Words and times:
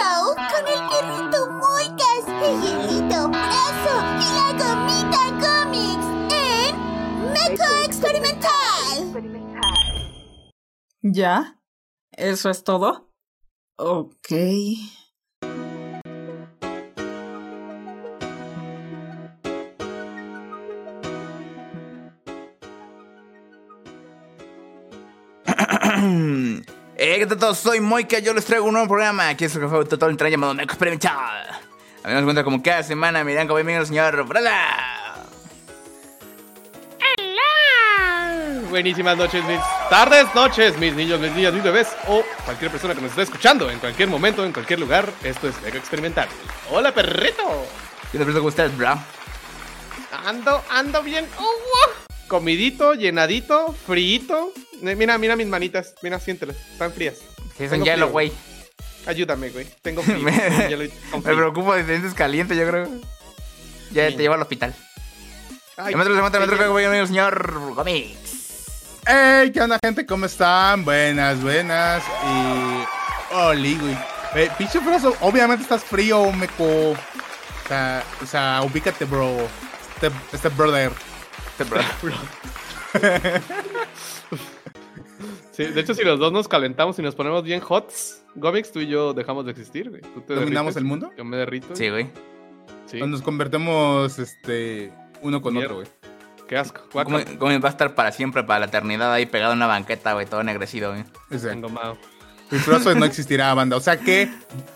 Show 0.00 0.34
con 0.34 0.64
el 0.66 0.80
perrito 0.88 1.50
Moicas, 1.50 2.24
el 2.26 2.56
hielito 2.62 3.28
Brazo 3.28 3.94
y 4.16 4.28
la 4.38 4.48
gomita 4.56 5.22
Comics 5.44 6.08
en 6.32 6.72
Meco 7.32 7.68
Experimental. 7.84 8.94
¿Ya? 11.02 11.60
¿Eso 12.12 12.48
es 12.48 12.64
todo? 12.64 13.12
Ok. 13.76 14.32
¿Qué 27.20 27.26
tal 27.26 27.36
todos? 27.36 27.58
Soy 27.58 27.80
Moika, 27.80 28.18
yo 28.20 28.32
les 28.32 28.46
traigo 28.46 28.64
un 28.64 28.72
nuevo 28.72 28.88
programa. 28.88 29.28
Aquí 29.28 29.44
es 29.44 29.54
el 29.54 29.60
café 29.60 29.84
total 29.84 30.08
entra 30.08 30.30
llamado 30.30 30.54
Meco 30.54 30.72
Experimental. 30.72 31.12
A 32.02 32.08
mí 32.08 32.14
nos 32.14 32.24
cuenta 32.24 32.42
como 32.42 32.62
cada 32.62 32.82
semana, 32.82 33.22
miran 33.24 33.46
como 33.46 33.56
bienvenido 33.56 33.82
el 33.82 33.88
señor 33.88 34.26
Brada. 34.26 35.26
Buenísimas 38.70 39.18
noches, 39.18 39.44
mis 39.44 39.60
tardes, 39.90 40.34
noches, 40.34 40.78
mis 40.78 40.94
niños, 40.94 41.20
mis 41.20 41.32
niñas, 41.32 41.52
mis 41.52 41.62
bebés 41.62 41.88
o 42.08 42.24
cualquier 42.46 42.70
persona 42.70 42.94
que 42.94 43.02
nos 43.02 43.10
esté 43.10 43.22
escuchando 43.22 43.70
en 43.70 43.78
cualquier 43.80 44.08
momento, 44.08 44.42
en 44.42 44.54
cualquier 44.54 44.80
lugar. 44.80 45.12
Esto 45.22 45.48
es 45.48 45.60
Mega 45.60 45.76
Experimental. 45.76 46.26
Hola, 46.70 46.94
perrito. 46.94 47.66
¿Qué 48.10 48.18
te 48.18 48.24
¿Cómo 48.32 48.48
estás, 48.48 48.74
bro? 48.78 48.94
Ando, 50.24 50.64
ando 50.70 51.02
bien. 51.02 51.28
Oh, 51.36 51.42
wow. 51.42 51.99
Comidito, 52.30 52.94
llenadito, 52.94 53.74
friito. 53.88 54.52
Eh, 54.82 54.94
Mira, 54.94 55.18
mira 55.18 55.34
mis 55.34 55.48
manitas. 55.48 55.94
Mira, 56.00 56.20
siéntelas. 56.20 56.56
Están 56.70 56.92
frías. 56.92 57.16
Sí, 57.58 57.64
un 57.64 57.82
hielo, 57.82 58.06
frío. 58.06 58.08
güey. 58.12 58.32
Ayúdame, 59.06 59.50
güey. 59.50 59.66
Tengo 59.82 60.00
frío. 60.04 60.20
Me, 60.20 60.30
con 60.30 60.78
me 60.78 60.88
frío. 61.22 61.36
preocupo 61.36 61.74
de 61.74 61.84
sientes 61.84 62.14
caliente, 62.14 62.54
yo 62.54 62.68
creo. 62.68 62.88
Ya 63.90 64.08
Sí. 64.08 64.16
te 64.16 64.22
llevo 64.22 64.34
al 64.34 64.42
hospital. 64.42 64.72
Ay, 65.76 65.90
Ya 65.92 65.96
me 65.98 66.04
trae, 66.04 66.22
me 66.22 66.30
trae, 66.30 66.40
me 66.40 66.46
trae, 66.46 66.58
qué 66.58 66.64
como 66.66 66.76
bienvenido 66.78 67.02
el 67.02 67.08
señor 67.08 67.72
Comics. 67.74 69.00
Hey, 69.06 69.50
¿qué 69.52 69.60
onda, 69.62 69.80
gente? 69.82 70.06
¿Cómo 70.06 70.26
están? 70.26 70.84
Buenas, 70.84 71.42
buenas. 71.42 72.04
Y. 72.24 73.34
Oli, 73.34 73.74
güey. 73.76 73.98
Eh, 74.36 74.48
pinche 74.56 74.78
Frozo, 74.80 75.16
obviamente 75.20 75.64
estás 75.64 75.82
frío, 75.82 76.30
meco. 76.30 76.90
O 76.92 76.96
sea, 77.66 78.04
o 78.22 78.26
sea, 78.26 78.62
ubícate, 78.62 79.04
bro. 79.04 79.36
Este, 79.96 80.10
este 80.32 80.48
brother. 80.50 80.92
Este. 81.60 83.40
Sí, 85.52 85.64
de 85.64 85.80
hecho, 85.80 85.94
si 85.94 86.02
los 86.04 86.18
dos 86.18 86.32
nos 86.32 86.48
calentamos 86.48 86.98
y 86.98 87.02
nos 87.02 87.14
ponemos 87.14 87.42
bien 87.42 87.60
hots, 87.66 88.22
Gomix, 88.34 88.72
tú 88.72 88.80
y 88.80 88.86
yo 88.86 89.12
dejamos 89.12 89.44
de 89.44 89.50
existir, 89.50 89.90
güey. 89.90 90.00
Tú 90.00 90.22
te 90.22 90.34
¿Dominamos 90.34 90.74
derrites, 90.74 90.76
el 90.76 90.84
mundo? 90.84 91.10
Yo 91.18 91.24
me 91.24 91.36
derrito. 91.36 91.76
Sí, 91.76 91.90
güey. 91.90 92.08
Sí. 92.86 92.98
Nos 93.00 93.20
convertimos, 93.20 94.18
este. 94.18 94.90
Uno 95.20 95.42
con 95.42 95.52
Mierda. 95.52 95.74
otro, 95.74 95.76
güey. 95.82 95.88
Qué 96.48 96.56
asco. 96.56 96.80
Como 96.90 97.18
va 97.18 97.68
a 97.68 97.70
estar 97.70 97.94
para 97.94 98.10
siempre, 98.10 98.42
para 98.42 98.60
la 98.60 98.66
eternidad, 98.66 99.12
ahí 99.12 99.26
pegado 99.26 99.52
en 99.52 99.58
una 99.58 99.66
banqueta, 99.66 100.14
güey, 100.14 100.24
todo 100.24 100.40
ennegrecido, 100.40 100.92
güey. 100.92 101.04
Engomado. 101.52 101.98
Y 102.50 102.56
Frozo 102.56 102.94
no 102.94 103.04
existirá, 103.04 103.52
banda. 103.52 103.76
O 103.76 103.80
sea 103.80 103.98
que. 103.98 104.30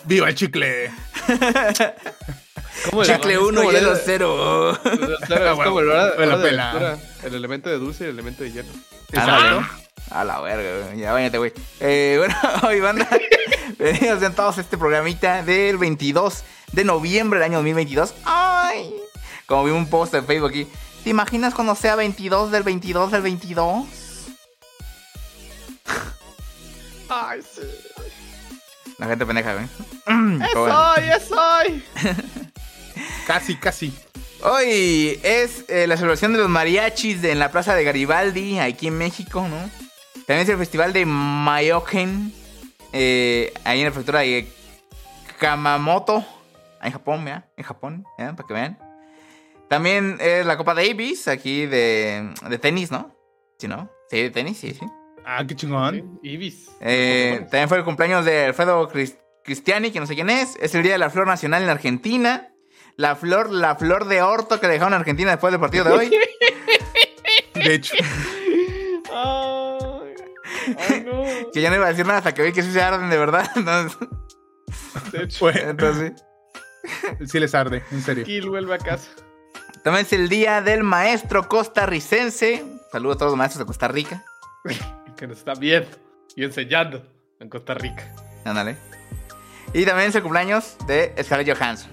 ¡Viva 0.04 0.28
el 0.28 0.34
chicle! 0.34 0.90
¿Cómo 2.90 3.04
Chicle 3.04 3.32
es 3.34 3.38
1, 3.38 3.60
como 3.60 3.72
hielo 3.72 3.92
el- 3.92 4.00
0. 4.04 4.78
Es 4.84 5.28
como 5.64 5.80
el 5.80 5.88
hora- 5.88 6.10
de 6.12 6.26
lectura, 6.52 6.98
El 7.22 7.34
elemento 7.34 7.70
de 7.70 7.78
dulce 7.78 8.04
y 8.04 8.06
el 8.08 8.12
elemento 8.14 8.42
de 8.44 8.52
hielo. 8.52 8.68
Ándale. 9.16 9.66
A 10.10 10.24
la 10.24 10.40
verga, 10.40 10.86
güey. 10.86 10.98
Ya 11.00 11.12
váyate, 11.12 11.38
güey. 11.38 11.52
Eh, 11.80 12.16
bueno, 12.18 12.34
hoy, 12.68 12.80
banda. 12.80 13.08
Bienvenidos 13.78 14.20
sean 14.20 14.34
todos 14.34 14.58
a 14.58 14.60
este 14.60 14.76
programita 14.78 15.42
del 15.42 15.78
22 15.78 16.44
de 16.72 16.84
noviembre 16.84 17.38
del 17.40 17.46
año 17.50 17.58
2022. 17.58 18.14
¡Ay! 18.24 18.94
Como 19.46 19.64
vi 19.64 19.70
un 19.72 19.88
post 19.88 20.14
en 20.14 20.26
Facebook 20.26 20.50
aquí. 20.50 20.68
¿Te 21.02 21.10
imaginas 21.10 21.54
cuando 21.54 21.74
sea 21.74 21.96
22 21.96 22.50
del 22.50 22.62
22 22.62 23.10
del 23.12 23.22
22? 23.22 23.86
Ay, 27.08 27.40
sí. 27.42 27.62
La 28.98 29.06
gente 29.06 29.26
pendeja, 29.26 29.54
güey. 29.54 29.66
¡Es 30.42 30.54
hoy, 30.56 31.02
es 31.04 31.32
hoy! 31.32 31.84
Casi, 33.26 33.56
casi. 33.56 33.92
Hoy 34.42 35.18
es 35.22 35.64
eh, 35.68 35.86
la 35.86 35.96
celebración 35.96 36.32
de 36.32 36.38
los 36.38 36.48
mariachis 36.48 37.22
de- 37.22 37.32
en 37.32 37.38
la 37.38 37.50
plaza 37.50 37.74
de 37.74 37.84
Garibaldi, 37.84 38.58
aquí 38.58 38.88
en 38.88 38.98
México, 38.98 39.46
¿no? 39.48 39.56
También 40.26 40.40
es 40.40 40.48
el 40.48 40.58
festival 40.58 40.92
de 40.92 41.06
Mayoken, 41.06 42.32
eh, 42.92 43.52
ahí 43.64 43.78
en 43.80 43.84
la 43.86 43.90
prefectura 43.90 44.20
de 44.20 44.48
Kamamoto, 45.38 46.24
en 46.82 46.92
Japón, 46.92 47.24
¿ya? 47.26 47.48
En 47.56 47.64
Japón, 47.64 48.04
¿ya? 48.18 48.34
Para 48.36 48.46
que 48.46 48.54
vean. 48.54 48.78
También 49.68 50.18
es 50.20 50.44
la 50.46 50.56
Copa 50.56 50.74
Davis, 50.74 51.26
aquí 51.28 51.66
de, 51.66 52.30
de 52.48 52.58
tenis, 52.58 52.90
¿no? 52.90 53.14
¿Sí, 53.58 53.66
no? 53.66 53.90
Sí, 54.10 54.22
de 54.22 54.30
tenis, 54.30 54.58
sí, 54.58 54.74
sí. 54.78 54.86
Ah, 55.24 55.42
qué 55.48 55.56
chingón. 55.56 56.20
Ibis. 56.22 56.70
Eh, 56.80 57.38
también 57.50 57.68
fue 57.68 57.78
el 57.78 57.84
cumpleaños 57.84 58.26
de 58.26 58.44
Alfredo 58.46 58.88
Cris- 58.90 59.16
Cristiani, 59.42 59.90
que 59.90 60.00
no 60.00 60.06
sé 60.06 60.14
quién 60.14 60.28
es. 60.28 60.54
Es 60.60 60.74
el 60.74 60.82
día 60.82 60.92
de 60.92 60.98
la 60.98 61.08
flor 61.08 61.26
nacional 61.26 61.62
en 61.62 61.70
Argentina. 61.70 62.50
La 62.96 63.16
flor, 63.16 63.50
la 63.50 63.74
flor 63.76 64.06
de 64.06 64.22
orto 64.22 64.60
que 64.60 64.68
dejaron 64.68 64.92
en 64.94 65.00
Argentina 65.00 65.30
después 65.32 65.50
del 65.52 65.60
partido 65.60 65.84
de 65.84 65.90
hoy. 65.92 66.10
De 67.54 67.74
hecho. 67.74 67.94
Ay, 69.12 70.14
ay, 70.78 71.04
no. 71.04 71.50
que 71.52 71.60
ya 71.60 71.70
no 71.70 71.76
iba 71.76 71.86
a 71.86 71.88
decir 71.90 72.04
nada 72.06 72.18
hasta 72.18 72.34
que 72.34 72.42
vi 72.42 72.52
que 72.52 72.62
sí 72.62 72.72
se 72.72 72.82
arden 72.82 73.10
de 73.10 73.16
verdad. 73.18 73.48
Entonces, 73.56 73.98
De 75.12 75.22
hecho, 75.24 75.38
Pues, 75.40 75.56
entonces 75.56 76.12
sí. 77.18 77.26
sí 77.26 77.40
les 77.40 77.54
arde, 77.54 77.82
en 77.90 78.02
serio. 78.02 78.24
Kill 78.24 78.48
vuelve 78.48 78.74
a 78.74 78.78
casa. 78.78 79.10
También 79.82 80.04
es 80.06 80.12
el 80.12 80.28
día 80.28 80.60
del 80.62 80.82
maestro 80.82 81.48
costarricense. 81.48 82.64
Saludos 82.90 83.16
a 83.16 83.18
todos 83.20 83.32
los 83.32 83.38
maestros 83.38 83.60
de 83.60 83.66
Costa 83.66 83.88
Rica. 83.88 84.24
Que 85.16 85.28
nos 85.28 85.38
está 85.38 85.54
viendo 85.54 85.88
y 86.34 86.42
enseñando 86.42 87.06
en 87.38 87.48
Costa 87.48 87.74
Rica. 87.74 88.12
Ándale. 88.44 88.76
Y 89.72 89.84
también 89.84 90.08
es 90.08 90.14
el 90.16 90.22
cumpleaños 90.22 90.76
de 90.88 91.14
Scarlett 91.22 91.56
Johansson. 91.56 91.88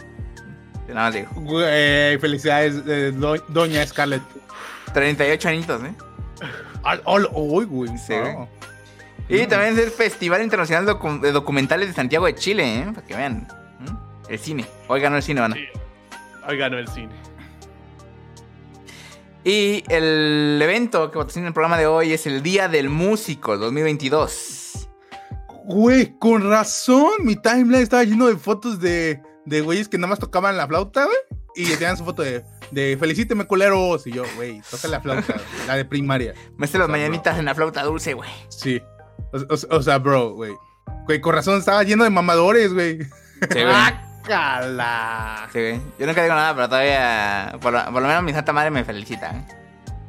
Nada 0.94 1.08
más 1.08 1.14
digo. 1.16 1.30
Güey, 1.36 2.18
felicidades, 2.20 2.82
eh, 2.88 3.12
do- 3.16 3.44
doña 3.48 3.86
Scarlett. 3.86 4.22
38 4.94 5.50
añitos, 5.50 5.82
¿eh? 5.84 5.94
Al- 6.84 7.02
al- 7.06 7.30
Uy, 7.34 7.66
güey. 7.66 7.98
Sí, 7.98 8.14
güey. 8.14 8.48
Y 9.30 9.48
también 9.48 9.74
es 9.74 9.80
el 9.80 9.92
Festival 9.92 10.42
Internacional 10.44 10.86
Docu- 10.86 11.22
de 11.22 11.32
Documentales 11.32 11.88
de 11.88 11.94
Santiago 11.94 12.26
de 12.26 12.36
Chile, 12.36 12.80
¿eh? 12.80 12.92
Para 12.94 13.08
que 13.08 13.16
vean. 13.16 13.48
El 14.28 14.40
cine. 14.40 14.66
Hoy 14.88 15.00
ganó 15.02 15.18
el 15.18 15.24
cine, 15.24 15.42
van. 15.42 15.54
Sí. 15.54 15.66
Hoy 16.48 16.58
ganó 16.58 16.78
el 16.78 16.88
cine. 16.88 17.14
Y 19.44 19.84
el 19.90 20.60
evento 20.62 21.10
que 21.12 21.18
patrocina 21.18 21.48
el 21.48 21.54
programa 21.54 21.78
de 21.78 21.88
hoy 21.88 22.14
es 22.14 22.28
el 22.28 22.44
Día 22.44 22.68
del 22.68 22.90
Músico 22.90 23.58
2022. 23.58 24.88
Güey, 25.66 26.18
con 26.20 26.48
razón, 26.50 27.12
mi 27.24 27.36
timeline 27.36 27.82
estaba 27.82 28.04
lleno 28.04 28.28
de 28.28 28.36
fotos 28.36 28.80
de, 28.80 29.22
de 29.46 29.62
güeyes 29.62 29.88
que 29.90 29.98
nada 29.98 30.10
más 30.10 30.20
tocaban 30.20 30.58
la 30.58 30.68
flauta, 30.68 31.06
güey. 31.06 31.18
Y 31.56 31.66
tenían 31.74 31.98
su 31.98 32.06
foto 32.06 32.22
de, 32.22 32.44
de 32.72 32.96
felicíteme, 33.00 33.46
culeros. 33.46 34.08
Y 34.08 34.12
yo, 34.14 34.24
güey, 34.36 34.62
toca 34.72 34.88
la 34.88 35.02
flauta, 35.02 35.36
la 35.68 35.76
de 35.76 35.84
primaria. 35.86 36.34
Me 36.58 36.66
hace 36.66 36.78
las 36.78 36.88
mañanitas 36.90 37.38
en 37.38 37.46
la 37.46 37.54
flauta 37.56 37.84
dulce, 37.84 38.14
güey. 38.14 38.30
Sí. 38.50 38.82
O, 39.34 39.38
o- 39.38 39.78
o 39.78 39.82
sea, 39.82 39.98
bro, 39.98 40.32
güey. 40.34 40.54
Güey, 41.06 41.20
con 41.20 41.36
razón 41.36 41.58
estaba 41.60 41.84
lleno 41.84 42.04
de 42.06 42.10
mamadores, 42.10 42.74
güey. 42.74 43.00
Sí, 43.04 43.08
güey. 43.64 43.76
¡Cala! 44.24 45.50
Sí, 45.52 45.60
güey. 45.60 45.82
Yo 46.00 46.06
nunca 46.06 46.22
digo 46.24 46.36
nada, 46.36 46.54
pero 46.56 46.70
todavía. 46.70 47.58
Por, 47.60 47.74
lo- 47.74 47.84
por 47.92 48.02
lo 48.02 48.08
menos 48.08 48.24
mi 48.24 48.32
santa 48.34 48.54
madre 48.54 48.70
me 48.72 48.84
felicita, 48.86 49.32
¿eh? 49.32 49.46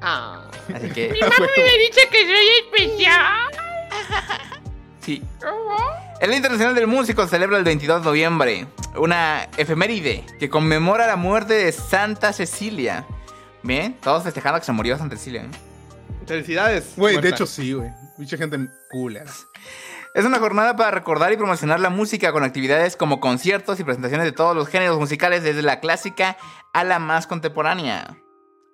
Ah. 0.00 0.44
Así 0.74 0.90
que. 0.90 1.08
dice 1.12 2.08
que 2.10 2.24
soy 2.26 2.46
especial. 2.66 3.50
Sí. 5.02 5.22
El 6.20 6.28
Día 6.28 6.36
Internacional 6.36 6.74
del 6.76 6.86
Músico 6.86 7.26
celebra 7.26 7.58
el 7.58 7.64
22 7.64 8.00
de 8.00 8.04
noviembre, 8.04 8.66
una 8.96 9.48
efeméride 9.56 10.24
que 10.38 10.48
conmemora 10.48 11.08
la 11.08 11.16
muerte 11.16 11.54
de 11.54 11.72
Santa 11.72 12.32
Cecilia. 12.32 13.04
Bien, 13.64 13.98
todos 14.00 14.22
festejando 14.22 14.60
que 14.60 14.66
se 14.66 14.72
murió 14.72 14.96
Santa 14.96 15.16
Cecilia. 15.16 15.42
¿eh? 15.42 15.48
Felicidades. 16.26 16.92
Güey, 16.96 17.20
de 17.20 17.30
hecho 17.30 17.46
sí, 17.46 17.72
güey. 17.72 17.90
Mucha 18.16 18.36
gente 18.36 18.68
culera. 18.90 19.30
Es 20.14 20.24
una 20.24 20.38
jornada 20.38 20.76
para 20.76 20.92
recordar 20.92 21.32
y 21.32 21.36
promocionar 21.36 21.80
la 21.80 21.90
música 21.90 22.30
con 22.32 22.44
actividades 22.44 22.96
como 22.96 23.18
conciertos 23.18 23.80
y 23.80 23.84
presentaciones 23.84 24.26
de 24.26 24.32
todos 24.32 24.54
los 24.54 24.68
géneros 24.68 24.98
musicales, 25.00 25.42
desde 25.42 25.62
la 25.62 25.80
clásica 25.80 26.36
a 26.72 26.84
la 26.84 27.00
más 27.00 27.26
contemporánea. 27.26 28.16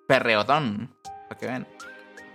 Perreotón, 0.07 0.93
para 1.27 1.39
que 1.39 1.47
vean. 1.47 1.67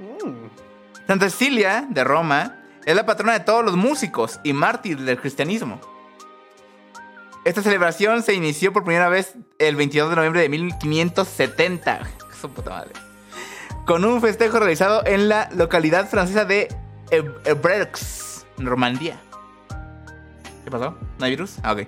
Mm. 0.01 1.07
Santa 1.07 1.31
Cecilia 1.31 1.87
de 1.89 2.03
Roma 2.03 2.64
es 2.87 2.95
la 2.95 3.07
patrona 3.07 3.33
de 3.33 3.41
todos 3.41 3.65
los 3.65 3.77
músicos 3.77 4.41
y 4.43 4.53
mártir 4.53 5.01
del 5.01 5.21
cristianismo. 5.21 5.81
Esta 7.45 7.63
celebración 7.63 8.23
se 8.23 8.35
inició 8.35 8.73
por 8.73 8.85
primera 8.85 9.09
vez 9.09 9.35
el 9.59 9.77
22 9.77 10.11
de 10.11 10.17
noviembre 10.17 10.41
de 10.43 10.49
1570. 10.49 12.01
Su 12.41 12.51
puta 12.51 12.71
madre. 12.71 12.93
Con 13.87 14.05
un 14.05 14.21
festejo 14.21 14.59
realizado 14.59 15.05
en 15.05 15.29
la 15.29 15.51
localidad 15.55 16.09
francesa 16.09 16.47
de 16.47 16.69
Ebreux, 17.11 18.47
Normandía. 18.57 19.21
¿Qué 20.65 20.71
pasó? 20.71 20.97
¿No 21.19 21.25
hay 21.25 21.33
virus? 21.33 21.59
Ah, 21.63 21.73
ok. 21.73 21.81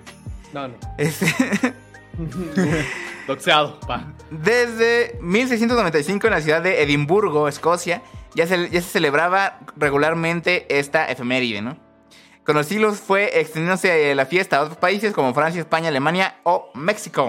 No, 0.53 0.69
no. 0.69 0.75
Este, 0.99 1.27
Doxeado, 3.27 3.81
pa. 3.81 4.13
Desde 4.31 5.19
1695 5.21 6.27
en 6.27 6.33
la 6.33 6.41
ciudad 6.41 6.63
de 6.63 6.83
Edimburgo, 6.83 7.49
Escocia, 7.49 8.03
ya 8.35 8.47
se, 8.47 8.81
celebraba 8.83 9.59
regularmente 9.77 10.67
esta 10.79 11.07
efeméride, 11.07 11.63
¿no? 11.63 11.77
Con 12.45 12.55
los 12.55 12.67
siglos 12.67 13.01
fue 13.01 13.41
extendiéndose 13.41 14.15
la 14.15 14.27
fiesta 14.27 14.59
a 14.59 14.63
otros 14.63 14.79
países 14.79 15.13
como 15.13 15.35
Francia, 15.35 15.61
España, 15.61 15.89
Alemania 15.89 16.37
o 16.45 16.71
México. 16.75 17.29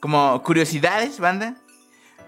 Como 0.00 0.42
curiosidades, 0.42 1.18
banda, 1.18 1.54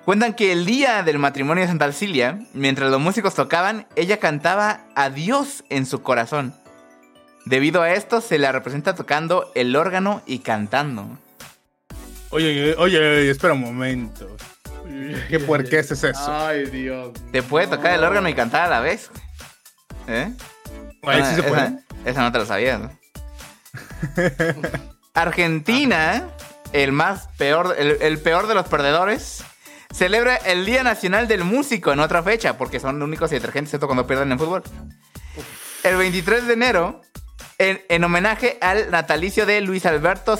cuentan 0.06 0.34
que 0.34 0.52
el 0.52 0.64
día 0.64 1.02
del 1.02 1.18
matrimonio 1.18 1.62
de 1.62 1.68
Santa 1.68 1.92
Cilia, 1.92 2.40
mientras 2.54 2.90
los 2.90 3.00
músicos 3.00 3.34
tocaban, 3.34 3.86
ella 3.96 4.18
cantaba 4.18 4.86
a 4.94 5.10
Dios 5.10 5.62
en 5.68 5.84
su 5.84 6.02
corazón. 6.02 6.54
Debido 7.46 7.82
a 7.82 7.92
esto, 7.92 8.20
se 8.20 8.38
la 8.38 8.52
representa 8.52 8.94
tocando 8.94 9.50
el 9.54 9.74
órgano 9.76 10.22
y 10.26 10.40
cantando. 10.40 11.18
Oye, 12.30 12.74
oye, 12.76 12.98
oye, 12.98 13.30
espera 13.30 13.54
un 13.54 13.60
momento. 13.60 14.36
¿Qué 15.28 15.40
puerqués 15.40 15.90
es 15.90 16.04
eso? 16.04 16.32
Ay, 16.32 16.66
Dios. 16.66 17.12
Te 17.32 17.42
puede 17.42 17.66
tocar 17.66 17.92
el 17.94 18.04
órgano 18.04 18.28
y 18.28 18.34
cantar 18.34 18.62
a 18.62 18.68
la 18.68 18.80
vez. 18.80 19.10
¿Eh? 20.06 20.32
Güey, 21.02 21.24
sí 21.24 21.34
se 21.34 21.40
esa, 21.40 21.48
puede. 21.48 21.78
esa 22.04 22.22
no 22.22 22.32
te 22.32 22.38
lo 22.38 22.46
sabías. 22.46 22.80
¿no? 22.80 22.90
Argentina, 25.14 26.28
el 26.72 26.92
más 26.92 27.28
peor, 27.36 27.74
el, 27.78 27.98
el 28.00 28.18
peor 28.18 28.46
de 28.46 28.54
los 28.54 28.68
perdedores, 28.68 29.44
celebra 29.92 30.36
el 30.36 30.66
Día 30.66 30.82
Nacional 30.82 31.28
del 31.28 31.44
Músico 31.44 31.92
en 31.92 32.00
otra 32.00 32.22
fecha, 32.22 32.56
porque 32.56 32.80
son 32.80 32.98
los 32.98 33.06
únicos 33.06 33.32
y 33.32 33.36
detergentes 33.36 33.70
excepto 33.70 33.86
cuando 33.86 34.06
pierden 34.06 34.32
en 34.32 34.38
fútbol. 34.38 34.62
El 35.82 35.96
23 35.96 36.46
de 36.46 36.52
enero, 36.52 37.00
en, 37.58 37.80
en 37.88 38.04
homenaje 38.04 38.58
al 38.60 38.90
natalicio 38.90 39.46
de 39.46 39.60
Luis 39.60 39.86
Alberto 39.86 40.38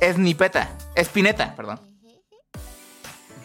Esnipeta, 0.00 0.76
Espineta, 0.96 1.54
perdón. 1.56 1.80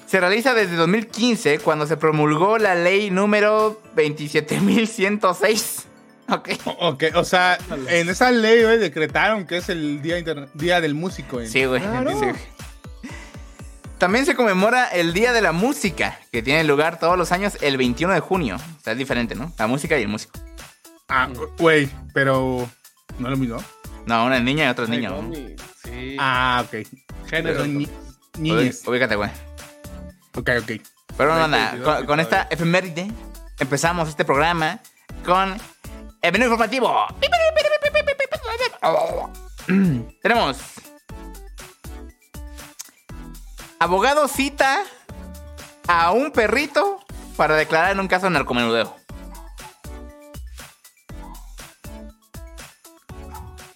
Se 0.08 0.20
realiza 0.20 0.54
desde 0.56 0.76
2015 0.76 1.60
cuando 1.60 1.86
se 1.86 1.96
promulgó 1.96 2.58
la 2.58 2.74
ley 2.76 3.12
número 3.12 3.80
27106. 3.96 5.86
Ok. 6.30 6.50
Ok, 6.80 7.04
o 7.16 7.24
sea, 7.24 7.58
en 7.88 8.10
esa 8.10 8.32
ley 8.32 8.64
güey, 8.64 8.78
decretaron 8.78 9.46
que 9.48 9.58
es 9.58 9.70
el 9.70 10.02
Día, 10.02 10.80
del 10.82 10.94
Músico. 10.96 11.42
en- 11.42 11.50
Sí, 11.50 11.66
güey. 11.66 11.82
Claro. 11.82 12.10
Sí, 12.12 12.16
güey. 12.18 12.36
También 13.98 14.26
se 14.26 14.34
conmemora 14.36 14.88
el 14.88 15.14
Día 15.14 15.34
de 15.34 15.42
la 15.42 15.52
Música, 15.52 16.20
que 16.32 16.42
tiene 16.42 16.64
lugar 16.64 17.00
todos 17.00 17.18
los 17.18 17.32
años 17.32 17.58
el 17.62 17.78
21 17.78 18.14
de 18.14 18.20
junio. 18.20 18.56
O 18.56 18.84
sea, 18.84 18.94
es 18.94 19.00
diferente, 19.00 19.36
¿no? 19.36 19.52
La 19.58 19.68
música 19.68 19.98
y 20.00 20.04
el 20.04 20.08
músico. 20.08 20.40
Ah, 21.10 21.28
güey, 21.58 21.90
pero 22.14 22.70
no 23.18 23.28
es 23.28 23.32
lo 23.32 23.38
mismo. 23.38 23.58
No, 24.06 24.26
una 24.26 24.38
es 24.38 24.44
niña 24.44 24.66
y 24.66 24.68
otra 24.70 24.84
es 24.86 24.90
niño. 24.90 25.32
Sí. 25.84 26.16
Ah, 26.20 26.64
ok. 26.66 26.88
Género. 27.28 27.66
Ni-. 27.66 27.88
Ubí- 28.38 28.88
Ubícate, 28.88 29.16
güey. 29.16 29.30
Ok, 30.36 30.50
ok. 30.62 30.72
Pero 31.18 31.34
no, 31.34 31.40
20, 31.40 31.58
nada, 31.58 31.72
22, 31.72 31.96
con, 31.98 32.06
con 32.06 32.20
esta 32.20 32.48
efeméride 32.50 33.12
empezamos 33.60 34.08
este 34.08 34.24
programa 34.24 34.80
con 35.26 35.58
el 36.22 36.32
menú 36.32 36.46
informativo. 36.46 37.06
Tenemos. 40.22 40.58
Abogado 43.80 44.28
cita 44.28 44.84
a 45.88 46.12
un 46.12 46.32
perrito 46.32 47.00
para 47.38 47.56
declarar 47.56 47.92
en 47.92 48.00
un 48.00 48.08
caso 48.08 48.26
de 48.26 48.32
narcomenudeo. 48.32 48.96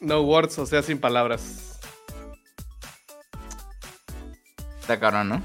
No 0.03 0.21
words, 0.21 0.59
o 0.59 0.65
sea, 0.65 0.83
sin 0.83 0.99
palabras. 0.99 1.79
Está 4.81 4.99
cabrón, 4.99 5.29
¿no? 5.29 5.43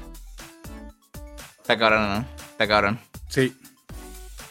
Está 1.61 1.77
cabrón, 1.77 2.09
¿no? 2.09 2.25
Está 2.51 2.67
cabrón. 2.67 2.99
Sí. 3.29 3.55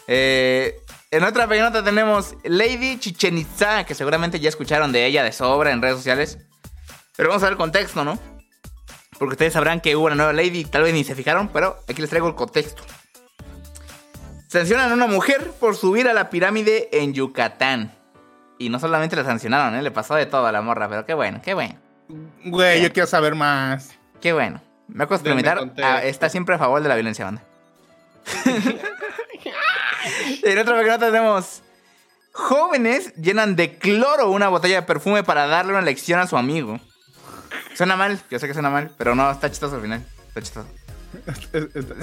Eh, 0.07 0.81
en 1.11 1.23
otra 1.23 1.47
pequeña 1.47 1.69
nota 1.69 1.83
tenemos 1.83 2.35
Lady 2.43 2.97
Chichen 2.97 3.37
Itza, 3.37 3.83
que 3.83 3.93
seguramente 3.93 4.39
ya 4.39 4.49
escucharon 4.49 4.91
de 4.91 5.05
ella 5.05 5.23
de 5.23 5.31
sobra 5.31 5.71
en 5.71 5.81
redes 5.81 5.97
sociales. 5.97 6.39
Pero 7.15 7.29
vamos 7.29 7.43
a 7.43 7.45
ver 7.45 7.53
el 7.53 7.57
contexto, 7.57 8.03
¿no? 8.03 8.17
Porque 9.19 9.33
ustedes 9.33 9.53
sabrán 9.53 9.79
que 9.79 9.95
hubo 9.95 10.07
una 10.07 10.15
nueva 10.15 10.33
Lady, 10.33 10.65
tal 10.65 10.81
vez 10.81 10.93
ni 10.95 11.03
se 11.03 11.13
fijaron, 11.13 11.49
pero 11.49 11.77
aquí 11.87 12.01
les 12.01 12.09
traigo 12.09 12.27
el 12.27 12.35
contexto. 12.35 12.81
Sancionan 14.47 14.89
a 14.89 14.95
una 14.95 15.05
mujer 15.05 15.51
por 15.59 15.75
subir 15.75 16.07
a 16.07 16.13
la 16.13 16.31
pirámide 16.31 16.89
en 16.91 17.13
Yucatán. 17.13 17.98
Y 18.59 18.69
no 18.69 18.77
solamente 18.77 19.15
la 19.15 19.23
sancionaron, 19.23 19.73
¿eh? 19.75 19.81
Le 19.81 19.89
pasó 19.89 20.15
de 20.15 20.25
todo 20.25 20.45
a 20.45 20.51
la 20.51 20.61
morra, 20.61 20.89
pero 20.89 21.05
qué 21.05 21.13
bueno, 21.13 21.41
qué 21.41 21.53
bueno. 21.53 21.75
Güey, 22.43 22.81
yo 22.83 22.91
quiero 22.91 23.07
saber 23.07 23.33
más. 23.33 23.91
Qué 24.19 24.33
bueno. 24.33 24.61
Me 24.89 25.05
acuerdo 25.05 25.23
de 25.23 25.29
Denme 25.29 25.43
comentar, 25.43 25.59
contexto. 25.59 25.93
ah, 25.93 26.03
está 26.03 26.29
siempre 26.29 26.55
a 26.55 26.57
favor 26.57 26.81
de 26.83 26.89
la 26.89 26.95
violencia, 26.95 27.23
banda. 27.25 27.41
en 30.43 30.57
otra 30.59 30.83
nota 30.83 31.05
tenemos... 31.11 31.63
Jóvenes 32.31 33.13
llenan 33.15 33.55
de 33.55 33.77
cloro 33.77 34.29
una 34.29 34.49
botella 34.49 34.81
de 34.81 34.87
perfume 34.87 35.23
para 35.23 35.47
darle 35.47 35.71
una 35.71 35.81
lección 35.81 36.19
a 36.19 36.27
su 36.27 36.37
amigo. 36.37 36.79
Suena 37.75 37.95
mal, 37.95 38.19
yo 38.29 38.39
sé 38.39 38.47
que 38.47 38.53
suena 38.53 38.69
mal, 38.69 38.91
pero 38.97 39.15
no, 39.15 39.29
está 39.31 39.49
chistoso 39.49 39.75
al 39.75 39.81
final. 39.81 40.05
Está 40.27 40.41
chistoso. 40.41 40.69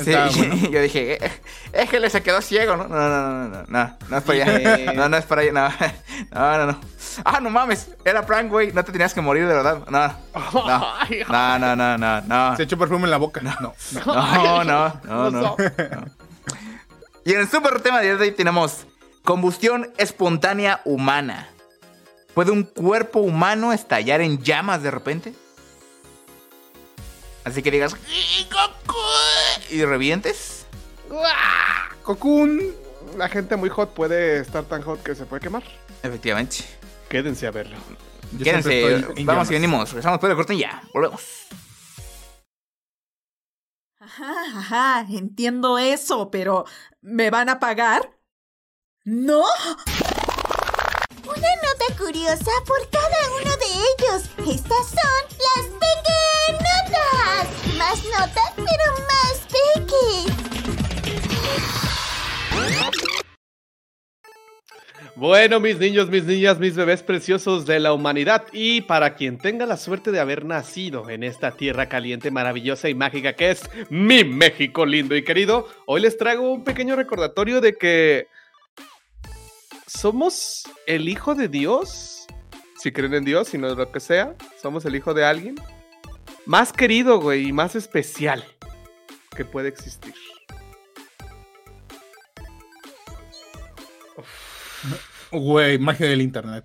Sí, 0.03 0.13
bueno. 0.13 0.55
yo 0.71 0.83
dije, 0.83 1.25
eh, 1.25 1.31
es 1.73 1.89
que 1.89 2.01
le 2.01 2.11
se 2.11 2.23
quedó 2.23 2.41
ciego, 2.43 2.77
¿no? 2.77 2.89
No, 2.89 2.97
no, 2.97 3.09
no, 3.09 3.49
no, 3.49 3.65
no, 3.69 3.97
no 4.09 4.17
es 4.17 4.23
para 4.25 4.45
allá. 4.45 4.93
No, 4.95 5.09
no 5.09 5.17
es 5.17 5.25
para 5.25 5.43
allá, 5.43 5.53
no. 5.53 5.69
No, 6.33 6.59
no, 6.59 6.67
no. 6.73 6.81
Ah, 7.25 7.41
no 7.41 7.51
mames, 7.51 7.91
era 8.05 8.27
prank, 8.27 8.51
güey, 8.51 8.73
no 8.73 8.85
te 8.85 8.93
tenías 8.93 9.15
que 9.15 9.21
morir 9.21 9.47
de 9.47 9.55
verdad. 9.55 9.83
No, 9.89 10.09
no, 10.35 11.59
no, 11.59 11.59
no, 11.59 11.77
no, 11.77 11.99
no, 11.99 12.21
no. 12.23 12.57
Se 12.57 12.65
echó 12.65 12.77
perfume 12.79 13.05
en 13.05 13.11
la 13.11 13.17
boca. 13.17 13.41
No, 13.41 13.55
no. 13.61 13.75
No, 14.07 14.65
no, 14.65 15.01
no, 15.05 15.31
no. 15.31 15.31
no. 15.31 15.57
Y 17.25 17.33
en 17.33 17.41
el 17.41 17.49
super 17.49 17.81
tema 17.81 18.01
de 18.01 18.15
hoy 18.15 18.31
tenemos 18.33 18.87
combustión 19.23 19.91
espontánea 19.99 20.81
humana. 20.85 21.49
¿Puede 22.35 22.51
un 22.51 22.65
cuerpo 22.65 23.21
humano 23.21 23.73
estallar 23.73 24.21
en 24.21 24.43
llamas 24.43 24.83
de 24.83 24.91
repente? 24.91 25.35
Así 27.47 27.63
que 27.63 27.71
digas 27.71 27.95
y 29.71 29.85
revientes. 29.85 30.67
Cocoon. 32.03 32.75
La 33.17 33.29
gente 33.29 33.55
muy 33.55 33.69
hot 33.69 33.95
puede 33.95 34.41
estar 34.41 34.65
tan 34.65 34.83
hot 34.83 35.01
que 35.05 35.15
se 35.15 35.27
puede 35.27 35.43
quemar. 35.43 35.63
Efectivamente. 36.03 36.65
Quédense 37.09 37.47
a 37.47 37.53
verlo. 37.53 37.77
Yo 38.33 38.45
Quédense, 38.45 39.05
vamos 39.25 39.49
y 39.49 39.55
venimos. 39.55 39.91
Regresamos 39.91 40.17
después 40.17 40.29
del 40.29 40.37
corte 40.37 40.55
y 40.55 40.59
ya. 40.59 40.83
Volvemos. 40.93 41.23
Ajá, 44.01 44.35
ajá, 44.57 45.07
entiendo 45.09 45.79
eso, 45.79 46.33
pero 46.33 46.65
¿me 47.01 47.31
van 47.31 47.49
a 47.49 47.61
pagar? 47.61 48.11
¿No? 49.05 49.45
Una 51.37 51.55
nota 51.57 51.89
curiosa 51.99 52.51
por 52.67 52.89
cada 52.89 53.21
uno 53.43 53.53
de 53.57 53.67
ellos. 53.91 54.31
Estas 54.55 54.87
son 54.89 55.23
las 55.47 55.65
pequeñotas. 55.85 57.45
Más 57.77 57.99
notas, 58.05 58.53
pero 58.57 58.87
más 59.11 59.37
peque. 59.53 60.07
Bueno, 65.15 65.61
mis 65.61 65.79
niños, 65.79 66.09
mis 66.09 66.25
niñas, 66.25 66.59
mis 66.59 66.75
bebés 66.75 67.03
preciosos 67.03 67.67
de 67.67 67.81
la 67.81 67.93
humanidad 67.93 68.45
y 68.53 68.83
para 68.83 69.15
quien 69.15 69.39
tenga 69.39 69.67
la 69.67 69.77
suerte 69.77 70.13
de 70.13 70.21
haber 70.21 70.45
nacido 70.45 71.11
en 71.11 71.23
esta 71.23 71.53
tierra 71.53 71.89
caliente, 71.89 72.31
maravillosa 72.31 72.89
y 72.89 72.95
mágica 72.95 73.35
que 73.35 73.51
es 73.51 73.63
mi 73.89 74.25
México 74.25 74.85
lindo 74.85 75.17
y 75.17 75.23
querido, 75.25 75.69
hoy 75.87 76.03
les 76.03 76.17
traigo 76.19 76.51
un 76.51 76.65
pequeño 76.65 76.97
recordatorio 76.97 77.63
de 77.63 77.77
que 77.77 78.29
somos 79.87 80.65
el 80.87 81.09
hijo 81.09 81.35
de 81.35 81.49
Dios, 81.49 82.27
si 82.77 82.93
creen 82.93 83.15
en 83.15 83.25
Dios, 83.25 83.49
si 83.49 83.59
no 83.59 83.69
es 83.69 83.77
lo 83.77 83.91
que 83.91 84.01
sea, 84.01 84.35
somos 84.61 84.85
el 84.85 84.97
hijo 84.97 85.15
de 85.15 85.25
alguien 85.25 85.57
más 86.45 86.73
querido, 86.73 87.21
güey, 87.21 87.49
y 87.49 87.53
más 87.53 87.75
especial 87.75 88.45
que 89.37 89.45
puede 89.45 89.69
existir. 89.69 90.15
Güey, 95.33 95.79
magia 95.79 96.09
del 96.09 96.23
internet. 96.23 96.65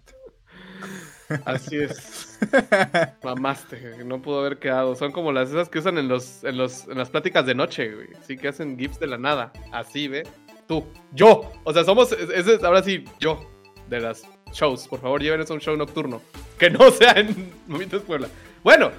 Así 1.45 1.77
es. 1.77 2.39
Mamaste, 3.23 4.03
no 4.05 4.21
pudo 4.21 4.41
haber 4.41 4.59
quedado. 4.59 4.95
Son 4.95 5.11
como 5.11 5.31
las 5.31 5.49
esas 5.49 5.69
que 5.69 5.79
usan 5.79 5.97
en 5.97 6.07
los, 6.07 6.43
en 6.43 6.57
los, 6.57 6.87
en 6.87 6.97
las 6.97 7.09
pláticas 7.09 7.45
de 7.45 7.55
noche, 7.55 7.93
güey. 7.93 8.09
Sí, 8.25 8.37
que 8.37 8.49
hacen 8.49 8.77
gifs 8.77 8.99
de 8.99 9.07
la 9.07 9.17
nada. 9.17 9.51
Así, 9.71 10.07
ve. 10.07 10.23
Tú, 10.67 10.85
yo. 11.13 11.51
O 11.63 11.73
sea, 11.73 11.83
somos, 11.83 12.11
ese 12.11 12.55
es 12.55 12.63
ahora 12.63 12.81
sí, 12.83 13.03
yo. 13.19 13.49
De 13.87 13.99
las 13.99 14.23
shows. 14.53 14.87
Por 14.87 15.01
favor, 15.01 15.21
lleven 15.21 15.41
a 15.41 15.53
un 15.53 15.59
show 15.59 15.75
nocturno. 15.75 16.21
Que 16.57 16.69
no 16.69 16.89
sea 16.91 17.11
en 17.13 17.51
Momitos 17.67 18.03
Puebla. 18.03 18.27
Bueno, 18.63 18.91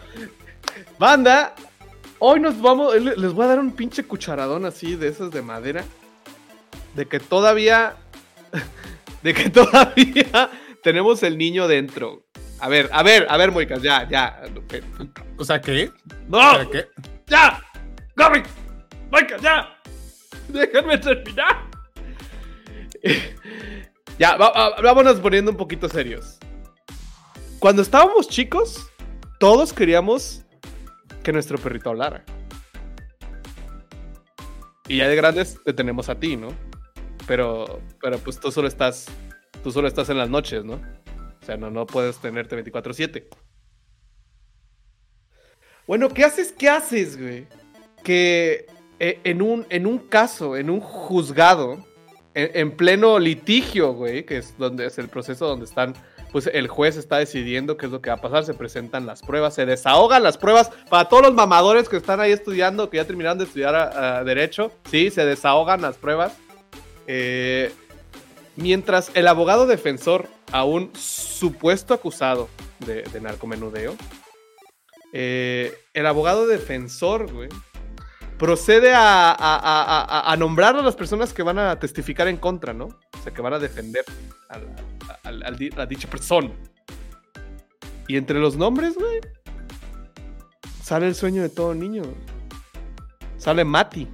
banda. 0.99 1.54
Hoy 2.19 2.38
nos 2.40 2.61
vamos, 2.61 2.95
le- 3.00 3.16
les 3.16 3.33
voy 3.33 3.45
a 3.45 3.49
dar 3.49 3.59
un 3.59 3.73
pinche 3.73 4.04
cucharadón 4.04 4.64
así 4.64 4.95
de 4.97 5.09
esos 5.09 5.31
de 5.33 5.42
madera. 5.42 5.85
De 6.95 7.07
que 7.07 7.19
todavía 7.19 7.97
de 9.23 9.35
que 9.35 9.50
todavía 9.50 10.50
tenemos 10.83 11.23
el 11.23 11.38
niño 11.38 11.66
dentro. 11.69 12.25
A 12.61 12.69
ver, 12.69 12.88
a 12.92 13.02
ver, 13.02 13.26
a 13.28 13.37
ver, 13.37 13.50
Moicas, 13.50 13.83
ya, 13.83 14.09
ya. 14.09 14.40
O 15.37 15.45
sea, 15.45 15.61
¿qué? 15.61 15.90
¡No! 16.28 16.38
O 16.38 16.54
sea, 16.54 16.71
¿qué? 16.71 16.87
¡Ya! 17.26 17.61
¡Gaby! 18.14 18.42
¡Moicas, 19.11 19.42
ya! 19.42 19.76
¡Déjenme 20.49 20.99
terminar! 20.99 21.70
ya, 24.18 24.37
vámonos 24.37 25.20
poniendo 25.20 25.50
un 25.50 25.56
poquito 25.56 25.88
serios. 25.88 26.38
Cuando 27.58 27.82
estábamos 27.82 28.28
chicos, 28.28 28.90
todos 29.38 29.72
queríamos 29.72 30.44
que 31.22 31.32
nuestro 31.32 31.58
perrito 31.58 31.90
hablara. 31.90 32.25
Y 34.88 34.99
ya 34.99 35.08
de 35.08 35.16
grandes 35.16 35.58
te 35.64 35.72
tenemos 35.72 36.08
a 36.08 36.18
ti, 36.18 36.37
¿no? 36.37 36.49
Pero, 37.26 37.80
pero 38.00 38.18
pues 38.18 38.40
tú 38.40 38.50
solo 38.50 38.68
estás, 38.68 39.06
tú 39.62 39.70
solo 39.70 39.88
estás 39.88 40.08
en 40.11 40.18
las 40.18 40.28
noches, 40.28 40.64
¿no? 40.64 40.75
O 40.75 41.44
sea, 41.44 41.56
no, 41.56 41.70
no 41.70 41.87
puedes 41.87 42.18
tenerte 42.18 42.56
24/7. 42.56 43.26
Bueno, 45.87 46.08
¿qué 46.08 46.25
haces? 46.25 46.52
¿Qué 46.52 46.68
haces, 46.68 47.20
güey? 47.20 47.46
Que 48.04 48.66
en, 49.02 49.42
un, 49.42 49.66
en 49.68 49.87
un 49.87 49.99
caso, 49.99 50.56
en 50.56 50.71
un 50.71 50.78
juzgado, 50.80 51.85
en, 52.35 52.50
en 52.54 52.76
pleno 52.76 53.18
litigio, 53.18 53.94
güey, 53.94 54.25
que 54.25 54.38
es 54.38 54.56
donde 54.59 54.87
es 54.87 54.97
el 54.97 55.09
proceso 55.09 55.49
donde 55.49 55.64
están, 55.64 55.94
pues 56.30 56.49
el 56.52 56.68
juez 56.68 56.97
está 56.97 57.18
decidiendo 57.18 57.76
qué 57.76 57.87
es 57.87 57.92
lo 57.92 58.00
que 58.00 58.11
va 58.11 58.16
a 58.16 58.21
pasar, 58.21 58.44
se 58.44 58.54
presentan 58.54 59.04
las 59.04 59.21
pruebas, 59.21 59.54
se 59.54 59.66
desahogan 59.66 60.23
las 60.23 60.38
pruebas 60.38 60.71
para 60.88 61.09
todos 61.09 61.25
los 61.25 61.35
mamadores 61.35 61.88
que 61.88 61.97
están 61.97 62.21
ahí 62.21 62.30
estudiando, 62.30 62.90
que 62.90 62.99
ya 62.99 63.04
terminaron 63.04 63.38
de 63.38 63.44
estudiar 63.44 64.25
derecho, 64.25 64.71
sí, 64.88 65.11
se 65.11 65.26
desahogan 65.26 65.82
las 65.82 65.97
pruebas. 65.97 66.35
Eh, 67.09 67.73
mientras 68.54 69.11
el 69.14 69.26
abogado 69.26 69.66
defensor 69.66 70.28
a 70.52 70.62
un 70.62 70.92
supuesto 70.94 71.92
acusado 71.92 72.49
de, 72.87 73.02
de 73.02 73.21
narcomenudeo, 73.21 73.97
eh, 75.12 75.75
el 75.92 76.06
abogado 76.06 76.47
defensor, 76.47 77.30
güey, 77.32 77.49
procede 78.42 78.92
a, 78.92 79.30
a- 79.30 79.34
a- 79.37 80.32
a- 80.32 80.37
nombrar 80.37 80.75
a 80.75 80.82
las 80.82 80.96
personas 80.96 81.32
que 81.32 81.44
van 81.44 81.61
a 81.61 81.78
testificar 81.78 82.26
en 82.26 82.37
contra, 82.37 82.72
¿no? 82.72 82.87
O 82.87 83.22
sea, 83.22 83.32
que 83.32 83.40
van 83.40 83.52
a 83.54 83.61
defender 83.61 84.04
a, 84.49 85.30
la- 85.30 85.87
dicha 85.87 86.11
persona. 86.11 86.50
Y 88.08 88.16
entre 88.16 88.40
los 88.40 88.56
nombres, 88.56 88.96
güey, 88.96 89.20
sale 90.82 91.06
el 91.06 91.14
sueño 91.14 91.40
de 91.40 91.50
todo 91.50 91.72
niño. 91.72 92.02
Sale 93.38 93.64
Mati. 93.64 94.08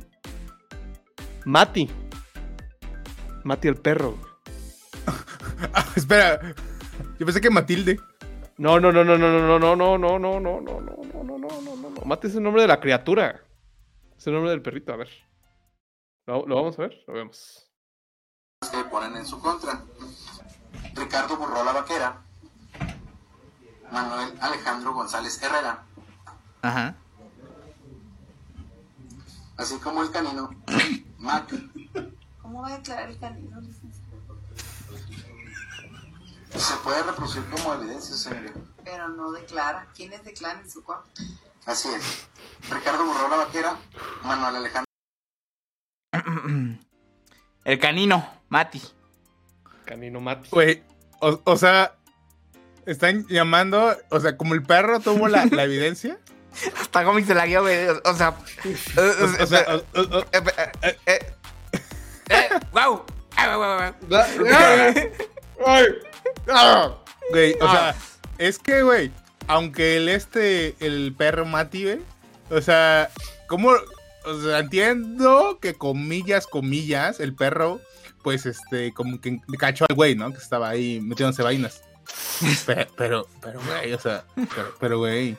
Mati. 1.46 1.88
Mati 3.44 3.68
el 3.68 3.76
perro. 3.76 4.18
Ah, 5.72 5.86
espera. 5.96 6.54
Yo 7.18 7.24
pensé 7.24 7.40
que 7.40 7.48
Matilde. 7.48 7.98
No, 8.58 8.78
no, 8.78 8.92
no, 8.92 9.04
no, 9.04 9.16
no, 9.16 9.30
no, 9.30 9.58
no, 9.58 9.74
no, 9.74 9.96
no, 9.98 9.98
no, 9.98 10.18
no, 10.18 10.40
no, 10.40 10.60
no, 10.60 10.60
no, 10.60 11.24
no, 11.24 11.24
no, 11.24 11.38
no, 11.38 11.76
no, 11.76 11.90
no. 11.90 12.00
Mate 12.04 12.26
es 12.28 12.34
el 12.34 12.42
nombre 12.42 12.60
de 12.60 12.68
la 12.68 12.78
criatura. 12.78 13.40
Es 14.18 14.26
el 14.26 14.32
nombre 14.34 14.50
del 14.50 14.62
perrito, 14.62 14.92
a 14.92 14.96
ver. 14.96 15.08
¿Lo, 16.26 16.44
lo 16.46 16.56
vamos 16.56 16.78
a 16.78 16.82
ver? 16.82 17.04
Lo 17.06 17.14
vemos. 17.14 17.70
que 18.70 18.84
ponen 18.84 19.16
en 19.16 19.24
su 19.26 19.38
contra. 19.40 19.82
Ricardo 20.94 21.36
Burró 21.36 21.64
la 21.64 21.72
Vaquera, 21.72 22.20
Manuel 23.92 24.34
Alejandro 24.40 24.92
González 24.92 25.40
Herrera, 25.40 25.84
Ajá. 26.62 26.96
así 29.56 29.78
como 29.78 30.02
el 30.02 30.10
canino 30.10 30.50
Mac. 31.18 31.48
¿Cómo 32.42 32.62
va 32.62 32.68
a 32.68 32.78
declarar 32.78 33.10
el 33.10 33.18
canino, 33.18 33.60
licenciado? 33.60 34.08
Se 36.56 36.74
puede 36.82 37.02
reproducir 37.04 37.44
como 37.50 37.74
evidencia, 37.74 38.16
señor. 38.16 38.52
Pero 38.84 39.08
no 39.08 39.30
declara. 39.30 39.86
¿Quiénes 39.94 40.24
declaran 40.24 40.62
en 40.62 40.70
su 40.70 40.82
contra? 40.82 41.12
Así 41.68 41.88
es. 41.90 42.26
Ricardo 42.70 43.04
Burró 43.04 43.28
la 43.28 43.36
Vaquera, 43.36 43.76
Manuel 44.24 44.56
Alejandro 44.56 44.86
El 47.64 47.78
canino, 47.78 48.28
Mati. 48.48 48.82
Canino 49.84 50.20
Mati. 50.20 50.48
Güey, 50.50 50.82
o, 51.20 51.40
o 51.44 51.56
sea, 51.56 51.94
están 52.86 53.26
llamando, 53.28 53.96
o 54.10 54.20
sea, 54.20 54.36
como 54.36 54.54
el 54.54 54.62
perro 54.62 55.00
tuvo 55.00 55.28
la, 55.28 55.46
la 55.46 55.64
evidencia. 55.64 56.18
Hasta 56.80 57.04
cómics 57.04 57.28
se 57.28 57.34
la 57.34 57.46
guió, 57.46 57.62
güey. 57.62 57.86
O 57.88 58.14
sea. 58.14 58.30
O, 58.30 58.34
sea, 59.46 59.64
o- 59.68 59.84
o- 60.00 60.18
o- 60.18 60.24
¡Guau! 62.72 63.04
Ah, 63.36 63.56
guau, 63.56 63.94
guau, 64.08 64.26
güey, 67.30 67.52
o 67.60 67.66
Ah. 67.66 67.72
sea, 67.72 67.94
es 68.38 68.58
que, 68.58 68.82
güey, 68.82 69.12
aunque 69.48 69.96
el 69.96 70.08
este, 70.08 70.76
el 70.80 71.14
perro 71.16 71.44
Mati, 71.44 71.84
güey, 71.84 72.00
o 72.50 72.60
sea, 72.60 73.10
¿cómo? 73.48 73.70
O 74.24 74.40
sea, 74.42 74.60
entiendo 74.60 75.58
que 75.60 75.74
comillas, 75.74 76.46
comillas, 76.46 77.18
el 77.18 77.34
perro, 77.34 77.80
pues, 78.22 78.46
este, 78.46 78.92
como 78.92 79.20
que 79.20 79.40
cachó 79.58 79.86
al 79.88 79.96
güey, 79.96 80.14
¿no? 80.14 80.30
Que 80.30 80.38
estaba 80.38 80.68
ahí 80.68 81.00
metiéndose 81.00 81.42
vainas. 81.42 81.82
Pero, 82.66 82.86
pero, 82.96 83.28
pero, 83.40 83.60
güey, 83.66 83.92
o 83.92 83.98
sea, 83.98 84.24
pero, 84.34 84.74
pero, 84.78 84.98
güey. 84.98 85.36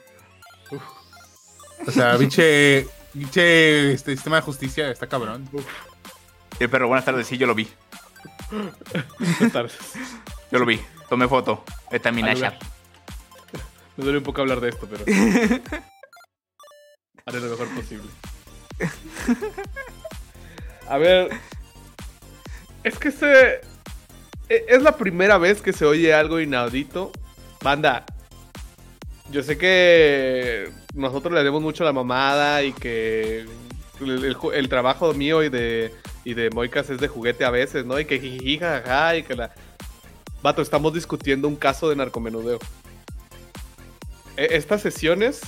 O 1.88 1.92
sea, 1.92 2.18
biche, 2.18 2.88
biche, 3.13 3.94
este 3.94 4.12
sistema 4.12 4.38
de 4.38 4.42
justicia 4.42 4.92
está 4.92 5.08
cabrón. 5.08 5.50
El 6.60 6.70
perro, 6.70 6.88
buenas 6.88 7.06
tardes. 7.06 7.28
Sí, 7.28 7.38
yo 7.38 7.48
lo 7.48 7.56
vi. 7.56 7.70
Buenas 8.51 9.54
tardes. 9.54 9.78
Yo 10.51 10.60
lo 10.60 10.66
vi. 10.66 10.82
Tomé 11.08 11.28
foto. 11.28 11.63
Está 11.89 12.12
mi 12.12 12.22
Al 12.22 12.39
Nasha. 12.39 12.60
Me 14.00 14.06
duele 14.06 14.20
un 14.20 14.24
poco 14.24 14.39
hablar 14.39 14.62
de 14.62 14.70
esto, 14.70 14.88
pero. 14.89 15.03
Haré 17.25 17.41
lo 17.41 17.50
mejor 17.50 17.68
posible. 17.75 18.08
A 20.88 20.98
ver. 20.98 21.29
Es 22.86 22.98
que 22.98 23.12
se. 23.12 23.56
e- 24.48 24.65
Es 24.70 24.82
la 24.82 24.96
primera 24.96 25.38
vez 25.38 25.62
que 25.62 25.74
se 25.74 25.84
oye 25.84 26.13
algo 26.13 26.39
inaudito. 26.39 27.12
Banda. 27.62 28.06
Yo 29.32 29.44
sé 29.44 29.58
que 29.58 30.72
nosotros 30.94 31.34
le 31.34 31.44
demos 31.44 31.62
mucho 31.62 31.84
la 31.84 31.91
mamada 31.91 32.63
y 32.63 32.72
que 32.72 33.41
el, 34.00 34.24
el 34.24 34.38
ju- 34.38 34.53
el 34.53 34.70
trabajo 34.70 35.13
mío 35.13 35.44
y 35.44 35.50
de, 35.50 35.94
y 36.24 36.36
de 36.36 36.50
Moicas 36.51 36.89
es 36.89 37.00
de 37.01 37.10
juguete 37.10 37.44
a 37.44 37.50
veces, 37.50 37.86
¿no? 37.86 38.00
Y 38.00 38.06
que 38.06 38.18
jiji, 38.18 38.58
jajaja, 38.60 39.18
y 39.18 39.24
que 39.24 39.36
la... 39.36 39.51
Vato, 40.41 40.62
estamos 40.62 40.94
discutiendo 40.94 41.50
un 41.50 41.58
caso 41.58 41.89
de 41.89 41.98
narcomenudeo. 41.98 42.60
E- 44.39 44.55
Estas 44.55 44.81
sesiones, 44.81 45.41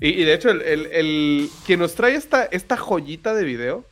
y, 0.00 0.08
y 0.10 0.24
de 0.24 0.34
hecho, 0.34 0.50
el, 0.50 0.62
el- 0.62 0.86
el- 0.86 1.50
quien 1.66 1.80
nos 1.80 1.94
trae 1.94 2.14
esta, 2.14 2.44
esta 2.44 2.76
joyita 2.76 3.34
de 3.34 3.44
video 3.44 3.84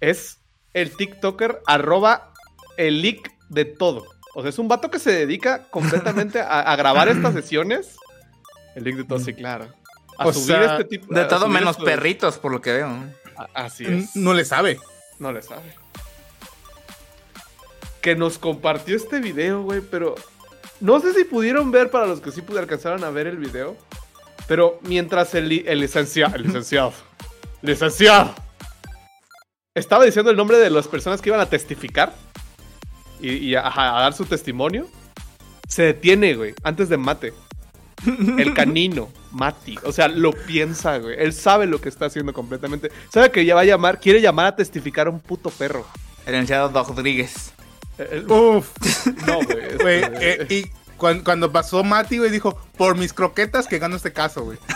es 0.00 0.38
el 0.74 0.96
TikToker 0.96 1.60
arroba 1.66 2.32
el 2.76 3.02
leak 3.02 3.30
de 3.48 3.64
todo. 3.64 4.04
O 4.34 4.40
sea, 4.42 4.48
es 4.50 4.58
un 4.58 4.68
vato 4.68 4.90
que 4.90 4.98
se 4.98 5.10
dedica 5.12 5.64
completamente 5.70 6.40
a, 6.40 6.60
a 6.60 6.76
grabar 6.76 7.08
estas 7.10 7.34
sesiones. 7.34 7.96
El 8.74 8.84
leak 8.84 8.96
de 8.96 9.04
todo, 9.04 9.18
sí, 9.18 9.34
claro. 9.34 9.68
A 10.18 10.26
O 10.26 10.32
subir 10.32 10.46
sea, 10.56 10.72
este 10.72 10.84
tipo 10.84 11.14
De 11.14 11.22
a 11.22 11.28
todo 11.28 11.48
menos 11.48 11.72
estos- 11.72 11.84
perritos, 11.84 12.38
por 12.38 12.52
lo 12.52 12.60
que 12.60 12.72
veo. 12.72 12.88
Así 13.54 13.84
es. 13.86 14.14
No 14.16 14.32
le 14.34 14.44
sabe. 14.44 14.78
No 15.18 15.32
le 15.32 15.42
sabe. 15.42 15.74
Que 18.00 18.16
nos 18.16 18.38
compartió 18.38 18.96
este 18.96 19.20
video, 19.20 19.62
güey, 19.62 19.80
pero 19.80 20.14
no 20.82 21.00
sé 21.00 21.14
si 21.14 21.24
pudieron 21.24 21.70
ver 21.70 21.90
para 21.90 22.06
los 22.06 22.20
que 22.20 22.32
sí 22.32 22.42
pudieron 22.42 22.64
alcanzaron 22.64 23.04
a 23.04 23.10
ver 23.10 23.26
el 23.26 23.38
video. 23.38 23.76
Pero 24.48 24.80
mientras 24.82 25.34
el, 25.34 25.66
el 25.66 25.80
licenciado, 25.80 26.34
el 26.34 26.42
licenciado, 26.46 26.92
licenciado, 27.62 28.34
estaba 29.74 30.04
diciendo 30.04 30.30
el 30.30 30.36
nombre 30.36 30.58
de 30.58 30.68
las 30.68 30.88
personas 30.88 31.22
que 31.22 31.30
iban 31.30 31.40
a 31.40 31.46
testificar 31.46 32.12
y, 33.20 33.34
y 33.34 33.54
a, 33.54 33.62
a 33.64 34.02
dar 34.02 34.12
su 34.12 34.24
testimonio, 34.26 34.88
se 35.68 35.84
detiene, 35.84 36.34
güey, 36.34 36.54
antes 36.64 36.88
de 36.88 36.96
mate. 36.98 37.32
El 38.36 38.52
canino, 38.54 39.10
Mati. 39.30 39.78
O 39.84 39.92
sea, 39.92 40.08
lo 40.08 40.32
piensa, 40.32 40.98
güey. 40.98 41.14
Él 41.18 41.32
sabe 41.32 41.66
lo 41.66 41.80
que 41.80 41.88
está 41.88 42.06
haciendo 42.06 42.32
completamente. 42.32 42.90
Sabe 43.12 43.30
que 43.30 43.44
ya 43.44 43.54
va 43.54 43.60
a 43.60 43.64
llamar, 43.64 44.00
quiere 44.00 44.20
llamar 44.20 44.46
a 44.46 44.56
testificar 44.56 45.06
a 45.06 45.10
un 45.10 45.20
puto 45.20 45.50
perro. 45.50 45.86
El 46.26 46.32
licenciado 46.32 46.68
Rodríguez. 46.68 47.52
El- 47.98 48.30
Uf, 48.30 48.70
no, 49.26 49.34
güey. 49.42 49.58
este- 49.60 49.76
güey. 49.82 50.02
eh, 50.20 50.46
y 50.48 50.70
cuando, 50.96 51.24
cuando 51.24 51.52
pasó 51.52 51.82
Mati, 51.84 52.18
güey, 52.18 52.30
dijo, 52.30 52.58
por 52.76 52.96
mis 52.96 53.12
croquetas 53.12 53.66
que 53.66 53.78
gano 53.78 53.96
este 53.96 54.12
caso, 54.12 54.44
güey. 54.44 54.58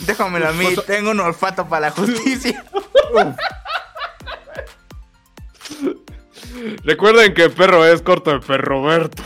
Déjamelo 0.00 0.48
a 0.48 0.52
mí. 0.52 0.66
Tengo 0.86 1.10
un 1.10 1.20
olfato 1.20 1.68
para 1.68 1.88
la 1.88 1.90
justicia. 1.90 2.64
Recuerden 6.84 7.34
que 7.34 7.44
el 7.44 7.52
perro 7.52 7.84
es 7.86 8.02
corto 8.02 8.30
de 8.32 8.40
perro 8.40 8.80
Roberto. 8.82 9.22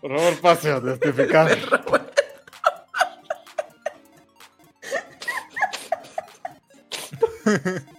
Por 0.00 0.16
favor, 0.16 0.40
pase 0.40 0.70
a 0.72 0.80
testificar. 0.80 1.58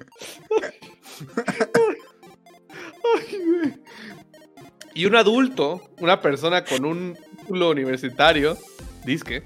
Y 4.96 5.06
un 5.06 5.16
adulto, 5.16 5.82
una 6.00 6.22
persona 6.22 6.64
con 6.64 6.86
un 6.86 7.18
título 7.40 7.72
universitario, 7.72 8.58
disque, 9.06 9.44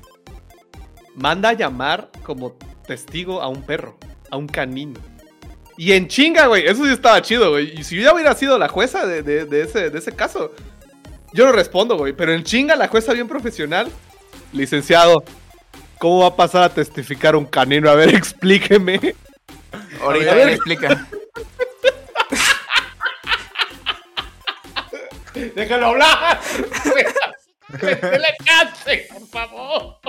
manda 1.16 1.50
a 1.50 1.54
llamar 1.54 2.10
como 2.24 2.58
testigo 2.86 3.42
a 3.42 3.48
un 3.48 3.62
perro, 3.64 3.98
a 4.30 4.38
un 4.38 4.48
canino. 4.48 5.00
Y 5.78 5.94
en 5.94 6.08
chinga, 6.08 6.48
güey. 6.48 6.66
Eso 6.68 6.84
sí 6.86 6.92
estaba 6.92 7.22
chido, 7.22 7.52
güey. 7.52 7.80
Y 7.80 7.84
si 7.84 7.96
yo 7.96 8.02
ya 8.04 8.14
hubiera 8.14 8.34
sido 8.36 8.58
la 8.58 8.68
jueza 8.68 9.06
de, 9.06 9.22
de- 9.22 9.46
de 9.46 9.62
ese, 9.62 9.90
de 9.90 10.00
ese 10.00 10.12
caso, 10.12 10.52
yo 11.34 11.46
no 11.46 11.52
respondo, 11.52 11.96
güey. 11.98 12.14
Pero 12.14 12.34
en 12.34 12.44
chinga, 12.44 12.76
la 12.76 12.88
jueza 12.88 13.14
bien 13.14 13.28
profesional. 13.28 13.88
Licenciado, 14.54 15.24
¿cómo 16.00 16.20
va 16.22 16.28
a 16.28 16.36
pasar 16.36 16.64
a 16.64 16.70
testificar 16.70 17.36
un 17.36 17.46
canino? 17.46 17.90
A 17.90 17.96
ver, 17.96 18.10
explíqueme. 18.16 19.16
Ahorita 20.02 20.32
A 20.32 20.36
ver. 20.36 20.50
explica. 20.50 21.08
¡Déjalo 25.56 25.88
hablar! 25.88 26.40
¡Que 27.80 27.86
le 27.88 28.36
canse, 28.46 29.08
por 29.12 29.28
favor! 29.28 30.00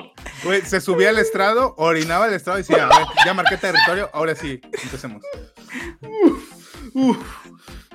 Güey, 0.45 0.63
se 0.63 0.81
subía 0.81 1.09
al 1.09 1.19
estrado, 1.19 1.75
orinaba 1.77 2.27
al 2.27 2.35
estrado 2.35 2.59
y 2.59 2.63
decía, 2.63 2.87
a 2.87 2.99
ver, 2.99 3.07
ya 3.25 3.35
marqué 3.35 3.57
territorio, 3.57 4.09
ahora 4.13 4.35
sí, 4.35 4.61
empecemos. 4.85 5.23
Uf, 6.95 7.27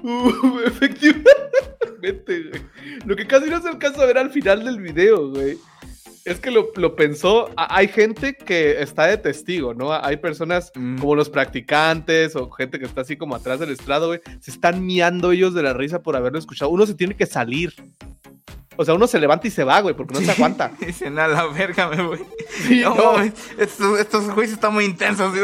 uf, 0.01 0.65
efectivamente, 0.65 2.43
güey. 2.49 2.65
Lo 3.05 3.15
que 3.15 3.25
casi 3.25 3.49
no 3.49 3.61
se 3.61 3.69
alcanza 3.69 4.03
a 4.03 4.05
ver 4.05 4.17
al 4.17 4.31
final 4.31 4.65
del 4.65 4.81
video, 4.81 5.29
güey. 5.29 5.57
Es 6.25 6.39
que 6.39 6.51
lo, 6.51 6.69
lo 6.75 6.95
pensó. 6.95 7.49
Hay 7.57 7.87
gente 7.89 8.35
que 8.35 8.81
está 8.81 9.07
de 9.07 9.17
testigo, 9.17 9.73
¿no? 9.73 9.91
Hay 9.93 10.17
personas 10.17 10.71
Mm. 10.75 10.97
como 10.99 11.15
los 11.15 11.29
practicantes 11.29 12.35
o 12.35 12.49
gente 12.49 12.79
que 12.79 12.85
está 12.85 13.01
así 13.01 13.17
como 13.17 13.35
atrás 13.35 13.59
del 13.59 13.71
estrado, 13.71 14.07
güey. 14.07 14.21
Se 14.39 14.51
están 14.51 14.85
miando 14.85 15.31
ellos 15.33 15.53
de 15.53 15.63
la 15.63 15.73
risa 15.73 16.01
por 16.01 16.15
haberlo 16.15 16.39
escuchado. 16.39 16.71
Uno 16.71 16.85
se 16.85 16.93
tiene 16.95 17.15
que 17.15 17.25
salir. 17.25 17.73
O 18.75 18.85
sea, 18.85 18.93
uno 18.95 19.05
se 19.05 19.19
levanta 19.19 19.47
y 19.47 19.51
se 19.51 19.63
va, 19.63 19.81
güey, 19.81 19.95
porque 19.95 20.13
no 20.15 20.21
se 20.21 20.31
aguanta. 20.31 20.71
Dicen 20.79 21.19
a 21.19 21.27
la 21.27 21.45
verga, 21.47 21.89
me 21.89 22.01
voy. 22.01 22.19
Sí, 22.67 22.81
No, 22.81 22.95
no. 22.95 23.11
mames, 23.13 23.33
estos, 23.59 23.99
estos 23.99 24.23
juicios 24.31 24.53
están 24.53 24.73
muy 24.73 24.85
intensos. 24.85 25.31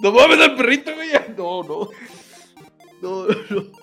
No 0.00 0.12
mames 0.12 0.40
al 0.40 0.56
perrito, 0.56 0.94
güey. 0.94 1.10
No, 1.36 1.62
no. 1.62 1.88
No, 3.02 3.26
no. 3.50 3.62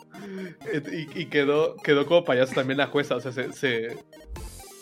Y, 0.92 1.22
y 1.22 1.26
quedó, 1.28 1.76
quedó 1.78 2.06
como 2.06 2.26
payaso 2.26 2.54
también 2.54 2.78
la 2.80 2.88
jueza. 2.88 3.16
O 3.16 3.22
sea, 3.22 3.32
se, 3.32 3.54
se, 3.54 3.98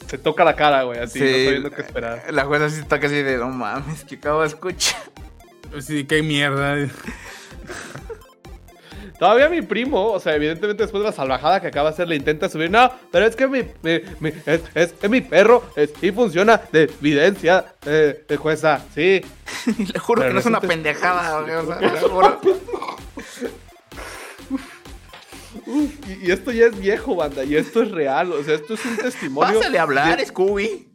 se 0.07 0.17
toca 0.17 0.43
la 0.43 0.55
cara, 0.55 0.83
güey, 0.83 0.99
así, 0.99 1.19
no 1.19 1.25
sabiendo 1.25 1.71
qué 1.71 1.81
esperar. 1.81 2.23
La 2.31 2.45
jueza 2.45 2.69
sí 2.69 2.79
está 2.79 2.99
casi 2.99 3.15
de, 3.21 3.37
no 3.37 3.49
mames, 3.49 4.03
que 4.03 4.15
acabo 4.15 4.41
de 4.41 4.47
escuchar. 4.47 4.99
Sí, 5.81 6.05
qué 6.05 6.21
mierda. 6.23 6.75
Todavía 9.19 9.47
mi 9.47 9.61
primo, 9.61 10.11
o 10.11 10.19
sea, 10.19 10.35
evidentemente 10.35 10.83
después 10.83 11.01
de 11.01 11.09
la 11.09 11.15
salvajada 11.15 11.61
que 11.61 11.67
acaba 11.67 11.89
de 11.89 11.93
hacer, 11.93 12.07
le 12.07 12.17
intenta 12.17 12.49
subir. 12.49 12.69
No, 12.69 12.91
pero 13.11 13.25
es 13.25 13.35
que 13.37 13.47
mi, 13.47 13.61
mi- 13.81 14.01
mi- 14.19 14.33
es, 14.45 14.61
es 14.73 14.91
que 14.91 15.07
mi 15.07 15.21
perro 15.21 15.63
es, 15.77 15.91
y 16.01 16.11
funciona 16.11 16.59
de 16.71 16.83
evidencia, 16.83 17.65
eh, 17.85 18.25
de 18.27 18.37
jueza, 18.37 18.83
sí. 18.93 19.21
Le 19.93 19.99
juro 19.99 20.19
Pero 20.21 20.29
que 20.29 20.33
no 20.33 20.39
es 20.41 20.45
una 20.45 20.59
pendejada, 20.59 21.41
güey, 21.43 21.53
o 21.55 21.65
sea, 21.65 21.79
le 21.79 21.89
juro. 22.01 22.41
Y, 25.67 26.27
y 26.27 26.31
esto 26.31 26.51
ya 26.51 26.67
es 26.67 26.79
viejo, 26.79 27.15
banda, 27.15 27.43
y 27.43 27.55
esto 27.55 27.81
es 27.83 27.91
real, 27.91 28.31
o 28.31 28.43
sea, 28.43 28.55
esto 28.55 28.73
es 28.75 28.85
un 28.85 28.97
testimonio. 28.97 29.59
Pásale 29.59 29.79
a 29.79 29.83
hablar, 29.83 30.17
de- 30.17 30.25
Scooby. 30.25 30.89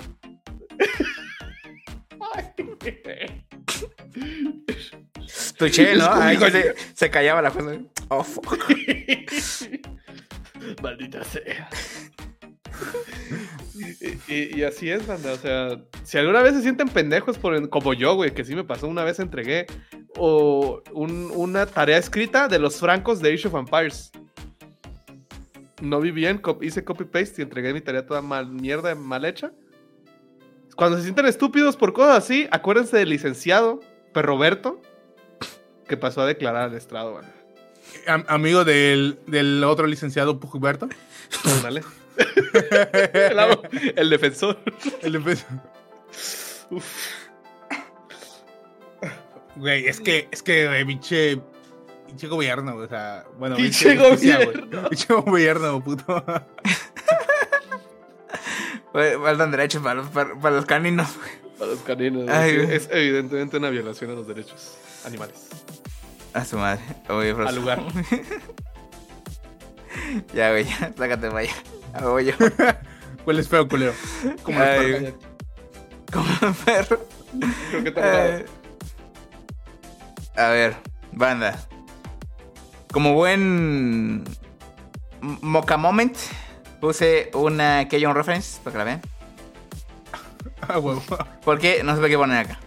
Tuché, 5.58 5.96
¿no? 5.96 6.11
Ahí 6.12 6.37
se, 6.38 6.74
se 6.94 7.11
callaba 7.11 7.42
la 7.42 7.50
jueza. 7.50 7.78
Oh, 8.09 8.24
fuck. 8.24 8.59
Maldita 10.83 11.22
sea. 11.24 11.68
Y, 14.28 14.35
y- 14.35 14.59
y 14.59 14.62
así 14.64 14.90
es, 14.90 15.06
banda. 15.06 15.33
O 15.33 15.37
sea, 15.37 15.80
si 16.02 16.18
alguna 16.18 16.42
vez 16.42 16.54
se 16.54 16.62
sienten 16.62 16.88
pendejos 16.88 17.38
por, 17.38 17.68
como 17.68 17.94
yo, 17.94 18.14
güey, 18.14 18.33
que 18.33 18.44
sí 18.44 18.54
me 18.54 18.64
pasó, 18.64 18.88
una 18.88 19.04
vez 19.04 19.18
entregué 19.20 19.66
o 20.16 20.83
un- 20.92 21.30
una 21.35 21.66
tarea 21.66 21.98
escrita 21.98 22.48
de 22.48 22.59
los 22.59 22.76
francos 22.78 23.20
de 23.20 23.33
Age 23.35 23.48
of 23.48 23.54
Empires. 23.54 24.11
No 25.81 26.01
vi 26.01 26.11
bien, 26.11 26.43
hice 26.61 26.85
copy-paste 26.85 27.40
y 27.40 27.43
entregué 27.43 27.73
mi 27.73 27.81
tarea 27.81 28.07
toda 28.07 28.21
mal, 28.23 28.47
mierda, 28.49 28.95
mal 28.95 29.25
hecha. 29.25 29.53
Cuando 30.77 30.97
se 30.99 31.05
sienten 31.05 31.27
estúpidos 31.27 31.77
por 31.77 31.93
cosas 31.93 32.19
así, 32.19 32.49
acuérdense 32.51 32.97
del 32.97 33.11
licenciado 33.11 33.81
Perroberto 34.12 34.81
que 35.87 35.97
pasó 35.97 36.23
a 36.23 36.27
declarar 36.27 36.71
al 36.71 36.75
estrado. 36.75 37.21
Am- 38.07 38.25
amigo 38.29 38.64
del, 38.64 39.19
del 39.27 39.64
otro 39.64 39.87
licenciado 39.87 40.38
Pugiberto. 40.38 40.88
Ándale. 41.57 41.83
el, 43.97 44.11
defensor. 44.11 44.59
El 45.03 45.12
de- 45.25 45.37
Güey, 49.57 49.87
es 49.88 50.01
que, 50.01 50.29
es 50.31 50.43
que, 50.43 50.85
pinche, 50.87 51.40
pinche 52.11 52.27
gobierno, 52.29 52.77
o 52.77 52.87
sea, 52.88 53.25
bueno, 53.38 53.57
Pinche 53.57 53.96
gobierno. 53.96 54.88
Pinche 54.90 55.12
gobierno, 55.14 55.83
puto. 55.83 56.25
Faltan 58.92 59.51
derechos 59.51 59.83
para 59.83 59.94
los, 59.96 60.09
para, 60.09 60.35
para 60.38 60.57
los 60.57 60.66
caninos. 60.66 61.09
güey. 61.16 61.31
Para 61.59 61.70
los 61.73 61.81
caninos. 61.81 62.29
Ay, 62.29 62.57
es 62.70 62.88
evidentemente 62.90 63.57
una 63.57 63.70
violación 63.70 64.11
a 64.11 64.14
los 64.14 64.27
derechos 64.27 64.77
animales. 65.05 65.49
A 66.35 66.44
su 66.44 66.57
madre. 66.59 66.81
Oye. 67.09 67.31
Al 67.31 67.55
lugar. 67.57 67.81
Ya, 70.33 70.51
güey, 70.51 70.64
ya. 70.64 70.92
Sácate 70.96 71.27
para 71.29 71.40
allá. 71.40 71.53
Ya 71.99 72.07
voy 72.07 72.25
yo. 72.27 72.33
Hueles 73.27 73.49
feo, 73.49 73.68
culero. 73.68 73.92
Como 74.44 74.59
perros. 74.61 75.01
güey. 75.01 75.14
Como 76.12 76.29
un 76.42 76.55
perro. 76.55 77.07
Creo 77.70 77.85
que 77.85 77.90
te 77.90 78.01
Eh, 78.03 78.46
a 80.37 80.49
ver, 80.51 80.77
banda. 81.12 81.59
Como 82.92 83.14
buen 83.14 84.24
m- 85.22 85.38
Mocha 85.42 85.76
Moment, 85.76 86.16
puse 86.81 87.31
una 87.35 87.87
Keyon 87.88 88.14
reference 88.14 88.59
para 88.62 88.72
que 88.72 88.79
la 88.79 88.85
vean. 88.85 89.03
Ah, 90.62 90.79
huevo. 90.79 91.03
Porque 91.44 91.83
no 91.85 91.96
sé 91.96 92.09
qué 92.09 92.16
poner 92.16 92.38
acá. 92.38 92.59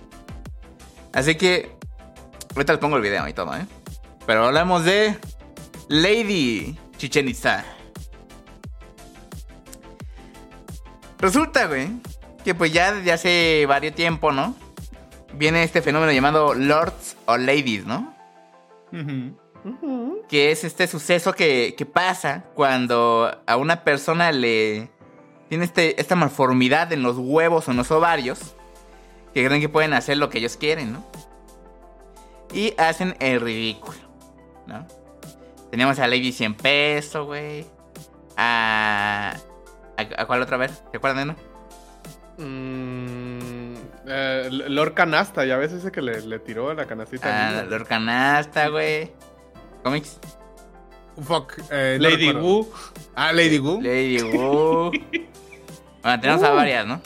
Así 1.14 1.36
que 1.36 1.76
ahorita 2.56 2.74
les 2.74 2.80
pongo 2.80 2.96
el 2.98 3.02
video 3.02 3.28
y 3.28 3.34
todo, 3.34 3.56
¿eh? 3.56 3.66
Pero 4.26 4.46
hablamos 4.46 4.86
de 4.86 5.18
Lady 5.90 6.78
Chichen 6.98 7.28
Itza. 7.28 7.66
Resulta, 11.20 11.68
güey, 11.68 11.90
que 12.44 12.54
pues 12.56 12.74
ya 12.74 12.94
desde 12.94 13.12
hace 13.12 13.66
varios 13.68 13.96
tiempo, 13.96 14.32
¿no? 14.32 14.56
Viene 15.34 15.64
este 15.64 15.82
fenómeno 15.82 16.12
llamado 16.12 16.54
Lords 16.54 17.16
o 17.26 17.38
Ladies, 17.38 17.86
¿no? 17.86 18.14
Que 20.28 20.52
es 20.52 20.64
este 20.64 20.88
suceso 20.88 21.34
que, 21.34 21.76
que 21.78 21.86
pasa 21.86 22.46
cuando 22.54 23.42
a 23.46 23.58
una 23.58 23.84
persona 23.84 24.32
le 24.32 24.90
tiene 25.50 25.66
este, 25.66 26.00
esta 26.02 26.16
malformidad 26.16 26.92
en 26.94 27.04
los 27.04 27.18
huevos 27.18 27.68
o 27.68 27.72
en 27.72 27.78
los 27.78 27.92
ovarios, 27.92 28.56
que 29.34 29.46
creen 29.46 29.62
que 29.62 29.70
pueden 29.70 29.94
hacer 29.94 30.18
lo 30.18 30.30
que 30.30 30.40
ellos 30.40 30.58
quieren, 30.58 30.94
¿no? 30.94 31.06
Y 32.54 32.74
hacen 32.78 33.16
el 33.20 33.40
ridículo, 33.40 33.98
¿no? 34.68 34.88
Teníamos 35.72 35.98
a 36.00 36.08
Lady 36.08 36.32
100 36.32 36.56
pesos, 36.56 37.26
güey. 37.26 37.66
A, 38.36 39.34
a... 39.98 40.22
¿A 40.22 40.26
cuál 40.26 40.42
otra 40.42 40.58
vez? 40.58 40.84
¿Se 40.92 40.98
acuerdan, 40.98 41.28
no? 41.30 41.36
Mm, 42.38 43.74
eh, 44.08 44.50
Lord 44.50 44.94
Canasta, 44.94 45.46
ya 45.46 45.58
ves 45.58 45.72
ese 45.72 45.92
que 45.92 46.02
le, 46.02 46.22
le 46.22 46.40
tiró 46.40 46.74
la 46.74 46.86
canastita. 46.86 47.60
Ah, 47.60 47.64
Lord 47.64 47.88
Canasta, 47.88 48.70
güey. 48.70 49.12
Cómics. 49.84 50.18
Fuck. 51.22 51.54
eh, 51.72 51.98
no 52.00 52.10
Lady 52.10 52.28
recuerdo. 52.28 52.48
Wu. 52.48 52.72
Ah, 53.16 53.32
Lady 53.34 53.60
Wu. 53.60 53.82
Lady 53.82 54.22
Wu. 54.22 54.92
Bueno, 56.04 56.20
tenemos 56.20 56.44
a 56.44 56.50
varias, 56.50 56.86
¿no? 56.86 57.02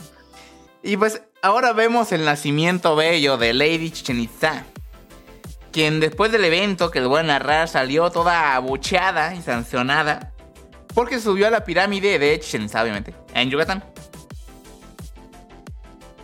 Y 0.82 0.98
pues 0.98 1.22
ahora 1.44 1.72
vemos 1.74 2.12
el 2.12 2.26
nacimiento 2.26 2.96
bello 2.96 3.38
de 3.38 3.54
Lady 3.54 3.92
Chichen 3.92 4.20
Itza. 4.20 4.64
Quien 5.72 6.00
después 6.00 6.32
del 6.32 6.44
evento 6.46 6.90
que 6.90 7.00
les 7.02 7.08
voy 7.08 7.20
a 7.20 7.24
narrar 7.24 7.68
salió 7.68 8.10
toda 8.10 8.56
abucheada 8.56 9.36
y 9.36 9.44
sancionada. 9.44 10.34
Porque 10.96 11.20
subió 11.20 11.46
a 11.46 11.52
la 11.52 11.64
pirámide 11.64 12.18
de 12.18 12.40
Chichen 12.40 12.64
Itza, 12.64 12.82
obviamente. 12.82 13.14
En 13.36 13.52
Yucatán. 13.52 13.84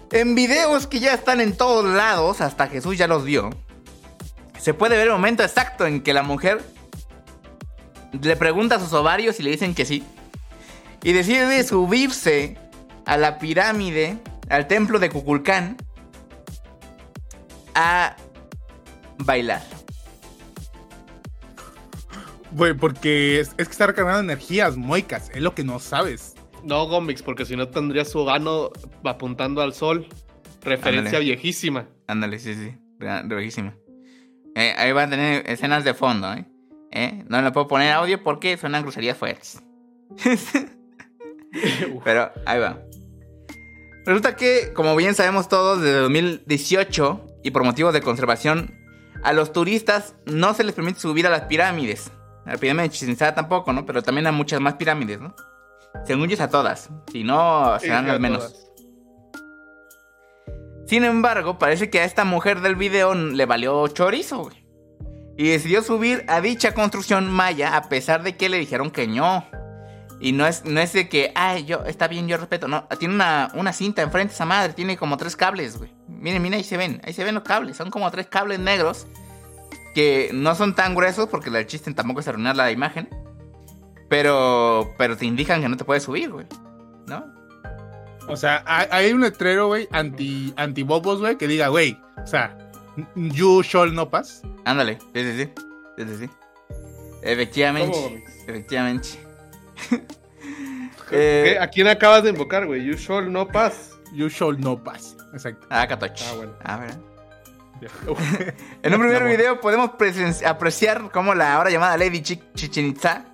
En 0.09 0.33
videos 0.33 0.87
que 0.87 0.99
ya 0.99 1.13
están 1.13 1.41
en 1.41 1.55
todos 1.55 1.85
lados, 1.85 2.41
hasta 2.41 2.65
Jesús 2.67 2.97
ya 2.97 3.05
los 3.07 3.23
vio. 3.23 3.51
Se 4.63 4.73
puede 4.73 4.95
ver 4.95 5.07
el 5.07 5.11
momento 5.11 5.43
exacto 5.43 5.85
en 5.85 5.99
que 6.01 6.13
la 6.13 6.23
mujer 6.23 6.61
le 8.13 8.37
pregunta 8.37 8.75
a 8.75 8.79
sus 8.79 8.93
ovarios 8.93 9.37
y 9.41 9.43
le 9.43 9.49
dicen 9.51 9.75
que 9.75 9.83
sí. 9.83 10.05
Y 11.03 11.11
decide 11.11 11.61
subirse 11.65 12.57
a 13.05 13.17
la 13.17 13.39
pirámide, 13.39 14.19
al 14.47 14.69
templo 14.69 14.99
de 14.99 15.09
Cuculcán, 15.09 15.75
a 17.75 18.15
bailar. 19.17 19.61
Güey, 22.51 22.73
porque 22.73 23.41
es, 23.41 23.49
es 23.57 23.67
que 23.67 23.71
está 23.73 23.87
recargando 23.87 24.21
energías, 24.21 24.77
moicas. 24.77 25.29
Es 25.33 25.41
lo 25.41 25.53
que 25.53 25.65
no 25.65 25.79
sabes. 25.79 26.35
No, 26.63 26.87
Gomix, 26.87 27.21
porque 27.21 27.45
si 27.45 27.57
no 27.57 27.67
tendría 27.67 28.05
su 28.05 28.23
gano 28.23 28.69
apuntando 29.03 29.61
al 29.61 29.73
sol. 29.73 30.07
Referencia 30.61 31.17
Ándale. 31.17 31.25
viejísima. 31.25 31.89
Ándale, 32.07 32.39
sí, 32.39 32.55
sí. 32.55 32.77
Re- 32.97 33.23
Revísima. 33.23 33.75
Eh, 34.55 34.73
ahí 34.77 34.91
van 34.91 35.07
a 35.07 35.09
tener 35.11 35.49
escenas 35.49 35.83
de 35.83 35.93
fondo, 35.93 36.33
¿eh? 36.33 36.45
¿eh? 36.91 37.23
No 37.27 37.41
le 37.41 37.51
puedo 37.51 37.67
poner 37.67 37.91
audio 37.91 38.21
porque 38.23 38.57
suenan 38.57 38.83
groserías 38.83 39.17
fuertes. 39.17 39.61
Pero 42.03 42.31
ahí 42.45 42.59
va. 42.59 42.79
Resulta 44.05 44.35
que, 44.35 44.73
como 44.73 44.95
bien 44.95 45.15
sabemos 45.15 45.47
todos, 45.47 45.81
desde 45.81 45.99
2018 45.99 47.27
y 47.43 47.51
por 47.51 47.63
motivos 47.63 47.93
de 47.93 48.01
conservación, 48.01 48.75
a 49.23 49.33
los 49.33 49.53
turistas 49.53 50.15
no 50.25 50.53
se 50.53 50.63
les 50.63 50.73
permite 50.75 50.99
subir 50.99 51.25
a 51.25 51.29
las 51.29 51.43
pirámides. 51.43 52.11
A 52.45 52.51
la 52.53 52.57
pirámide 52.57 52.83
de 52.83 52.89
Chichén 52.89 53.15
tampoco, 53.15 53.71
¿no? 53.71 53.85
Pero 53.85 54.01
también 54.01 54.27
a 54.27 54.31
muchas 54.31 54.59
más 54.59 54.73
pirámides, 54.73 55.21
¿no? 55.21 55.33
Según 56.05 56.27
yo 56.27 56.33
es 56.33 56.41
a 56.41 56.49
todas. 56.49 56.89
Si 57.11 57.23
no, 57.23 57.79
serán 57.79 58.03
Sí, 58.03 58.07
las 58.07 58.15
a 58.15 58.19
menos. 58.19 58.39
todas. 58.39 58.72
Sin 60.93 61.05
embargo, 61.05 61.57
parece 61.57 61.89
que 61.89 62.01
a 62.01 62.03
esta 62.03 62.23
mujer 62.23 62.61
del 62.61 62.75
video 62.75 63.15
le 63.15 63.47
valió 63.47 63.87
chorizo, 63.87 64.43
güey. 64.43 64.63
Y 65.35 65.49
decidió 65.49 65.81
subir 65.81 66.23
a 66.27 66.39
dicha 66.39 66.75
construcción 66.75 67.31
maya 67.31 67.75
a 67.75 67.89
pesar 67.89 68.21
de 68.21 68.37
que 68.37 68.47
le 68.47 68.59
dijeron 68.59 68.91
que 68.91 69.07
no. 69.07 69.43
Y 70.19 70.33
no 70.33 70.45
es, 70.45 70.65
no 70.65 70.79
es 70.79 70.93
de 70.93 71.09
que, 71.09 71.31
ay, 71.33 71.65
yo, 71.65 71.83
está 71.85 72.07
bien, 72.07 72.27
yo 72.27 72.37
respeto. 72.37 72.67
No, 72.67 72.83
tiene 72.99 73.15
una, 73.15 73.49
una 73.55 73.73
cinta 73.73 74.03
enfrente 74.03 74.35
esa 74.35 74.45
madre, 74.45 74.73
tiene 74.73 74.95
como 74.95 75.17
tres 75.17 75.35
cables, 75.35 75.79
güey. 75.79 75.89
Miren, 76.07 76.43
miren, 76.43 76.59
ahí 76.59 76.63
se 76.63 76.77
ven, 76.77 77.01
ahí 77.03 77.13
se 77.13 77.23
ven 77.23 77.33
los 77.33 77.43
cables. 77.43 77.75
Son 77.75 77.89
como 77.89 78.11
tres 78.11 78.27
cables 78.27 78.59
negros 78.59 79.07
que 79.95 80.29
no 80.31 80.53
son 80.53 80.75
tan 80.75 80.93
gruesos 80.93 81.27
porque 81.27 81.49
el 81.49 81.65
chiste 81.65 81.91
tampoco 81.95 82.19
es 82.19 82.27
arruinar 82.27 82.55
la 82.55 82.69
imagen. 82.69 83.09
Pero, 84.11 84.93
pero 84.99 85.17
te 85.17 85.25
indican 85.25 85.59
que 85.59 85.69
no 85.69 85.75
te 85.75 85.85
puedes 85.85 86.03
subir, 86.03 86.29
güey. 86.29 86.45
¿No? 87.07 87.25
O 88.27 88.37
sea, 88.37 88.63
hay, 88.65 88.87
hay 88.91 89.13
un 89.13 89.21
letrero, 89.21 89.67
güey, 89.67 89.87
anti, 89.91 90.53
anti 90.55 90.83
bobos, 90.83 91.19
güey, 91.19 91.37
que 91.37 91.47
diga, 91.47 91.67
güey, 91.67 91.99
o 92.23 92.27
sea, 92.27 92.57
you 93.15 93.61
shall 93.63 93.93
no 93.93 94.09
pass. 94.09 94.41
Ándale, 94.65 94.97
sí, 95.13 95.21
sí, 95.23 95.37
sí. 95.43 95.51
Sí, 95.97 96.05
sí, 96.07 96.17
sí. 96.25 96.29
Efectivamente. 97.21 98.23
Efectivamente. 98.47 99.09
¿Qué? 101.09 101.53
eh, 101.53 101.57
¿A 101.59 101.67
quién 101.67 101.87
acabas 101.87 102.23
de 102.23 102.29
invocar, 102.29 102.65
güey? 102.65 102.83
You 102.83 102.93
shall 102.95 103.31
no 103.31 103.47
pass. 103.47 103.91
You 104.13 104.29
shall 104.29 104.59
no 104.59 104.81
pass. 104.83 105.15
Exacto. 105.33 105.65
ah, 105.69 105.87
Catoch. 105.87 106.11
Ah, 106.29 106.33
bueno. 106.35 106.53
Ah, 106.63 106.77
¿verdad? 106.77 106.99
En 108.83 108.93
un 108.93 109.01
primer 109.01 109.23
video 109.25 109.59
podemos 109.59 109.91
apreciar 110.45 111.09
cómo 111.11 111.35
la 111.35 111.55
ahora 111.55 111.69
llamada 111.69 111.97
Lady 111.97 112.21
Chi- 112.21 112.41
Chichen 112.55 112.85
Itza, 112.85 113.25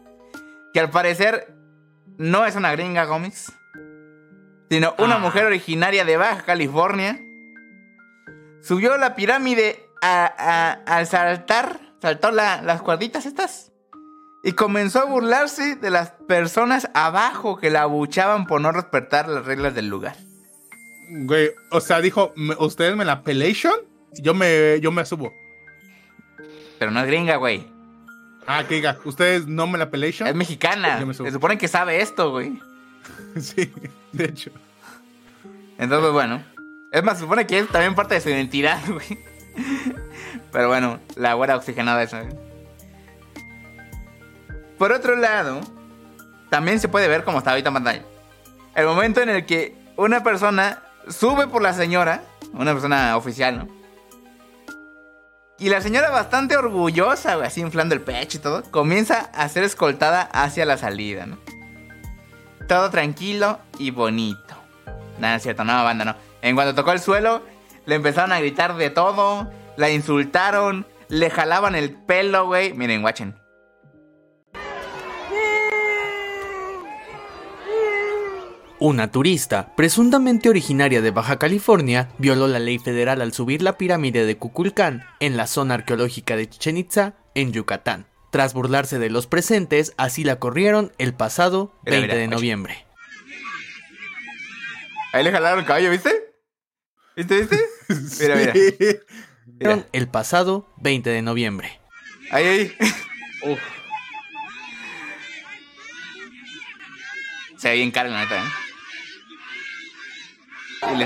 que 0.73 0.80
al 0.80 0.89
parecer 0.89 1.54
no 2.17 2.45
es 2.47 2.56
una 2.56 2.71
gringa 2.71 3.06
Gómez, 3.06 3.52
sino 4.69 4.93
una 4.97 5.15
Ah. 5.15 5.19
mujer 5.19 5.45
originaria 5.45 6.05
de 6.05 6.17
Baja 6.17 6.43
California, 6.43 7.19
subió 8.62 8.97
la 8.97 9.15
pirámide 9.15 9.84
a- 10.01 10.25
a- 10.88 10.95
al 10.97 11.08
saltar, 11.08 11.79
saltó 12.01 12.32
la- 12.32 12.62
las 12.62 12.82
cuerditas 12.82 13.25
estas, 13.25 13.71
y 14.43 14.53
comenzó 14.53 14.99
a 14.99 15.05
burlarse 15.05 15.75
de 15.75 15.89
las 15.89 16.12
personas 16.27 16.89
abajo 16.93 17.58
que 17.58 17.69
la 17.69 17.82
abuchaban 17.82 18.45
por 18.47 18.62
no 18.62 18.71
respetar 18.71 19.27
las 19.27 19.45
reglas 19.45 19.75
del 19.75 19.88
lugar. 19.89 20.15
Güey, 21.12 21.49
o 21.71 21.82
sea, 21.82 21.99
dijo, 22.01 22.32
"Me- 22.36 22.55
¿ustedes 22.60 22.95
me 22.95 23.03
la 23.03 23.23
pelation? 23.23 23.73
Yo 24.21 24.34
me, 24.34 24.79
yo 24.82 24.91
me 24.91 25.05
subo. 25.05 25.34
Pero 26.77 26.91
no 26.91 26.99
es 27.01 27.08
gringa, 27.08 27.36
güey. 27.36 27.67
Ah, 28.47 28.63
que 28.67 28.75
diga, 28.75 28.97
¿ustedes 29.03 29.45
no 29.47 29.67
me 29.67 29.77
la 29.77 29.91
pelation? 29.91 30.27
Es 30.27 30.36
mexicana. 30.36 30.99
Yo 30.99 31.05
me 31.05 31.13
subo. 31.13 31.27
Se 31.27 31.34
supone 31.34 31.58
que 31.58 31.67
sabe 31.67 32.01
esto, 32.01 32.32
güey. 32.32 32.60
sí, 33.39 33.72
de 34.12 34.26
hecho. 34.26 34.52
Entonces, 35.78 36.12
bueno. 36.12 36.43
Es 36.91 37.04
más, 37.04 37.19
supone 37.19 37.45
que 37.45 37.60
es 37.60 37.67
también 37.67 37.93
parte 37.93 38.15
de 38.15 38.22
su 38.22 38.30
identidad, 38.30 38.80
güey. 38.88 39.19
Pero 40.52 40.67
bueno, 40.67 41.00
la 41.15 41.34
güera 41.34 41.56
oxigenada 41.56 42.02
esa. 42.02 42.24
Por 44.78 44.91
otro 44.91 45.15
lado, 45.15 45.62
también 46.50 46.80
se 46.80 46.88
puede 46.88 47.08
ver 47.08 47.24
como 47.24 47.39
está 47.39 47.52
ahorita 47.52 47.69
en 47.69 47.74
pantalla. 47.74 48.04
El 48.76 48.86
momento 48.86 49.22
en 49.22 49.30
el 49.30 49.45
que 49.45 49.76
una 49.98 50.24
persona 50.24 50.82
sube 51.08 51.48
por 51.48 51.62
la 51.62 51.74
señora, 51.74 52.24
una 52.54 52.72
persona 52.72 53.15
oficial, 53.17 53.58
¿no? 53.60 53.80
Y 55.60 55.67
la 55.67 55.82
señora 55.82 56.10
bastante 56.10 56.56
orgullosa, 56.56 57.36
güey, 57.36 57.48
así 57.48 57.60
inflando 57.60 57.93
el 57.93 58.02
pecho 58.02 58.38
y 58.38 58.41
todo, 58.41 58.63
comienza 58.72 59.30
a 59.34 59.50
ser 59.50 59.63
escoltada 59.65 60.22
hacia 60.22 60.65
la 60.65 60.78
salida, 60.78 61.26
¿no? 61.26 61.38
Todo 62.69 62.91
tranquilo 62.91 63.58
y 63.79 63.89
bonito. 63.89 64.53
Nada, 65.17 65.38
es 65.38 65.41
cierto, 65.41 65.63
no, 65.63 65.84
banda, 65.84 66.05
no. 66.05 66.15
En 66.43 66.53
cuanto 66.53 66.75
tocó 66.75 66.91
el 66.91 66.99
suelo, 66.99 67.41
le 67.88 67.95
empezaron 67.95 68.32
a 68.32 68.39
gritar 68.39 68.77
de 68.77 68.91
todo, 68.91 69.49
la 69.75 69.89
insultaron, 69.89 70.86
le 71.08 71.32
jalaban 71.32 71.73
el 71.73 71.89
pelo, 71.89 72.45
güey. 72.45 72.73
Miren, 72.73 73.01
guachen. 73.01 73.34
Una 78.77 79.12
turista, 79.12 79.73
presuntamente 79.75 80.47
originaria 80.47 81.01
de 81.01 81.10
Baja 81.10 81.39
California, 81.39 82.10
violó 82.19 82.47
la 82.47 82.60
ley 82.60 82.77
federal 82.77 83.23
al 83.23 83.34
subir 83.34 83.63
la 83.63 83.79
pirámide 83.79 84.27
de 84.27 84.38
Kukulcán 84.38 85.05
en 85.19 85.38
la 85.38 85.47
zona 85.47 85.73
arqueológica 85.73 86.36
de 86.36 86.47
Chichen 86.47 86.77
Itza, 86.77 87.15
en 87.34 87.51
Yucatán. 87.51 88.09
Tras 88.32 88.54
burlarse 88.54 89.00
de 89.00 89.10
los 89.10 89.26
presentes, 89.28 89.94
así 89.98 90.24
la 90.24 90.38
corrieron 90.39 90.92
el 91.00 91.13
pasado 91.13 91.74
Mira, 91.84 91.98
20 91.98 92.02
mira, 92.02 92.13
de 92.15 92.20
oye. 92.28 92.28
noviembre. 92.36 92.86
Ahí 95.13 95.24
le 95.24 95.32
jalaron 95.32 95.60
el 95.60 95.65
caballo, 95.65 95.89
¿viste? 95.89 96.12
¿Viste, 97.15 97.39
viste? 97.39 97.58
Mira, 98.22 98.36
mira. 98.36 98.54
Sí. 98.54 98.76
Mira. 99.48 99.86
El 99.92 100.08
pasado 100.08 100.72
20 100.78 101.10
de 101.10 101.22
noviembre. 101.24 101.80
Ahí, 102.32 102.46
ahí. 102.46 102.76
Uf. 103.44 103.60
Se 107.58 107.70
ve 107.70 107.76
bien 107.76 107.92
cara, 107.92 108.10
la 108.10 108.22
neta, 108.22 108.38
¿eh? 108.38 108.48
Y 110.94 110.98
le, 110.98 111.06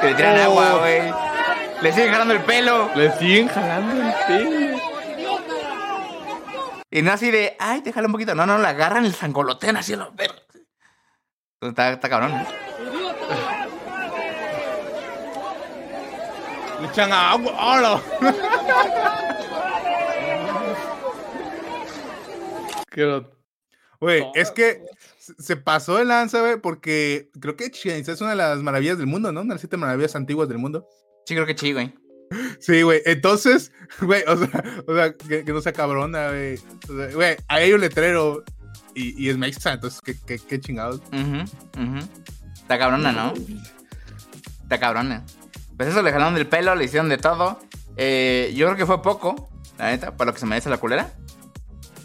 que 0.00 0.06
le 0.08 0.14
tiran 0.14 0.38
Oh. 0.38 0.42
agua, 0.42 0.78
güey. 0.78 1.02
Le 1.82 1.92
siguen 1.92 2.10
jalando 2.10 2.34
el 2.34 2.40
pelo. 2.40 2.90
Le 2.96 3.12
siguen 3.18 3.48
jalando 3.48 4.02
el 4.02 4.14
pelo. 4.26 4.77
Y 6.90 7.02
no 7.02 7.12
así 7.12 7.30
de, 7.30 7.54
ay, 7.58 7.82
te 7.82 7.92
jala 7.92 8.06
un 8.06 8.12
poquito. 8.12 8.34
No, 8.34 8.46
no, 8.46 8.58
la 8.58 8.70
agarran 8.70 9.04
y 9.04 9.08
le 9.08 9.14
zangolotean 9.14 9.76
así 9.76 9.92
a 9.92 9.96
los 9.98 10.08
perros. 10.14 10.42
Está, 11.60 11.92
está 11.92 12.08
cabrón. 12.08 12.32
Le 16.80 16.86
echan 16.86 17.12
agua. 17.12 17.52
¡Hola! 17.60 18.02
Güey, 24.00 24.24
es 24.34 24.50
que 24.50 24.82
se- 25.38 25.56
pasó 25.56 25.96
de 25.96 26.04
lanza, 26.04 26.40
güey, 26.40 26.56
porque 26.60 27.30
creo 27.40 27.56
que 27.56 27.70
Chichen 27.70 27.98
Itza 27.98 28.12
es 28.12 28.20
una 28.20 28.30
de 28.30 28.36
las 28.36 28.58
maravillas 28.60 28.96
del 28.98 29.06
mundo, 29.06 29.32
¿no? 29.32 29.40
Una 29.40 29.50
de 29.50 29.54
las 29.54 29.60
siete 29.60 29.76
maravillas 29.76 30.14
antiguas 30.16 30.48
del 30.48 30.58
mundo. 30.58 30.86
Sí, 31.26 31.34
creo 31.34 31.46
que 31.46 31.56
sí, 31.58 31.72
güey. 31.72 31.94
Sí, 32.60 32.82
güey. 32.82 33.00
Entonces, 33.06 33.72
güey, 34.00 34.22
o 34.26 34.36
sea, 34.36 34.64
o 34.86 34.94
sea 34.94 35.12
que, 35.14 35.44
que 35.44 35.52
no 35.52 35.60
sea 35.60 35.72
cabrona, 35.72 36.28
güey. 36.28 36.58
O 36.88 36.96
sea, 36.96 37.14
Güey, 37.14 37.36
ahí 37.48 37.64
hay 37.64 37.72
un 37.72 37.80
letrero 37.80 38.44
y, 38.94 39.22
y 39.22 39.28
es 39.30 39.36
mexa, 39.38 39.72
entonces, 39.74 40.00
¿qué, 40.02 40.16
qué, 40.26 40.38
qué 40.38 40.60
chingados? 40.60 41.00
Ujú, 41.12 41.82
ujú. 41.82 42.08
Está 42.54 42.78
cabrona, 42.78 43.12
¿no? 43.12 43.32
Está 44.62 44.78
cabrona. 44.78 45.24
Pues 45.76 45.88
eso, 45.90 46.02
le 46.02 46.12
jalaron 46.12 46.34
del 46.34 46.46
pelo, 46.46 46.74
le 46.74 46.84
hicieron 46.84 47.08
de 47.08 47.16
todo. 47.18 47.58
Eh, 47.96 48.52
yo 48.54 48.66
creo 48.66 48.76
que 48.76 48.86
fue 48.86 49.00
poco, 49.02 49.48
la 49.78 49.90
neta, 49.90 50.16
para 50.16 50.28
lo 50.30 50.34
que 50.34 50.40
se 50.40 50.46
merece 50.46 50.68
la 50.68 50.78
culera. 50.78 51.12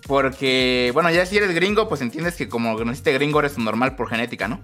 Porque, 0.08 0.92
bueno, 0.94 1.10
ya 1.12 1.26
si 1.26 1.38
eres 1.38 1.54
gringo, 1.56 1.88
pues 1.88 2.02
entiendes 2.02 2.36
que 2.36 2.50
como 2.50 2.78
naciste 2.84 3.14
gringo 3.14 3.40
eres 3.40 3.58
normal 3.58 3.96
por 3.96 4.10
genética, 4.10 4.48
¿no? 4.48 4.62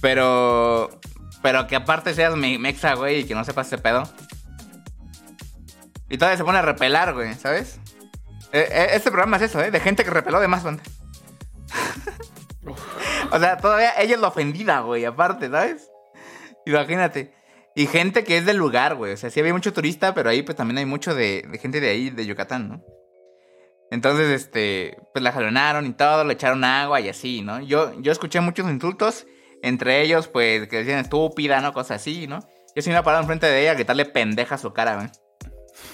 Pero. 0.00 0.90
Pero 1.42 1.66
que 1.68 1.76
aparte 1.76 2.14
seas 2.14 2.34
me- 2.36 2.58
mexa, 2.58 2.94
güey, 2.94 3.20
y 3.20 3.24
que 3.24 3.34
no 3.34 3.44
sepas 3.44 3.66
ese 3.68 3.78
pedo. 3.78 4.02
Y 6.08 6.18
todavía 6.18 6.38
se 6.38 6.44
pone 6.44 6.58
a 6.58 6.62
repelar, 6.62 7.14
güey, 7.14 7.34
¿sabes? 7.34 7.80
Eh, 8.52 8.66
eh, 8.70 8.86
este 8.92 9.10
programa 9.10 9.36
es 9.36 9.44
eso, 9.44 9.60
¿eh? 9.60 9.70
De 9.70 9.80
gente 9.80 10.04
que 10.04 10.10
repeló 10.10 10.40
de 10.40 10.48
más, 10.48 10.64
banda. 10.64 10.82
o 13.30 13.38
sea, 13.38 13.58
todavía 13.58 13.92
ella 13.98 14.14
es 14.14 14.20
la 14.20 14.28
ofendida, 14.28 14.80
güey, 14.80 15.04
aparte, 15.04 15.50
¿sabes? 15.50 15.90
Imagínate. 16.64 17.34
Y 17.74 17.86
gente 17.86 18.24
que 18.24 18.38
es 18.38 18.46
del 18.46 18.56
lugar, 18.56 18.94
güey. 18.96 19.12
O 19.12 19.16
sea, 19.16 19.30
sí 19.30 19.38
había 19.40 19.52
mucho 19.52 19.72
turista, 19.72 20.14
pero 20.14 20.30
ahí 20.30 20.42
pues 20.42 20.56
también 20.56 20.78
hay 20.78 20.86
mucho 20.86 21.14
de, 21.14 21.44
de 21.48 21.58
gente 21.58 21.80
de 21.80 21.90
ahí, 21.90 22.10
de 22.10 22.26
Yucatán, 22.26 22.68
¿no? 22.68 22.84
Entonces, 23.90 24.28
este, 24.28 24.98
pues 25.12 25.22
la 25.22 25.32
jalonaron 25.32 25.86
y 25.86 25.92
todo, 25.92 26.24
le 26.24 26.34
echaron 26.34 26.64
agua 26.64 27.00
y 27.00 27.08
así, 27.08 27.42
¿no? 27.42 27.60
Yo, 27.60 27.98
yo 28.00 28.12
escuché 28.12 28.40
muchos 28.40 28.68
insultos, 28.68 29.26
entre 29.62 30.02
ellos, 30.02 30.28
pues, 30.28 30.68
que 30.68 30.78
decían 30.78 30.98
estúpida, 30.98 31.60
¿no? 31.60 31.72
Cosas 31.72 32.02
así, 32.02 32.26
¿no? 32.26 32.40
Yo 32.74 32.82
sí 32.82 32.90
me 32.90 32.94
iba 32.94 33.00
a 33.00 33.04
parar 33.04 33.22
enfrente 33.22 33.46
de 33.46 33.62
ella 33.62 33.72
a 33.72 33.74
gritarle 33.74 34.04
pendeja 34.04 34.56
a 34.56 34.58
su 34.58 34.72
cara, 34.72 34.96
güey. 34.96 35.08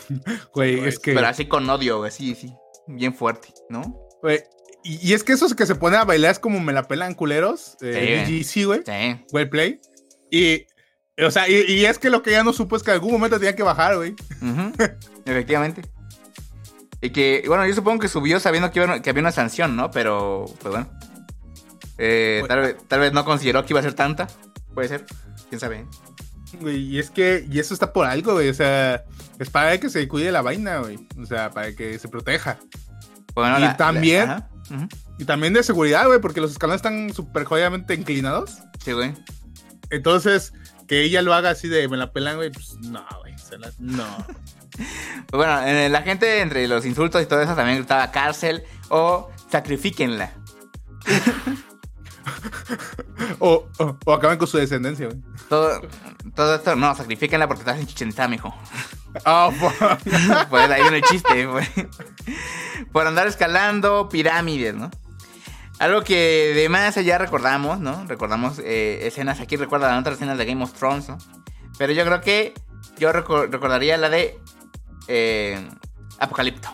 Güey, 0.55 0.81
es 0.87 0.99
que. 0.99 1.15
Pero 1.15 1.27
así 1.27 1.47
con 1.47 1.69
odio, 1.69 1.99
güey, 1.99 2.11
sí, 2.11 2.35
sí. 2.35 2.53
bien 2.87 3.15
fuerte, 3.15 3.49
¿no? 3.69 3.83
Güey, 4.23 4.41
Y, 4.83 5.11
y 5.11 5.13
es 5.15 5.25
que 5.25 5.33
esos 5.33 5.55
que 5.55 5.67
se 5.67 5.75
ponen 5.75 6.01
a 6.01 6.05
bailar 6.05 6.31
es 6.33 6.39
como 6.39 6.61
me 6.61 6.73
la 6.73 6.87
pelan 6.89 7.15
culeros. 7.15 7.77
Sí, 7.81 7.87
Eh, 7.89 8.25
güey. 8.27 8.43
DGC, 8.43 8.67
güey. 8.67 8.81
Sí. 8.87 9.25
Well 9.33 9.49
play. 9.49 9.81
Y, 10.31 10.67
o 11.25 11.31
sea, 11.31 11.49
y, 11.49 11.55
y 11.73 11.87
es 11.87 11.99
que 11.99 12.11
lo 12.11 12.23
que 12.23 12.33
ya 12.33 12.43
no 12.45 12.53
supo 12.53 12.77
es 12.77 12.83
que 12.83 12.91
en 12.91 12.95
algún 12.97 13.13
momento 13.13 13.39
tenía 13.39 13.55
que 13.57 13.63
bajar, 13.63 13.97
güey. 13.97 14.15
Efectivamente. 15.25 15.83
Y 17.01 17.11
que, 17.11 17.45
bueno, 17.47 17.67
yo 17.67 17.75
supongo 17.75 18.01
que 18.01 18.09
subió 18.09 18.41
sabiendo 18.41 18.71
que, 18.71 18.81
iba- 18.83 19.01
que 19.03 19.11
había 19.11 19.21
una 19.21 19.33
sanción, 19.33 19.77
¿no? 19.77 19.91
Pero, 19.91 20.47
pues 20.61 20.73
bueno. 20.73 20.91
Eh, 21.99 22.43
tal, 22.49 22.61
vez, 22.61 22.77
tal 22.89 23.01
vez 23.01 23.13
no 23.13 23.25
consideró 23.25 23.65
que 23.65 23.73
iba 23.73 23.81
a 23.81 23.83
ser 23.83 23.95
tanta. 23.95 24.27
Puede 24.75 24.89
ser. 24.89 25.05
¿Quién 25.49 25.61
sabe? 25.61 25.87
Güey, 26.61 26.79
y 26.83 26.99
es 26.99 27.11
que, 27.11 27.47
y 27.51 27.59
eso 27.59 27.75
está 27.75 27.93
por 27.93 28.07
algo, 28.07 28.33
güey. 28.35 28.49
O 28.49 28.55
sea, 28.55 29.05
es 29.39 29.51
para 29.51 29.79
que 29.79 29.89
se 29.91 30.07
cuide 30.09 30.33
la 30.33 30.43
vaina, 30.43 30.79
güey. 30.79 30.99
O 31.21 31.27
sea, 31.27 31.51
para 31.51 31.75
que 31.75 31.99
se 31.99 32.09
proteja. 32.09 32.59
Bueno, 33.35 33.59
Y 33.59 33.77
también- 33.77 34.31
ajá, 34.31 34.49
ujú. 34.71 34.89
Y 35.19 35.25
también 35.25 35.53
de 35.53 35.63
seguridad, 35.63 36.07
güey, 36.07 36.21
porque 36.21 36.41
los 36.41 36.51
escalones 36.53 36.79
están 36.79 37.13
súper 37.13 37.45
jodidamente 37.45 37.95
inclinados. 37.95 38.59
Sí, 38.85 38.93
güey. 38.93 39.15
Entonces, 39.91 40.53
que 40.89 41.03
ella 41.03 41.23
lo 41.23 41.35
haga 41.35 41.51
así 41.51 41.69
de 41.69 41.87
me 41.89 41.97
la 41.97 42.13
pelan, 42.13 42.37
güey, 42.37 42.51
pues 42.51 42.77
no, 42.81 43.05
güey. 43.21 43.35
la- 43.59 43.73
No. 43.79 44.27
Pues 44.77 45.31
bueno, 45.39 45.63
eh, 45.63 45.89
la 45.89 46.03
gente 46.03 46.41
entre 46.41 46.67
los 46.67 46.85
insultos 46.85 47.23
y 47.23 47.27
todo 47.27 47.41
eso 47.41 47.55
también 47.55 47.79
gritaba 47.79 48.11
cárcel 48.11 48.65
o 48.89 49.31
sacrifíquenla. 49.49 50.33
O, 53.39 53.67
o, 53.79 53.97
o 54.05 54.13
acaban 54.13 54.39
con 54.39 54.47
su 54.47 54.57
descendencia, 54.59 55.07
güey. 55.07 55.19
Todo, 55.49 55.81
todo 56.35 56.55
esto, 56.55 56.77
no, 56.77 56.95
sacrifíquenla 56.95 57.47
porque 57.47 57.61
estás 57.61 57.79
en 57.79 57.87
Chichen 57.87 58.09
Itzá, 58.09 58.29
mijo. 58.29 58.55
Ah, 59.25 59.49
fuck. 59.57 60.01
pues 60.51 60.71
ahí 60.71 60.83
viene 60.83 60.97
el 60.97 61.03
chiste, 61.05 61.47
güey. 61.47 61.65
Por 62.91 63.07
andar 63.07 63.29
escalando 63.29 64.09
pirámides, 64.09 64.75
¿no? 64.75 64.91
Algo 65.79 66.03
que 66.03 66.53
de 66.57 66.69
más 66.69 66.97
allá 66.97 67.19
recordamos, 67.19 67.79
¿no? 67.79 68.05
Recordamos 68.07 68.59
eh, 68.59 69.07
escenas, 69.07 69.39
aquí 69.39 69.57
recuerdan 69.57 69.97
otras 69.99 70.17
escenas 70.17 70.37
de 70.37 70.45
Game 70.47 70.65
of 70.65 70.73
Thrones, 70.73 71.09
¿no? 71.09 71.19
Pero 71.79 71.93
yo 71.93 72.05
creo 72.05 72.21
que 72.23 72.55
yo 72.99 73.13
reco- 73.13 73.49
recordaría 73.49 73.97
la 73.99 74.11
de 74.11 74.37
eh, 75.07 75.65
Apocalipto. 76.19 76.69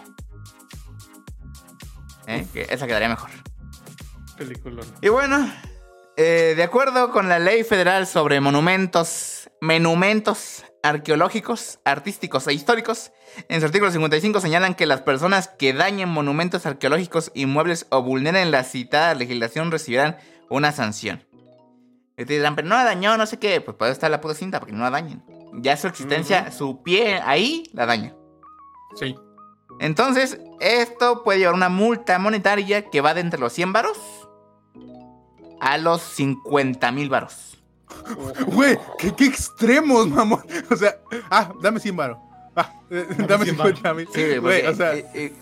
¿Eh? 2.26 2.46
Que 2.54 2.66
esa 2.70 2.86
quedaría 2.86 3.08
mejor. 3.10 3.30
Película. 4.40 4.83
Y 5.03 5.11
bueno, 5.11 5.53
eh, 6.16 6.55
de 6.57 6.62
acuerdo 6.62 7.11
con 7.11 7.29
la 7.29 7.38
ley 7.38 7.62
federal 7.62 8.07
sobre 8.07 8.40
monumentos, 8.40 9.50
monumentos 9.61 10.64
arqueológicos, 10.83 11.79
artísticos 11.85 12.46
e 12.46 12.55
históricos, 12.55 13.12
en 13.50 13.61
su 13.61 13.66
artículo 13.66 13.90
55 13.90 14.40
señalan 14.40 14.74
que 14.74 14.87
las 14.87 15.03
personas 15.03 15.48
que 15.48 15.74
dañen 15.74 16.09
monumentos 16.09 16.64
arqueológicos, 16.64 17.31
inmuebles 17.35 17.87
o 17.90 18.03
vulneren 18.03 18.50
la 18.50 18.64
citada 18.64 19.14
legislación 19.14 19.70
recibirán 19.70 20.16
una 20.48 20.72
sanción. 20.72 21.22
Y 22.16 22.24
te 22.24 22.33
dirán, 22.33 22.57
pero 22.57 22.66
no 22.66 22.76
la 22.76 22.85
dañó, 22.85 23.18
no 23.18 23.26
sé 23.26 23.38
qué. 23.38 23.61
Pues 23.61 23.76
puede 23.76 23.92
estar 23.92 24.11
la 24.11 24.22
puta 24.22 24.35
cinta 24.35 24.59
porque 24.59 24.74
no 24.74 24.85
la 24.85 24.90
dañen. 24.90 25.22
Ya 25.53 25.76
su 25.76 25.87
existencia, 25.87 26.50
su 26.50 26.83
pie 26.83 27.20
ahí 27.24 27.64
la 27.74 27.85
daña. 27.85 28.14
Sí. 28.94 29.14
Entonces, 29.81 30.38
esto 30.61 31.24
puede 31.24 31.40
llevar 31.40 31.55
una 31.55 31.68
multa 31.68 32.18
monetaria 32.18 32.88
que 32.88 33.03
va 33.03 33.12
de 33.12 33.20
entre 33.20 33.38
los 33.38 33.53
100 33.53 33.74
varos 33.74 33.98
a 35.61 35.79
los 35.79 36.03
50 36.03 36.90
mil 36.92 37.09
varos. 37.09 37.59
Güey, 38.46 38.79
¿qué, 38.99 39.12
qué 39.14 39.27
extremos, 39.27 40.09
mamón. 40.09 40.42
O 40.70 40.77
sea, 40.77 40.96
ah, 41.31 41.53
dame 41.61 41.81
100 41.81 41.96
varo. 41.96 42.20
Ah, 42.57 42.73
eh, 42.90 43.07
dame 43.29 43.44
100 43.44 43.57
50 43.57 43.94
mil. 43.94 44.09
Sí, 44.14 44.37
güey, 44.38 44.66
o 44.66 44.75
sea, 44.75 44.94
eh, 44.94 45.07
eh, 45.14 45.33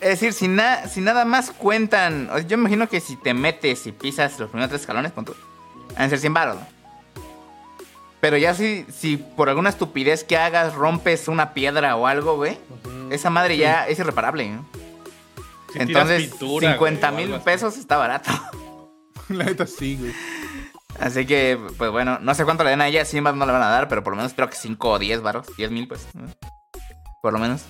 es 0.00 0.08
decir, 0.10 0.32
si, 0.32 0.48
na- 0.48 0.86
si 0.88 1.00
nada 1.00 1.24
más 1.24 1.50
cuentan. 1.50 2.28
o 2.30 2.34
sea, 2.38 2.46
yo 2.46 2.56
me 2.58 2.62
imagino 2.62 2.88
que 2.88 3.00
si 3.00 3.16
te 3.16 3.32
metes 3.34 3.86
y 3.86 3.92
pisas 3.92 4.38
los 4.38 4.50
primeros 4.50 4.70
tres 4.70 4.82
escalones, 4.82 5.12
van 5.14 5.26
a 5.96 6.08
ser 6.08 6.18
100 6.18 6.34
varos, 6.34 6.56
¿no? 6.56 6.66
Pero 8.20 8.36
ya 8.36 8.54
si, 8.54 8.84
si 8.94 9.16
por 9.16 9.48
alguna 9.48 9.70
estupidez 9.70 10.24
que 10.24 10.36
hagas 10.36 10.74
rompes 10.74 11.28
una 11.28 11.54
piedra 11.54 11.96
o 11.96 12.06
algo, 12.06 12.36
güey, 12.36 12.58
esa 13.10 13.30
madre 13.30 13.56
ya 13.56 13.88
es 13.88 13.98
irreparable, 13.98 14.50
¿no? 14.50 14.64
Si 15.72 15.78
Entonces, 15.78 16.28
pintura, 16.28 16.76
güey, 16.76 16.92
50 16.92 17.06
o 17.06 17.16
algo 17.16 17.32
mil 17.32 17.40
pesos 17.40 17.78
está 17.78 17.96
barato. 17.96 18.30
la 19.36 19.44
neta 19.44 19.66
sí, 19.66 19.96
güey. 19.96 20.12
Así 20.98 21.24
que, 21.24 21.58
pues 21.78 21.90
bueno, 21.90 22.18
no 22.20 22.34
sé 22.34 22.44
cuánto 22.44 22.62
le 22.64 22.70
dan 22.70 22.80
a 22.82 22.88
ella, 22.88 23.04
100 23.04 23.24
varos 23.24 23.38
no 23.38 23.46
le 23.46 23.52
van 23.52 23.62
a 23.62 23.68
dar, 23.70 23.88
pero 23.88 24.02
por 24.02 24.12
lo 24.12 24.16
menos 24.18 24.32
espero 24.32 24.50
que 24.50 24.56
5 24.56 24.90
o 24.90 24.98
10 24.98 25.22
varos, 25.22 25.46
10 25.56 25.70
mil, 25.70 25.88
pues. 25.88 26.06
Por 27.22 27.32
lo 27.32 27.38
menos. 27.38 27.64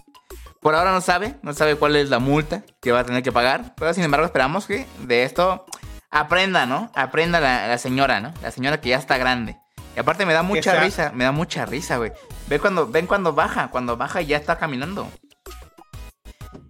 Por 0.61 0.75
ahora 0.75 0.93
no 0.93 1.01
sabe, 1.01 1.37
no 1.43 1.53
sabe 1.55 1.77
cuál 1.77 1.97
es 1.97 2.11
la 2.11 2.19
multa 2.19 2.63
que 2.83 2.93
va 2.93 3.01
a 3.01 3.05
tener 3.05 3.23
que 3.23 3.33
pagar, 3.33 3.75
pero 3.77 3.95
sin 3.95 4.05
embargo 4.05 4.27
esperamos 4.27 4.67
que 4.67 4.87
de 5.01 5.23
esto 5.25 5.65
aprenda, 6.11 6.67
¿no? 6.67 6.91
Aprenda 6.95 7.41
la, 7.41 7.67
la 7.69 7.79
señora, 7.79 8.21
¿no? 8.21 8.35
La 8.43 8.51
señora 8.51 8.81
que 8.81 8.91
ya 8.91 8.97
está 8.99 9.17
grande. 9.17 9.57
Y 9.97 10.01
aparte 10.01 10.27
me 10.27 10.33
da 10.35 10.43
mucha 10.43 10.73
risa, 10.85 11.13
me 11.15 11.25
da 11.25 11.33
mucha 11.33 11.67
risa, 11.67 11.97
güey. 11.97 12.13
Ve 12.49 12.59
cuando, 12.59 12.87
ven 12.89 13.07
cuando 13.07 13.33
baja, 13.33 13.69
cuando 13.69 13.97
baja 13.97 14.21
y 14.23 14.27
ya 14.27 14.37
está 14.37 14.59
caminando. 14.59 15.09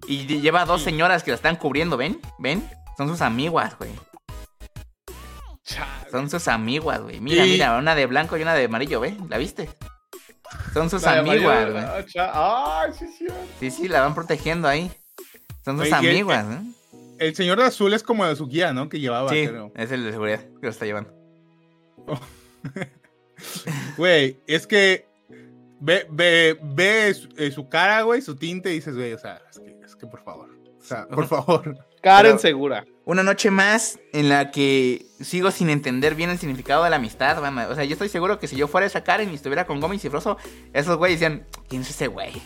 Y 0.07 0.26
lle- 0.26 0.40
lleva 0.40 0.64
dos 0.64 0.83
señoras 0.83 1.22
que 1.22 1.31
la 1.31 1.37
están 1.37 1.57
cubriendo, 1.57 1.96
¿ven? 1.96 2.20
¿Ven? 2.38 2.68
Son 2.96 3.09
sus 3.09 3.20
amiguas, 3.22 3.76
güey. 3.79 3.90
Chale. 5.74 6.11
Son 6.11 6.28
sus 6.30 6.48
amiguas, 6.48 7.00
güey. 7.00 7.20
Mira, 7.20 7.46
Y- 7.46 7.50
mira, 7.52 7.76
una 7.78 7.94
de 7.94 8.06
blanco 8.06 8.37
y 8.37 8.42
una 8.42 8.54
de 8.54 8.64
amarillo, 8.64 9.00
¿ve? 9.00 9.16
¿La 9.28 9.38
viste? 9.38 9.68
Son 10.74 10.90
sus 10.90 11.04
amiguas, 11.06 11.70
güey. 11.70 11.85
ah, 12.18 12.87
sí, 12.96 13.06
sí. 13.16 13.26
Sí, 13.61 13.70
sí, 13.70 13.88
la 13.88 14.00
van 14.02 14.14
protegiendo 14.14 14.66
ahí. 14.68 14.90
Son 15.64 15.78
sus 15.78 15.87
Oye, 15.92 15.96
y 16.02 16.06
el- 16.06 16.11
amiguas, 16.16 16.44
¿no? 16.46 16.64
El 17.18 17.37
señor 17.37 17.59
de 17.59 17.64
azul 17.66 17.92
es 17.92 18.02
como 18.02 18.24
de 18.26 18.35
su 18.35 18.46
guía, 18.48 18.72
¿no? 18.72 18.88
Que 18.88 18.98
llevaba, 18.98 19.28
Sí, 19.30 19.46
creo. 19.46 19.70
es 19.76 19.92
el 19.92 20.04
de 20.04 20.11
seguridad 20.12 20.40
que 20.40 20.59
lo 20.62 20.68
está 20.70 20.87
llevando. 20.87 21.12
Güey, 23.96 24.38
es 24.46 24.66
que 24.66 25.06
ve, 25.80 26.06
ve, 26.11 26.59
ve 26.62 27.14
su, 27.14 27.28
eh, 27.37 27.50
su 27.50 27.68
cara, 27.68 28.02
güey, 28.02 28.20
su 28.22 28.37
tinte 28.37 28.70
y 28.70 28.74
dices, 28.74 28.94
güey, 28.94 29.12
o 29.14 29.18
sea, 29.18 29.40
es 29.50 29.59
que, 29.59 29.78
es 29.85 29.96
que 29.96 30.06
por 30.06 30.22
favor. 30.22 30.50
O 30.78 30.83
sea, 30.83 31.06
por 31.09 31.26
favor. 31.26 31.76
Karen 32.02 32.33
Pero- 32.33 32.38
segura. 32.38 32.85
Una 33.11 33.25
noche 33.25 33.51
más 33.51 33.99
en 34.12 34.29
la 34.29 34.53
que 34.53 35.05
sigo 35.20 35.51
sin 35.51 35.68
entender 35.68 36.14
bien 36.14 36.31
el 36.31 36.38
significado 36.38 36.85
de 36.85 36.90
la 36.90 36.96
amistad, 36.96 37.40
mamá. 37.40 37.66
O 37.66 37.75
sea, 37.75 37.83
yo 37.83 37.94
estoy 37.94 38.09
seguro 38.09 38.38
que 38.38 38.46
si 38.46 38.55
yo 38.55 38.68
fuera 38.68 38.87
esa 38.87 39.03
Karen 39.03 39.33
y 39.33 39.35
estuviera 39.35 39.66
con 39.66 39.81
Gómez 39.81 40.05
y 40.05 40.09
Froso, 40.09 40.37
esos 40.73 40.96
güeyes 40.96 41.18
decían, 41.18 41.44
¿quién 41.68 41.83
es 41.83 41.90
ese 41.90 42.07
güey? 42.07 42.40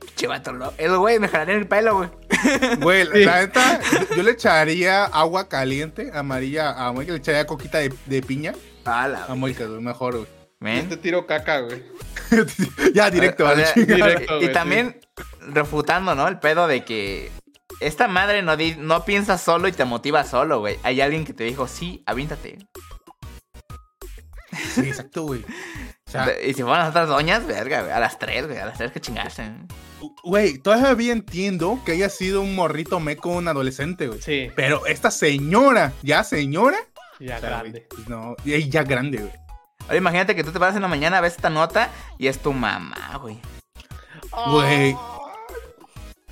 Pinche 0.00 0.26
vato 0.26 0.54
loco. 0.54 0.72
Esos 0.78 0.96
güeyes 0.96 1.20
me 1.20 1.28
jalarían 1.28 1.58
el 1.58 1.68
pelo, 1.68 1.98
güey. 1.98 2.08
Güey, 2.80 3.04
la 3.26 3.40
neta, 3.40 3.78
yo, 4.16 4.22
le 4.22 4.30
echaría 4.30 5.04
agua 5.04 5.50
caliente, 5.50 6.10
amarilla, 6.14 6.70
a 6.70 6.90
Mónica 6.90 7.12
le 7.12 7.18
echaría 7.18 7.46
coquita 7.46 7.76
de, 7.76 7.92
de 8.06 8.22
piña. 8.22 8.54
Ala, 8.86 9.26
A 9.28 9.34
Mónica, 9.34 9.66
güey, 9.66 9.82
mejor, 9.82 10.26
güey. 10.60 10.78
Este 10.78 10.96
tiro 10.96 11.26
caca, 11.26 11.60
güey. 11.60 11.84
ya, 12.94 13.10
directo, 13.10 13.44
O 13.44 13.48
a 13.48 13.54
la 13.54 13.66
sea, 13.66 13.74
chingada. 13.74 13.96
directo. 13.96 14.40
y, 14.40 14.50
también 14.50 14.98
refutando, 15.40 16.14
¿no? 16.14 16.26
El 16.26 16.38
pedo 16.38 16.66
de 16.66 16.86
que 16.86 17.30
esta 17.80 18.08
madre 18.08 18.42
no, 18.42 18.56
di- 18.56 18.76
no 18.78 19.04
piensa 19.04 19.38
solo 19.38 19.68
y 19.68 19.72
te 19.72 19.84
motiva 19.84 20.24
solo, 20.24 20.60
güey. 20.60 20.78
Hay 20.82 21.00
alguien 21.00 21.24
que 21.24 21.32
te 21.32 21.44
dijo, 21.44 21.66
sí, 21.68 22.02
avíntate. 22.06 22.58
Sí, 24.74 24.80
exacto, 24.88 25.22
güey. 25.24 25.44
O 26.06 26.10
sea, 26.10 26.26
y 26.42 26.54
si 26.54 26.62
fueran 26.62 26.80
las 26.80 26.90
otras 26.90 27.08
doñas, 27.08 27.46
verga, 27.46 27.82
güey. 27.82 27.92
A 27.92 28.00
las 28.00 28.18
tres, 28.18 28.46
güey. 28.46 28.58
A 28.58 28.66
las 28.66 28.78
tres 28.78 28.92
que 28.92 29.00
chingaste. 29.00 29.50
güey, 30.24 30.58
todavía 30.58 31.12
entiendo 31.12 31.80
que 31.84 31.92
haya 31.92 32.08
sido 32.08 32.40
un 32.40 32.54
morrito 32.54 32.98
meco, 32.98 33.28
un 33.30 33.46
adolescente, 33.48 34.08
güey. 34.08 34.20
Sí, 34.22 34.50
Pero 34.56 34.86
esta 34.86 35.10
señora, 35.10 35.92
ya 36.02 36.24
señora, 36.24 36.78
ya 37.20 37.36
o 37.36 37.40
sea, 37.40 37.48
grande. 37.50 37.70
güey, 37.70 37.88
pues 37.88 38.08
no, 38.08 38.36
y 38.44 38.68
ya 38.70 38.82
grande, 38.84 39.18
güey. 39.18 39.32
Ahora 39.82 39.96
imagínate 39.96 40.34
que 40.34 40.44
tú 40.44 40.50
te 40.52 40.58
paras 40.58 40.76
en 40.76 40.82
la 40.82 40.88
mañana, 40.88 41.20
ves 41.20 41.34
esta 41.36 41.50
nota 41.50 41.90
y 42.18 42.26
es 42.28 42.38
tu 42.40 42.52
mamá, 42.52 43.18
güey. 43.20 43.38
Güey. 44.50 44.96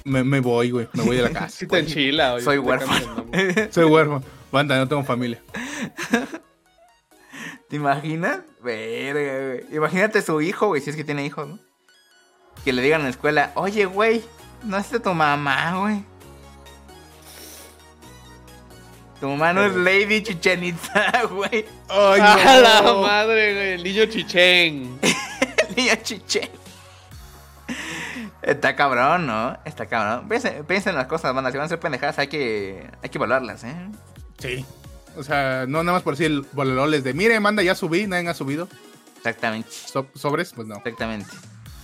Me, 0.07 0.23
me 0.23 0.39
voy, 0.39 0.71
güey. 0.71 0.89
Me 0.93 1.03
voy 1.03 1.17
de 1.17 1.23
la 1.23 1.31
casa. 1.31 1.49
Sí 1.59 1.67
te 1.67 1.81
enchila, 1.81 2.33
güey. 2.33 2.45
Soy 2.45 2.59
huérfano. 2.59 3.27
el. 3.33 3.73
Soy 3.73 3.85
huérfano. 3.85 4.23
Banda, 4.53 4.79
no 4.79 4.87
tengo 4.87 5.03
familia. 5.03 5.43
¿Te 7.69 7.75
imaginas? 7.75 8.39
Verga, 8.63 9.47
güey. 9.49 9.77
Imagínate 9.77 10.23
su 10.23 10.41
hijo, 10.41 10.69
güey, 10.69 10.81
si 10.81 10.91
es 10.91 10.97
que 10.97 11.03
tiene 11.03 11.27
hijos, 11.27 11.49
¿no? 11.49 11.59
Que 12.65 12.73
le 12.73 12.83
digan 12.83 13.01
en 13.01 13.07
la 13.07 13.11
escuela, 13.11 13.51
oye, 13.57 13.87
güey, 13.87 14.23
no 14.63 14.79
es 14.79 14.89
de 14.93 15.01
tu 15.01 15.13
mamá, 15.13 15.77
güey. 15.81 16.05
Tu 19.19 19.29
mamá 19.29 19.53
no 19.53 19.65
es 19.65 19.75
Lady 19.75 20.23
Chichen 20.23 20.63
Itza, 20.63 21.23
güey. 21.31 21.65
Ay, 21.89 22.21
¡A 22.21 22.61
la 22.61 22.83
madre, 22.93 23.55
güey! 23.55 23.73
El 23.73 23.83
niño 23.83 24.07
chichén. 24.07 25.01
Niña 25.77 26.01
Chichen. 26.01 26.49
Está 28.47 28.77
cabrón, 28.77 29.27
¿no? 29.27 29.59
Está 29.65 29.87
cabrón. 29.87 30.29
Piensen, 30.29 30.65
piensen 30.65 30.91
en 30.93 30.97
las 30.99 31.09
cosas, 31.09 31.35
banda. 31.35 31.51
Si 31.51 31.57
van 31.59 31.67
a 31.67 31.69
ser 31.69 31.81
pendejadas, 31.81 32.19
hay 32.21 32.29
que, 32.29 32.89
hay 33.03 33.11
que 33.11 33.19
evaluarlas, 33.19 33.65
¿eh? 33.65 33.75
Sí. 34.39 34.65
O 35.17 35.25
sea, 35.25 35.65
no 35.67 35.83
nada 35.83 35.97
más 35.97 36.03
por 36.03 36.17
decir 36.17 36.45
bololes 36.53 37.03
de, 37.03 37.13
mire, 37.13 37.41
manda, 37.41 37.63
ya 37.65 37.75
subí, 37.75 38.07
nadie 38.07 38.29
ha 38.29 38.35
subido. 38.35 38.69
Exactamente. 39.17 39.69
So- 39.71 40.07
sobres, 40.15 40.53
pues 40.55 40.69
no. 40.69 40.77
Exactamente. 40.77 41.29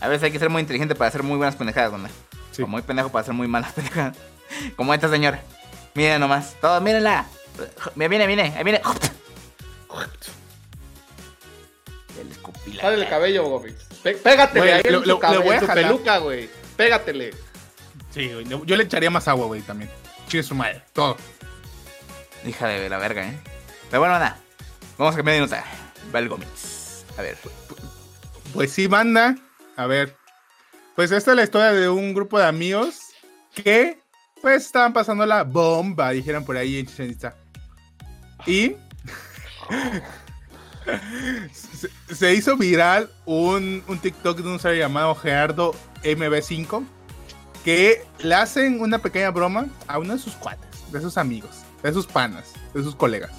A 0.01 0.07
veces 0.07 0.23
hay 0.23 0.31
que 0.31 0.39
ser 0.39 0.51
muy 0.51 0.61
inteligente 0.61 0.95
para 0.95 1.09
hacer 1.09 1.25
muy 1.25 1.37
buenas 1.37 1.57
pendejadas, 1.57 1.91
banda. 1.91 2.11
Sí. 2.53 2.63
O 2.63 2.67
muy 2.69 2.83
pendejo 2.83 3.09
para 3.11 3.25
ser 3.25 3.35
muy 3.35 3.49
mala 3.49 3.69
pendeja. 3.75 4.13
Como 4.77 4.95
esta 4.95 5.09
señora. 5.09 5.43
Miren 5.95 6.21
nomás. 6.21 6.55
Todos, 6.61 6.81
mírenla. 6.81 7.27
Mira, 7.97 8.09
viene, 8.09 8.27
viene. 8.29 8.55
Ahí 8.57 8.63
viene. 8.63 8.81
Dale 12.81 13.03
el 13.03 13.09
cabello, 13.09 13.45
Gomix. 13.49 13.75
Pégatele 14.03 14.61
Güey, 14.61 14.73
ahí 14.73 14.83
le- 14.83 14.89
en 14.91 15.01
le- 15.01 15.07
su, 15.07 15.19
cabe- 15.19 15.39
le 15.39 15.45
voy 15.45 15.55
a 15.55 15.59
en 15.59 15.67
jalar. 15.67 15.85
peluca, 15.85 16.19
güey. 16.19 16.51
Pégatele. 16.77 17.31
Sí, 18.11 18.33
güey. 18.33 18.47
Yo 18.67 18.77
le 18.77 18.85
echaría 18.85 19.11
más 19.11 19.29
agua, 19.29 19.47
güey, 19.47 19.61
también. 19.63 19.91
Chingue 20.29 20.43
su 20.43 20.55
madre. 20.55 20.83
Todo. 20.93 21.17
Hija 22.47 22.67
de 22.69 22.89
la 22.89 22.99
verga, 22.99 23.27
eh. 23.29 23.39
Pero 23.91 24.01
bueno, 24.01 24.15
nada. 24.15 24.39
Vamos 24.99 25.15
a 25.15 25.17
cambiar 25.17 25.37
de 25.37 25.41
nota. 25.43 25.65
Va 26.15 26.19
el 26.19 26.29
Gómez. 26.29 27.05
A 27.17 27.23
ver. 27.23 27.37
Pues 28.53 28.73
sí, 28.73 28.87
banda. 28.87 29.37
A 29.77 29.87
ver. 29.87 30.17
Pues 30.97 31.11
esta 31.13 31.31
es 31.31 31.37
la 31.37 31.45
historia 31.45 31.73
de 31.73 31.89
un 31.89 32.13
grupo 32.15 32.39
de 32.39 32.47
amigos 32.47 32.99
que 33.55 33.99
pues 34.43 34.67
estaban 34.67 34.93
pasando 34.93 35.25
la 35.25 35.45
bomba, 35.45 36.11
dijeron 36.11 36.45
por 36.45 36.57
ahí 36.57 36.79
en 36.81 36.87
Chichen 36.87 37.11
Itza. 37.11 37.35
Y 38.47 38.75
se, 41.53 42.15
se 42.15 42.35
hizo 42.35 42.57
viral 42.57 43.11
un, 43.25 43.83
un 43.87 43.99
TikTok 43.99 44.39
de 44.39 44.49
un 44.49 44.55
usuario 44.55 44.81
llamado 44.81 45.15
Gerardo 45.15 45.75
MB5 46.03 46.85
que 47.65 48.05
le 48.21 48.35
hacen 48.35 48.81
una 48.81 48.99
pequeña 48.99 49.31
broma 49.31 49.67
a 49.87 49.99
uno 49.99 50.15
de 50.15 50.19
sus 50.19 50.35
cuates, 50.35 50.91
de 50.91 51.01
sus 51.01 51.17
amigos, 51.17 51.63
de 51.83 51.93
sus 51.93 52.07
panas, 52.07 52.53
de 52.75 52.83
sus 52.83 52.95
colegas. 52.95 53.31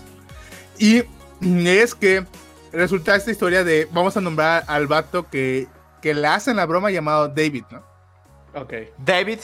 Y 0.78 1.04
es 1.42 1.94
que 1.94 2.26
resulta 2.72 3.16
esta 3.16 3.32
historia 3.32 3.64
de, 3.64 3.88
vamos 3.92 4.16
a 4.18 4.22
nombrar 4.22 4.64
al 4.68 4.88
vato 4.88 5.30
que, 5.30 5.68
que 6.02 6.14
le 6.14 6.28
hacen 6.28 6.56
la 6.56 6.66
broma 6.66 6.92
llamado 6.92 7.28
David, 7.28 7.66
¿no? 7.70 7.84
Ok. 8.56 8.74
David. 8.98 9.40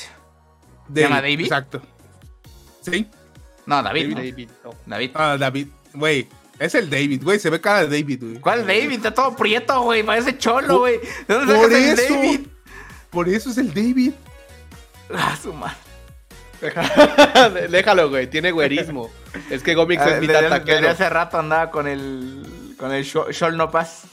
¿Se 0.93 1.01
llama 1.01 1.21
David? 1.21 1.41
Exacto. 1.41 1.81
Sí. 2.81 3.07
No, 3.65 3.83
David. 3.83 4.09
¿no? 4.09 4.15
David, 4.15 4.49
no. 4.63 4.71
David. 4.85 5.11
Ah, 5.13 5.37
David. 5.37 5.67
Güey, 5.93 6.27
es 6.59 6.75
el 6.75 6.89
David, 6.89 7.23
güey, 7.23 7.39
se 7.39 7.49
ve 7.49 7.59
cara 7.61 7.85
de 7.85 7.99
David, 8.01 8.19
güey. 8.21 8.39
¿Cuál 8.39 8.67
David? 8.67 8.91
Está 8.93 9.13
todo 9.13 9.35
prieto, 9.35 9.81
güey. 9.81 10.03
Parece 10.03 10.37
cholo, 10.37 10.79
güey. 10.79 10.99
¿De 11.27 11.33
dónde 11.33 11.53
Por 11.55 11.63
sacas 11.71 11.79
el 11.79 11.99
eso. 11.99 12.13
David? 12.13 12.39
Por 13.09 13.29
eso 13.29 13.49
es 13.49 13.57
el 13.57 13.73
David. 13.73 14.11
Ah, 15.11 15.35
su 15.41 15.51
madre. 15.51 15.75
Déjalo, 17.69 18.09
güey. 18.09 18.27
Tiene 18.29 18.51
güerismo. 18.51 19.09
Es 19.49 19.63
que 19.63 19.73
Gomix 19.73 20.01
Ah, 20.03 20.09
es 20.15 20.21
mitad 20.21 20.47
taquero. 20.49 20.87
hace 20.89 21.09
rato 21.09 21.39
andaba 21.39 21.71
con 21.71 21.87
el. 21.87 22.75
Con 22.77 22.91
el 22.91 23.03
Shol 23.03 23.31
Shol 23.33 23.57
No 23.57 23.71
Pass. 23.71 24.03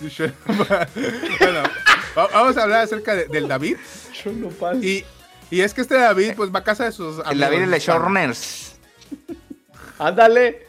bueno, 0.00 1.62
va- 2.18 2.26
vamos 2.32 2.56
a 2.56 2.62
hablar 2.64 2.80
acerca 2.82 3.14
de- 3.14 3.26
del 3.26 3.46
David. 3.46 3.76
Y, 4.82 5.04
y 5.52 5.60
es 5.60 5.72
que 5.72 5.82
este 5.82 5.94
David, 5.94 6.32
pues 6.36 6.52
va 6.52 6.58
a 6.58 6.64
casa 6.64 6.84
de 6.86 6.90
sus 6.92 7.18
amigos. 7.20 7.30
El 7.32 7.38
David 7.38 7.54
el 7.58 7.60
de 7.60 7.66
panas. 7.70 7.82
Showrunners. 7.84 8.74
Ándale. 9.98 10.63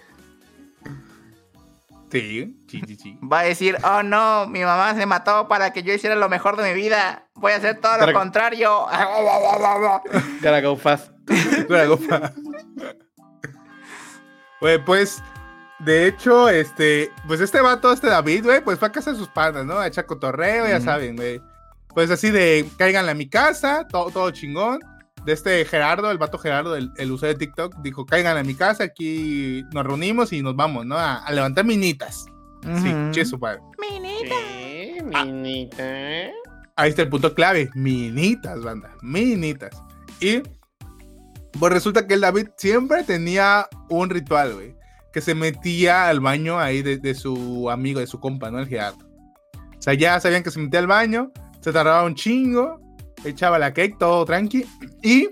Sí, 2.21 2.57
sí, 2.69 2.81
sí, 2.87 2.95
sí. 2.95 3.19
Va 3.21 3.39
a 3.39 3.43
decir, 3.43 3.77
oh 3.83 4.03
no, 4.03 4.47
mi 4.47 4.61
mamá 4.63 4.95
se 4.95 5.05
mató 5.05 5.47
para 5.47 5.73
que 5.73 5.83
yo 5.83 5.93
hiciera 5.93 6.15
lo 6.15 6.29
mejor 6.29 6.55
de 6.57 6.63
mi 6.73 6.73
vida. 6.79 7.27
Voy 7.35 7.51
a 7.51 7.57
hacer 7.57 7.79
todo 7.81 7.97
lo 7.97 8.05
contrario. 8.13 8.85
Gotta 10.41 10.61
go 10.61 10.75
fast. 10.77 11.11
Luego, 11.69 11.97
pa- 11.97 12.31
Güey, 14.61 14.83
pues, 14.83 15.21
de 15.79 16.07
hecho, 16.07 16.49
este, 16.49 17.11
pues 17.27 17.41
este 17.41 17.59
vato, 17.61 17.91
este 17.91 18.07
David, 18.07 18.45
güey, 18.45 18.61
pues 18.63 18.79
fue 18.79 18.87
a 18.87 18.91
casa 18.91 19.11
de 19.11 19.17
sus 19.17 19.27
panas, 19.27 19.65
¿no? 19.65 19.77
A 19.77 19.87
echar 19.87 20.05
cotorreo, 20.05 20.67
ya 20.67 20.79
saben, 20.81 21.15
güey. 21.15 21.41
Pues 21.93 22.09
así 22.11 22.31
de, 22.31 22.67
cáiganle 22.77 23.11
a 23.11 23.15
mi 23.15 23.29
casa, 23.29 23.87
todo, 23.87 24.09
todo 24.11 24.31
chingón. 24.31 24.79
De 25.25 25.33
este 25.33 25.65
Gerardo, 25.65 26.11
el 26.11 26.17
vato 26.17 26.37
Gerardo, 26.37 26.75
el, 26.75 26.91
el 26.97 27.11
usuario 27.11 27.37
de 27.37 27.45
TikTok, 27.45 27.77
dijo, 27.81 28.05
caigan 28.05 28.37
a 28.37 28.43
mi 28.43 28.53
casa, 28.53 28.83
aquí 28.83 29.63
nos 29.73 29.83
reunimos 29.85 30.31
y 30.33 30.41
nos 30.43 30.55
vamos, 30.55 30.85
¿no? 30.85 30.97
A, 30.97 31.15
a 31.17 31.31
levantar 31.31 31.65
minitas. 31.65 32.25
Sí, 32.61 32.89
Ujú. 32.93 33.11
che, 33.11 33.25
su 33.25 33.39
padre. 33.39 33.61
Sí, 33.81 35.01
minita. 35.03 36.31
Ahí 36.75 36.89
está 36.89 37.01
el 37.03 37.09
punto 37.09 37.33
clave. 37.33 37.69
Minitas, 37.75 38.61
banda. 38.61 38.91
Minitas. 39.01 39.81
Y 40.19 40.41
pues 41.59 41.71
resulta 41.73 42.05
que 42.05 42.15
el 42.15 42.21
David 42.21 42.49
siempre 42.57 43.03
tenía 43.03 43.67
un 43.89 44.09
ritual, 44.09 44.53
güey. 44.55 44.75
Que 45.13 45.21
se 45.21 45.33
metía 45.33 46.07
al 46.09 46.19
baño 46.19 46.59
ahí 46.59 46.81
de, 46.81 46.97
de 46.97 47.15
su 47.15 47.69
amigo, 47.69 47.99
de 47.99 48.07
su 48.07 48.19
compa, 48.19 48.51
¿no? 48.51 48.59
El 48.59 48.67
Gerardo. 48.67 49.05
O 49.55 49.81
sea, 49.81 49.93
ya 49.93 50.19
sabían 50.19 50.43
que 50.43 50.51
se 50.51 50.59
metía 50.59 50.79
al 50.79 50.87
baño, 50.87 51.31
se 51.61 51.71
tardaba 51.71 52.03
un 52.03 52.15
chingo, 52.15 52.81
echaba 53.25 53.59
la 53.59 53.73
cake, 53.73 53.97
todo 53.97 54.25
tranqui. 54.25 54.65
Y 55.01 55.29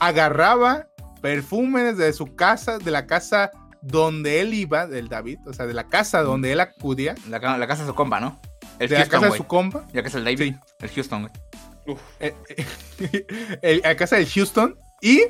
agarraba 0.00 0.88
perfumes 1.22 1.96
de 1.96 2.12
su 2.12 2.34
casa, 2.36 2.78
de 2.78 2.90
la 2.90 3.06
casa 3.06 3.50
donde 3.82 4.40
él 4.40 4.54
iba, 4.54 4.86
del 4.86 5.08
David, 5.08 5.38
o 5.46 5.52
sea, 5.52 5.66
de 5.66 5.74
la 5.74 5.88
casa 5.88 6.22
donde 6.22 6.52
él 6.52 6.60
acudía, 6.60 7.14
La, 7.28 7.38
la 7.38 7.66
casa 7.66 7.82
de 7.82 7.88
su 7.88 7.94
compa, 7.94 8.20
¿no? 8.20 8.40
El 8.78 8.88
de 8.88 8.98
la 8.98 9.06
casa 9.06 9.30
de 9.30 9.36
su 9.36 9.44
compa. 9.44 9.86
Ya 9.92 10.02
que 10.02 10.08
es 10.08 10.14
el 10.14 10.24
David. 10.24 10.54
Sí. 10.54 10.56
El 10.80 10.90
Houston, 10.90 11.22
güey. 11.22 11.32
Uf. 11.86 12.00
eh, 12.20 12.34
eh, 12.98 13.58
el- 13.62 13.86
a 13.86 13.94
casa 13.94 14.16
de 14.16 14.26
Houston 14.26 14.76
y, 15.00 15.22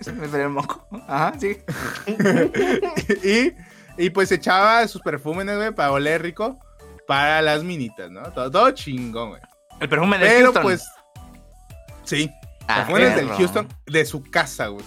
Se 0.00 0.12
me 0.12 0.28
salió 0.28 0.46
el 0.46 0.52
moco. 0.52 0.86
Ajá, 1.08 1.32
sí. 1.40 1.56
y, 3.24 3.52
y 4.04 4.10
pues 4.10 4.30
echaba 4.32 4.86
sus 4.86 5.00
perfumes, 5.00 5.46
güey, 5.56 5.72
para 5.74 5.92
oler 5.92 6.22
rico 6.22 6.58
para 7.06 7.40
las 7.40 7.62
minitas, 7.64 8.10
¿no? 8.10 8.22
Todo, 8.32 8.50
todo 8.50 8.70
chingón, 8.72 9.30
güey. 9.30 9.42
El 9.80 9.88
perfume 9.88 10.18
de 10.18 10.26
Pero 10.26 10.44
Houston. 10.46 10.62
pues, 10.62 10.84
sí, 12.04 12.30
Ah, 12.68 12.84
perfumes 12.86 13.14
del. 13.16 13.28
Houston 13.28 13.68
de 13.86 14.04
su 14.04 14.22
casa, 14.24 14.66
güey. 14.68 14.84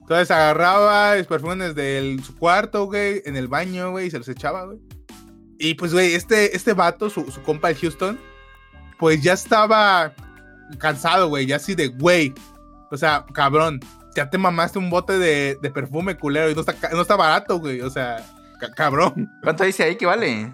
Entonces 0.00 0.30
agarraba 0.30 1.14
los 1.16 1.26
perfumes 1.26 1.74
de 1.74 2.20
su 2.24 2.36
cuarto, 2.36 2.86
güey, 2.86 3.22
en 3.24 3.36
el 3.36 3.48
baño, 3.48 3.90
güey, 3.92 4.06
y 4.08 4.10
se 4.10 4.18
los 4.18 4.28
echaba, 4.28 4.64
güey. 4.66 4.78
Y 5.58 5.74
pues, 5.74 5.92
güey, 5.92 6.14
este, 6.14 6.54
este 6.56 6.72
vato, 6.74 7.08
su, 7.08 7.30
su 7.30 7.40
compa 7.42 7.70
el 7.70 7.76
Houston, 7.76 8.20
pues 8.98 9.22
ya 9.22 9.32
estaba 9.32 10.12
cansado, 10.78 11.28
güey, 11.28 11.46
ya 11.46 11.56
así 11.56 11.74
de, 11.74 11.88
güey, 11.88 12.34
o 12.90 12.96
sea, 12.96 13.24
cabrón, 13.32 13.80
ya 14.16 14.28
te 14.28 14.36
mamaste 14.36 14.78
un 14.78 14.90
bote 14.90 15.16
de, 15.18 15.56
de 15.62 15.70
perfume 15.70 16.16
culero 16.18 16.50
y 16.50 16.54
no 16.54 16.60
está, 16.60 16.74
no 16.90 17.00
está 17.02 17.16
barato, 17.16 17.58
güey, 17.58 17.80
o 17.80 17.88
sea, 17.90 18.16
ca- 18.60 18.72
cabrón. 18.72 19.28
¿Cuánto 19.42 19.64
dice 19.64 19.84
ahí 19.84 19.96
que 19.96 20.06
vale? 20.06 20.52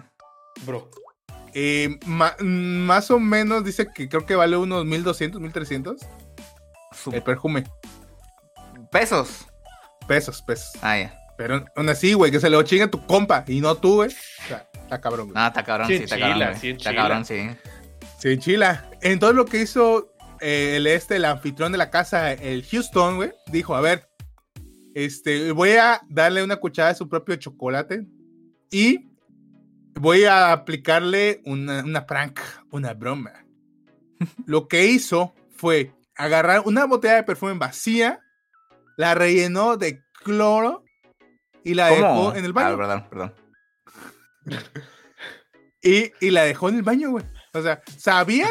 Bro. 0.65 0.89
Eh, 1.53 1.99
ma- 2.05 2.35
más 2.39 3.11
o 3.11 3.19
menos 3.19 3.63
dice 3.63 3.87
que 3.93 4.07
creo 4.07 4.25
que 4.25 4.35
vale 4.35 4.55
unos 4.57 4.85
1200, 4.85 5.41
1300 5.41 6.01
Su- 6.93 7.11
el 7.11 7.21
perfume, 7.23 7.63
Pesos. 8.91 9.45
pesos, 10.07 10.41
pesos. 10.41 10.71
Ah, 10.81 10.97
ya. 10.97 11.17
Pero 11.37 11.65
aún 11.75 11.89
así, 11.89 12.13
güey, 12.13 12.31
que 12.31 12.39
se 12.39 12.49
lo 12.49 12.61
chingue 12.63 12.87
tu 12.87 13.05
compa 13.05 13.43
y 13.47 13.61
no 13.61 13.75
tú, 13.75 13.95
güey. 13.95 14.09
O 14.09 14.47
sea, 14.47 14.67
está 14.73 14.99
cabrón, 15.01 15.27
güey. 15.27 15.35
No, 15.41 15.47
está 15.47 15.63
cabrón, 15.63 15.87
sí, 15.87 15.97
Sí, 15.97 16.03
está 16.03 16.19
cabrón. 16.19 16.53
Está 16.61 16.95
cabrón, 16.95 17.25
sí. 17.25 17.49
Sí, 18.19 18.37
chila. 18.37 18.89
Entonces 19.01 19.35
lo 19.35 19.45
que 19.45 19.61
hizo 19.61 20.13
eh, 20.41 20.75
el 20.77 20.87
este, 20.87 21.15
el 21.15 21.25
anfitrión 21.25 21.71
de 21.71 21.77
la 21.77 21.89
casa, 21.89 22.33
el 22.33 22.63
Houston, 22.65 23.15
güey, 23.15 23.31
dijo, 23.47 23.75
a 23.75 23.81
ver, 23.81 24.07
este, 24.93 25.51
voy 25.51 25.71
a 25.71 26.01
darle 26.09 26.43
una 26.43 26.57
cucharada 26.57 26.93
de 26.93 26.97
su 26.97 27.07
propio 27.07 27.35
chocolate 27.37 28.05
y 28.69 29.10
voy 29.95 30.25
a 30.25 30.51
aplicarle 30.51 31.41
una, 31.45 31.83
una 31.83 32.05
prank, 32.05 32.39
una 32.71 32.93
broma. 32.93 33.31
lo 34.45 34.67
que 34.67 34.85
hizo 34.85 35.33
fue 35.55 35.93
agarrar 36.15 36.63
una 36.65 36.85
botella 36.85 37.15
de 37.15 37.23
perfume 37.23 37.53
vacía, 37.53 38.19
la 38.97 39.13
rellenó 39.15 39.77
de 39.77 40.03
cloro 40.23 40.83
y 41.63 41.73
la 41.73 41.89
¿Cómo? 41.89 42.01
dejó 42.01 42.35
en 42.35 42.45
el 42.45 42.51
Ah, 42.51 42.53
baño. 42.53 42.77
perdón, 42.77 43.07
perdón. 43.09 43.33
Y, 45.83 46.11
y 46.19 46.29
la 46.31 46.43
dejó 46.43 46.69
en 46.69 46.75
el 46.75 46.83
baño, 46.83 47.09
güey. 47.11 47.25
O 47.53 47.61
sea, 47.61 47.81
sabía 47.97 48.47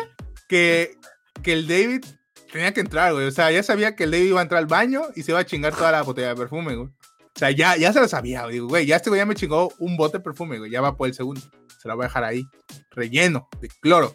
que, 0.48 0.96
que 1.42 1.52
el 1.52 1.66
David 1.68 2.04
tenía 2.52 2.72
que 2.74 2.80
entrar, 2.80 3.12
güey. 3.12 3.26
O 3.26 3.30
sea, 3.30 3.50
ya 3.50 3.62
sabía 3.62 3.94
que 3.94 4.04
el 4.04 4.10
David 4.10 4.26
iba 4.26 4.40
a 4.40 4.42
entrar 4.42 4.58
al 4.58 4.66
baño 4.66 5.02
y 5.14 5.22
se 5.22 5.30
iba 5.32 5.40
a 5.40 5.46
chingar 5.46 5.74
toda 5.74 5.92
la 5.92 6.02
botella 6.02 6.28
de 6.30 6.36
perfume, 6.36 6.74
güey. 6.74 6.88
O 7.36 7.38
sea, 7.38 7.50
ya, 7.50 7.76
ya 7.76 7.92
se 7.92 8.00
lo 8.00 8.08
sabía. 8.08 8.46
Digo, 8.48 8.68
güey, 8.68 8.86
ya 8.86 8.96
este 8.96 9.08
güey 9.10 9.20
ya 9.20 9.26
me 9.26 9.34
chingó 9.34 9.72
un 9.78 9.96
bote 9.96 10.18
de 10.18 10.24
perfume, 10.24 10.58
güey. 10.58 10.70
Ya 10.70 10.80
va 10.80 10.96
por 10.96 11.08
el 11.08 11.14
segundo. 11.14 11.40
Se 11.80 11.88
lo 11.88 11.96
voy 11.96 12.04
a 12.04 12.08
dejar 12.08 12.24
ahí, 12.24 12.44
relleno 12.90 13.48
de 13.60 13.68
cloro. 13.80 14.14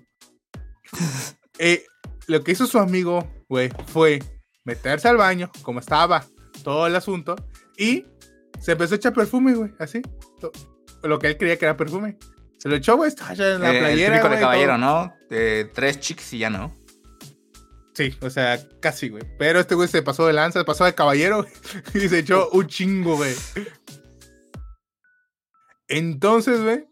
Eh, 1.58 1.86
lo 2.28 2.44
que 2.44 2.52
hizo 2.52 2.68
su 2.68 2.78
amigo, 2.80 3.26
güey, 3.48 3.70
fue 3.88 4.22
meterse 4.66 5.08
al 5.08 5.16
baño, 5.16 5.50
como 5.62 5.80
estaba 5.80 6.26
todo 6.66 6.86
el 6.86 6.96
asunto, 6.98 7.36
y 7.78 8.06
se 8.60 8.74
empezó 8.74 8.96
a 8.96 8.98
echar 8.98 9.14
perfume, 9.14 9.54
güey, 9.54 9.72
así. 9.80 10.02
Lo 11.02 11.18
que 11.18 11.28
él 11.28 11.38
creía 11.38 11.58
que 11.58 11.64
era 11.64 11.78
perfume. 11.78 12.18
Se 12.58 12.68
lo 12.68 12.76
echó, 12.76 12.98
güey, 12.98 13.10
en 13.12 13.62
la 13.62 13.72
Eh, 13.74 13.78
el 13.78 13.84
playera. 13.86 14.16
típico 14.18 14.34
de 14.36 14.42
caballero, 14.42 14.74
todo. 14.74 14.78
¿no? 14.80 15.14
De 15.30 15.72
tres 15.74 16.00
chicks 16.02 16.34
y 16.34 16.40
ya 16.40 16.50
no. 16.50 16.76
Sí, 17.96 18.14
o 18.22 18.30
sea, 18.30 18.60
casi, 18.82 19.10
güey. 19.10 19.24
Pero 19.40 19.60
este 19.60 19.74
güey 19.74 19.88
se 19.88 20.02
pasó 20.02 20.28
de 20.28 20.34
lanza, 20.34 20.60
se 20.60 20.66
pasó 20.66 20.84
de 20.84 20.94
caballero 20.94 21.46
y 21.94 22.08
se 22.10 22.20
echó 22.20 22.50
un 22.50 22.68
chingo, 22.68 23.16
güey. 23.16 23.34
Entonces, 25.88 26.62
güey, 26.62 26.86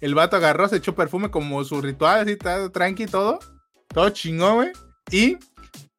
el 0.00 0.14
vato 0.14 0.36
agarró, 0.36 0.68
se 0.68 0.76
echó 0.76 0.94
perfume 0.94 1.30
como 1.30 1.62
su 1.64 1.80
ritual, 1.80 2.20
así, 2.20 2.36
tranqui 2.72 3.04
y 3.04 3.06
todo. 3.06 3.38
todo 3.88 4.10
chingón, 4.10 4.54
güey. 4.56 4.72
Y, 5.10 5.36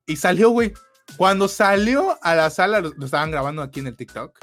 y 0.07 0.15
salió, 0.15 0.49
güey. 0.49 0.73
Cuando 1.17 1.47
salió 1.47 2.17
a 2.21 2.35
la 2.35 2.49
sala, 2.49 2.79
lo, 2.81 2.93
lo 2.95 3.05
estaban 3.05 3.31
grabando 3.31 3.61
aquí 3.61 3.79
en 3.81 3.87
el 3.87 3.95
TikTok. 3.95 4.37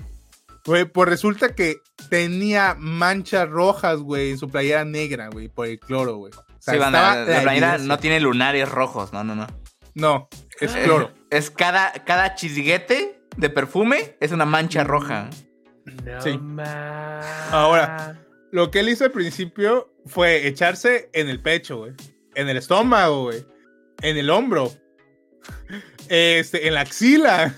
Güey, 0.67 0.85
pues 0.85 1.09
resulta 1.09 1.55
que 1.55 1.77
tenía 2.11 2.75
manchas 2.79 3.49
rojas, 3.49 3.99
güey, 4.01 4.33
en 4.33 4.39
su 4.39 4.49
playera 4.49 4.85
negra, 4.85 5.29
güey, 5.29 5.49
por 5.49 5.69
el 5.69 5.79
cloro, 5.79 6.17
güey. 6.17 6.33
O 6.33 6.61
sea, 6.61 6.75
Sí, 6.75 6.81
banda, 6.81 7.21
estaba 7.21 7.37
la 7.37 7.43
playera 7.43 7.67
evidencia. 7.69 7.89
no 7.89 7.99
tiene 8.01 8.21
lunares 8.21 8.69
rojos, 8.69 9.13
no, 9.13 9.23
no, 9.23 9.37
no. 9.37 9.47
No, 9.97 10.29
es 10.61 10.73
cloro. 10.73 11.11
Es 11.31 11.51
cada, 11.51 11.93
cada 12.05 12.35
chisguete 12.35 13.19
de 13.37 13.51
perfume 13.51 14.17
es 14.21 14.31
una 14.31 14.45
mancha 14.45 14.85
roja. 14.85 15.31
No 16.05 16.21
Sí. 16.21 16.39
ma- 16.39 17.49
Ahora. 17.51 18.23
Lo 18.53 18.71
que 18.71 18.81
él 18.81 18.89
hizo 18.91 19.05
al 19.05 19.11
principio 19.11 19.93
fue 20.07 20.47
echarse 20.47 21.11
en 21.13 21.29
el 21.29 21.41
pecho, 21.43 21.79
güey. 21.79 21.93
En 22.35 22.49
el 22.49 22.57
estómago, 22.57 23.25
güey. 23.25 23.45
En 24.03 24.17
el 24.17 24.31
hombro. 24.31 24.71
Este, 26.09 26.69
en 26.69 26.75
la 26.75 26.81
axila. 26.83 27.55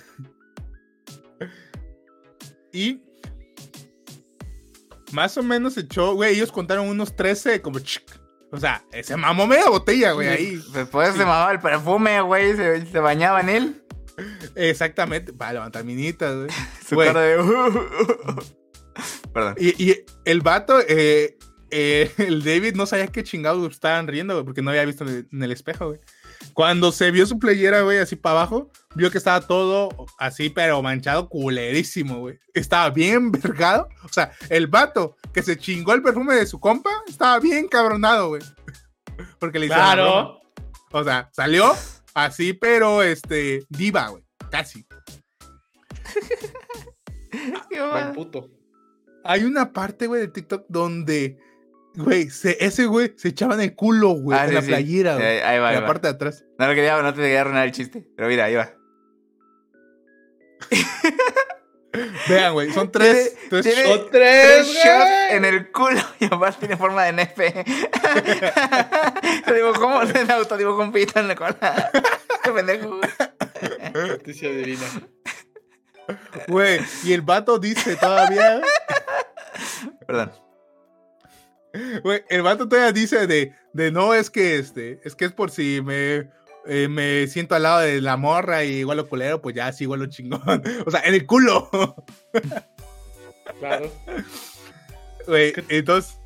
Y 2.72 3.03
más 5.12 5.36
o 5.36 5.43
menos 5.43 5.76
echó, 5.76 6.14
güey, 6.14 6.34
ellos 6.34 6.53
contaron 6.53 6.89
unos 6.89 7.14
13 7.16 7.61
como 7.62 7.78
chic. 7.80 8.18
O 8.51 8.59
sea, 8.59 8.84
se 9.03 9.16
mamó 9.16 9.46
media 9.46 9.68
botella, 9.68 10.12
güey, 10.12 10.28
ahí. 10.28 10.62
Después 10.72 11.12
se 11.12 11.18
mamaba 11.18 11.53
el 11.53 11.61
perfume, 11.61 12.20
güey, 12.22 12.57
se, 12.57 12.86
se 12.86 12.99
bañaba 12.99 13.40
en 13.40 13.49
él. 13.49 13.82
Exactamente, 14.55 15.32
para 15.32 15.55
levantar 15.55 15.84
minitas, 15.84 16.34
güey. 16.34 16.49
Su 16.88 16.94
Güey. 16.96 17.09
cara 17.09 17.20
de... 17.20 17.36
Perdón. 19.32 19.55
Y, 19.59 19.90
y 19.90 20.05
el 20.24 20.40
vato, 20.40 20.80
eh, 20.80 21.36
eh, 21.70 22.11
el 22.18 22.42
David 22.42 22.74
no 22.74 22.86
sabía 22.86 23.07
qué 23.09 23.22
chingados 23.22 23.70
estaban 23.72 24.07
riendo, 24.09 24.34
güey, 24.34 24.44
porque 24.44 24.62
no 24.62 24.70
había 24.70 24.84
visto 24.84 25.05
en 25.07 25.42
el 25.42 25.53
espejo, 25.53 25.88
güey. 25.88 26.01
Cuando 26.55 26.90
se 26.92 27.11
vio 27.11 27.26
su 27.26 27.38
playera, 27.38 27.82
güey, 27.82 27.99
así 27.99 28.16
para 28.16 28.40
abajo, 28.40 28.70
vio 28.99 29.11
que 29.11 29.18
estaba 29.18 29.40
todo 29.40 29.88
así, 30.18 30.51
pero 30.51 30.82
manchado 30.82 31.28
culerísimo, 31.28 32.18
güey. 32.18 32.38
Estaba 32.53 32.90
bien 32.90 33.30
vergado. 33.32 33.88
O 34.05 34.09
sea, 34.09 34.32
el 34.51 34.66
vato 34.66 35.16
que 35.32 35.42
se 35.42 35.57
chingó 35.57 35.94
el 35.94 36.03
perfume 36.03 36.34
de 36.34 36.46
su 36.46 36.61
compa 36.61 36.90
estaba 37.09 37.38
bien 37.38 37.68
cabronado, 37.68 38.28
güey. 38.28 38.42
Porque 39.38 39.59
le 39.59 39.68
broma. 39.68 39.82
Claro. 39.94 40.40
O 40.90 41.05
sea, 41.05 41.30
salió 41.32 41.72
así, 42.14 42.53
pero 42.53 43.03
este, 43.03 43.64
diva, 43.68 44.09
güey. 44.09 44.24
Casi. 44.51 44.84
Mal 47.92 48.12
puto. 48.12 48.51
Hay 49.24 49.44
una 49.44 49.72
parte, 49.72 50.07
güey, 50.07 50.22
de 50.22 50.28
TikTok 50.28 50.64
donde, 50.68 51.38
güey, 51.94 52.30
se- 52.30 52.57
ese 52.64 52.86
güey 52.86 53.12
se 53.16 53.28
echaba 53.28 53.55
en 53.55 53.61
el 53.61 53.74
culo, 53.74 54.11
güey, 54.11 54.38
Ah, 54.38 54.44
en 54.44 54.49
sí, 54.51 54.55
la 54.55 54.62
sí. 54.62 54.68
playera, 54.68 55.14
güey. 55.14 55.26
Eh, 55.26 55.42
ahí 55.44 55.59
va, 55.59 55.68
en 55.68 55.68
ahí 55.68 55.74
la 55.76 55.80
va. 55.82 55.86
parte 55.86 56.09
de 56.09 56.14
atrás. 56.14 56.44
No, 56.59 56.66
lo 56.66 56.74
quería, 56.74 57.01
no 57.03 57.12
te 57.12 57.20
quería 57.20 57.42
arruinar 57.42 57.66
el 57.66 57.72
chiste. 57.72 58.09
Pero 58.16 58.28
mira, 58.28 58.44
ahí 58.46 58.55
va. 58.55 58.72
Vean, 62.29 62.53
güey, 62.53 62.71
son 62.73 62.93
tres. 62.93 63.35
Tiene- 63.49 63.49
tres 63.51 63.75
tiene 63.75 63.89
shots. 63.89 64.11
tres, 64.11 64.67
shots 64.69 65.11
en 65.31 65.45
el 65.45 65.73
culo 65.73 66.01
y 66.21 66.27
además 66.27 66.59
tiene 66.59 66.77
forma 66.77 67.05
de 67.05 67.13
nefe. 67.13 67.65
Te 69.45 69.55
digo, 69.55 69.73
¿cómo 69.75 70.07
se 70.07 70.21
autodibujó 70.31 70.83
un 70.83 70.93
pito 70.93 71.19
en 71.19 71.29
la 71.29 71.35
cola? 71.35 71.91
Qué 72.45 72.51
pendejo. 72.53 73.01
Noticia 73.95 74.51
divina. 74.51 74.87
Güey, 76.47 76.81
y 77.05 77.13
el 77.15 77.23
vato 77.23 77.59
dice 77.59 77.97
todavía, 77.97 78.61
Perdón. 80.07 80.33
güey, 82.03 82.25
el 82.31 82.43
vato 82.43 82.69
todavía 82.69 82.93
dice 82.93 83.27
de, 83.27 83.55
de 83.73 83.91
no, 83.91 84.15
es 84.15 84.31
que 84.31 84.57
este, 84.59 85.01
es 85.05 85.15
que 85.15 85.25
es 85.27 85.33
por 85.33 85.51
si 85.51 85.83
me, 85.83 86.31
eh, 86.67 86.89
me 86.89 87.27
siento 87.29 87.55
al 87.55 87.63
lado 87.65 87.81
de 87.81 88.01
la 88.01 88.17
morra 88.17 88.65
y 88.65 88.79
igual 88.79 88.97
lo 88.99 89.09
culero, 89.09 89.41
pues 89.41 89.55
ya 89.57 89.73
sí 89.73 89.85
igual 89.85 90.01
lo 90.01 90.07
chingón. 90.07 90.41
O 90.87 90.91
sea, 90.91 91.01
en 91.05 91.15
el 91.15 91.27
culo. 91.27 91.69
Claro. 93.59 93.91
Güey, 95.27 95.53
entonces, 95.69 96.19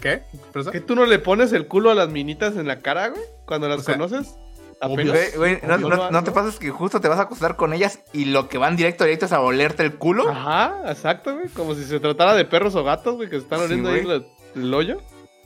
¿qué? 0.00 0.22
¿Profesor? 0.52 0.70
¿Que 0.72 0.80
tú 0.82 0.94
no 0.94 1.06
le 1.06 1.18
pones 1.18 1.50
el 1.54 1.66
culo 1.66 1.90
a 1.90 1.94
las 1.94 2.10
minitas 2.10 2.56
en 2.56 2.66
la 2.66 2.80
cara, 2.80 3.08
güey? 3.08 3.22
Cuando 3.46 3.68
las 3.70 3.78
O 3.78 3.82
sea, 3.82 3.94
conoces. 3.96 4.34
Apenas. 4.82 5.14
Güey, 5.14 5.30
güey, 5.36 5.58
¿no, 5.66 5.74
Obvio, 5.76 5.88
no- 5.88 5.96
no, 5.96 6.10
no 6.10 6.22
te 6.24 6.30
no. 6.30 6.34
pasas 6.34 6.58
que 6.58 6.68
justo 6.70 7.00
te 7.00 7.08
vas 7.08 7.18
a 7.18 7.22
acostar 7.22 7.56
con 7.56 7.72
ellas 7.72 8.00
y 8.12 8.26
lo 8.26 8.48
que 8.50 8.58
van 8.58 8.76
directo, 8.76 9.04
directo 9.04 9.24
es 9.24 9.32
a 9.32 9.40
olerte 9.40 9.82
el 9.82 9.94
culo? 9.96 10.28
Ajá, 10.28 10.82
exacto, 10.88 11.34
güey. 11.34 11.48
Como 11.48 11.74
si 11.74 11.84
se 11.84 12.00
tratara 12.00 12.34
de 12.34 12.44
perros 12.44 12.74
o 12.74 12.84
gatos, 12.84 13.16
güey, 13.16 13.30
que 13.30 13.36
se 13.36 13.42
están 13.44 13.60
Sí, 13.60 13.64
oliendo 13.64 13.90
ahí 13.90 14.04
la- 14.04 14.22
el 14.54 14.74
hoyo. 14.74 15.00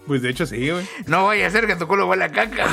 Pues 0.08 0.20
de 0.22 0.30
hecho 0.30 0.44
sí, 0.44 0.68
güey. 0.68 0.84
No 1.06 1.22
voy 1.22 1.40
a 1.42 1.46
hacer 1.46 1.68
que 1.68 1.76
tu 1.76 1.86
culo 1.86 2.08
huela 2.08 2.24
a 2.24 2.32
caca. 2.32 2.66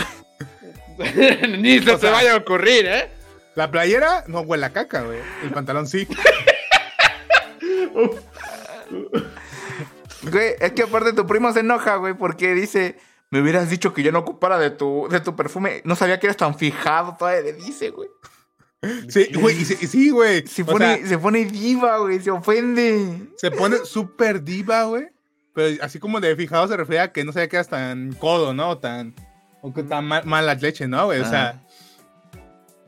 Ni 1.60 1.80
se 1.80 1.91
O 1.91 1.97
te 1.97 2.10
vaya 2.10 2.34
a 2.34 2.38
ocurrir, 2.38 2.86
¿eh? 2.86 3.12
La 3.56 3.70
playera 3.72 4.24
no 4.28 4.41
huele 4.41 4.66
a 4.66 4.70
caca, 4.72 5.02
güey. 5.02 5.20
El 5.43 5.52
pantalón 5.52 5.88
sí. 5.88 6.08
Güey, 10.22 10.54
es 10.60 10.72
que 10.74 10.84
aparte 10.84 11.14
tu 11.14 11.26
primo 11.26 11.52
se 11.54 11.62
enoja, 11.62 11.95
güey, 11.95 12.14
porque 12.14 12.54
dice, 12.54 12.97
me 13.30 13.41
hubieras 13.41 13.70
dicho 13.70 13.93
que 13.93 14.04
yo 14.04 14.12
no 14.12 14.20
ocupara 14.20 14.60
de 14.60 14.70
tu, 14.70 15.08
de 15.10 15.22
tu 15.22 15.36
perfume. 15.36 15.82
No 15.86 15.95
sabía 15.95 16.20
que 16.20 16.28
eras 16.28 16.38
tan 16.38 16.58
fijado, 16.58 17.16
todavía 17.18 17.41
le 17.41 17.54
dice, 17.54 17.89
güey. 17.91 18.10
Sí, 19.10 19.30
güey, 19.34 19.56
sí, 19.66 20.10
güey. 20.10 20.45
Se 20.47 20.64
O 20.64 20.66
pone, 20.66 20.97
sea, 21.00 21.08
se 21.08 21.18
pone 21.18 21.45
diva, 21.45 21.97
güey, 22.00 22.20
se 22.20 22.32
ofende. 22.32 23.28
se 23.38 23.52
pone 23.52 23.78
súper 23.86 24.43
diva, 24.43 24.84
güey. 24.84 25.08
Pero 25.54 25.84
así 25.84 26.00
como 26.00 26.20
de 26.20 26.36
fijado 26.36 26.68
se 26.68 26.78
refiere 26.78 27.02
a 27.02 27.12
que 27.12 27.24
no 27.24 27.32
sabía 27.34 27.50
que 27.50 27.56
eras 27.58 27.68
tan 27.70 28.14
codo, 28.14 28.54
¿no? 28.54 28.78
Tan. 28.78 29.14
O 29.62 29.74
que 29.74 29.84
tan 29.84 30.05
mal, 30.05 30.24
mala 30.26 30.53
leche, 30.55 30.88
¿no, 30.88 31.05
güey? 31.05 31.20
O 31.20 31.26
sea. 31.26 31.62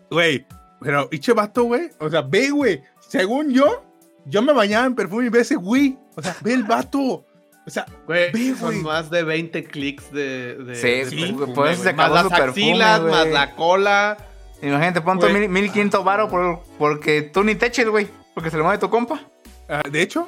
Güey. 0.09 0.45
Pero, 0.79 1.07
iche 1.11 1.33
vato, 1.33 1.63
güey. 1.65 1.89
O 1.99 2.09
sea, 2.09 2.21
ve, 2.21 2.49
güey. 2.49 2.81
Según 2.99 3.51
yo, 3.51 3.83
yo 4.25 4.41
me 4.41 4.53
bañaba 4.53 4.85
en 4.85 4.95
perfume 4.95 5.25
y 5.25 5.29
ve 5.29 5.41
ese 5.41 5.55
güey. 5.55 5.97
O 6.15 6.21
sea, 6.21 6.35
ve 6.41 6.53
el 6.53 6.63
vato. 6.63 7.25
O 7.63 7.69
sea, 7.69 7.85
Güey, 8.07 8.31
Ve, 8.31 8.55
son 8.55 8.69
güey. 8.71 8.81
más 8.81 9.11
de 9.11 9.21
20 9.23 9.63
clics 9.65 10.11
de, 10.11 10.55
de, 10.55 10.75
Sí, 10.75 10.87
de 10.87 11.05
sí, 11.05 11.15
perfume, 11.33 11.53
por 11.53 11.67
eso 11.67 11.83
se. 11.83 11.93
Más 11.93 12.11
las 12.11 12.23
perfume, 12.29 12.49
axilas, 12.49 12.99
güey. 13.01 13.11
más 13.13 13.27
la 13.27 13.55
cola. 13.55 14.17
Imagínate, 14.63 15.01
pon 15.01 15.19
tu 15.19 15.27
Güey. 15.27 15.41
mil, 15.41 15.49
mil 15.49 15.71
quinto 15.71 16.03
varo 16.03 16.27
por, 16.29 16.61
porque 16.79 17.21
tú 17.21 17.43
ni 17.43 17.53
te 17.55 17.67
eches, 17.67 17.87
güey. 17.87 18.07
Porque 18.33 18.49
se 18.49 18.57
lo 18.57 18.63
mueve 18.63 18.79
tu 18.79 18.89
compa. 18.89 19.21
ah, 19.69 19.83
de 19.89 20.01
hecho, 20.01 20.27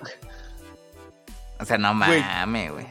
O 1.60 1.66
sea, 1.66 1.78
no 1.80 1.94
mames, 1.96 2.72
güey. 2.72 2.86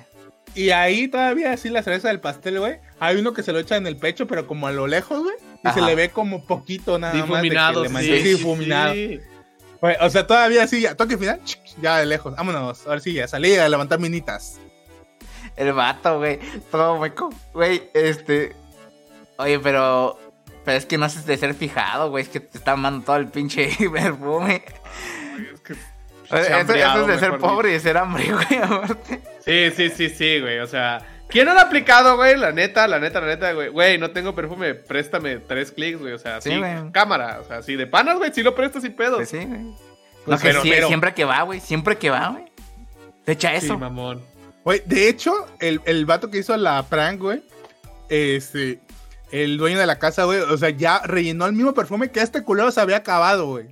y 0.55 0.71
ahí 0.71 1.07
todavía 1.09 1.53
así 1.53 1.69
la 1.69 1.83
cereza 1.83 2.09
del 2.09 2.21
pastel, 2.21 2.59
güey. 2.59 2.81
Hay 3.05 3.17
uno 3.17 3.33
que 3.33 3.43
se 3.43 3.53
lo 3.53 3.59
echa 3.59 3.77
en 3.77 3.89
el 3.89 3.97
pecho, 3.97 4.29
pero 4.29 4.47
como 4.47 4.69
a 4.69 4.73
lo 4.73 4.87
lejos, 4.87 5.21
güey. 5.25 5.35
Y 5.65 5.69
se 5.71 5.81
le 5.81 5.97
ve 5.97 6.11
como 6.11 6.45
poquito 6.45 7.01
nada 7.01 7.13
más. 7.15 7.23
de 7.23 7.27
que 7.27 7.33
Difuminado, 7.33 7.85
le 7.85 7.89
sí. 8.01 8.23
difuminado. 8.23 8.95
sí. 8.95 9.21
O 10.01 10.09
sea, 10.11 10.25
todavía 10.25 10.69
sí, 10.69 10.83
ya, 10.83 10.95
toque 10.95 11.19
final, 11.19 11.41
ya 11.81 11.99
de 11.99 12.07
lejos. 12.07 12.37
Vámonos, 12.37 12.87
ahora 12.87 13.01
sí, 13.01 13.13
ya 13.15 13.27
salí 13.27 13.57
a 13.57 13.69
levantar 13.69 13.99
minitas. 13.99 14.61
El 15.57 15.73
vato, 15.73 16.19
güey. 16.19 16.39
Todo 16.71 17.01
meco. 17.01 17.31
Güey, 17.53 17.91
este. 17.93 18.55
Oye, 19.39 19.59
pero. 19.59 20.17
Pero 20.65 20.79
es 20.79 20.87
que 20.87 20.97
no 20.97 21.07
haces 21.07 21.27
de 21.27 21.37
ser 21.37 21.55
fijado, 21.55 22.09
güey. 22.11 22.23
Es 22.23 22.29
que 22.29 22.39
te 22.39 22.57
está 22.57 22.77
mandando 22.77 23.05
todo 23.07 23.17
el 23.17 23.27
pinche 23.27 23.69
perfume. 23.93 24.63
Es 25.53 25.61
que- 25.61 25.73
Eso, 25.73 26.37
es 26.37 27.07
de 27.09 27.19
ser 27.19 27.39
pobre 27.39 27.71
y 27.71 27.73
de 27.73 27.81
ser 27.81 27.97
hambre, 27.97 28.33
güey. 28.33 28.59
aparte. 28.63 29.21
Sí, 29.45 29.71
sí, 29.77 29.91
sí, 29.91 30.09
sí, 30.09 30.41
güey. 30.41 30.61
O 30.61 30.69
sea, 30.69 31.05
¿quién 31.33 31.47
no 31.47 31.55
lo 31.55 31.61
ha 31.61 31.63
aplicado, 31.65 32.17
güey? 32.17 32.37
La 32.37 32.53
neta, 32.53 32.87
la 32.87 33.01
neta, 33.01 33.21
la 33.21 33.27
neta, 33.27 33.53
güey. 33.53 33.69
Güey, 33.71 33.99
no 33.99 34.11
tengo 34.13 34.35
perfume, 34.35 34.75
préstame 34.75 35.39
tres 35.39 35.73
clics, 35.73 35.99
güey. 36.01 36.13
O 36.13 36.19
sea, 36.19 36.41
Sí, 36.41 36.51
sí, 36.51 36.59
güey. 36.59 36.93
cámara. 36.93 37.41
O 37.41 37.45
sea, 37.45 37.63
sí, 37.63 37.75
de 37.77 37.87
panas, 37.87 38.19
güey, 38.19 38.33
sí 38.33 38.43
lo 38.43 38.55
presto 38.55 38.81
sin 38.81 38.95
pedo. 38.95 39.17
Pues 39.17 39.31
sí, 39.31 39.39
güey. 39.39 39.63
Pues, 40.25 40.39
no, 40.39 40.39
pero- 40.43 40.63
sí, 40.63 40.71
pero- 40.71 40.87
siempre 40.89 41.15
que 41.15 41.25
va, 41.25 41.43
güey. 41.43 41.59
Siempre 41.61 41.97
que 41.99 42.11
va, 42.11 42.29
güey. 42.29 42.45
Te 43.25 43.33
echa 43.33 43.51
Sí, 43.59 43.67
eso. 43.67 43.79
mamón. 43.79 44.23
Güey, 44.65 44.83
de 44.87 45.09
hecho, 45.09 45.33
el, 45.59 45.81
el 45.87 46.07
vato 46.07 46.31
que 46.31 46.39
hizo 46.39 46.57
la 46.57 46.83
prank, 46.85 47.21
güey, 47.21 47.43
este, 48.09 48.81
el 49.33 49.57
dueño 49.59 49.79
de 49.79 49.87
la 49.87 49.99
casa, 49.99 50.25
güey, 50.25 50.39
o 50.41 50.57
sea, 50.57 50.71
ya 50.71 51.01
rellenó 51.05 51.47
el 51.47 51.53
mismo 51.53 51.75
perfume 51.75 52.11
que 52.11 52.21
este 52.21 52.43
culero 52.45 52.71
se 52.71 52.81
había 52.81 52.99
acabado, 52.99 53.47
güey. 53.47 53.67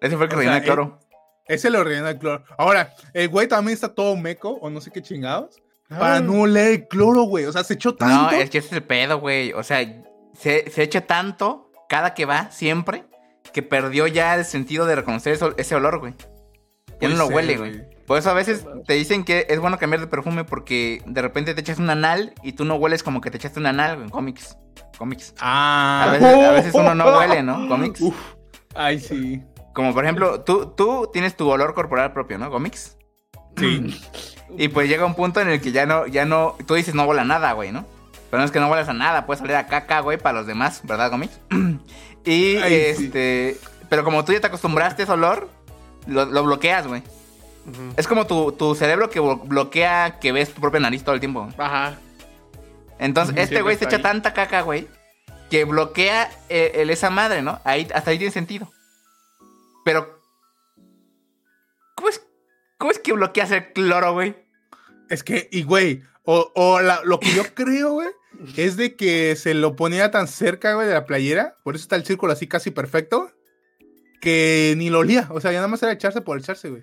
Ese 0.00 0.16
fue 0.16 0.24
el 0.24 0.28
que 0.28 0.34
O 0.34 0.38
rellenó 0.38 0.52
sea, 0.52 0.56
el 0.58 0.64
cloro. 0.64 1.00
Ese 1.46 1.70
lo 1.70 1.84
rellenó 1.84 2.08
el 2.08 2.18
cloro. 2.18 2.44
Ahora, 2.58 2.92
el 3.12 3.28
güey 3.28 3.46
también 3.48 3.74
está 3.74 3.94
todo 3.94 4.16
meco, 4.16 4.50
o 4.60 4.68
no 4.70 4.80
sé 4.80 4.90
qué 4.90 5.00
chingados. 5.02 5.56
Para 5.88 6.20
no 6.20 6.40
oler 6.42 6.70
el 6.72 6.88
cloro, 6.88 7.22
güey. 7.22 7.44
O 7.46 7.52
sea, 7.52 7.64
se 7.64 7.74
echó 7.74 7.94
tanto. 7.94 8.14
No, 8.14 8.30
es 8.30 8.50
que 8.50 8.58
ese 8.58 8.68
es 8.68 8.72
el 8.74 8.82
pedo, 8.82 9.20
güey. 9.20 9.52
O 9.52 9.62
sea, 9.62 9.80
se, 10.34 10.70
se 10.70 10.82
echa 10.82 11.02
tanto 11.06 11.70
cada 11.88 12.14
que 12.14 12.24
va, 12.24 12.50
siempre, 12.50 13.04
que 13.52 13.62
perdió 13.62 14.06
ya 14.06 14.34
el 14.34 14.44
sentido 14.44 14.86
de 14.86 14.96
reconocer 14.96 15.32
eso- 15.34 15.54
ese 15.56 15.74
olor, 15.74 15.98
güey. 16.00 16.14
Ya 17.00 17.08
no 17.08 17.16
lo 17.16 17.26
ser, 17.26 17.34
huele, 17.36 17.56
güey. 17.56 17.82
Por 18.06 18.18
eso 18.18 18.30
a 18.30 18.34
veces 18.34 18.66
te 18.86 18.94
dicen 18.94 19.24
que 19.24 19.46
es 19.48 19.58
bueno 19.60 19.78
cambiar 19.78 20.00
de 20.00 20.06
perfume 20.06 20.44
porque 20.44 21.02
de 21.06 21.22
repente 21.22 21.54
te 21.54 21.60
echas 21.60 21.78
un 21.78 21.88
anal 21.90 22.34
y 22.42 22.52
tú 22.52 22.64
no 22.64 22.74
hueles 22.76 23.02
como 23.02 23.20
que 23.20 23.30
te 23.30 23.36
echaste 23.38 23.60
un 23.60 23.66
anal, 23.66 23.94
güey, 23.96 24.04
en 24.06 24.10
cómics. 24.10 24.56
Cómics. 24.98 25.34
A 25.40 26.04
Ah, 26.04 26.12
veces, 26.12 26.34
a 26.34 26.52
veces 26.52 26.74
uno 26.74 26.94
no 26.94 27.16
huele, 27.18 27.42
¿no? 27.42 27.66
Cómics. 27.68 28.00
Uf. 28.00 28.16
ay, 28.74 28.98
sí. 29.00 29.42
Como 29.74 29.92
por 29.92 30.04
ejemplo, 30.04 30.42
tú, 30.42 30.72
tú 30.76 31.10
tienes 31.12 31.36
tu 31.36 31.48
olor 31.48 31.74
corporal 31.74 32.12
propio, 32.12 32.38
¿no? 32.38 32.50
Cómics. 32.50 32.96
Sí. 33.56 33.94
Y 34.56 34.68
pues 34.68 34.88
llega 34.88 35.04
un 35.06 35.14
punto 35.14 35.40
en 35.40 35.48
el 35.48 35.60
que 35.60 35.72
ya 35.72 35.86
no, 35.86 36.06
ya 36.06 36.24
no, 36.24 36.56
tú 36.66 36.74
dices 36.74 36.94
no 36.94 37.04
huele 37.04 37.22
a 37.22 37.24
nada, 37.24 37.52
güey, 37.52 37.72
¿no? 37.72 37.86
Pero 38.30 38.40
no 38.40 38.44
es 38.46 38.50
que 38.50 38.60
no 38.60 38.68
huelas 38.68 38.88
a 38.88 38.92
nada, 38.94 39.26
puede 39.26 39.38
salir 39.40 39.54
a 39.56 39.66
caca, 39.66 40.00
güey, 40.00 40.18
para 40.18 40.38
los 40.38 40.46
demás, 40.46 40.80
¿verdad, 40.84 41.10
Gomis? 41.10 41.30
y 42.24 42.56
Ay, 42.56 42.94
sí. 42.96 43.04
este. 43.06 43.58
Pero 43.88 44.02
como 44.04 44.24
tú 44.24 44.32
ya 44.32 44.40
te 44.40 44.46
acostumbraste 44.48 45.02
a 45.02 45.04
ese 45.04 45.12
olor, 45.12 45.48
lo, 46.06 46.24
lo 46.24 46.42
bloqueas, 46.44 46.86
güey. 46.86 47.02
Es 47.96 48.06
como 48.06 48.26
tu, 48.26 48.52
tu 48.52 48.74
cerebro 48.74 49.08
que 49.08 49.20
blo- 49.22 49.40
bloquea 49.42 50.18
que 50.20 50.32
ves 50.32 50.52
tu 50.52 50.60
propia 50.60 50.80
nariz 50.80 51.02
todo 51.02 51.14
el 51.14 51.20
tiempo. 51.20 51.48
Ajá. 51.56 51.94
Entonces, 52.98 53.36
este 53.38 53.62
güey 53.62 53.76
se 53.76 53.84
echa 53.86 53.96
ahí. 53.96 54.02
tanta 54.02 54.34
caca, 54.34 54.60
güey, 54.62 54.86
que 55.50 55.64
bloquea 55.64 56.30
eh, 56.48 56.72
el- 56.76 56.90
esa 56.90 57.10
madre, 57.10 57.40
¿no? 57.42 57.60
Ahí, 57.64 57.88
hasta 57.94 58.10
ahí 58.10 58.18
tiene 58.18 58.32
sentido. 58.32 58.70
Pero. 59.84 60.20
¿Cómo 61.94 62.08
es, 62.08 62.20
cómo 62.78 62.90
es 62.90 62.98
que 62.98 63.12
bloqueas 63.12 63.50
el 63.52 63.72
cloro, 63.72 64.12
güey? 64.12 64.36
Es 65.14 65.22
que, 65.24 65.48
y 65.52 65.62
güey, 65.62 66.02
o, 66.24 66.50
o 66.54 66.80
la- 66.80 67.00
lo 67.04 67.18
que 67.20 67.32
yo 67.34 67.42
creo, 67.54 67.92
güey, 67.92 68.08
es 68.56 68.76
de 68.76 68.96
que 68.96 69.36
se 69.36 69.54
lo 69.54 69.76
ponía 69.76 70.10
tan 70.10 70.26
cerca, 70.28 70.74
güey, 70.74 70.86
de 70.88 70.94
la 70.94 71.06
playera, 71.06 71.56
por 71.64 71.74
eso 71.76 71.82
está 71.84 71.96
el 71.96 72.04
círculo 72.04 72.32
así 72.32 72.46
casi 72.48 72.70
perfecto, 72.70 73.30
que 74.20 74.74
ni 74.76 74.90
lo 74.90 75.00
olía. 75.00 75.28
O 75.30 75.40
sea, 75.40 75.52
ya 75.52 75.58
nada 75.58 75.68
más 75.68 75.82
era 75.82 75.92
echarse 75.92 76.20
por 76.20 76.38
echarse, 76.38 76.68
güey. 76.70 76.82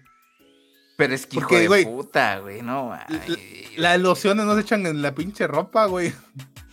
Pero 0.98 1.14
es 1.16 1.26
que 1.26 1.38
hijo 1.38 1.56
de 1.56 1.68
güey, 1.68 1.84
puta, 1.86 2.40
güey, 2.40 2.62
no. 2.62 2.94
ay. 2.94 3.72
Las 3.78 4.00
lociones 4.00 4.46
no 4.46 4.54
se 4.56 4.62
echan 4.62 4.86
en 4.86 5.02
la 5.02 5.14
pinche 5.16 5.48
ropa, 5.48 5.86
güey. 5.86 6.14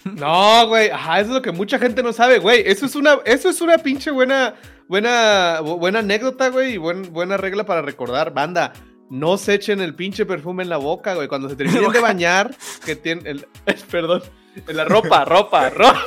No, 0.04 0.66
güey, 0.68 0.88
ajá, 0.90 1.18
eso 1.20 1.30
es 1.30 1.34
lo 1.34 1.42
que 1.42 1.50
mucha 1.52 1.78
gente 1.78 2.02
no 2.02 2.12
sabe, 2.14 2.38
güey. 2.38 2.62
Eso 2.64 2.86
es 2.86 2.94
una, 2.94 3.18
eso 3.26 3.50
es 3.50 3.60
una 3.60 3.76
pinche 3.78 4.10
buena, 4.10 4.54
buena, 4.88 5.60
bu- 5.60 5.76
buena 5.78 5.98
anécdota, 5.98 6.48
güey, 6.48 6.74
y 6.74 6.76
buen- 6.78 7.12
buena 7.12 7.36
regla 7.36 7.66
para 7.66 7.82
recordar. 7.82 8.32
Banda, 8.32 8.72
no 9.10 9.38
se 9.38 9.54
echen 9.54 9.80
el 9.80 9.94
pinche 9.94 10.26
perfume 10.26 10.62
en 10.62 10.68
la 10.68 10.76
boca, 10.76 11.14
güey. 11.14 11.28
Cuando 11.28 11.48
se 11.48 11.56
terminen 11.56 11.90
de 11.92 12.00
bañar, 12.00 12.54
que 12.84 12.96
tienen 12.96 13.26
el, 13.26 13.46
perdón, 13.90 14.22
en 14.66 14.76
la 14.76 14.84
ropa, 14.84 15.24
ropa, 15.26 15.70
ropa. 15.70 16.02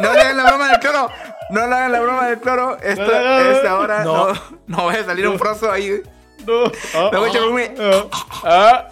No 0.00 0.12
le 0.12 0.20
hagan 0.20 0.36
la 0.36 0.44
broma 0.44 0.68
del 0.70 0.78
cloro. 0.80 1.10
No 1.50 1.66
le 1.66 1.74
hagan 1.74 1.92
la 1.92 2.00
broma 2.00 2.26
del 2.28 2.38
cloro. 2.40 2.78
Esta, 2.82 3.04
No 3.04 3.50
esta 3.50 3.78
hora 3.78 4.04
no. 4.04 4.28
No. 4.32 4.40
No, 4.66 4.86
vaya 4.86 5.00
a 5.00 5.04
salir 5.04 5.28
un 5.28 5.38
frozo 5.38 5.70
ahí. 5.70 6.00
No, 6.46 6.64
Me 7.12 7.18
voy 7.18 7.28
a 7.28 7.30
echar 7.30 7.42
perfume. 7.42 7.70
ah, 7.80 8.28
ah. 8.44 8.88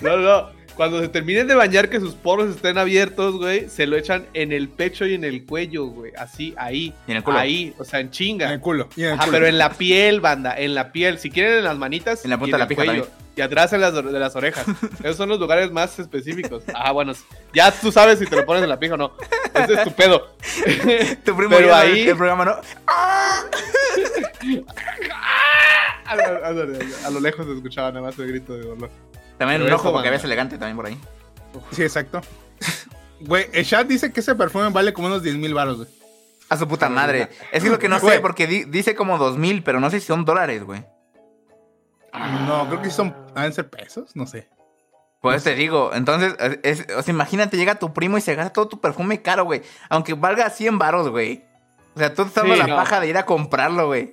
No, 0.00 0.16
no. 0.16 0.59
Cuando 0.76 1.00
se 1.00 1.08
terminen 1.08 1.46
de 1.46 1.54
bañar, 1.54 1.90
que 1.90 2.00
sus 2.00 2.14
poros 2.14 2.54
estén 2.56 2.78
abiertos, 2.78 3.36
güey, 3.36 3.68
se 3.68 3.86
lo 3.86 3.96
echan 3.96 4.26
en 4.32 4.50
el 4.52 4.68
pecho 4.68 5.04
y 5.06 5.14
en 5.14 5.24
el 5.24 5.44
cuello, 5.44 5.84
güey. 5.86 6.12
Así, 6.16 6.54
ahí. 6.56 6.94
Y 7.06 7.10
en 7.10 7.16
el 7.18 7.22
culo. 7.22 7.38
Ahí, 7.38 7.74
o 7.78 7.84
sea, 7.84 8.00
en 8.00 8.10
chinga. 8.10 8.46
En 8.46 8.52
el 8.52 8.60
culo. 8.60 8.88
y 8.96 9.02
en 9.02 9.08
el 9.08 9.14
Ajá, 9.14 9.24
culo. 9.26 9.32
pero 9.36 9.46
en 9.46 9.58
la 9.58 9.72
piel, 9.74 10.20
banda, 10.20 10.54
en 10.58 10.74
la 10.74 10.90
piel. 10.92 11.18
Si 11.18 11.30
quieren 11.30 11.58
en 11.58 11.64
las 11.64 11.76
manitas, 11.76 12.24
En 12.24 12.30
la 12.30 12.38
punta 12.38 12.48
y 12.48 12.52
de 12.52 12.58
la 12.58 12.68
pija 12.68 12.84
cuello, 12.84 13.02
también. 13.04 13.20
y 13.36 13.40
atrás 13.42 13.72
en 13.74 13.80
las, 13.82 13.92
de 13.94 14.02
las 14.18 14.34
orejas. 14.36 14.64
Esos 15.02 15.16
son 15.16 15.28
los 15.28 15.38
lugares 15.38 15.70
más 15.70 15.98
específicos. 15.98 16.62
Ah, 16.74 16.92
bueno, 16.92 17.12
ya 17.52 17.70
tú 17.72 17.92
sabes 17.92 18.18
si 18.18 18.26
te 18.26 18.36
lo 18.36 18.46
pones 18.46 18.62
en 18.62 18.68
la 18.70 18.78
pija 18.78 18.94
o 18.94 18.96
no. 18.96 19.12
Ese 19.54 19.74
es 19.74 19.84
tu 19.84 19.92
pedo. 19.92 20.34
Tu 21.24 21.36
primo 21.36 21.56
Pero 21.56 21.74
ahí- 21.74 22.08
el 22.08 22.16
programa, 22.16 22.44
¿no? 22.46 22.56
A 26.06 26.16
lo, 26.16 26.22
a 26.44 26.50
lo- 26.50 26.62
a 27.06 27.10
lo 27.10 27.20
lejos 27.20 27.46
se 27.46 27.52
escuchaba 27.52 27.92
nada 27.92 28.06
más 28.06 28.18
el 28.18 28.26
grito 28.28 28.54
de 28.54 28.62
dolor. 28.64 28.90
También 29.40 29.68
rojo 29.68 29.88
eso, 29.88 29.92
porque 29.92 30.10
ves 30.10 30.22
elegante 30.22 30.56
también 30.58 30.76
por 30.76 30.86
ahí. 30.86 30.98
Sí, 31.72 31.82
exacto. 31.82 32.20
Güey, 33.22 33.48
el 33.52 33.66
chat 33.66 33.86
dice 33.86 34.12
que 34.12 34.20
ese 34.20 34.34
perfume 34.34 34.70
vale 34.70 34.94
como 34.94 35.08
unos 35.08 35.22
10 35.22 35.36
mil 35.36 35.52
baros, 35.52 35.76
güey. 35.76 35.88
A 36.48 36.56
su 36.56 36.66
puta 36.66 36.88
madre. 36.88 37.28
Es 37.52 37.62
que 37.62 37.68
lo 37.68 37.78
que 37.78 37.88
no 37.88 37.98
sé, 38.00 38.18
porque 38.20 38.46
di- 38.46 38.64
dice 38.64 38.94
como 38.94 39.18
dos 39.18 39.36
mil, 39.36 39.62
pero 39.62 39.78
no 39.78 39.90
sé 39.90 40.00
si 40.00 40.06
son 40.06 40.24
dólares, 40.24 40.64
güey. 40.64 40.82
No, 42.46 42.66
creo 42.68 42.80
que 42.82 42.90
sí 42.90 42.96
son. 42.96 43.14
¿Han 43.34 43.52
ser 43.52 43.68
pesos? 43.68 44.16
No 44.16 44.26
sé. 44.26 44.48
Pues 45.20 45.44
te 45.44 45.54
digo, 45.54 45.90
entonces, 45.92 46.34
es- 46.62 46.86
o 46.96 47.02
sea, 47.02 47.12
imagínate, 47.12 47.56
llega 47.58 47.74
tu 47.78 47.92
primo 47.92 48.16
y 48.16 48.22
se 48.22 48.34
gasta 48.34 48.52
todo 48.54 48.68
tu 48.68 48.80
perfume 48.80 49.20
caro, 49.20 49.44
güey. 49.44 49.62
Aunque 49.90 50.14
valga 50.14 50.48
100 50.48 50.78
baros, 50.78 51.08
güey. 51.10 51.44
O 51.94 51.98
sea, 51.98 52.08
tú 52.14 52.22
te 52.22 52.28
estás 52.28 52.44
dando 52.44 52.54
Sí, 52.54 52.60
la 52.60 52.66
no. 52.68 52.76
paja 52.76 53.00
de 53.00 53.08
ir 53.08 53.18
a 53.18 53.26
comprarlo, 53.26 53.86
güey. 53.88 54.12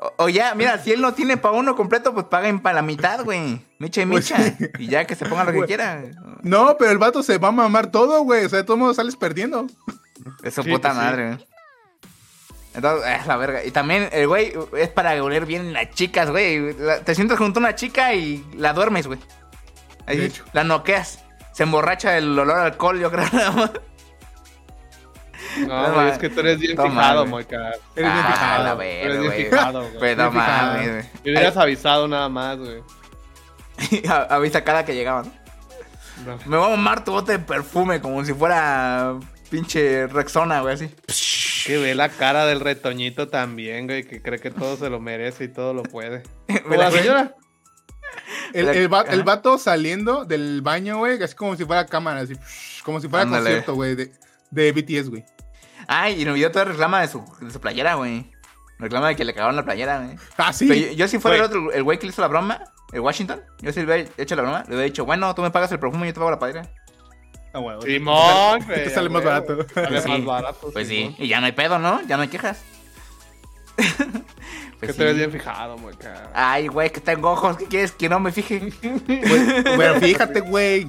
O, 0.00 0.24
o 0.24 0.28
ya, 0.28 0.54
mira, 0.54 0.78
si 0.78 0.92
él 0.92 1.00
no 1.00 1.12
tiene 1.14 1.36
para 1.36 1.54
uno 1.56 1.74
completo, 1.74 2.14
pues 2.14 2.26
paguen 2.26 2.60
para 2.60 2.76
la 2.76 2.82
mitad, 2.82 3.24
güey. 3.24 3.60
Micha 3.78 4.02
y 4.02 4.06
Pues 4.06 4.30
micha. 4.30 4.42
sí. 4.56 4.66
Y 4.78 4.86
ya 4.88 5.04
que 5.06 5.14
se 5.16 5.26
ponga 5.26 5.44
lo 5.44 5.52
que 5.52 5.62
quiera. 5.66 6.02
No, 6.42 6.76
pero 6.78 6.92
el 6.92 6.98
vato 6.98 7.22
se 7.22 7.38
va 7.38 7.48
a 7.48 7.52
mamar 7.52 7.88
todo, 7.90 8.22
güey. 8.22 8.44
O 8.44 8.48
sea, 8.48 8.58
de 8.58 8.64
todos 8.64 8.78
modos 8.78 8.96
sales 8.96 9.16
perdiendo. 9.16 9.66
Es 10.42 10.54
su 10.54 10.62
Sí, 10.62 10.70
puta 10.70 10.90
pues 10.90 10.98
sí. 11.00 11.04
madre, 11.04 11.26
güey. 11.34 11.46
Entonces, 12.74 13.10
es 13.20 13.26
la 13.26 13.36
verga. 13.36 13.64
Y 13.64 13.70
también, 13.72 14.08
el 14.12 14.28
güey, 14.28 14.52
es 14.76 14.88
para 14.90 15.20
oler 15.22 15.46
bien 15.46 15.72
las 15.72 15.90
chicas, 15.90 16.30
güey. 16.30 16.76
Te 17.04 17.14
sientas 17.16 17.38
junto 17.38 17.58
a 17.58 17.62
una 17.62 17.74
chica 17.74 18.14
y 18.14 18.44
la 18.56 18.72
duermes, 18.72 19.06
güey. 19.08 19.18
Ahí, 20.06 20.32
la 20.52 20.62
noqueas. 20.64 21.24
Se 21.52 21.64
emborracha 21.64 22.16
el 22.16 22.38
olor 22.38 22.56
a 22.56 22.64
alcohol, 22.66 23.00
yo 23.00 23.10
creo, 23.10 23.26
nada 23.32 23.50
más. 23.50 23.70
No, 25.66 25.88
No, 25.88 25.94
güey, 25.94 26.08
es 26.10 26.18
que 26.18 26.28
tú 26.28 26.40
eres 26.40 26.58
bien 26.58 26.76
Toma, 26.76 26.90
fijado, 26.90 27.20
güey. 27.20 27.30
Moica. 27.30 27.56
Eres 27.68 27.80
bien 27.94 28.06
Ah, 28.12 28.32
fijado. 28.32 28.72
Tú 28.72 28.78
verga, 28.78 28.84
eres 29.02 29.18
bien 29.20 29.30
güey. 29.32 29.44
fijado, 29.44 29.80
güey. 29.80 30.14
Fijado. 30.14 30.30
mames, 30.32 30.88
güey. 30.90 31.02
Me 31.24 31.30
hubieras 31.32 31.56
avisado 31.56 32.08
nada 32.08 32.28
más, 32.28 32.58
güey. 32.58 32.82
Avisa 34.28 34.64
cada 34.64 34.84
que 34.84 34.94
llegaban. 34.94 35.32
No. 36.26 36.36
Me 36.46 36.56
voy 36.56 36.66
a 36.66 36.70
mamar 36.70 37.04
tu 37.04 37.12
bote 37.12 37.32
de 37.32 37.38
perfume 37.38 38.00
como 38.00 38.24
si 38.24 38.34
fuera 38.34 39.14
pinche 39.50 40.06
Rexona, 40.08 40.60
güey, 40.60 40.74
así. 40.74 40.90
Que 41.64 41.78
ve 41.78 41.94
la 41.94 42.08
cara 42.08 42.44
del 42.46 42.60
retoñito 42.60 43.28
también, 43.28 43.86
güey, 43.86 44.04
que 44.04 44.20
cree 44.20 44.38
que 44.40 44.50
todo 44.50 44.76
se 44.76 44.90
lo 44.90 45.00
merece 45.00 45.44
y 45.44 45.48
todo 45.48 45.74
lo 45.74 45.82
puede. 45.84 46.22
¿Como 46.64 46.74
la- 46.76 46.90
señora? 46.90 47.34
El, 48.52 48.68
el, 48.68 48.92
va- 48.92 49.02
el 49.08 49.22
vato 49.22 49.58
saliendo 49.58 50.24
del 50.24 50.62
baño, 50.62 50.98
güey, 50.98 51.22
así 51.22 51.34
como 51.34 51.54
si 51.56 51.64
fuera 51.64 51.86
cámara, 51.86 52.20
así. 52.20 52.34
Como 52.82 53.00
si 53.00 53.08
fuera 53.08 53.22
Ándale. 53.24 53.44
concierto, 53.44 53.74
güey, 53.74 53.94
de, 53.94 54.10
de 54.50 54.72
BTS, 54.72 55.10
güey. 55.10 55.24
Ay, 55.88 56.14
y 56.18 56.22
en 56.22 56.28
el 56.28 56.34
video 56.34 56.52
todo 56.52 56.66
reclama 56.66 57.00
de 57.00 57.08
su, 57.08 57.24
de 57.40 57.50
su 57.50 57.60
playera, 57.60 57.94
güey. 57.94 58.30
Reclama 58.78 59.08
de 59.08 59.16
que 59.16 59.24
le 59.24 59.34
cagaron 59.34 59.56
la 59.56 59.64
playera, 59.64 59.98
güey. 59.98 60.16
Ah, 60.36 60.52
sí. 60.52 60.68
Pero 60.68 60.78
yo, 60.80 60.92
yo 60.92 61.08
si 61.08 61.18
fuera 61.18 61.36
el 61.38 61.42
Güey. 61.48 61.58
otro, 61.58 61.72
el 61.72 61.82
güey 61.82 61.98
que 61.98 62.06
le 62.06 62.10
hizo 62.12 62.22
la 62.22 62.28
broma, 62.28 62.62
el 62.92 63.00
Washington, 63.00 63.40
yo 63.60 63.72
si 63.72 63.80
le 63.80 63.86
hubiera 63.86 64.10
hecho 64.16 64.36
la 64.36 64.42
broma, 64.42 64.60
le 64.60 64.68
hubiera 64.68 64.84
dicho, 64.84 65.04
bueno, 65.04 65.34
tú 65.34 65.42
me 65.42 65.50
pagas 65.50 65.72
el 65.72 65.80
perfume 65.80 66.04
y 66.06 66.10
yo 66.10 66.14
te 66.14 66.20
pago 66.20 66.30
la 66.30 66.38
playera. 66.38 66.62
Ah, 67.54 67.58
bueno. 67.60 67.80
Simón, 67.82 68.62
güey. 68.66 68.84
Te 68.84 68.90
sale 68.90 69.08
más 69.08 69.24
barato. 69.24 69.66
Sale 69.74 70.00
Sí. 70.02 70.08
más 70.08 70.24
barato. 70.24 70.70
Pues 70.72 70.86
sí, 70.86 71.16
y 71.18 71.26
ya 71.28 71.40
no 71.40 71.46
hay 71.46 71.52
pedo, 71.52 71.78
¿no? 71.78 72.00
Ya 72.02 72.16
no 72.16 72.22
hay 72.22 72.28
quejas. 72.28 72.62
Que 74.80 74.86
pues 74.86 74.96
te 74.96 75.04
ves 75.06 75.16
bien 75.16 75.32
fijado, 75.32 75.76
Moica. 75.76 76.30
Ay, 76.34 76.68
güey, 76.68 76.90
que 76.90 77.00
tengo 77.00 77.32
ojos, 77.32 77.56
¿qué 77.56 77.64
quieres? 77.64 77.90
Que 77.90 78.08
no 78.08 78.20
me 78.20 78.30
fije. 78.30 78.60
Güey, 78.60 79.62
Pero 79.76 79.94
fíjate, 80.00 80.38
güey. 80.38 80.86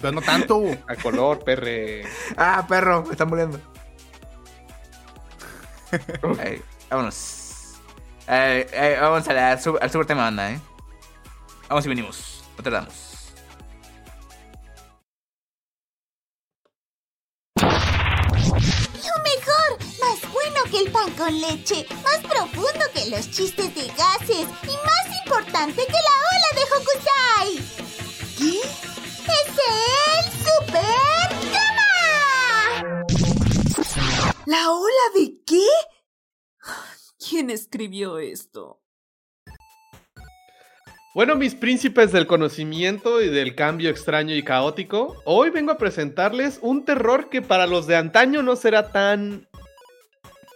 Pero 0.00 0.10
no 0.10 0.20
tanto. 0.20 0.60
A 0.88 0.96
color, 0.96 1.44
perre. 1.44 2.02
ah, 2.36 2.66
perro, 2.68 3.04
me 3.04 3.12
están 3.12 3.28
muriendo. 3.28 3.60
Ay, 6.40 6.62
vámonos. 6.90 7.44
Ay, 8.26 8.66
ay, 8.78 8.94
vamos 9.00 9.26
a 9.28 9.32
la- 9.32 9.50
al, 9.52 9.60
sub- 9.60 9.78
al 9.80 9.90
super 9.90 10.06
tema 10.06 10.22
banda, 10.24 10.50
¿eh? 10.52 10.60
Vamos 11.68 11.84
y 11.86 11.88
venimos. 11.88 12.44
No 12.56 12.62
tardamos. 12.62 12.94
Lo 17.60 19.14
mejor, 19.22 19.78
más 20.00 20.32
bueno 20.32 20.62
que 20.70 20.78
el 20.80 20.90
pan 20.92 21.10
con 21.12 21.40
leche, 21.40 21.86
más 22.02 22.18
profundo 22.18 22.84
que 22.94 23.06
los 23.10 23.30
chistes 23.30 23.74
de 23.74 23.86
gases 23.88 24.46
y 24.62 24.76
más 24.86 25.06
importante 25.24 25.84
que 25.86 25.92
la 25.92 26.16
ola 26.32 26.50
de 26.54 26.64
Hokusai. 26.74 27.48
¿Qué? 28.38 28.60
¡Es 28.60 29.48
el 29.68 30.32
Super 30.32 31.07
¿La 34.48 34.70
ola 34.72 35.04
de 35.14 35.42
qué? 35.46 35.66
¿Quién 37.18 37.50
escribió 37.50 38.18
esto? 38.18 38.80
Bueno, 41.14 41.34
mis 41.34 41.54
príncipes 41.54 42.12
del 42.12 42.26
conocimiento 42.26 43.20
y 43.20 43.28
del 43.28 43.54
cambio 43.54 43.90
extraño 43.90 44.34
y 44.34 44.42
caótico, 44.42 45.20
hoy 45.26 45.50
vengo 45.50 45.72
a 45.72 45.76
presentarles 45.76 46.60
un 46.62 46.86
terror 46.86 47.28
que 47.28 47.42
para 47.42 47.66
los 47.66 47.86
de 47.86 47.96
antaño 47.96 48.42
no 48.42 48.56
será 48.56 48.90
tan. 48.90 49.46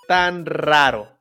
tan 0.09 0.47
raro. 0.47 1.15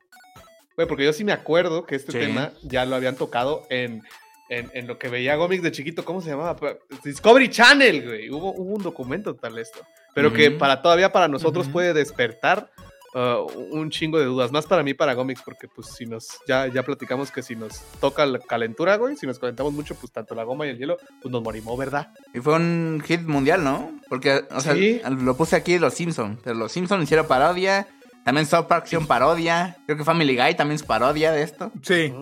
Güey, 0.74 0.88
porque 0.88 1.04
yo 1.04 1.12
sí 1.12 1.24
me 1.24 1.32
acuerdo 1.32 1.84
que 1.84 1.96
este 1.96 2.12
Sí. 2.12 2.18
tema 2.20 2.52
ya 2.62 2.86
lo 2.86 2.96
habían 2.96 3.16
tocado 3.16 3.66
en, 3.68 4.02
en, 4.48 4.70
en 4.72 4.86
lo 4.86 4.98
que 4.98 5.10
veía 5.10 5.36
Gómez 5.36 5.60
de 5.60 5.72
chiquito, 5.72 6.06
¿cómo 6.06 6.22
se 6.22 6.30
llamaba? 6.30 6.56
Discovery 7.04 7.50
Channel, 7.50 8.02
güey. 8.06 8.30
Hubo, 8.30 8.52
hubo 8.54 8.74
un 8.76 8.82
documento 8.82 9.34
tal 9.36 9.58
esto. 9.58 9.80
Pero 10.14 10.32
que 10.32 10.50
para 10.50 10.82
todavía 10.82 11.10
para 11.12 11.28
nosotros 11.28 11.68
puede 11.68 11.94
despertar 11.94 12.70
uh, 13.14 13.46
un 13.70 13.90
chingo 13.90 14.18
de 14.18 14.26
dudas. 14.26 14.52
Más 14.52 14.66
para 14.66 14.82
mí, 14.82 14.92
para 14.94 15.14
Gómez, 15.14 15.40
porque 15.44 15.68
pues 15.68 15.88
si 15.88 16.04
nos, 16.06 16.38
ya, 16.46 16.66
ya 16.66 16.82
platicamos 16.82 17.30
que 17.30 17.42
si 17.42 17.56
nos 17.56 17.80
toca 18.00 18.26
la 18.26 18.38
calentura, 18.38 18.96
güey, 18.96 19.16
si 19.16 19.26
nos 19.26 19.38
calentamos 19.38 19.72
mucho, 19.72 19.94
pues 19.94 20.12
tanto 20.12 20.34
la 20.34 20.44
goma 20.44 20.66
y 20.66 20.70
el 20.70 20.78
hielo, 20.78 20.98
pues 21.22 21.32
nos 21.32 21.42
morimos, 21.42 21.78
¿verdad? 21.78 22.08
Y 22.34 22.40
fue 22.40 22.54
un 22.56 23.02
hit 23.06 23.22
mundial, 23.22 23.64
¿no? 23.64 23.90
Porque, 24.08 24.44
o 24.50 24.60
sea, 24.60 24.74
Sí. 24.74 25.00
lo 25.20 25.36
puse 25.36 25.56
aquí 25.56 25.78
Los 25.78 25.94
Simpsons. 25.94 26.38
Pero 26.44 26.56
Los 26.56 26.72
Simpsons 26.72 27.04
hicieron 27.04 27.26
parodia. 27.26 27.88
También 28.24 28.46
South 28.46 28.66
Park 28.66 28.84
hicieron 28.86 29.06
parodia. 29.06 29.78
Creo 29.86 29.96
que 29.98 30.04
Family 30.04 30.36
Guy 30.36 30.54
también 30.54 30.76
es 30.76 30.82
parodia 30.82 31.32
de 31.32 31.42
esto. 31.42 31.72
Sí. 31.82 32.12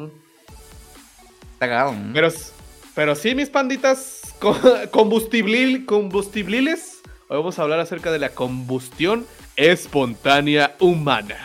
Está 1.54 1.68
cagado. 1.68 1.92
¿no? 1.92 2.12
Pero, 2.14 2.28
pero 2.94 3.14
sí, 3.14 3.34
mis 3.34 3.50
panditas 3.50 4.34
co- 4.38 4.56
combustiblil, 4.92 5.84
combustibliles, 5.84 6.99
Hoy 7.32 7.36
vamos 7.36 7.58
a 7.58 7.62
hablar 7.62 7.78
acerca 7.78 8.10
de 8.10 8.18
la 8.18 8.30
combustión 8.30 9.24
espontánea 9.54 10.74
humana. 10.80 11.36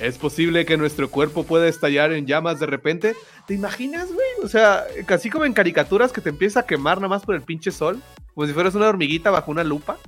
¿Es 0.00 0.18
posible 0.18 0.64
que 0.66 0.76
nuestro 0.76 1.08
cuerpo 1.08 1.44
pueda 1.44 1.68
estallar 1.68 2.10
en 2.12 2.26
llamas 2.26 2.58
de 2.58 2.66
repente? 2.66 3.14
¿Te 3.46 3.54
imaginas, 3.54 4.08
güey? 4.08 4.26
O 4.42 4.48
sea, 4.48 4.84
casi 5.06 5.30
como 5.30 5.44
en 5.44 5.52
caricaturas 5.52 6.10
que 6.12 6.20
te 6.20 6.30
empieza 6.30 6.60
a 6.60 6.66
quemar 6.66 6.96
nada 6.98 7.06
más 7.08 7.22
por 7.24 7.36
el 7.36 7.42
pinche 7.42 7.70
sol. 7.70 8.02
Como 8.34 8.44
si 8.48 8.52
fueras 8.52 8.74
una 8.74 8.88
hormiguita 8.88 9.30
bajo 9.30 9.52
una 9.52 9.62
lupa. 9.62 9.98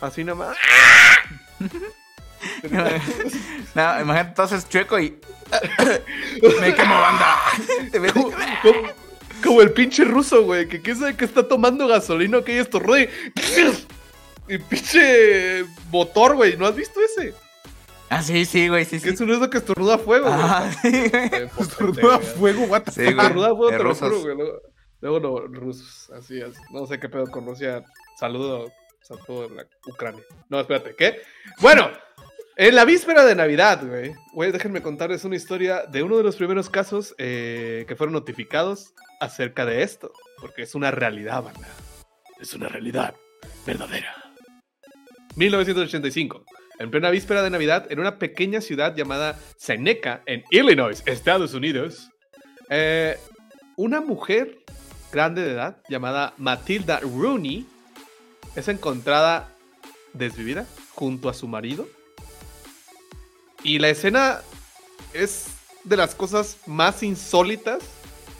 Así 0.00 0.22
nomás. 0.24 0.56
No, 3.74 4.00
imagínate 4.00 4.28
entonces 4.30 4.68
chueco 4.68 4.98
y. 4.98 5.16
Me 6.60 6.74
quemo 6.74 6.94
banda. 7.00 7.36
Como, 8.12 8.30
como- 8.62 8.88
como 9.44 9.60
el 9.62 9.72
pinche 9.72 10.04
ruso, 10.04 10.42
güey, 10.44 10.68
que 10.68 10.80
quién 10.80 10.96
sabe 10.96 11.16
que 11.16 11.24
está 11.24 11.46
tomando 11.48 11.86
gasolina 11.88 12.42
que 12.42 12.52
hay 12.52 12.58
estornuda 12.58 12.98
y... 14.48 14.58
pinche 14.58 15.64
motor, 15.90 16.36
güey, 16.36 16.56
¿no 16.56 16.66
has 16.66 16.76
visto 16.76 17.00
ese? 17.00 17.34
Ah, 18.08 18.22
sí, 18.22 18.44
sí, 18.44 18.68
güey, 18.68 18.84
sí, 18.84 19.00
sí. 19.00 19.08
es 19.08 19.20
un 19.20 19.28
ruso 19.28 19.48
que 19.48 19.58
estornuda 19.58 19.96
fuego, 19.98 20.26
güey. 20.26 20.40
Ah, 20.46 20.70
sí, 20.82 20.90
güey. 21.08 21.30
Eh, 21.32 21.48
potente, 21.56 21.62
Estornuda 21.62 22.16
güey. 22.18 22.28
fuego, 22.28 22.64
what 22.64 22.82
the 22.82 22.90
Sí. 22.90 23.04
Estornuda 23.04 23.48
fuego, 23.48 23.70
te 23.70 23.78
lo 23.78 23.84
rusos. 23.84 24.08
juro, 24.08 24.20
güey. 24.20 24.36
Luego, 24.36 24.60
luego 25.00 25.40
los 25.48 25.60
rusos, 25.60 26.10
así 26.10 26.40
es. 26.40 26.54
No 26.70 26.86
sé 26.86 27.00
qué 27.00 27.08
pedo 27.08 27.26
con 27.30 27.46
Rusia. 27.46 27.82
Saludo 28.18 28.66
a 29.10 29.16
todo 29.26 29.48
la 29.48 29.66
Ucrania. 29.86 30.22
No, 30.48 30.60
espérate, 30.60 30.94
¿qué? 30.94 31.22
Bueno, 31.60 31.90
en 32.56 32.74
la 32.74 32.84
víspera 32.84 33.24
de 33.24 33.34
Navidad, 33.34 33.82
güey. 33.86 34.14
Güey, 34.34 34.52
déjenme 34.52 34.82
contarles 34.82 35.24
una 35.24 35.36
historia 35.36 35.86
de 35.86 36.02
uno 36.02 36.18
de 36.18 36.22
los 36.22 36.36
primeros 36.36 36.68
casos 36.68 37.14
eh, 37.18 37.84
que 37.88 37.96
fueron 37.96 38.12
notificados 38.12 38.92
acerca 39.20 39.64
de 39.64 39.82
esto. 39.82 40.12
Porque 40.40 40.62
es 40.62 40.74
una 40.74 40.90
realidad, 40.90 41.42
banda. 41.42 41.68
Es 42.40 42.54
una 42.54 42.68
realidad 42.68 43.14
verdadera. 43.66 44.21
1985. 45.36 46.44
En 46.78 46.90
plena 46.90 47.10
víspera 47.10 47.42
de 47.42 47.50
Navidad, 47.50 47.86
en 47.90 48.00
una 48.00 48.18
pequeña 48.18 48.60
ciudad 48.60 48.96
llamada 48.96 49.38
Seneca, 49.56 50.22
en 50.26 50.42
Illinois, 50.50 51.02
Estados 51.06 51.54
Unidos, 51.54 52.10
eh, 52.70 53.18
una 53.76 54.00
mujer 54.00 54.58
grande 55.12 55.42
de 55.42 55.52
edad 55.52 55.76
llamada 55.88 56.34
Matilda 56.38 57.00
Rooney 57.00 57.66
es 58.56 58.68
encontrada 58.68 59.48
desvivida 60.12 60.66
junto 60.94 61.28
a 61.28 61.34
su 61.34 61.46
marido. 61.46 61.86
Y 63.62 63.78
la 63.78 63.90
escena 63.90 64.40
es 65.12 65.48
de 65.84 65.96
las 65.96 66.14
cosas 66.14 66.58
más 66.66 67.02
insólitas 67.02 67.82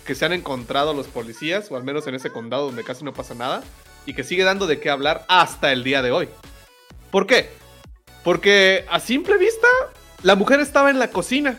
que 0.05 0.15
se 0.15 0.25
han 0.25 0.33
encontrado 0.33 0.95
los 0.95 1.07
policías, 1.07 1.71
o 1.71 1.77
al 1.77 1.85
menos 1.85 2.07
en 2.07 2.15
ese 2.15 2.31
condado 2.31 2.67
donde 2.67 2.83
casi 2.83 3.05
no 3.05 3.13
pasa 3.13 3.35
nada, 3.35 3.63
y 4.05 4.15
que 4.15 4.25
sigue 4.25 4.43
dando 4.43 4.67
de 4.67 4.81
qué 4.81 4.91
hablar 4.91 5.25
hasta 5.29 5.73
el 5.73 5.85
día 5.85 6.03
de 6.03 6.11
hoy. 6.11 6.29
¿Por 7.13 7.27
qué? 7.29 7.51
Porque 8.25 8.85
a 8.91 8.99
simple 8.99 9.37
vista, 9.39 9.69
la 10.23 10.35
mujer 10.35 10.59
estaba 10.59 10.91
en 10.91 10.99
la 10.99 11.11
cocina, 11.11 11.57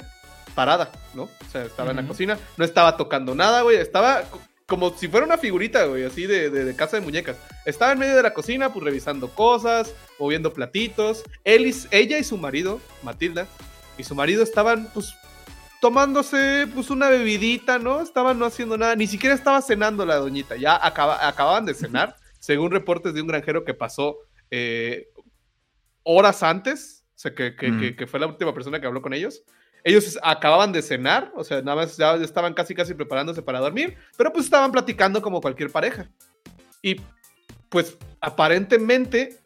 parada, 0.56 0.92
¿no? 1.14 1.24
O 1.24 1.52
sea, 1.52 1.64
estaba 1.64 1.92
en 1.92 1.98
la 1.98 2.08
cocina, 2.08 2.38
no 2.58 2.66
estaba 2.66 2.98
tocando 2.98 3.36
nada, 3.36 3.62
güey, 3.62 3.78
estaba 3.78 4.24
co- 4.24 4.42
como 4.66 4.98
si 4.98 5.08
fuera 5.08 5.26
una 5.26 5.38
figurita, 5.38 5.86
güey, 5.86 6.04
así 6.06 6.26
de, 6.26 6.50
de- 6.50 6.66
de 6.66 6.76
casa 6.76 6.98
de 6.98 7.04
muñecas. 7.04 7.38
Estaba 7.66 7.92
en 7.92 8.00
medio 8.00 8.16
de 8.16 8.24
la 8.24 8.34
cocina, 8.34 8.74
pues 8.74 8.84
revisando 8.84 9.30
cosas, 9.30 9.94
moviendo 10.20 10.54
platitos. 10.54 11.24
Él 11.44 11.68
y- 11.68 11.76
ella 11.92 12.18
y 12.18 12.24
su 12.24 12.38
marido, 12.38 12.80
Matilda, 13.04 13.48
y 13.98 14.04
su 14.06 14.16
marido 14.16 14.42
estaban, 14.42 14.90
pues, 14.94 15.14
tomándose, 15.82 16.66
pues, 16.74 16.90
una 16.90 17.10
bebidita, 17.10 17.78
¿no? 17.78 18.02
Estaban 18.02 18.40
no 18.40 18.46
haciendo 18.46 18.78
nada, 18.78 18.96
ni 18.96 19.06
siquiera 19.06 19.36
estaba 19.36 19.62
cenando 19.62 20.06
la 20.06 20.16
doñita, 20.16 20.56
ya 20.56 20.76
acaba- 20.84 21.28
acababan 21.28 21.66
de 21.66 21.74
cenar, 21.74 22.16
según 22.40 22.72
reportes 22.72 23.14
de 23.14 23.22
un 23.22 23.28
granjero 23.28 23.64
que 23.66 23.74
pasó 23.74 24.18
eh, 24.56 25.10
horas 26.04 26.44
antes, 26.44 27.06
o 27.16 27.20
sea, 27.20 27.34
que, 27.34 27.56
que- 27.56 27.72
Mm. 27.72 27.80
que- 27.80 27.96
que 27.96 28.08
fue 28.08 28.20
la 28.20 28.28
última 28.28 28.54
persona 28.54 28.80
que 28.80 28.88
habló 28.88 29.02
con 29.02 29.14
ellos. 29.14 29.44
Ellos 29.86 30.18
acababan 30.24 30.72
de 30.72 30.82
cenar, 30.82 31.32
o 31.36 31.44
sea, 31.44 31.62
nada 31.62 31.76
más 31.76 31.98
ya 31.98 32.16
estaban 32.16 32.54
casi 32.54 32.74
casi 32.74 32.94
preparándose 32.94 33.42
para 33.42 33.60
dormir, 33.60 33.98
pero 34.18 34.32
pues 34.32 34.46
estaban 34.46 34.72
platicando 34.72 35.22
como 35.22 35.42
cualquier 35.42 35.70
pareja. 35.72 36.10
Y 36.82 37.02
pues 37.70 37.98
aparentemente 38.22 39.40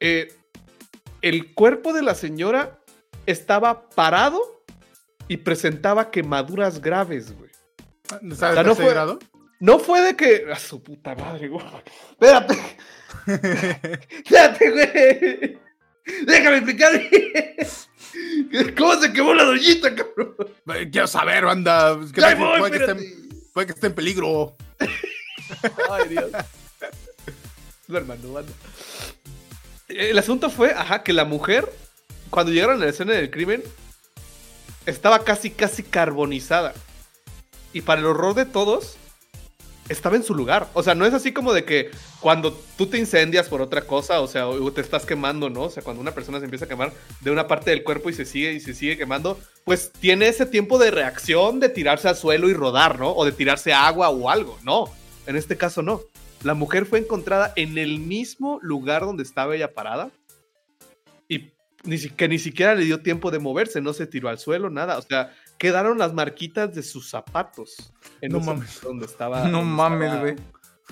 eh, 0.00 0.32
el 1.22 1.54
cuerpo 1.54 1.92
de 1.92 2.02
la 2.02 2.14
señora 2.14 2.78
estaba 3.26 3.88
parado 3.90 4.40
y 5.28 5.36
presentaba 5.38 6.10
quemaduras 6.10 6.80
graves, 6.80 7.36
güey. 7.36 7.50
¿Sabes 8.08 8.32
O 8.32 8.36
sea, 8.36 8.62
no 8.62 8.74
fue- 8.74 8.90
grado? 8.90 9.18
No 9.60 9.78
fue 9.80 10.00
de 10.00 10.16
que. 10.16 10.46
A 10.52 10.56
su 10.56 10.82
puta 10.82 11.14
madre, 11.16 11.48
güey. 11.48 11.64
Espérate. 12.12 12.56
Espérate, 13.26 14.70
güey. 14.70 15.58
Déjame 16.26 16.56
explicar. 16.58 16.92
¿Cómo 18.76 19.00
se 19.00 19.12
quemó 19.12 19.34
la 19.34 19.44
doñita, 19.44 19.94
cabrón? 19.94 20.34
Eh, 20.74 20.88
Quiero 20.90 21.06
saber, 21.06 21.44
banda. 21.44 21.98
¿Qué 22.14 22.20
tal 22.20 22.34
que 22.36 22.40
voy, 22.42 22.58
puede, 22.60 22.78
que 22.78 22.84
esté, 22.84 22.92
en- 22.92 23.28
puede 23.52 23.66
que 23.66 23.72
esté 23.74 23.86
en 23.88 23.94
peligro. 23.94 24.56
Ay, 25.90 26.08
Dios. 26.08 26.30
No, 27.88 27.98
hermano, 27.98 28.32
banda. 28.32 28.52
El 29.88 30.18
asunto 30.18 30.50
fue, 30.50 30.72
ajá, 30.72 31.02
que 31.02 31.12
la 31.12 31.24
mujer, 31.24 31.70
cuando 32.30 32.52
llegaron 32.52 32.76
a 32.80 32.84
la 32.84 32.90
escena 32.90 33.12
del 33.14 33.30
crimen, 33.30 33.62
estaba 34.86 35.24
casi, 35.24 35.50
casi 35.50 35.82
carbonizada. 35.82 36.74
Y 37.72 37.82
para 37.82 38.00
el 38.00 38.06
horror 38.06 38.34
de 38.34 38.44
todos, 38.46 38.96
estaba 39.88 40.16
en 40.16 40.22
su 40.22 40.34
lugar. 40.34 40.68
O 40.74 40.82
sea, 40.82 40.94
no 40.94 41.06
es 41.06 41.14
así 41.14 41.32
como 41.32 41.52
de 41.52 41.64
que 41.64 41.90
cuando 42.20 42.52
tú 42.76 42.86
te 42.86 42.98
incendias 42.98 43.48
por 43.48 43.62
otra 43.62 43.82
cosa, 43.82 44.20
o 44.20 44.26
sea, 44.26 44.48
o 44.48 44.72
te 44.72 44.80
estás 44.80 45.06
quemando, 45.06 45.50
¿no? 45.50 45.62
O 45.62 45.70
sea, 45.70 45.82
cuando 45.82 46.00
una 46.00 46.12
persona 46.12 46.38
se 46.38 46.44
empieza 46.44 46.66
a 46.66 46.68
quemar 46.68 46.92
de 47.20 47.30
una 47.30 47.46
parte 47.46 47.70
del 47.70 47.84
cuerpo 47.84 48.10
y 48.10 48.14
se 48.14 48.24
sigue 48.24 48.52
y 48.52 48.60
se 48.60 48.74
sigue 48.74 48.96
quemando, 48.96 49.38
pues 49.64 49.90
tiene 49.92 50.28
ese 50.28 50.46
tiempo 50.46 50.78
de 50.78 50.90
reacción 50.90 51.60
de 51.60 51.68
tirarse 51.68 52.08
al 52.08 52.16
suelo 52.16 52.48
y 52.48 52.54
rodar, 52.54 52.98
¿no? 52.98 53.12
O 53.12 53.24
de 53.24 53.32
tirarse 53.32 53.72
agua 53.72 54.10
o 54.10 54.30
algo. 54.30 54.58
No, 54.62 54.92
en 55.26 55.36
este 55.36 55.56
caso 55.56 55.82
no. 55.82 56.02
La 56.42 56.54
mujer 56.54 56.86
fue 56.86 57.00
encontrada 57.00 57.52
en 57.56 57.78
el 57.78 57.98
mismo 57.98 58.60
lugar 58.62 59.02
donde 59.02 59.24
estaba 59.24 59.56
ella 59.56 59.74
parada 59.74 60.10
y 61.28 61.50
que 62.16 62.28
ni 62.28 62.38
siquiera 62.38 62.74
le 62.74 62.84
dio 62.84 63.00
tiempo 63.00 63.30
de 63.30 63.38
moverse, 63.38 63.80
no 63.80 63.92
se 63.92 64.06
tiró 64.06 64.28
al 64.28 64.38
suelo, 64.38 64.70
nada. 64.70 64.98
O 64.98 65.02
sea, 65.02 65.34
quedaron 65.58 65.98
las 65.98 66.12
marquitas 66.14 66.74
de 66.74 66.82
sus 66.82 67.10
zapatos. 67.10 67.92
En 68.20 68.32
No 68.32 68.40
mames. 68.40 68.80
Donde 68.80 69.06
estaba. 69.06 69.44
No 69.48 69.58
donde 69.58 69.72
mames, 69.74 70.20
güey. 70.20 70.36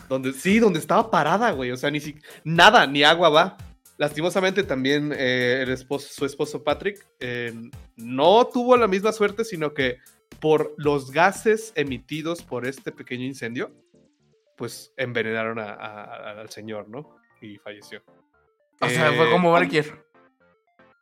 donde, 0.09 0.33
sí, 0.33 0.59
donde 0.59 0.79
estaba 0.79 1.11
parada, 1.11 1.51
güey. 1.53 1.71
O 1.71 1.77
sea, 1.77 1.91
ni 1.91 2.01
si, 2.01 2.17
nada, 2.45 2.87
ni 2.87 3.03
agua 3.05 3.29
va. 3.29 3.57
Lastimosamente 3.99 4.63
también 4.63 5.13
eh, 5.17 5.61
el 5.63 5.71
esposo, 5.71 6.09
su 6.13 6.27
esposo 6.27 6.63
Patrick 6.63 7.07
eh, 7.19 7.55
no 7.97 8.47
tuvo 8.47 8.77
la 8.77 8.87
misma 8.89 9.11
suerte, 9.13 9.43
sino 9.45 9.73
que 9.73 9.99
por 10.41 10.75
los 10.77 11.11
gases 11.13 11.73
emitidos 11.77 12.43
por 12.43 12.67
este 12.67 12.93
pequeño 12.93 13.25
incendio, 13.25 13.73
pues 14.57 14.93
envenenaron 14.99 15.59
a- 15.59 15.73
a- 15.73 16.41
al 16.41 16.51
señor, 16.51 16.89
¿no? 16.91 17.17
Y 17.41 17.57
falleció. 17.57 18.03
O 18.83 18.89
sea, 18.89 19.15
Eh, 19.15 19.17
fue 19.17 19.31
como 19.31 19.51
Barker. 19.53 20.05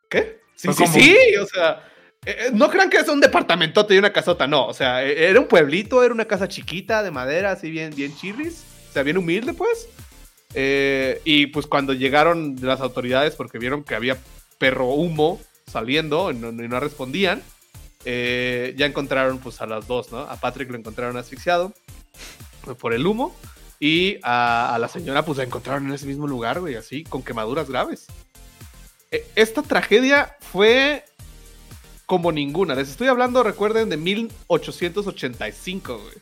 ¿Qué? 0.09 0.41
Sí, 0.55 0.73
sí, 0.73 0.85
como- 0.85 0.93
sí, 0.95 1.17
o 1.41 1.47
sea, 1.47 1.83
eh, 2.27 2.37
eh, 2.47 2.51
no 2.53 2.71
crean 2.71 2.91
que 2.91 2.99
es 2.99 3.09
un 3.09 3.21
departamentote 3.21 3.95
y 3.95 3.99
una 3.99 4.13
casota, 4.13 4.47
no, 4.47 4.67
o 4.67 4.75
sea, 4.75 5.05
eh, 5.05 5.29
era 5.31 5.41
un 5.41 5.49
pueblito, 5.49 6.03
era 6.03 6.15
una 6.15 6.25
casa 6.25 6.49
chiquita 6.49 7.03
de 7.03 7.11
madera, 7.11 7.53
así 7.53 7.71
bien, 7.71 7.95
bien 7.95 8.15
chirris, 8.17 8.65
o 8.91 8.93
sea, 8.93 9.03
bien 9.03 9.19
humilde, 9.19 9.55
pues. 9.55 9.89
Eh, 10.55 11.21
y 11.25 11.49
pues 11.49 11.67
cuando 11.67 11.93
llegaron 11.93 12.57
las 12.61 12.81
autoridades, 12.81 13.35
porque 13.35 13.59
vieron 13.59 13.83
que 13.83 13.97
había 13.97 14.17
perro 14.59 14.87
humo 14.87 15.41
saliendo 15.67 16.31
y 16.31 16.37
no, 16.37 16.53
no 16.53 16.81
respondían, 16.81 17.43
eh, 18.05 18.75
ya 18.77 18.87
encontraron 18.87 19.39
pues 19.39 19.61
a 19.61 19.67
las 19.67 19.87
dos, 19.87 20.13
¿no? 20.13 20.19
A 20.21 20.37
Patrick 20.37 20.71
lo 20.71 20.79
encontraron 20.79 21.17
asfixiado 21.17 21.73
por 22.79 22.95
el 22.95 23.07
humo 23.07 23.35
y 23.81 24.19
a, 24.23 24.75
a 24.75 24.79
la 24.79 24.89
señora 24.89 25.25
pues 25.25 25.39
la 25.39 25.45
encontraron 25.45 25.87
en 25.87 25.95
ese 25.95 26.07
mismo 26.07 26.27
lugar, 26.27 26.61
güey, 26.61 26.77
así, 26.77 27.03
con 27.03 27.23
quemaduras 27.23 27.69
graves. 27.69 28.07
Eh, 29.11 29.27
Esta 29.35 29.63
tragedia 29.63 30.37
fue 30.53 31.05
como 32.07 32.33
ninguna. 32.33 32.75
Les 32.75 32.91
estoy 32.91 33.09
hablando, 33.09 33.43
recuerden, 33.43 33.89
de 33.89 33.97
1885, 33.97 35.99
güey. 35.99 36.15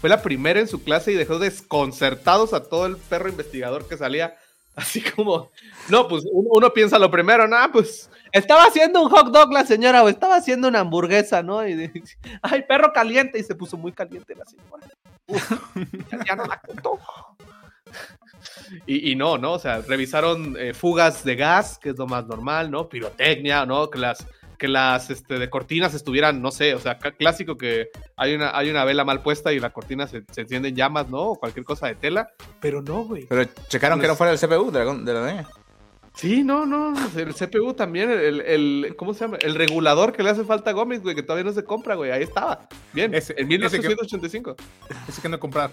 Fue 0.00 0.10
la 0.10 0.22
primera 0.22 0.60
en 0.60 0.68
su 0.68 0.82
clase 0.82 1.12
y 1.12 1.14
dejó 1.14 1.38
desconcertados 1.38 2.52
a 2.52 2.64
todo 2.64 2.86
el 2.86 2.96
perro 2.96 3.28
investigador 3.28 3.88
que 3.88 3.96
salía. 3.96 4.36
Así 4.76 5.00
como, 5.00 5.50
no, 5.88 6.08
pues 6.08 6.24
uno, 6.30 6.72
piensa 6.72 6.98
lo 6.98 7.10
primero, 7.10 7.46
no, 7.46 7.56
pues 7.72 8.10
estaba 8.32 8.64
haciendo 8.64 9.02
un 9.02 9.08
hot 9.08 9.28
dog 9.28 9.52
la 9.52 9.64
señora 9.64 10.02
o 10.02 10.08
estaba 10.08 10.36
haciendo 10.36 10.66
una 10.66 10.80
hamburguesa, 10.80 11.42
¿no? 11.42 11.66
Y 11.66 11.74
dice, 11.74 12.18
ay, 12.42 12.64
perro 12.66 12.92
caliente, 12.92 13.38
y 13.38 13.44
se 13.44 13.54
puso 13.54 13.76
muy 13.76 13.92
caliente 13.92 14.34
la 14.34 14.44
señora. 14.44 14.88
Uf, 15.26 15.52
ya, 16.26 16.34
no 16.34 16.44
la 16.44 16.60
contó. 16.60 16.98
Y, 18.86 19.12
y 19.12 19.14
no, 19.14 19.38
¿no? 19.38 19.52
O 19.52 19.58
sea, 19.58 19.80
revisaron 19.80 20.56
eh, 20.58 20.74
fugas 20.74 21.24
de 21.24 21.36
gas, 21.36 21.78
que 21.78 21.90
es 21.90 21.98
lo 21.98 22.06
más 22.06 22.26
normal, 22.26 22.70
¿no? 22.70 22.88
Pirotecnia, 22.88 23.64
¿no? 23.64 23.88
Que 23.88 24.00
las, 24.00 24.26
que 24.64 24.68
las 24.68 25.10
este, 25.10 25.38
de 25.38 25.50
cortinas 25.50 25.92
estuvieran, 25.92 26.40
no 26.40 26.50
sé, 26.50 26.74
o 26.74 26.78
sea, 26.80 26.96
clásico 26.98 27.58
que 27.58 27.90
hay 28.16 28.34
una, 28.34 28.56
hay 28.56 28.70
una 28.70 28.82
vela 28.86 29.04
mal 29.04 29.20
puesta 29.20 29.52
y 29.52 29.60
la 29.60 29.68
cortina 29.70 30.06
se, 30.06 30.22
se 30.32 30.40
enciende 30.40 30.70
en 30.70 30.74
llamas, 30.76 31.10
¿no? 31.10 31.18
O 31.32 31.34
cualquier 31.36 31.66
cosa 31.66 31.86
de 31.86 31.96
tela, 31.96 32.30
pero 32.60 32.80
no, 32.80 33.04
güey. 33.04 33.26
Pero 33.26 33.44
checaron 33.68 34.00
que 34.00 34.06
no 34.06 34.16
fuera 34.16 34.32
el 34.32 34.38
CPU 34.38 34.70
de 34.70 34.82
la, 34.86 34.94
de 34.94 35.12
la 35.12 35.20
doña. 35.20 35.46
Sí, 36.14 36.42
no, 36.44 36.64
no, 36.64 36.94
el 37.14 37.34
CPU 37.34 37.74
también, 37.74 38.08
el, 38.10 38.40
el- 38.40 38.94
¿cómo 38.96 39.12
se 39.12 39.20
llama? 39.26 39.36
El 39.42 39.54
regulador 39.54 40.14
que 40.14 40.22
le 40.22 40.30
hace 40.30 40.44
falta 40.44 40.70
a 40.70 40.72
Gómez, 40.72 41.02
güey, 41.02 41.14
que 41.14 41.22
todavía 41.22 41.44
no 41.44 41.52
se 41.52 41.64
compra, 41.64 41.94
güey, 41.96 42.10
ahí 42.10 42.22
estaba. 42.22 42.66
Bien, 42.94 43.12
Ese- 43.14 43.34
en 43.36 43.52
ese 43.52 43.80
que- 43.80 43.88
1885. 43.88 44.56
Ese 45.08 45.20
que 45.20 45.28
no 45.28 45.38
comprar. 45.38 45.72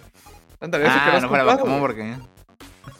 Ándale, 0.59 0.83
ese 0.85 0.93
que 0.95 0.99
Ah, 0.99 1.15
has 1.15 1.21
no 1.23 1.29
fuera 1.29 1.45
comprado, 1.45 1.79
Bacamón 1.79 1.79
güey. 1.79 1.93
porque. 1.93 2.17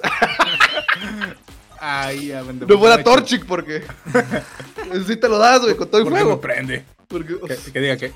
Ay, 1.84 2.27
ya 2.27 2.43
vende. 2.43 2.67
No 2.67 2.77
fuera 2.77 3.03
Torchic 3.03 3.43
porque. 3.45 3.84
sí 5.07 5.15
te 5.17 5.27
lo 5.27 5.39
das, 5.39 5.61
güey, 5.61 5.75
con 5.75 5.88
todo 5.89 5.97
el 5.97 6.03
Porque 6.03 6.19
me 6.19 6.23
juego. 6.23 6.39
prende. 6.39 6.86
Porque- 7.07 7.36
Que, 7.65 7.71
que 7.71 7.79
diga 7.79 7.97
que. 7.97 8.11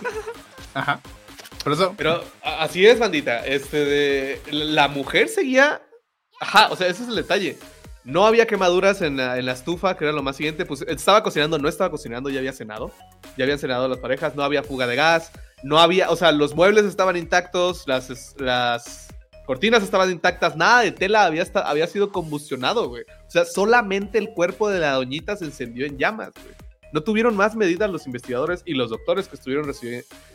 Ajá. 0.74 1.00
Por 1.62 1.72
eso. 1.72 1.94
Pero 1.96 2.22
a- 2.42 2.62
así 2.62 2.86
es, 2.86 2.98
bandita. 2.98 3.44
Este 3.44 3.84
de. 3.84 4.40
La 4.52 4.88
mujer 4.88 5.28
seguía. 5.28 5.82
Ajá, 6.40 6.68
o 6.70 6.76
sea, 6.76 6.86
ese 6.86 7.02
es 7.02 7.08
el 7.08 7.16
detalle. 7.16 7.58
No 8.04 8.26
había 8.26 8.46
quemaduras 8.46 9.00
en 9.00 9.16
la, 9.16 9.38
en 9.38 9.46
la 9.46 9.52
estufa, 9.52 9.96
que 9.96 10.04
era 10.04 10.12
lo 10.12 10.22
más 10.22 10.36
siguiente. 10.36 10.66
Pues 10.66 10.82
estaba 10.82 11.22
cocinando, 11.22 11.58
no 11.58 11.68
estaba 11.68 11.90
cocinando, 11.90 12.28
ya 12.28 12.38
había 12.38 12.52
cenado. 12.52 12.92
Ya 13.36 13.44
habían 13.44 13.58
cenado 13.58 13.88
las 13.88 13.98
parejas, 13.98 14.36
no 14.36 14.42
había 14.44 14.62
fuga 14.62 14.86
de 14.86 14.94
gas. 14.96 15.32
No 15.62 15.78
había, 15.80 16.10
o 16.10 16.16
sea, 16.16 16.30
los 16.30 16.54
muebles 16.54 16.84
estaban 16.84 17.16
intactos, 17.16 17.84
las, 17.86 18.34
las 18.38 19.03
cortinas 19.46 19.82
estaban 19.82 20.10
intactas, 20.10 20.56
nada 20.56 20.82
de 20.82 20.92
tela 20.92 21.24
había, 21.24 21.44
había 21.64 21.86
sido 21.86 22.10
combustionado, 22.10 22.88
güey. 22.88 23.04
O 23.26 23.30
sea, 23.30 23.44
solamente 23.44 24.18
el 24.18 24.30
cuerpo 24.30 24.68
de 24.68 24.80
la 24.80 24.92
doñita 24.92 25.36
se 25.36 25.44
encendió 25.44 25.86
en 25.86 25.98
llamas, 25.98 26.32
güey. 26.34 26.54
No 26.92 27.02
tuvieron 27.02 27.36
más 27.36 27.56
medidas 27.56 27.90
los 27.90 28.06
investigadores 28.06 28.62
y 28.64 28.74
los 28.74 28.90
doctores 28.90 29.26
que 29.26 29.34
estuvieron 29.34 29.68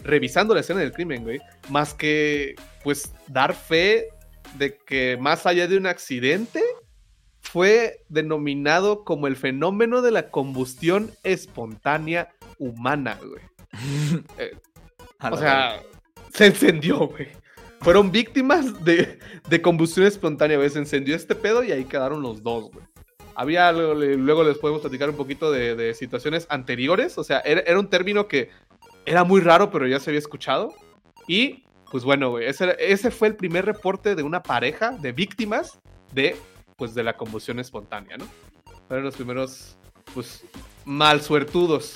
revisando 0.04 0.54
la 0.54 0.60
escena 0.60 0.82
del 0.82 0.92
crimen, 0.92 1.24
güey. 1.24 1.40
Más 1.70 1.94
que, 1.94 2.56
pues, 2.84 3.14
dar 3.28 3.54
fe 3.54 4.10
de 4.56 4.78
que 4.78 5.18
más 5.18 5.46
allá 5.46 5.68
de 5.68 5.78
un 5.78 5.86
accidente, 5.86 6.62
fue 7.42 8.04
denominado 8.10 9.04
como 9.04 9.28
el 9.28 9.36
fenómeno 9.36 10.02
de 10.02 10.12
la 10.12 10.30
combustión 10.30 11.12
espontánea 11.24 12.30
humana, 12.58 13.18
güey. 13.24 13.44
Eh, 14.38 14.56
o 15.32 15.38
sea, 15.38 15.82
se 16.34 16.46
encendió, 16.46 17.08
güey. 17.08 17.28
Fueron 17.82 18.12
víctimas 18.12 18.84
de, 18.84 19.20
de 19.50 19.62
combustión 19.62 20.06
espontánea, 20.06 20.58
güey. 20.58 20.70
Se 20.70 20.80
encendió 20.80 21.16
este 21.16 21.36
pedo 21.36 21.64
y 21.64 21.72
ahí 21.72 21.86
quedaron 21.86 22.22
los 22.22 22.44
dos, 22.44 22.72
güey. 22.72 22.86
Había 23.36 23.72
luego 23.72 24.44
les 24.44 24.58
podemos 24.58 24.82
platicar 24.82 25.10
un 25.10 25.16
poquito 25.16 25.50
de, 25.50 25.76
de 25.76 25.94
situaciones 25.94 26.46
anteriores. 26.50 27.18
O 27.18 27.24
sea, 27.24 27.40
era, 27.40 27.62
era 27.62 27.80
un 27.80 27.90
término 27.90 28.28
que 28.28 28.50
era 29.06 29.24
muy 29.24 29.40
raro, 29.40 29.72
pero 29.72 29.88
ya 29.88 30.00
se 30.00 30.10
había 30.10 30.20
escuchado. 30.20 30.74
Y, 31.26 31.64
pues 31.90 32.04
bueno, 32.04 32.32
güey, 32.32 32.48
ese, 32.48 32.76
ese 32.80 33.12
fue 33.12 33.30
el 33.30 33.36
primer 33.36 33.66
reporte 33.66 34.16
de 34.16 34.24
una 34.24 34.44
pareja 34.44 34.92
de 34.92 35.14
víctimas 35.14 35.80
de, 36.12 36.36
pues, 36.76 36.94
de 36.94 37.04
la 37.04 37.16
combustión 37.16 37.60
espontánea, 37.60 38.18
¿no? 38.18 38.28
Fueron 38.88 39.06
los 39.06 39.16
primeros, 39.16 39.78
pues, 40.14 40.44
mal 40.84 41.22
suertudos 41.22 41.96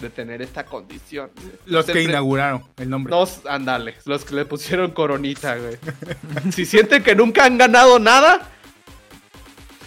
de 0.00 0.10
tener 0.10 0.42
esta 0.42 0.64
condición. 0.64 1.30
Los 1.66 1.86
que 1.86 2.02
inauguraron 2.02 2.64
el 2.76 2.90
nombre. 2.90 3.10
Dos, 3.14 3.40
andale, 3.48 3.96
los 4.04 4.24
que 4.24 4.34
le 4.34 4.44
pusieron 4.44 4.90
coronita, 4.90 5.56
güey. 5.56 5.78
si 6.52 6.66
sienten 6.66 7.02
que 7.02 7.14
nunca 7.14 7.44
han 7.44 7.58
ganado 7.58 7.98
nada, 7.98 8.48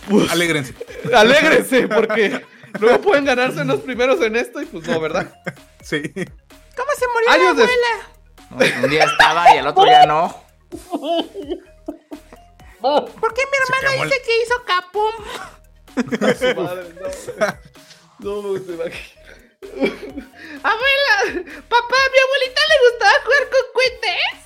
pues 0.10 0.32
Alégrense. 0.32 0.74
alégrense, 1.14 1.88
porque 1.88 2.45
luego 2.80 3.01
pueden 3.01 3.26
ganarse 3.26 3.64
los 3.66 3.82
primeros 3.82 4.22
en 4.22 4.36
esto 4.36 4.62
y 4.62 4.66
pues 4.66 4.88
no, 4.88 4.99
¿verdad? 4.99 5.34
Sí. 5.84 6.01
¿Cómo 6.01 6.91
se 6.97 7.08
murió 7.14 7.30
Años 7.32 7.58
la 7.58 7.64
abuela? 7.64 7.97
No, 8.49 8.84
un 8.84 8.89
día 8.89 9.03
estaba 9.03 9.55
y 9.55 9.58
el 9.58 9.68
otro 9.68 9.86
ya 9.86 10.05
no. 10.05 10.43
¿Por 12.80 13.34
qué 13.34 13.41
mi 13.45 13.58
el- 14.01 14.10
dice 14.10 14.22
que 14.24 14.43
hizo 14.43 14.64
capum? 14.66 15.14
Su 16.38 16.62
madre, 16.62 16.93
no. 17.01 17.08
No, 18.20 18.58
se 18.58 18.74
imagina. 18.74 19.16
Abuela, 19.78 21.15
papá, 21.69 21.95
a 21.95 22.09
mi 22.11 22.17
abuelita 22.25 22.61
le 22.69 22.75
gustaba 22.89 23.15
jugar 23.23 23.43
con 23.49 23.65
cohetes. 23.73 24.38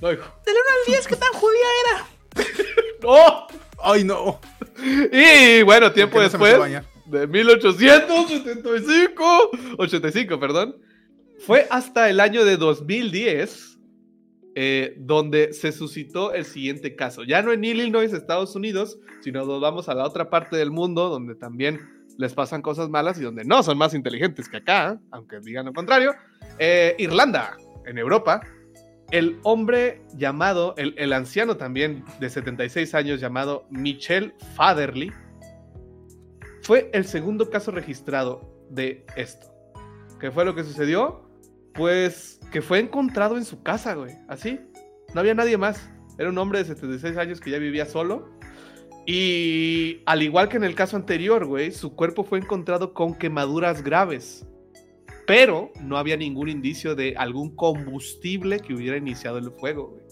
No, 0.00 0.06
hijo. 0.12 0.26
Del 0.44 0.54
1 0.54 0.62
al 0.68 0.82
10, 0.86 1.06
¿qué 1.06 1.16
tan 1.16 1.32
judía 1.32 1.68
era? 1.84 2.06
¡No! 3.02 3.46
Ay, 3.82 4.04
no. 4.04 4.40
Y 5.12 5.62
bueno, 5.62 5.92
tiempo 5.92 6.14
¿Por 6.14 6.22
qué 6.22 6.26
no 6.26 6.30
se 6.30 6.38
metió 6.38 6.62
a 6.62 6.68
después, 6.68 6.92
de 7.06 7.26
1875, 7.26 9.50
85, 9.78 10.40
perdón, 10.40 10.76
fue 11.46 11.66
hasta 11.70 12.08
el 12.08 12.20
año 12.20 12.44
de 12.44 12.56
2010 12.56 13.72
eh, 14.54 14.94
donde 14.98 15.54
se 15.54 15.72
suscitó 15.72 16.34
el 16.34 16.44
siguiente 16.44 16.94
caso. 16.94 17.24
Ya 17.24 17.40
no 17.40 17.52
en 17.52 17.64
Illinois, 17.64 18.12
Estados 18.12 18.54
Unidos, 18.54 18.98
sino 19.22 19.46
nos 19.46 19.60
vamos 19.60 19.88
a 19.88 19.94
la 19.94 20.04
otra 20.04 20.28
parte 20.28 20.56
del 20.56 20.70
mundo 20.70 21.08
donde 21.08 21.34
también 21.34 21.80
les 22.18 22.34
pasan 22.34 22.62
cosas 22.62 22.88
malas 22.88 23.18
y 23.18 23.22
donde 23.22 23.44
no 23.44 23.62
son 23.62 23.78
más 23.78 23.94
inteligentes 23.94 24.48
que 24.48 24.58
acá, 24.58 24.98
aunque 25.10 25.40
digan 25.40 25.66
lo 25.66 25.72
contrario. 25.72 26.14
Eh, 26.58 26.94
Irlanda, 26.98 27.56
en 27.86 27.98
Europa, 27.98 28.42
el 29.10 29.38
hombre 29.42 30.02
llamado, 30.16 30.74
el, 30.76 31.12
anciano 31.12 31.56
también 31.56 32.04
de 32.18 32.30
76 32.30 32.94
años 32.94 33.20
llamado 33.20 33.66
Michel 33.70 34.34
Faderly, 34.56 35.12
fue 36.62 36.90
el 36.92 37.04
segundo 37.04 37.50
caso 37.50 37.70
registrado 37.70 38.66
de 38.70 39.04
esto. 39.16 39.48
¿Qué 40.18 40.30
fue 40.30 40.44
lo 40.44 40.54
que 40.54 40.64
sucedió? 40.64 41.28
Pues 41.74 42.40
que 42.52 42.62
fue 42.62 42.78
encontrado 42.78 43.36
en 43.36 43.44
su 43.44 43.62
casa, 43.62 43.94
güey. 43.94 44.16
Así. 44.28 44.60
No 45.14 45.20
había 45.20 45.34
nadie 45.34 45.58
más. 45.58 45.90
Era 46.18 46.30
un 46.30 46.38
hombre 46.38 46.60
de 46.60 46.66
76 46.66 47.16
años 47.16 47.40
que 47.40 47.50
ya 47.50 47.58
vivía 47.58 47.84
solo. 47.84 48.30
Y 49.06 50.02
al 50.06 50.22
igual 50.22 50.48
que 50.48 50.56
en 50.56 50.64
el 50.64 50.74
caso 50.74 50.96
anterior, 50.96 51.44
güey, 51.44 51.72
su 51.72 51.94
cuerpo 51.94 52.24
fue 52.24 52.38
encontrado 52.38 52.94
con 52.94 53.14
quemaduras 53.14 53.82
graves. 53.82 54.46
Pero 55.26 55.72
no 55.80 55.96
había 55.98 56.16
ningún 56.16 56.48
indicio 56.48 56.94
de 56.94 57.14
algún 57.16 57.54
combustible 57.56 58.60
que 58.60 58.74
hubiera 58.74 58.96
iniciado 58.96 59.38
el 59.38 59.50
fuego, 59.52 59.88
güey. 59.88 60.02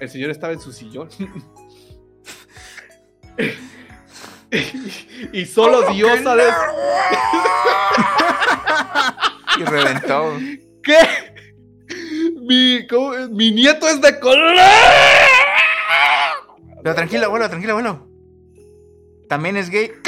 El 0.00 0.08
señor 0.08 0.30
estaba 0.30 0.52
en 0.52 0.60
su 0.60 0.72
sillón. 0.72 1.08
y 5.32 5.44
solo 5.44 5.92
Dios 5.92 6.20
sabe. 6.20 6.44
Y 9.58 9.64
reventó. 9.64 10.38
¿Qué? 10.82 10.96
Mi. 12.40 12.86
Mi 13.30 13.50
nieto 13.52 13.86
es 13.86 14.00
de 14.00 14.18
color. 14.18 14.56
Pero 16.82 16.94
tranquilo, 16.94 17.26
abuelo, 17.26 17.48
tranquilo, 17.48 17.72
abuelo. 17.72 18.09
También 19.30 19.56
es 19.56 19.70
gay. 19.70 19.92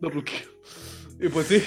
No 0.00 0.10
bloqueo. 0.10 0.48
Y 1.20 1.28
pues 1.28 1.46
sí. 1.46 1.62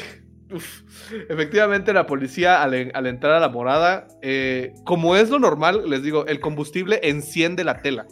Efectivamente, 1.29 1.93
la 1.93 2.05
policía 2.05 2.61
al, 2.61 2.73
entrar 2.73 3.31
a 3.31 3.39
la 3.39 3.47
morada, 3.47 4.09
eh, 4.21 4.73
como 4.83 5.15
es 5.15 5.29
lo 5.29 5.39
normal, 5.39 5.89
les 5.89 6.03
digo, 6.03 6.25
el 6.25 6.41
combustible 6.41 6.99
enciende 7.01 7.63
la 7.63 7.81
tela. 7.81 8.05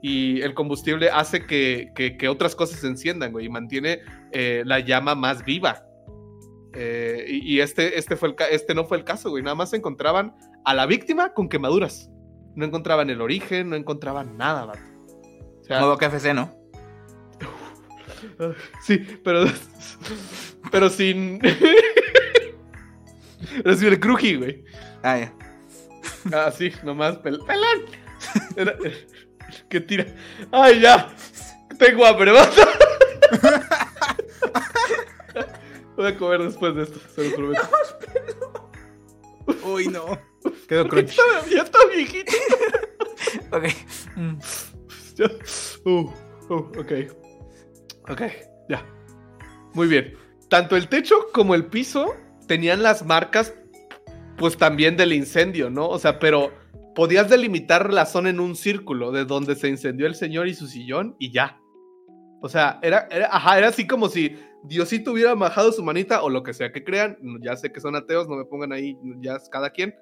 Y 0.00 0.40
el 0.42 0.54
combustible 0.54 1.10
hace 1.10 1.44
que, 1.46 2.28
otras 2.28 2.54
cosas 2.54 2.78
se 2.78 2.86
enciendan, 2.86 3.32
güey, 3.32 3.46
y 3.46 3.48
mantiene 3.48 4.02
eh, 4.30 4.62
la 4.64 4.78
llama 4.78 5.16
más 5.16 5.44
viva. 5.44 5.84
Eh, 6.74 7.24
y 7.28 7.56
y 7.56 7.60
este, 7.60 7.98
este, 7.98 8.14
fue 8.14 8.28
el, 8.28 8.36
este 8.52 8.72
no 8.72 8.84
fue 8.84 8.98
el 8.98 9.04
caso, 9.04 9.30
güey. 9.30 9.42
Nada 9.42 9.56
más 9.56 9.72
encontraban 9.72 10.32
a 10.64 10.74
la 10.74 10.86
víctima 10.86 11.32
con 11.34 11.48
quemaduras. 11.48 12.10
No 12.54 12.64
encontraban 12.64 13.10
el 13.10 13.20
origen, 13.20 13.70
no 13.70 13.76
encontraban 13.76 14.36
nada, 14.36 14.64
vato. 14.64 14.80
O 15.60 15.64
sea, 15.64 15.80
Modo 15.80 15.98
KFC, 15.98 16.34
¿no? 16.34 16.54
Sí, 18.82 18.98
pero. 19.22 19.44
Pero 20.70 20.88
sin. 20.88 21.38
pero 23.62 23.76
sin 23.76 23.88
el 23.88 24.00
cruji, 24.00 24.36
güey. 24.36 24.64
Ah, 25.02 25.18
ya. 25.18 25.34
Ah, 26.32 26.50
sí, 26.50 26.72
nomás 26.82 27.18
pel 27.18 27.38
pelón. 27.46 27.84
Era- 28.56 28.74
que 29.68 29.80
tira. 29.80 30.06
¡Ay, 30.50 30.80
ya! 30.80 31.14
Tengo 31.78 32.06
hambre, 32.06 32.32
basta. 32.32 32.66
Voy 35.96 36.06
a 36.06 36.16
comer 36.16 36.42
después 36.42 36.74
de 36.74 36.82
esto, 36.84 36.98
se 37.14 37.28
lo 37.30 37.36
prometo. 37.36 37.68
Uy, 39.64 39.88
no. 39.88 40.18
Quedó 40.68 40.88
crunchy. 40.88 41.16
Ya 41.50 41.62
está 41.62 41.78
viejito. 41.94 42.32
Ok. 43.50 43.64
Mm. 44.16 44.38
Ya. 45.16 45.26
Uh, 45.84 46.10
uh, 46.50 46.54
ok. 46.54 46.92
Ok, 48.10 48.22
ya. 48.68 48.84
Muy 49.72 49.88
bien. 49.88 50.14
Tanto 50.48 50.76
el 50.76 50.88
techo 50.88 51.14
como 51.32 51.54
el 51.54 51.66
piso 51.66 52.14
tenían 52.46 52.82
las 52.82 53.04
marcas, 53.04 53.54
pues 54.36 54.56
también 54.56 54.96
del 54.96 55.12
incendio, 55.12 55.70
¿no? 55.70 55.88
O 55.88 55.98
sea, 55.98 56.18
pero 56.18 56.52
podías 56.94 57.28
delimitar 57.30 57.92
la 57.92 58.06
zona 58.06 58.30
en 58.30 58.40
un 58.40 58.56
círculo 58.56 59.10
de 59.10 59.24
donde 59.24 59.56
se 59.56 59.68
incendió 59.68 60.06
el 60.06 60.14
señor 60.14 60.48
y 60.48 60.54
su 60.54 60.66
sillón 60.66 61.16
y 61.18 61.32
ya. 61.32 61.60
O 62.40 62.48
sea, 62.48 62.78
era, 62.82 63.08
era, 63.10 63.28
ajá, 63.32 63.58
era 63.58 63.68
así 63.68 63.86
como 63.86 64.08
si 64.08 64.36
Diosito 64.64 65.12
hubiera 65.12 65.34
bajado 65.34 65.72
su 65.72 65.82
manita 65.82 66.22
o 66.22 66.28
lo 66.28 66.42
que 66.42 66.52
sea 66.52 66.72
que 66.72 66.84
crean. 66.84 67.16
Ya 67.40 67.56
sé 67.56 67.72
que 67.72 67.80
son 67.80 67.96
ateos, 67.96 68.28
no 68.28 68.36
me 68.36 68.44
pongan 68.44 68.72
ahí, 68.72 68.98
ya 69.20 69.36
es 69.36 69.48
cada 69.48 69.70
quien. 69.70 69.94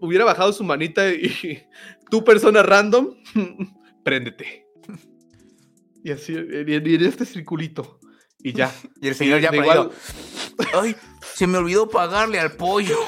Hubiera 0.00 0.24
bajado 0.24 0.52
su 0.52 0.64
manita 0.64 1.08
y 1.08 1.62
tú, 2.10 2.24
persona 2.24 2.62
random, 2.62 3.14
préndete. 4.04 4.66
Y 6.04 6.12
así, 6.12 6.34
en, 6.34 6.68
en 6.68 7.04
este 7.04 7.26
circulito. 7.26 7.98
Y 8.38 8.52
ya. 8.52 8.72
Y 9.00 9.08
el 9.08 9.14
señor 9.14 9.40
ya 9.40 9.50
De 9.50 9.58
igual. 9.58 9.90
Ay, 10.74 10.96
se 11.34 11.46
me 11.46 11.58
olvidó 11.58 11.88
pagarle 11.88 12.40
al 12.40 12.52
pollo. 12.52 12.98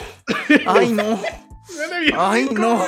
Ay, 0.66 0.92
no. 0.92 1.20
Ay, 2.16 2.48
no. 2.52 2.84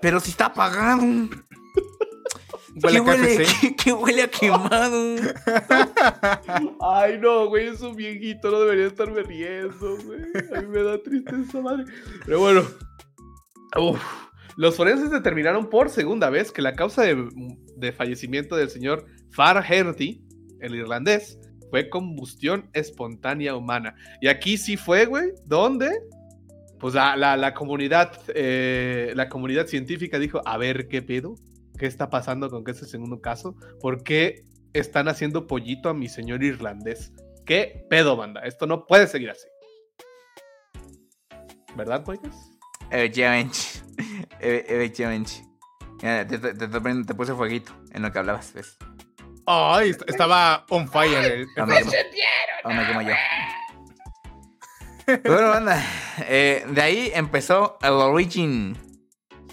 Pero 0.00 0.20
si 0.20 0.30
está 0.30 0.52
pagado. 0.52 1.02
Huele 2.82 2.92
¿Qué 2.92 2.98
a 2.98 3.02
huele, 3.02 3.46
qué- 3.60 3.76
qué 3.76 3.92
huele 3.94 4.22
a 4.22 4.28
quemado? 4.28 5.16
Ay, 6.80 7.18
no, 7.20 7.48
güey, 7.48 7.68
es 7.68 7.80
un 7.80 7.94
viejito, 7.96 8.50
no 8.50 8.60
debería 8.60 8.86
estarme 8.86 9.22
riendo, 9.22 9.96
güey. 10.04 10.20
A 10.56 10.60
mí 10.60 10.66
me 10.68 10.82
da 10.82 11.02
tristeza, 11.02 11.60
madre. 11.60 11.84
Pero 12.24 12.40
bueno. 12.40 12.62
Uf. 13.78 14.00
Los 14.56 14.76
forenses 14.76 15.10
determinaron 15.10 15.68
por 15.68 15.90
segunda 15.90 16.30
vez 16.30 16.52
que 16.52 16.62
la 16.62 16.74
causa 16.74 17.02
de, 17.02 17.28
de 17.76 17.92
fallecimiento 17.92 18.54
del 18.54 18.70
señor 18.70 19.04
Farherty, 19.32 20.22
el 20.60 20.74
irlandés, 20.76 21.38
fue 21.70 21.88
combustión 21.90 22.70
espontánea 22.72 23.56
humana. 23.56 23.96
Y 24.20 24.28
aquí 24.28 24.56
sí 24.56 24.76
fue, 24.76 25.06
güey, 25.06 25.30
donde 25.44 25.90
pues 26.78 26.94
la, 26.94 27.16
la- 27.16 27.36
la 27.36 27.52
comunidad, 27.54 28.12
eh, 28.34 29.12
la 29.16 29.28
comunidad 29.28 29.66
científica 29.66 30.18
dijo, 30.18 30.40
a 30.44 30.56
ver 30.58 30.86
qué 30.86 31.02
pedo, 31.02 31.34
qué 31.78 31.86
está 31.86 32.10
pasando 32.10 32.50
con 32.50 32.62
ese 32.68 32.86
segundo 32.86 33.20
caso, 33.20 33.56
por 33.80 34.02
qué 34.02 34.44
están 34.72 35.08
haciendo 35.08 35.46
pollito 35.46 35.88
a 35.88 35.94
mi 35.94 36.08
señor 36.08 36.42
irlandés. 36.42 37.12
¿Qué 37.46 37.84
pedo, 37.90 38.16
banda? 38.16 38.40
Esto 38.42 38.66
no 38.66 38.86
puede 38.86 39.06
seguir 39.06 39.30
así. 39.30 39.46
¿Verdad, 41.76 42.04
pollas? 42.04 42.34
Efectivamente. 42.90 43.58
E- 44.40 44.64
Efectivamente. 44.68 45.32
Te, 46.00 46.24
te, 46.26 46.38
te- 46.38 46.54
te- 46.54 47.04
te 47.04 47.14
puse 47.14 47.34
fueguito 47.34 47.72
en 47.92 48.02
lo 48.02 48.12
que 48.12 48.18
hablabas, 48.18 48.52
¿ves? 48.52 48.76
Ay, 49.46 49.90
est- 49.90 50.02
estaba 50.08 50.64
on 50.70 50.88
fire 50.88 51.18
el, 51.24 51.32
el 51.32 51.46
No 51.56 51.66
me 51.66 51.74
me 52.74 52.86
quemo 52.86 53.02
yo. 53.02 53.14
Bueno, 55.06 55.48
banda. 55.50 55.84
eh, 56.28 56.64
de 56.68 56.80
ahí 56.80 57.10
empezó 57.14 57.78
el 57.82 57.92
origin 57.92 58.76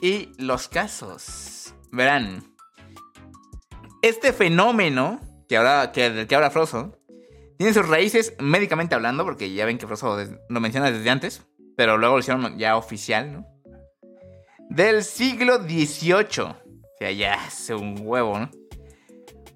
y 0.01 0.31
los 0.41 0.67
casos. 0.69 1.50
Verán. 1.91 2.43
Este 4.01 4.33
fenómeno 4.33 5.19
que 5.47 5.59
que, 5.93 6.27
que 6.27 6.35
habla 6.35 6.49
Frozo 6.49 6.97
tiene 7.57 7.73
sus 7.73 7.87
raíces 7.87 8.33
médicamente 8.39 8.95
hablando, 8.95 9.23
porque 9.23 9.53
ya 9.53 9.65
ven 9.65 9.77
que 9.77 9.85
Frozo 9.85 10.17
lo 10.49 10.59
menciona 10.59 10.89
desde 10.89 11.09
antes, 11.09 11.43
pero 11.75 11.97
luego 11.97 12.15
lo 12.15 12.19
hicieron 12.21 12.57
ya 12.57 12.77
oficial, 12.77 13.33
¿no? 13.33 13.47
Del 14.69 15.03
siglo 15.03 15.57
XVIII. 15.57 16.43
O 16.43 16.97
sea, 16.97 17.11
ya 17.11 17.33
hace 17.33 17.75
un 17.75 17.99
huevo, 18.01 18.39
¿no? 18.39 18.49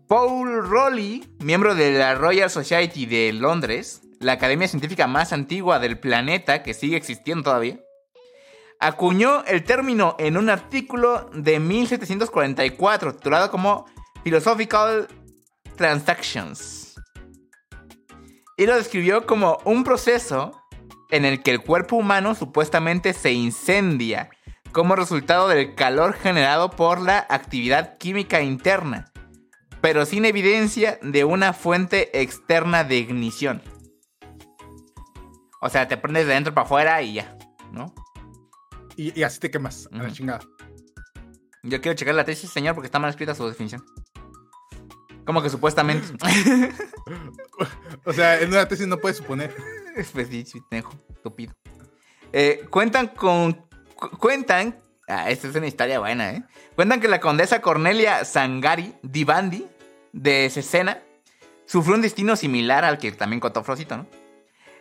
Paul 0.07 0.69
Rowley, 0.69 1.25
miembro 1.39 1.73
de 1.73 1.97
la 1.97 2.13
Royal 2.13 2.49
Society 2.49 3.07
de 3.07 3.33
Londres, 3.33 4.01
la 4.19 4.33
academia 4.33 4.67
científica 4.67 5.07
más 5.07 5.33
antigua 5.33 5.79
del 5.79 5.97
planeta 5.97 6.61
que 6.61 6.75
sigue 6.75 6.97
existiendo 6.97 7.43
todavía, 7.43 7.79
acuñó 8.85 9.43
el 9.45 9.63
término 9.63 10.15
en 10.19 10.37
un 10.37 10.49
artículo 10.49 11.29
de 11.33 11.59
1744 11.59 13.15
titulado 13.15 13.51
como 13.51 13.85
Philosophical 14.23 15.07
Transactions. 15.75 16.95
Y 18.57 18.65
lo 18.65 18.75
describió 18.75 19.25
como 19.25 19.59
un 19.65 19.83
proceso 19.83 20.51
en 21.11 21.25
el 21.25 21.43
que 21.43 21.51
el 21.51 21.61
cuerpo 21.61 21.97
humano 21.97 22.35
supuestamente 22.35 23.13
se 23.13 23.31
incendia 23.31 24.29
como 24.71 24.95
resultado 24.95 25.47
del 25.47 25.75
calor 25.75 26.13
generado 26.13 26.69
por 26.71 27.01
la 27.01 27.25
actividad 27.29 27.97
química 27.97 28.41
interna 28.41 29.11
pero 29.85 30.03
sin 30.07 30.25
evidencia 30.25 30.97
de 31.03 31.25
una 31.25 31.53
fuente 31.53 32.19
externa 32.19 32.83
de 32.83 32.97
ignición. 32.97 33.61
O 35.61 35.69
sea, 35.69 35.87
te 35.87 35.95
prendes 35.95 36.25
de 36.25 36.33
dentro 36.33 36.55
para 36.55 36.65
afuera 36.65 37.01
y 37.03 37.13
ya, 37.13 37.37
¿no? 37.71 37.93
Y, 38.97 39.17
y 39.19 39.23
así 39.23 39.39
te 39.39 39.51
quemas, 39.51 39.89
a 39.91 39.97
la 40.03 40.11
chingada. 40.11 40.41
Yo 41.63 41.81
quiero 41.81 41.95
checar 41.95 42.15
la 42.15 42.23
tesis, 42.25 42.49
señor, 42.49 42.75
porque 42.75 42.85
está 42.87 42.99
mal 42.99 43.09
escrita 43.09 43.33
su 43.35 43.47
definición. 43.47 43.83
Como 45.25 45.41
que 45.41 45.49
supuestamente. 45.49 46.07
O 48.03 48.13
sea, 48.13 48.39
en 48.39 48.49
una 48.49 48.67
tesis 48.67 48.87
no 48.87 48.97
puedes 48.97 49.17
suponer. 49.17 49.55
pues 50.13 50.27
sí, 50.27 50.45
sí, 50.45 50.59
tengo, 50.69 50.89
estúpido. 51.09 51.53
Eh, 52.33 52.65
cuentan 52.69 53.07
con. 53.07 53.53
cu- 53.95 54.17
cuentan. 54.17 54.79
Ah, 55.07 55.29
esta 55.29 55.47
es 55.47 55.55
una 55.55 55.67
historia 55.67 55.99
buena, 55.99 56.31
¿eh? 56.31 56.43
Cuentan 56.75 56.99
que 56.99 57.07
la 57.07 57.19
condesa 57.19 57.61
Cornelia 57.61 58.25
Sangari 58.25 58.95
Divandi 59.03 59.65
de 60.13 60.49
Cesena 60.49 61.01
sufrió 61.65 61.95
un 61.95 62.01
destino 62.01 62.35
similar 62.35 62.83
al 62.85 62.97
que 62.97 63.11
también 63.11 63.39
contó 63.39 63.63
Frosito, 63.63 63.97
¿no? 63.97 64.07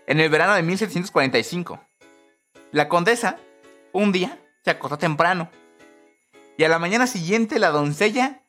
En 0.07 0.21
el 0.21 0.29
verano 0.31 0.55
de 0.55 0.63
1745. 0.63 1.81
La 2.73 2.89
condesa, 2.89 3.39
un 3.95 4.13
día, 4.13 4.39
se 4.63 4.71
acostó 4.71 4.99
temprano. 4.99 5.51
Y 6.59 6.65
a 6.65 6.69
la 6.69 6.79
mañana 6.79 7.07
siguiente, 7.07 7.59
la 7.59 7.71
doncella. 7.71 8.43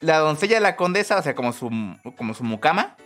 La 0.00 0.18
doncella 0.18 0.56
de 0.56 0.60
la 0.60 0.76
condesa, 0.76 1.18
o 1.18 1.22
sea, 1.22 1.34
como 1.34 1.52
su, 1.52 1.70
como 2.16 2.34
su 2.34 2.44
mucama, 2.44 2.96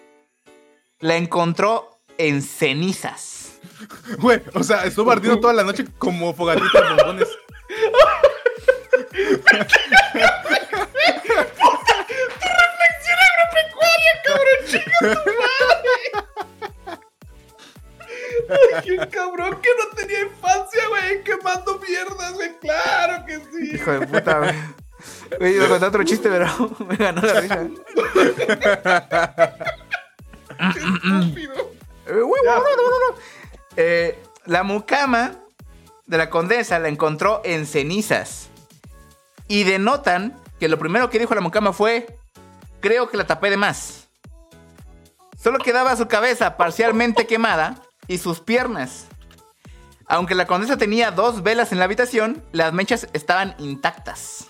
la 1.00 1.16
encontró 1.16 2.00
en 2.18 2.42
cenizas. 2.42 3.60
Güey, 4.18 4.40
o 4.54 4.62
sea, 4.62 4.84
estuvo 4.84 5.10
ardiendo 5.10 5.40
toda 5.40 5.52
la 5.52 5.64
noche 5.64 5.86
como 5.98 6.32
fogatita 6.34 6.80
de 6.80 6.88
bombones. 6.90 7.28
¡Qué 18.84 18.96
cabrón 19.10 19.60
que 19.62 19.68
no 19.78 19.96
tenía 19.96 20.18
¡Quemando 21.44 21.78
mierdas, 21.86 22.32
güey! 22.32 22.58
¡Claro 22.58 23.26
que 23.26 23.38
sí! 23.38 23.74
Hijo 23.74 23.90
de 23.92 24.06
puta, 24.06 24.38
güey. 24.38 24.54
Güey, 25.38 25.54
iba 25.56 25.66
a 25.66 25.68
contar 25.68 25.88
otro 25.90 26.02
chiste, 26.04 26.30
pero 26.30 26.46
me 26.88 26.96
ganó 26.96 27.20
la 27.20 27.40
risa. 27.40 27.66
¡Qué 30.72 30.78
estúpido! 30.78 31.52
Eh, 32.06 32.20
güey, 32.20 32.42
Ya. 32.44 32.54
no, 32.54 32.60
no, 32.60 32.76
no, 32.76 33.10
no. 33.10 33.16
Eh, 33.76 34.18
la 34.46 34.62
mucama 34.62 35.32
de 36.06 36.18
la 36.18 36.30
condesa 36.30 36.78
la 36.78 36.88
encontró 36.88 37.42
en 37.44 37.66
cenizas. 37.66 38.48
Y 39.48 39.64
denotan 39.64 40.38
que 40.58 40.68
lo 40.68 40.78
primero 40.78 41.10
que 41.10 41.18
dijo 41.18 41.34
la 41.34 41.40
mucama 41.42 41.72
fue: 41.74 42.06
Creo 42.80 43.10
que 43.10 43.16
la 43.18 43.26
tapé 43.26 43.50
de 43.50 43.56
más. 43.58 44.08
Solo 45.42 45.58
quedaba 45.58 45.94
su 45.96 46.08
cabeza 46.08 46.56
parcialmente 46.56 47.26
quemada 47.26 47.74
y 48.08 48.16
sus 48.18 48.40
piernas. 48.40 49.06
Aunque 50.06 50.34
la 50.34 50.46
condesa 50.46 50.76
tenía 50.76 51.10
dos 51.10 51.42
velas 51.42 51.72
en 51.72 51.78
la 51.78 51.84
habitación, 51.84 52.42
las 52.52 52.72
mechas 52.72 53.08
estaban 53.12 53.54
intactas. 53.58 54.48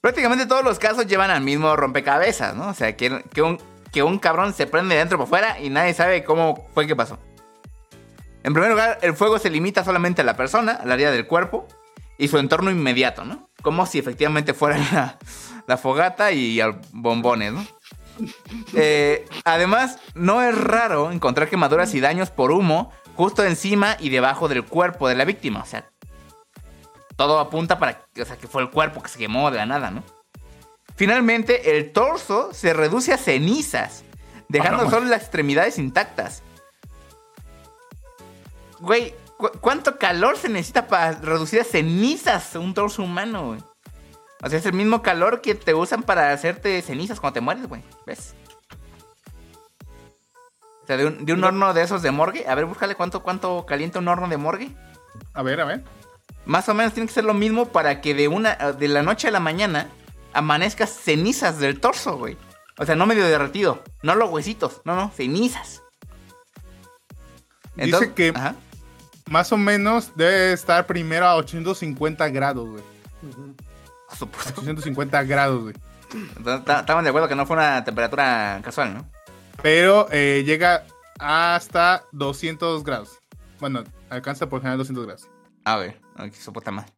Prácticamente 0.00 0.46
todos 0.46 0.64
los 0.64 0.78
casos 0.78 1.06
llevan 1.06 1.30
al 1.30 1.40
mismo 1.40 1.74
rompecabezas, 1.74 2.54
¿no? 2.54 2.68
O 2.68 2.74
sea, 2.74 2.96
que, 2.96 3.10
un, 3.42 3.58
que 3.92 4.02
un 4.02 4.18
cabrón 4.18 4.54
se 4.54 4.66
prende 4.66 4.94
de 4.94 5.00
dentro 5.00 5.18
para 5.18 5.26
afuera 5.26 5.60
y 5.60 5.70
nadie 5.70 5.94
sabe 5.94 6.22
cómo 6.22 6.68
fue 6.72 6.86
que 6.86 6.94
pasó. 6.94 7.18
En 8.44 8.52
primer 8.52 8.70
lugar, 8.70 8.98
el 9.02 9.14
fuego 9.14 9.38
se 9.38 9.50
limita 9.50 9.84
solamente 9.84 10.22
a 10.22 10.24
la 10.24 10.36
persona, 10.36 10.72
al 10.72 10.92
área 10.92 11.10
del 11.10 11.26
cuerpo 11.26 11.66
y 12.16 12.28
su 12.28 12.38
entorno 12.38 12.70
inmediato, 12.70 13.24
¿no? 13.24 13.48
Como 13.62 13.84
si 13.86 13.98
efectivamente 13.98 14.54
fuera 14.54 14.78
la, 14.92 15.18
la 15.66 15.76
fogata 15.76 16.30
y 16.30 16.60
al 16.60 16.80
bombones, 16.92 17.52
¿no? 17.52 17.66
Eh, 18.74 19.26
además, 19.44 19.98
no 20.14 20.42
es 20.42 20.56
raro 20.56 21.10
encontrar 21.10 21.48
quemaduras 21.48 21.94
y 21.94 22.00
daños 22.00 22.30
por 22.30 22.50
humo 22.50 22.92
justo 23.18 23.44
encima 23.44 23.96
y 23.98 24.10
debajo 24.10 24.46
del 24.46 24.64
cuerpo 24.64 25.08
de 25.08 25.16
la 25.16 25.24
víctima. 25.24 25.60
O 25.60 25.66
sea, 25.66 25.90
todo 27.16 27.40
apunta 27.40 27.80
para 27.80 28.00
o 28.16 28.24
sea, 28.24 28.36
que 28.38 28.46
fue 28.46 28.62
el 28.62 28.70
cuerpo 28.70 29.02
que 29.02 29.08
se 29.08 29.18
quemó 29.18 29.50
de 29.50 29.56
la 29.56 29.66
nada, 29.66 29.90
¿no? 29.90 30.04
Finalmente, 30.94 31.76
el 31.76 31.90
torso 31.92 32.54
se 32.54 32.72
reduce 32.72 33.12
a 33.12 33.18
cenizas, 33.18 34.04
dejando 34.48 34.88
solo 34.88 35.06
las 35.06 35.22
extremidades 35.22 35.78
intactas. 35.78 36.44
Güey, 38.78 39.14
¿cu- 39.36 39.50
¿cuánto 39.60 39.98
calor 39.98 40.36
se 40.36 40.48
necesita 40.48 40.86
para 40.86 41.10
reducir 41.12 41.60
a 41.60 41.64
cenizas 41.64 42.54
un 42.54 42.72
torso 42.72 43.02
humano, 43.02 43.48
güey? 43.48 43.60
O 44.44 44.48
sea, 44.48 44.60
es 44.60 44.66
el 44.66 44.74
mismo 44.74 45.02
calor 45.02 45.40
que 45.40 45.56
te 45.56 45.74
usan 45.74 46.04
para 46.04 46.32
hacerte 46.32 46.80
cenizas 46.82 47.18
cuando 47.18 47.34
te 47.34 47.40
mueres, 47.40 47.66
güey. 47.68 47.82
¿Ves? 48.06 48.34
O 50.88 50.90
sea, 50.90 50.96
de 50.96 51.04
un, 51.04 51.26
de 51.26 51.34
un 51.34 51.44
horno 51.44 51.74
de 51.74 51.82
esos 51.82 52.00
de 52.00 52.10
morgue. 52.10 52.46
A 52.48 52.54
ver, 52.54 52.64
búscale 52.64 52.94
cuánto, 52.94 53.22
cuánto 53.22 53.66
calienta 53.66 53.98
un 53.98 54.08
horno 54.08 54.26
de 54.26 54.38
morgue. 54.38 54.70
A 55.34 55.42
ver, 55.42 55.60
a 55.60 55.66
ver. 55.66 55.84
Más 56.46 56.66
o 56.70 56.72
menos 56.74 56.94
tiene 56.94 57.06
que 57.08 57.12
ser 57.12 57.24
lo 57.24 57.34
mismo 57.34 57.68
para 57.68 58.00
que 58.00 58.14
de 58.14 58.26
una 58.28 58.54
de 58.72 58.88
la 58.88 59.02
noche 59.02 59.28
a 59.28 59.30
la 59.30 59.38
mañana 59.40 59.88
amanezcas 60.32 60.88
cenizas 60.90 61.58
del 61.58 61.78
torso, 61.78 62.16
güey. 62.16 62.38
O 62.78 62.86
sea, 62.86 62.94
no 62.96 63.04
medio 63.04 63.26
derretido, 63.26 63.82
no 64.02 64.14
los 64.14 64.30
huesitos, 64.30 64.80
no, 64.84 64.96
no, 64.96 65.10
cenizas. 65.14 65.82
Dice 67.76 68.12
que- 68.14 68.32
ajá. 68.34 68.54
más 69.28 69.52
o 69.52 69.56
menos 69.58 70.12
debe 70.16 70.52
estar 70.54 70.86
primero 70.86 71.26
a 71.26 71.36
850 71.36 72.28
grados, 72.30 72.66
güey. 72.68 72.82
Por 74.08 74.16
supuesto. 74.16 74.60
850 74.62 75.22
grados, 75.24 75.62
güey. 75.64 75.74
Ta- 76.42 76.64
ta- 76.64 76.80
Estamos 76.80 77.02
de 77.04 77.10
acuerdo 77.10 77.28
que 77.28 77.34
no 77.36 77.44
fue 77.44 77.56
una 77.56 77.84
temperatura 77.84 78.58
casual, 78.64 78.94
¿no? 78.94 79.06
Pero 79.62 80.06
eh, 80.10 80.44
llega 80.46 80.86
hasta 81.18 82.04
200 82.12 82.84
grados. 82.84 83.18
Bueno, 83.60 83.84
alcanza 84.08 84.48
por 84.48 84.60
general 84.60 84.78
200 84.78 85.04
grados. 85.04 85.28
A 85.64 85.76
ver, 85.76 86.00
aquí 86.16 86.36
soporta 86.36 86.70
más. 86.70 86.92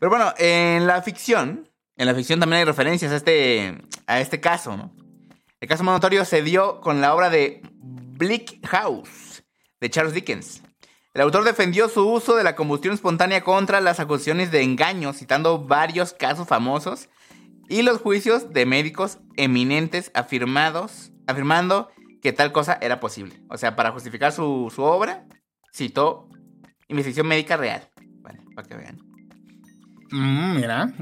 Pero 0.00 0.10
bueno, 0.10 0.32
en 0.38 0.86
la 0.86 1.02
ficción, 1.02 1.70
en 1.96 2.06
la 2.06 2.14
ficción 2.14 2.40
también 2.40 2.60
hay 2.60 2.64
referencias 2.64 3.12
a 3.12 3.16
este, 3.16 3.78
a 4.06 4.20
este 4.20 4.40
caso, 4.40 4.76
¿no? 4.76 4.94
El 5.60 5.68
caso 5.68 5.84
más 5.84 5.94
notorio 5.94 6.24
se 6.24 6.42
dio 6.42 6.80
con 6.80 7.00
la 7.00 7.14
obra 7.14 7.30
de 7.30 7.62
Bleak 7.80 8.66
House, 8.66 9.44
de 9.80 9.88
Charles 9.88 10.12
Dickens. 10.12 10.62
El 11.14 11.22
autor 11.22 11.44
defendió 11.44 11.88
su 11.88 12.06
uso 12.06 12.36
de 12.36 12.44
la 12.44 12.56
combustión 12.56 12.92
espontánea 12.92 13.44
contra 13.44 13.80
las 13.80 14.00
acusaciones 14.00 14.50
de 14.50 14.62
engaño, 14.62 15.12
citando 15.12 15.64
varios 15.64 16.12
casos 16.12 16.48
famosos 16.48 17.08
y 17.68 17.82
los 17.82 17.98
juicios 18.00 18.52
de 18.52 18.66
médicos 18.66 19.18
eminentes 19.36 20.10
afirmados, 20.12 21.12
afirmando 21.26 21.90
que 22.22 22.32
tal 22.32 22.52
cosa 22.52 22.78
era 22.80 23.00
posible. 23.00 23.40
O 23.50 23.58
sea, 23.58 23.76
para 23.76 23.92
justificar 23.92 24.32
su, 24.32 24.72
su 24.74 24.82
obra, 24.82 25.26
citó 25.72 26.28
investigación 26.88 27.26
médica 27.26 27.56
real. 27.56 27.88
Vale, 28.22 28.40
para 28.54 28.66
que 28.68 28.76
vean. 28.76 28.98
Mm, 30.10 30.56
mira. 30.56 30.92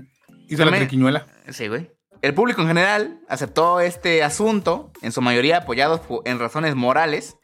Hizo 0.48 0.64
la 0.64 0.76
triquiñuela. 0.76 1.26
Sí, 1.50 1.68
güey. 1.68 1.90
El 2.22 2.34
público 2.34 2.60
en 2.62 2.68
general 2.68 3.20
aceptó 3.28 3.80
este 3.80 4.22
asunto, 4.22 4.92
en 5.02 5.10
su 5.12 5.20
mayoría 5.20 5.58
apoyados 5.58 6.00
po- 6.00 6.22
en 6.24 6.38
razones 6.38 6.74
morales. 6.74 7.36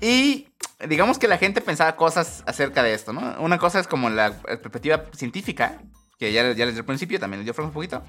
Y 0.00 0.48
digamos 0.88 1.18
que 1.18 1.28
la 1.28 1.38
gente 1.38 1.60
pensaba 1.60 1.96
cosas 1.96 2.42
acerca 2.46 2.82
de 2.82 2.94
esto, 2.94 3.12
¿no? 3.12 3.36
Una 3.40 3.58
cosa 3.58 3.80
es 3.80 3.86
como 3.86 4.10
la 4.10 4.32
perspectiva 4.42 5.04
científica, 5.14 5.80
que 6.18 6.32
ya, 6.32 6.52
ya 6.52 6.66
les 6.66 6.74
di 6.74 6.80
al 6.80 6.84
principio, 6.84 7.20
también 7.20 7.44
les 7.44 7.54
dio 7.56 7.64
un 7.64 7.70
poquito. 7.72 8.02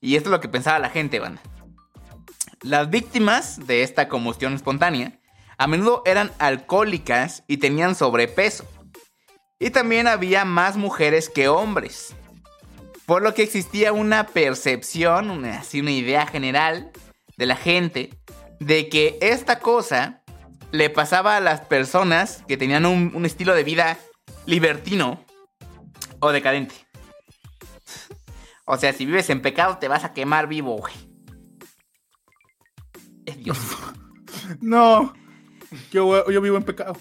Y 0.00 0.16
esto 0.16 0.28
es 0.28 0.32
lo 0.32 0.40
que 0.40 0.48
pensaba 0.48 0.78
la 0.78 0.90
gente, 0.90 1.18
banda. 1.20 1.40
Las 2.62 2.90
víctimas 2.90 3.66
de 3.66 3.82
esta 3.82 4.08
combustión 4.08 4.54
espontánea 4.54 5.20
a 5.58 5.68
menudo 5.68 6.02
eran 6.06 6.32
alcohólicas 6.38 7.44
y 7.46 7.58
tenían 7.58 7.94
sobrepeso. 7.94 8.64
Y 9.60 9.70
también 9.70 10.08
había 10.08 10.44
más 10.44 10.76
mujeres 10.76 11.28
que 11.28 11.48
hombres. 11.48 12.14
Por 13.06 13.22
lo 13.22 13.32
que 13.32 13.42
existía 13.42 13.92
una 13.92 14.26
percepción, 14.26 15.30
una, 15.30 15.60
así 15.60 15.80
una 15.80 15.92
idea 15.92 16.26
general 16.26 16.90
de 17.36 17.46
la 17.46 17.56
gente 17.56 18.10
de 18.58 18.88
que 18.88 19.18
esta 19.20 19.60
cosa 19.60 20.22
le 20.72 20.90
pasaba 20.90 21.36
a 21.36 21.40
las 21.40 21.60
personas 21.60 22.42
que 22.48 22.56
tenían 22.56 22.86
un, 22.86 23.12
un 23.14 23.24
estilo 23.24 23.54
de 23.54 23.64
vida 23.64 23.98
libertino 24.46 25.24
o 26.18 26.32
decadente. 26.32 26.74
O 28.64 28.76
sea, 28.76 28.92
si 28.92 29.06
vives 29.06 29.30
en 29.30 29.42
pecado 29.42 29.78
te 29.78 29.88
vas 29.88 30.04
a 30.04 30.12
quemar 30.12 30.48
vivo, 30.48 30.76
güey. 30.76 31.07
Es 33.28 33.36
Dios. 33.44 33.58
No. 34.60 35.14
Yo, 35.90 36.30
yo 36.30 36.40
vivo 36.40 36.56
en 36.56 36.62
pecado. 36.62 36.96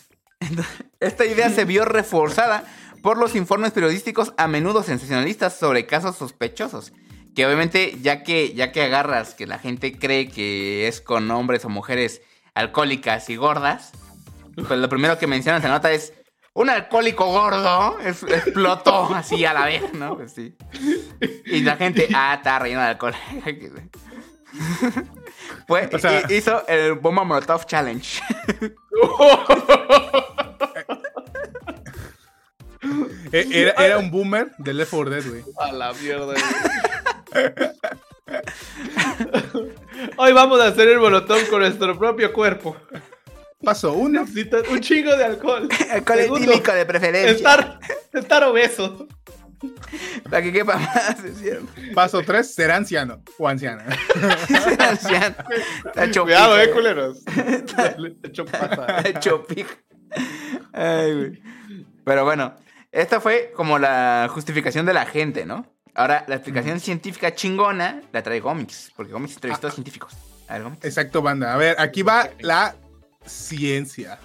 Esta 0.99 1.25
idea 1.25 1.49
se 1.49 1.65
vio 1.65 1.85
reforzada 1.85 2.63
por 3.01 3.17
los 3.17 3.35
informes 3.35 3.71
periodísticos 3.71 4.33
a 4.37 4.47
menudo 4.47 4.83
sensacionalistas 4.83 5.57
sobre 5.57 5.85
casos 5.85 6.15
sospechosos. 6.17 6.93
Que 7.35 7.45
obviamente, 7.45 7.97
ya 8.01 8.23
que, 8.23 8.53
ya 8.53 8.71
que 8.71 8.81
agarras 8.81 9.33
que 9.33 9.45
la 9.45 9.59
gente 9.59 9.97
cree 9.97 10.29
que 10.29 10.87
es 10.87 10.99
con 11.01 11.29
hombres 11.31 11.63
o 11.65 11.69
mujeres 11.69 12.21
alcohólicas 12.55 13.29
y 13.29 13.35
gordas, 13.35 13.91
pues 14.55 14.79
lo 14.79 14.89
primero 14.89 15.17
que 15.19 15.27
mencionan 15.27 15.61
se 15.61 15.67
nota 15.69 15.91
es 15.91 16.13
un 16.53 16.69
alcohólico 16.69 17.25
gordo 17.25 17.99
es- 17.99 18.23
explotó 18.23 19.13
así 19.13 19.45
a 19.45 19.53
la 19.53 19.65
vez, 19.65 19.93
¿no? 19.93 20.17
Pues 20.17 20.33
sí. 20.33 20.55
Y 21.45 21.61
la 21.61 21.75
gente, 21.77 22.07
ah, 22.15 22.35
está 22.37 22.57
relleno 22.59 22.81
de 22.81 22.87
alcohol. 22.87 23.13
Pues 25.67 25.93
O 25.93 25.99
sea- 25.99 26.23
hi- 26.29 26.35
hizo 26.35 26.65
el 26.67 26.93
Bomba 26.93 27.23
Molotov 27.23 27.65
Challenge. 27.65 28.21
Eh, 33.31 33.47
Era, 33.51 33.71
era 33.85 33.97
un 33.97 34.11
boomer 34.11 34.51
de 34.57 34.73
Left 34.73 34.91
4 34.91 35.09
Dead, 35.15 35.23
güey. 35.29 35.43
A 35.57 35.71
la 35.71 35.93
mierda, 35.93 36.25
güey. 36.25 36.37
Hoy 40.17 40.33
vamos 40.33 40.59
a 40.61 40.67
hacer 40.67 40.87
el 40.89 40.99
molotov 40.99 41.47
con 41.49 41.59
nuestro 41.61 41.97
propio 41.97 42.31
cuerpo. 42.31 42.77
Paso 43.63 43.93
uno. 43.93 44.21
Necesitas 44.21 44.67
un 44.69 44.79
chingo 44.79 45.15
de 45.17 45.25
alcohol. 45.25 45.67
Alcohol 45.91 46.19
Segundo, 46.19 46.51
etílico 46.51 46.71
de 46.73 46.85
preferencia. 46.85 47.31
Estar, 47.31 47.79
estar 48.13 48.43
obeso. 48.43 49.07
Para 50.29 50.41
que 50.41 50.53
quepa 50.53 50.77
más, 50.77 51.23
es 51.23 51.37
cierto. 51.39 51.67
Paso 51.93 52.21
tres, 52.21 52.53
ser 52.53 52.71
anciano 52.71 53.21
o 53.37 53.47
anciana. 53.47 53.85
Ser 54.47 54.81
anciano. 54.81 55.35
Está 55.85 56.21
Cuidado, 56.21 56.61
eh, 56.61 56.71
culeros. 56.71 57.19
Está 57.27 57.95
hecho. 59.03 59.45
Ay, 60.73 61.15
güey. 61.15 61.41
Pero 62.03 62.23
bueno, 62.23 62.55
esta 62.91 63.19
fue 63.19 63.51
como 63.55 63.79
la 63.79 64.29
justificación 64.31 64.85
de 64.85 64.93
la 64.93 65.05
gente, 65.05 65.45
¿no? 65.45 65.65
Ahora, 65.93 66.23
la 66.27 66.35
explicación 66.35 66.79
científica 66.79 67.33
chingona 67.33 68.01
la 68.11 68.21
trae 68.21 68.39
Gómez, 68.39 68.91
porque 68.95 69.11
Gómez 69.11 69.33
entrevistó 69.33 69.67
a 69.67 69.71
científicos. 69.71 70.13
A 70.47 70.53
ver, 70.53 70.63
Gómez. 70.63 70.79
Exacto, 70.83 71.21
banda. 71.21 71.53
A 71.53 71.57
ver, 71.57 71.75
aquí 71.79 72.03
va 72.03 72.29
la 72.39 72.75
ciencia. 73.25 74.19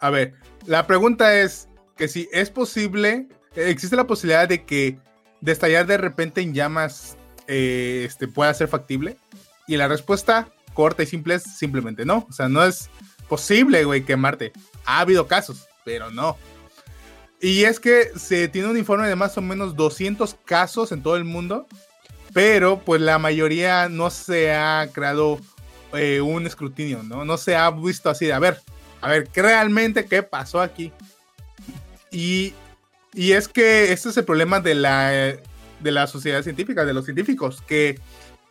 A 0.00 0.10
ver, 0.10 0.34
la 0.66 0.86
pregunta 0.86 1.38
es 1.40 1.68
que 1.96 2.08
si 2.08 2.28
es 2.32 2.50
posible, 2.50 3.28
existe 3.56 3.96
la 3.96 4.06
posibilidad 4.06 4.48
de 4.48 4.64
que 4.64 4.98
destallar 5.40 5.86
de 5.86 5.98
repente 5.98 6.40
en 6.40 6.54
llamas 6.54 7.16
eh, 7.46 8.04
este, 8.06 8.28
pueda 8.28 8.52
ser 8.54 8.68
factible. 8.68 9.16
Y 9.66 9.76
la 9.76 9.88
respuesta 9.88 10.48
corta 10.74 11.02
y 11.02 11.06
simple 11.06 11.34
es 11.34 11.42
simplemente 11.42 12.04
no. 12.04 12.26
O 12.28 12.32
sea, 12.32 12.48
no 12.48 12.64
es 12.64 12.90
posible, 13.28 13.84
güey, 13.84 14.04
quemarte. 14.04 14.52
Ha 14.84 15.00
habido 15.00 15.26
casos, 15.26 15.66
pero 15.84 16.10
no. 16.10 16.36
Y 17.40 17.64
es 17.64 17.80
que 17.80 18.10
se 18.16 18.48
tiene 18.48 18.68
un 18.68 18.78
informe 18.78 19.08
de 19.08 19.16
más 19.16 19.36
o 19.36 19.42
menos 19.42 19.76
200 19.76 20.36
casos 20.44 20.92
en 20.92 21.02
todo 21.02 21.16
el 21.16 21.24
mundo, 21.24 21.66
pero 22.32 22.80
pues 22.80 23.00
la 23.00 23.18
mayoría 23.18 23.88
no 23.88 24.10
se 24.10 24.52
ha 24.54 24.88
creado 24.92 25.38
eh, 25.92 26.20
un 26.20 26.46
escrutinio, 26.46 27.02
¿no? 27.02 27.24
No 27.24 27.36
se 27.36 27.54
ha 27.54 27.70
visto 27.70 28.08
así 28.08 28.26
de, 28.26 28.32
a 28.32 28.38
ver, 28.38 28.60
a 29.00 29.08
ver, 29.08 29.28
¿qué 29.28 29.42
realmente 29.42 30.06
qué 30.06 30.22
pasó 30.22 30.60
aquí? 30.60 30.90
Y, 32.10 32.54
y 33.14 33.32
es 33.32 33.48
que 33.48 33.92
este 33.92 34.08
es 34.08 34.16
el 34.16 34.24
problema 34.24 34.60
de 34.60 34.74
la, 34.74 35.10
de 35.10 35.90
la 35.92 36.06
sociedad 36.06 36.42
científica, 36.42 36.84
de 36.84 36.92
los 36.92 37.04
científicos, 37.04 37.62
que 37.62 38.00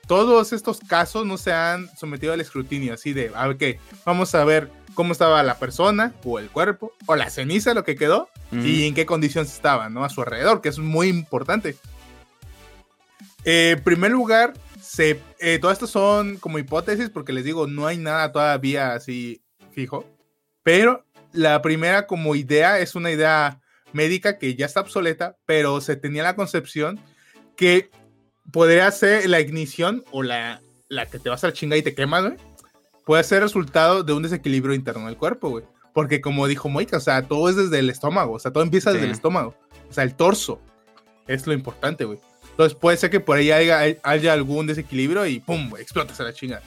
todos 0.07 0.53
estos 0.53 0.79
casos 0.79 1.25
no 1.25 1.37
se 1.37 1.53
han 1.53 1.89
sometido 1.97 2.33
al 2.33 2.41
escrutinio, 2.41 2.93
así 2.93 3.13
de, 3.13 3.31
a 3.35 3.47
ver, 3.47 3.57
¿qué? 3.57 3.79
Vamos 4.05 4.35
a 4.35 4.43
ver 4.43 4.69
cómo 4.93 5.13
estaba 5.13 5.41
la 5.43 5.57
persona, 5.57 6.13
o 6.23 6.39
el 6.39 6.49
cuerpo, 6.49 6.93
o 7.05 7.15
la 7.15 7.29
ceniza, 7.29 7.73
lo 7.73 7.83
que 7.83 7.95
quedó, 7.95 8.29
y 8.51 8.85
en 8.85 8.93
qué 8.93 9.05
condiciones 9.05 9.51
estaba, 9.51 9.89
¿no? 9.89 10.03
A 10.03 10.09
su 10.09 10.21
alrededor, 10.21 10.61
que 10.61 10.69
es 10.69 10.77
muy 10.77 11.07
importante. 11.07 11.75
Eh, 13.45 13.75
en 13.77 13.83
primer 13.83 14.11
lugar, 14.11 14.53
se, 14.79 15.19
eh, 15.39 15.57
todo 15.59 15.71
esto 15.71 15.87
son 15.87 16.37
como 16.37 16.59
hipótesis, 16.59 17.09
porque 17.09 17.33
les 17.33 17.43
digo, 17.43 17.65
no 17.67 17.87
hay 17.87 17.97
nada 17.97 18.31
todavía 18.31 18.93
así 18.93 19.41
fijo. 19.71 20.05
Pero 20.61 21.03
la 21.31 21.61
primera 21.61 22.05
como 22.05 22.35
idea 22.35 22.77
es 22.79 22.93
una 22.93 23.09
idea 23.09 23.59
médica 23.93 24.37
que 24.37 24.55
ya 24.55 24.65
está 24.65 24.81
obsoleta, 24.81 25.37
pero 25.45 25.79
se 25.81 25.95
tenía 25.95 26.23
la 26.23 26.35
concepción 26.35 26.99
que 27.55 27.89
podría 28.51 28.89
ser 28.91 29.29
la 29.29 29.39
ignición 29.39 30.03
o 30.11 30.23
la, 30.23 30.61
la 30.89 31.05
que 31.05 31.19
te 31.19 31.29
vas 31.29 31.43
a 31.43 31.47
la 31.47 31.53
chinga 31.53 31.77
y 31.77 31.81
te 31.83 31.95
quemas, 31.95 32.23
güey. 32.23 32.37
Puede 33.05 33.23
ser 33.23 33.41
resultado 33.43 34.03
de 34.03 34.13
un 34.13 34.23
desequilibrio 34.23 34.73
interno 34.75 35.07
del 35.07 35.17
cuerpo, 35.17 35.49
güey. 35.49 35.65
Porque 35.93 36.21
como 36.21 36.47
dijo 36.47 36.69
Moika, 36.69 36.97
o 36.97 37.01
sea, 37.01 37.21
todo 37.21 37.49
es 37.49 37.55
desde 37.55 37.79
el 37.79 37.89
estómago, 37.89 38.33
o 38.33 38.39
sea, 38.39 38.51
todo 38.51 38.63
empieza 38.63 38.91
desde 38.91 39.05
el 39.05 39.11
estómago. 39.11 39.55
O 39.89 39.93
sea, 39.93 40.03
el 40.03 40.15
torso 40.15 40.59
es 41.27 41.45
lo 41.45 41.53
importante, 41.53 42.05
güey. 42.05 42.19
Entonces 42.49 42.77
puede 42.77 42.97
ser 42.97 43.09
que 43.09 43.19
por 43.19 43.37
ahí 43.37 43.51
haya, 43.51 43.81
haya 44.03 44.33
algún 44.33 44.67
desequilibrio 44.67 45.25
y 45.25 45.39
¡pum! 45.39 45.71
explotas 45.79 46.19
a 46.19 46.23
la 46.23 46.33
chinga. 46.33 46.61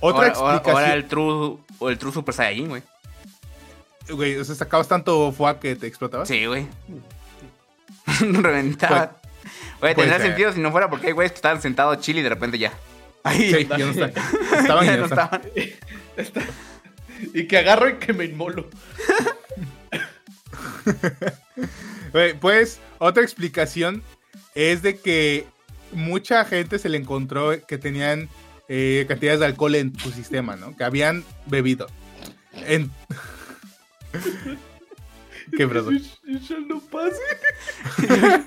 Otra 0.00 0.18
ahora- 0.18 0.28
explicación. 0.28 0.74
ahora 0.76 0.94
el 0.94 1.08
True, 1.08 1.58
o 1.78 1.88
el 1.90 1.98
True 1.98 2.12
Super 2.12 2.34
Saiyajin, 2.34 2.68
güey. 2.68 2.82
Güey, 4.08 4.36
o 4.36 4.44
sea, 4.44 4.54
sacabas 4.54 4.88
tanto 4.88 5.32
fuá 5.32 5.58
que 5.60 5.74
te 5.76 5.86
explotabas. 5.86 6.28
Sí, 6.28 6.46
güey. 6.46 6.66
Reventaba. 8.20 9.16
Güey, 9.80 9.94
tendría 9.94 10.18
ser. 10.18 10.26
sentido 10.28 10.52
si 10.52 10.60
no 10.60 10.70
fuera 10.70 10.88
porque 10.88 11.08
hay 11.08 11.12
güeyes 11.12 11.32
que 11.32 11.36
estaban 11.36 11.60
sentados 11.60 11.98
chile 12.00 12.20
y 12.20 12.22
de 12.22 12.28
repente 12.28 12.58
ya. 12.58 12.72
Ahí. 13.24 13.52
Sí, 13.52 13.66
ya 13.68 13.78
no 13.78 13.90
está. 13.90 14.06
Estaban 14.58 14.84
y 14.84 14.86
Ya 14.86 14.92
ya 14.94 15.00
no 15.00 15.06
no 15.08 15.14
están. 15.14 15.42
estaban. 16.16 16.48
Y 17.34 17.46
que 17.48 17.58
agarro 17.58 17.88
y 17.88 17.94
que 17.94 18.12
me 18.12 18.24
inmolo. 18.26 18.68
Güey, 22.12 22.34
Pues 22.38 22.78
otra 22.98 23.22
explicación 23.22 24.02
es 24.54 24.82
de 24.82 24.98
que 24.98 25.46
mucha 25.92 26.44
gente 26.44 26.78
se 26.78 26.88
le 26.88 26.98
encontró 26.98 27.50
que 27.66 27.78
tenían 27.78 28.28
eh, 28.68 29.04
cantidades 29.08 29.40
de 29.40 29.46
alcohol 29.46 29.74
en 29.74 29.98
su 29.98 30.10
sistema, 30.12 30.56
¿no? 30.56 30.76
Que 30.76 30.84
habían 30.84 31.24
bebido. 31.46 31.86
En- 32.54 32.90
¿Qué 35.56 35.68
pasó? 35.68 35.90
Shall 35.90 36.66
not 36.66 36.82
pass. 36.90 37.12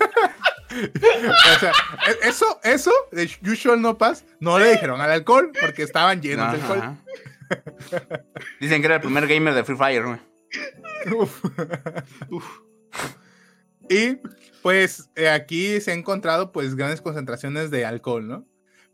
O 0.71 1.59
sea, 1.59 1.71
e- 2.07 2.29
eso, 2.29 2.59
eso 2.63 2.91
de 3.11 3.27
You 3.41 3.53
Shall 3.53 3.81
No 3.81 3.97
Pass, 3.97 4.23
no 4.39 4.59
le 4.59 4.71
dijeron 4.71 5.01
al 5.01 5.11
alcohol 5.11 5.51
porque 5.59 5.83
estaban 5.83 6.21
llenos 6.21 6.51
de 6.51 6.61
alcohol. 6.61 6.77
Ajá. 6.77 6.97
Dicen 8.59 8.81
que 8.81 8.85
era 8.85 8.95
el 8.95 9.01
primer 9.01 9.27
gamer 9.27 9.53
de 9.53 9.63
Free 9.63 9.77
Fire, 9.77 10.05
güey. 10.05 10.19
Uf. 11.17 12.59
Y 13.89 14.19
pues 14.61 15.09
eh, 15.15 15.29
aquí 15.29 15.81
se 15.81 15.91
ha 15.91 15.93
encontrado 15.95 16.51
pues 16.51 16.75
grandes 16.75 17.01
concentraciones 17.01 17.71
de 17.71 17.85
alcohol, 17.85 18.27
¿no? 18.27 18.45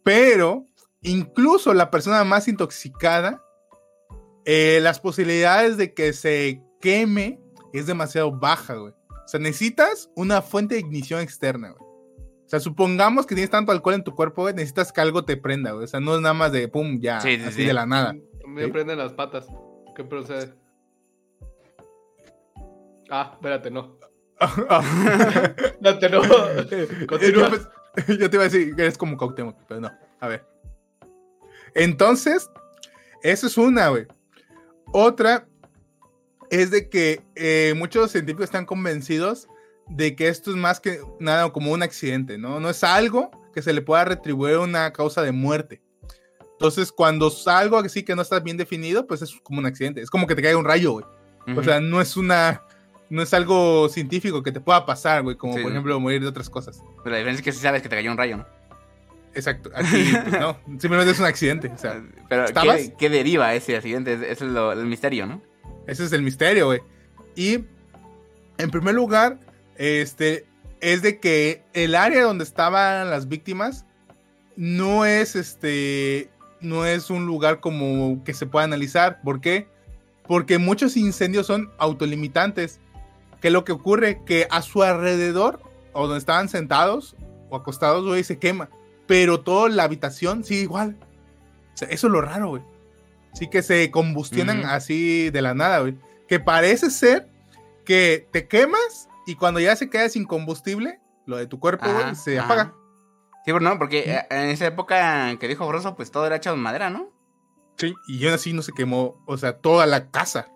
Pero 0.04 0.66
incluso 1.02 1.74
la 1.74 1.92
persona 1.92 2.24
más 2.24 2.48
intoxicada, 2.48 3.44
eh, 4.46 4.80
las 4.82 5.00
posibilidades 5.00 5.76
de 5.76 5.94
que 5.94 6.14
se 6.14 6.62
queme 6.86 7.40
es 7.74 7.88
demasiado 7.88 8.32
baja, 8.32 8.76
güey. 8.76 8.94
O 9.10 9.28
sea, 9.28 9.40
necesitas 9.40 10.12
una 10.16 10.44
fuente 10.44 10.76
de 10.76 10.82
ignición 10.82 11.20
externa, 11.20 11.72
güey. 11.72 11.82
O 11.82 12.48
sea, 12.48 12.60
supongamos 12.60 13.26
que 13.26 13.34
tienes 13.34 13.50
tanto 13.50 13.72
alcohol 13.72 13.96
en 13.96 14.04
tu 14.04 14.14
cuerpo, 14.14 14.44
güey, 14.44 14.54
necesitas 14.54 14.92
que 14.92 15.02
algo 15.02 15.26
te 15.26 15.36
prenda, 15.36 15.72
güey. 15.72 15.86
O 15.86 15.88
sea, 15.88 16.00
no 16.00 16.14
es 16.14 16.22
nada 16.22 16.36
más 16.36 16.52
de 16.52 16.68
pum, 16.68 17.00
ya, 17.02 17.20
Sí, 17.22 17.38
sí, 17.38 17.42
así 17.42 17.62
sí. 17.62 17.66
de 17.66 17.74
la 17.74 17.88
nada. 17.88 18.16
Me 18.46 18.66
¿Sí? 18.66 18.72
prenden 18.72 19.00
las 19.00 19.14
patas. 19.14 19.48
¿Qué 19.96 20.04
procede? 20.04 20.54
Ah, 23.10 23.32
espérate, 23.34 23.72
no. 23.72 23.98
Espérate, 24.40 26.10
no. 26.12 26.22
Continúa. 27.08 27.50
Yo 28.08 28.30
te 28.30 28.36
iba 28.36 28.44
a 28.44 28.50
decir 28.50 28.76
que 28.76 28.82
eres 28.84 28.98
como 28.98 29.18
Cuauhtémoc, 29.18 29.58
pero 29.68 29.82
no. 29.82 29.92
A 30.20 30.28
ver. 30.28 30.46
Entonces, 31.74 32.48
eso 33.24 33.48
es 33.48 33.58
una, 33.58 33.90
güey. 33.90 34.06
Otra 34.94 35.48
es 36.62 36.72
de 36.72 36.90
que 36.90 37.22
eh, 37.36 37.74
muchos 37.78 38.12
científicos 38.12 38.46
están 38.46 38.66
convencidos 38.66 39.48
de 39.88 40.16
que 40.16 40.28
esto 40.28 40.52
es 40.52 40.58
más 40.58 40.80
que 40.80 41.00
nada 41.20 41.52
como 41.52 41.72
un 41.72 41.84
accidente, 41.84 42.38
¿no? 42.38 42.60
No 42.60 42.70
es 42.70 42.84
algo 42.84 43.32
que 43.54 43.62
se 43.62 43.72
le 43.74 43.82
pueda 43.82 44.06
retribuir 44.06 44.58
una 44.58 44.92
causa 44.94 45.22
de 45.22 45.32
muerte. 45.32 45.82
Entonces, 46.54 46.92
cuando 46.92 47.28
es 47.28 47.48
algo 47.48 47.78
así 47.78 48.04
que 48.04 48.16
no 48.16 48.22
está 48.22 48.40
bien 48.40 48.58
definido, 48.58 49.06
pues 49.08 49.22
es 49.22 49.36
como 49.44 49.60
un 49.60 49.66
accidente. 49.66 50.02
Es 50.02 50.10
como 50.10 50.26
que 50.26 50.36
te 50.36 50.42
caiga 50.42 50.58
un 50.58 50.66
rayo, 50.66 50.94
güey. 50.94 51.06
O 51.58 51.64
sea, 51.64 51.80
no 51.80 52.02
es 52.02 52.18
una. 52.18 52.64
No 53.10 53.22
es 53.22 53.34
algo 53.36 53.88
científico 53.90 54.42
que 54.42 54.52
te 54.52 54.60
pueda 54.60 54.84
pasar, 54.86 55.22
güey. 55.22 55.36
Como 55.36 55.54
Sí. 55.56 55.62
por 55.62 55.72
ejemplo 55.72 56.00
morir 56.00 56.22
de 56.22 56.28
otras 56.28 56.50
cosas. 56.50 56.82
Pero 57.04 57.12
la 57.12 57.18
diferencia 57.18 57.42
es 57.42 57.44
que 57.46 57.52
sí 57.52 57.60
sabes 57.60 57.84
que 57.84 57.90
te 57.90 57.96
cayó 57.96 58.10
un 58.10 58.18
rayo, 58.18 58.38
¿no? 58.38 58.48
Exacto. 59.36 59.70
Aquí, 59.76 60.12
pues, 60.24 60.40
no. 60.40 60.58
Simplemente 60.80 61.12
es 61.12 61.20
un 61.20 61.26
accidente. 61.26 61.68
O 61.68 61.78
sea, 61.78 62.02
Pero. 62.30 62.46
¿qué, 62.48 62.94
qué 62.98 63.10
deriva 63.10 63.54
ese 63.54 63.76
accidente? 63.76 64.14
Ese 64.14 64.32
es 64.32 64.42
lo- 64.42 64.72
el 64.72 64.86
misterio, 64.86 65.28
¿no? 65.28 65.42
Ese 65.88 66.06
es 66.06 66.14
el 66.14 66.22
misterio, 66.22 66.68
güey. 66.68 66.82
Y 67.36 67.66
en 68.58 68.72
primer 68.72 68.96
lugar, 68.96 69.40
este. 69.78 70.46
Es 70.82 71.02
de 71.02 71.20
que 71.20 71.64
el 71.74 71.96
área 71.96 72.24
donde 72.24 72.44
estaban 72.44 73.10
las 73.10 73.28
víctimas 73.28 73.86
no 74.56 75.06
es 75.06 75.36
este. 75.36 76.30
No 76.62 76.86
es 76.86 77.10
un 77.10 77.26
lugar 77.26 77.60
como 77.60 78.24
que 78.24 78.34
se 78.34 78.46
pueda 78.46 78.66
analizar. 78.66 79.22
¿Por 79.22 79.42
qué? 79.42 79.68
Porque 80.28 80.58
muchos 80.58 80.98
incendios 80.98 81.48
son 81.48 81.72
autolimitantes. 81.78 82.80
¿Qué 83.42 83.48
es 83.48 83.54
lo 83.54 83.64
que 83.64 83.72
ocurre? 83.72 84.22
Que 84.26 84.48
a 84.50 84.62
su 84.62 84.84
alrededor, 84.84 85.62
o 85.94 86.08
donde 86.08 86.20
estaban 86.20 86.50
sentados 86.50 87.16
o 87.50 87.56
acostados, 87.56 88.06
güey, 88.06 88.24
se 88.24 88.40
quema. 88.40 88.70
Pero 89.08 89.42
toda 89.42 89.70
la 89.70 89.84
habitación 89.84 90.44
sigue 90.44 90.62
igual. 90.62 90.98
Eso 91.76 91.86
es 91.90 92.04
lo 92.04 92.22
raro, 92.22 92.50
güey. 92.50 92.64
Sí 93.36 93.50
que 93.50 93.62
se 93.62 93.92
combustionan 93.92 94.66
así 94.66 95.30
de 95.30 95.42
la 95.42 95.54
nada, 95.54 95.80
güey. 95.80 95.98
Que 96.28 96.40
parece 96.40 96.90
ser 96.90 97.30
que 97.86 98.28
te 98.32 98.48
quemas 98.48 99.10
y 99.28 99.36
cuando 99.36 99.60
ya 99.60 99.76
se 99.76 99.90
queda 99.90 100.10
sin 100.10 100.26
combustible, 100.26 101.00
lo 101.26 101.38
de 101.38 101.46
tu 101.46 101.60
cuerpo, 101.60 101.86
güey, 101.92 102.16
se 102.16 102.40
ajá. 102.40 102.46
apaga. 102.46 102.74
Sí, 103.46 103.52
pero 103.52 103.60
no, 103.60 103.78
porque 103.78 104.00
eh, 104.00 104.26
en 104.30 104.50
esa 104.50 104.66
época 104.66 105.38
que 105.38 105.48
dijo 105.48 105.68
Broso, 105.68 105.96
pues 105.96 106.10
todo 106.10 106.26
era 106.26 106.38
hecho 106.38 106.52
de 106.52 106.58
madera, 106.58 106.90
¿no? 106.90 107.12
Sí, 107.78 107.94
y 108.08 108.26
aún 108.26 108.34
así 108.34 108.54
no 108.54 108.62
se 108.62 108.72
quemó, 108.72 109.22
o 109.28 109.38
sea, 109.38 109.60
toda 109.60 109.86
la 109.86 110.10
casa. 110.10 110.48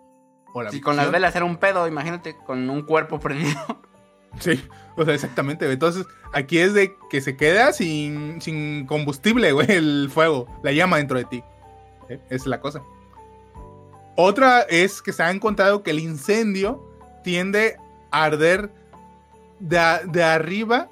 O 0.52 0.62
la 0.62 0.70
Si 0.70 0.80
con 0.80 0.96
las 0.96 1.10
velas 1.12 1.36
era 1.36 1.44
un 1.44 1.58
pedo, 1.58 1.86
imagínate, 1.86 2.36
con 2.46 2.68
un 2.68 2.82
cuerpo 2.82 3.20
prendido. 3.20 3.60
Sí, 4.38 4.64
o 4.96 5.04
sea, 5.04 5.12
exactamente, 5.12 5.64
güey. 5.64 5.72
Entonces, 5.72 6.06
aquí 6.32 6.58
es 6.58 6.72
de 6.72 6.96
que 7.10 7.20
se 7.20 7.36
queda 7.36 7.72
sin, 7.72 8.40
sin 8.40 8.86
combustible, 8.86 9.50
güey, 9.50 9.68
el 9.72 10.08
fuego, 10.08 10.46
la 10.62 10.70
llama 10.70 10.98
dentro 10.98 11.18
de 11.18 11.24
ti. 11.24 11.42
¿Eh? 12.10 12.20
Esa 12.26 12.34
es 12.34 12.46
la 12.46 12.60
cosa. 12.60 12.82
Otra 14.16 14.62
es 14.62 15.00
que 15.00 15.12
se 15.12 15.22
ha 15.22 15.30
encontrado 15.30 15.82
que 15.82 15.90
el 15.92 15.98
incendio 16.00 16.84
tiende 17.24 17.76
a 18.10 18.24
arder 18.24 18.70
de, 19.60 19.78
a- 19.78 20.00
de 20.04 20.22
arriba 20.22 20.90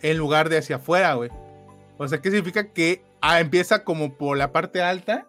en 0.00 0.16
lugar 0.16 0.48
de 0.48 0.58
hacia 0.58 0.76
afuera, 0.76 1.14
güey. 1.14 1.30
O 1.98 2.08
sea, 2.08 2.20
¿qué 2.20 2.30
significa? 2.30 2.72
Que 2.72 3.04
ah, 3.20 3.40
empieza 3.40 3.84
como 3.84 4.14
por 4.16 4.36
la 4.36 4.52
parte 4.52 4.82
alta 4.82 5.26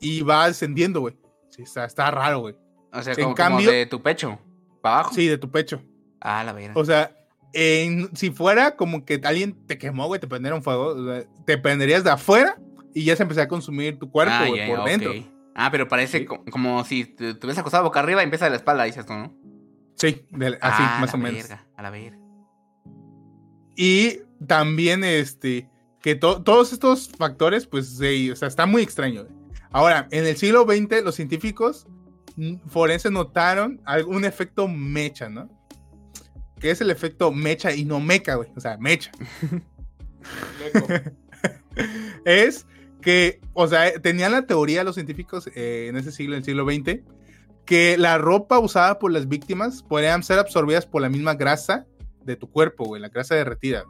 y 0.00 0.22
va 0.22 0.44
ascendiendo, 0.44 1.00
güey. 1.00 1.16
Sí, 1.50 1.62
está, 1.62 1.84
está 1.84 2.10
raro, 2.10 2.40
güey. 2.40 2.56
O 2.92 3.02
sea, 3.02 3.12
En 3.12 3.16
como, 3.22 3.34
como 3.34 3.36
cambio- 3.36 3.70
de 3.70 3.86
tu 3.86 4.02
pecho, 4.02 4.38
para 4.80 5.00
abajo. 5.00 5.14
Sí, 5.14 5.26
de 5.26 5.38
tu 5.38 5.50
pecho. 5.50 5.82
Ah, 6.20 6.42
la 6.44 6.52
vera. 6.52 6.72
O 6.76 6.84
sea, 6.84 7.14
en- 7.52 8.14
si 8.16 8.30
fuera 8.30 8.76
como 8.76 9.04
que 9.04 9.20
alguien 9.24 9.66
te 9.66 9.76
quemó, 9.78 10.06
güey, 10.06 10.20
te 10.20 10.26
prendiera 10.26 10.56
un 10.56 10.62
fuego, 10.62 10.86
o 10.88 11.04
sea, 11.06 11.24
te 11.44 11.58
prenderías 11.58 12.02
de 12.04 12.10
afuera 12.10 12.56
y 12.98 13.04
ya 13.04 13.16
se 13.16 13.22
empezaría 13.22 13.44
a 13.46 13.48
consumir 13.48 13.98
tu 13.98 14.10
cuerpo, 14.10 14.32
ah, 14.34 14.46
por 14.66 14.84
dentro. 14.84 15.12
Ah, 15.54 15.70
pero 15.70 15.88
parece 15.88 16.18
Sí. 16.20 16.24
co- 16.24 16.44
como, 16.50 16.84
si 16.84 17.04
te 17.04 17.34
te 17.34 17.46
hubieras 17.46 17.58
acostado 17.58 17.84
boca 17.84 18.00
arriba 18.00 18.20
y 18.22 18.24
empieza 18.24 18.44
de 18.44 18.50
la 18.50 18.56
espalda, 18.56 18.84
dices 18.84 19.04
tú, 19.06 19.12
¿no? 19.14 19.34
Sí, 19.96 20.24
de- 20.30 20.58
así, 20.60 20.82
Ah, 20.84 20.98
más 21.00 21.12
o 21.14 21.18
menos. 21.18 21.40
verga, 21.42 21.66
a 21.76 21.82
la 21.82 21.90
verga. 21.90 22.16
Y 23.76 24.20
también, 24.46 25.02
este, 25.04 25.68
que 26.00 26.14
to- 26.14 26.42
todos 26.42 26.72
estos 26.72 27.08
factores, 27.10 27.66
pues, 27.66 27.96
sí, 27.98 28.30
o 28.30 28.36
sea, 28.36 28.48
está 28.48 28.66
muy 28.66 28.82
extraño. 28.82 29.24
güey. 29.24 29.34
Ahora, 29.70 30.06
en 30.10 30.26
el 30.26 30.36
siglo 30.36 30.64
XX, 30.64 31.02
los 31.04 31.14
científicos 31.16 31.86
mm, 32.36 32.68
forenses 32.68 33.10
notaron 33.10 33.80
algún 33.84 34.24
efecto 34.24 34.68
mecha, 34.68 35.28
¿no? 35.28 35.48
Que 36.60 36.70
es 36.70 36.80
el 36.80 36.90
efecto 36.90 37.32
mecha 37.32 37.74
y 37.74 37.84
no 37.84 37.98
meca, 38.00 38.36
güey. 38.36 38.48
O 38.56 38.60
sea, 38.60 38.76
mecha. 38.78 39.10
es 42.24 42.66
que, 43.00 43.40
o 43.54 43.66
sea, 43.68 43.92
tenían 44.00 44.32
la 44.32 44.46
teoría 44.46 44.84
los 44.84 44.94
científicos 44.94 45.48
eh, 45.54 45.86
en 45.88 45.96
ese 45.96 46.12
siglo, 46.12 46.34
en 46.34 46.38
el 46.38 46.44
siglo 46.44 46.64
XX, 46.64 47.00
que 47.64 47.96
la 47.98 48.18
ropa 48.18 48.58
usada 48.58 48.98
por 48.98 49.12
las 49.12 49.28
víctimas 49.28 49.82
podrían 49.82 50.22
ser 50.22 50.38
absorbidas 50.38 50.86
por 50.86 51.02
la 51.02 51.08
misma 51.08 51.34
grasa 51.34 51.86
de 52.24 52.36
tu 52.36 52.50
cuerpo, 52.50 52.84
güey, 52.84 53.00
la 53.00 53.08
grasa 53.08 53.34
derretida. 53.34 53.84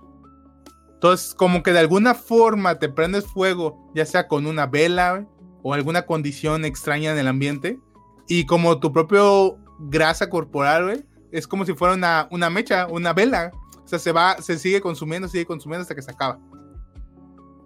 Entonces, 0.95 1.35
como 1.35 1.63
que 1.63 1.73
de 1.73 1.79
alguna 1.79 2.15
forma 2.15 2.79
te 2.79 2.89
prendes 2.89 3.25
fuego, 3.27 3.91
ya 3.95 4.05
sea 4.05 4.27
con 4.27 4.47
una 4.47 4.67
vela 4.67 5.27
o 5.63 5.75
alguna 5.75 6.03
condición 6.07 6.65
extraña 6.65 7.13
en 7.13 7.19
el 7.19 7.29
ambiente, 7.29 7.79
y 8.27 8.47
como 8.47 8.79
tu 8.81 8.93
propio 8.93 9.59
grasa 9.79 10.29
corporal, 10.29 10.85
güey, 10.85 11.05
es 11.31 11.47
como 11.47 11.65
si 11.65 11.75
fuera 11.75 11.95
una, 11.95 12.29
una 12.31 12.51
mecha, 12.51 12.87
una 12.89 13.13
vela. 13.13 13.53
O 13.85 13.89
sea, 13.89 13.99
se 13.99 14.13
va, 14.13 14.41
se 14.41 14.59
sigue 14.59 14.81
consumiendo, 14.81 15.29
sigue 15.29 15.47
consumiendo 15.47 15.83
hasta 15.83 15.95
que 15.95 16.03
se 16.03 16.11
acaba. 16.11 16.39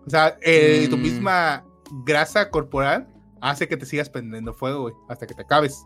O 0.06 0.10
sea, 0.10 0.36
eh, 0.42 0.86
tu 0.90 0.96
Mm. 0.96 1.02
misma 1.02 1.64
grasa 2.04 2.50
corporal 2.50 3.06
hace 3.40 3.68
que 3.68 3.76
te 3.76 3.86
sigas 3.86 4.08
prendiendo 4.08 4.54
fuego, 4.54 4.82
güey, 4.82 4.94
hasta 5.08 5.26
que 5.26 5.34
te 5.34 5.42
acabes. 5.42 5.84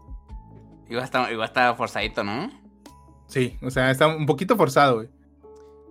Igual 0.89 1.05
está, 1.05 1.31
igual 1.33 1.49
está 1.49 1.75
forzadito, 1.75 2.23
¿no? 2.25 2.51
Sí, 3.27 3.59
o 3.63 3.71
sea, 3.71 3.91
está 3.91 4.07
un 4.07 4.27
poquito 4.27 4.57
forzado, 4.57 4.97
güey. 4.97 5.09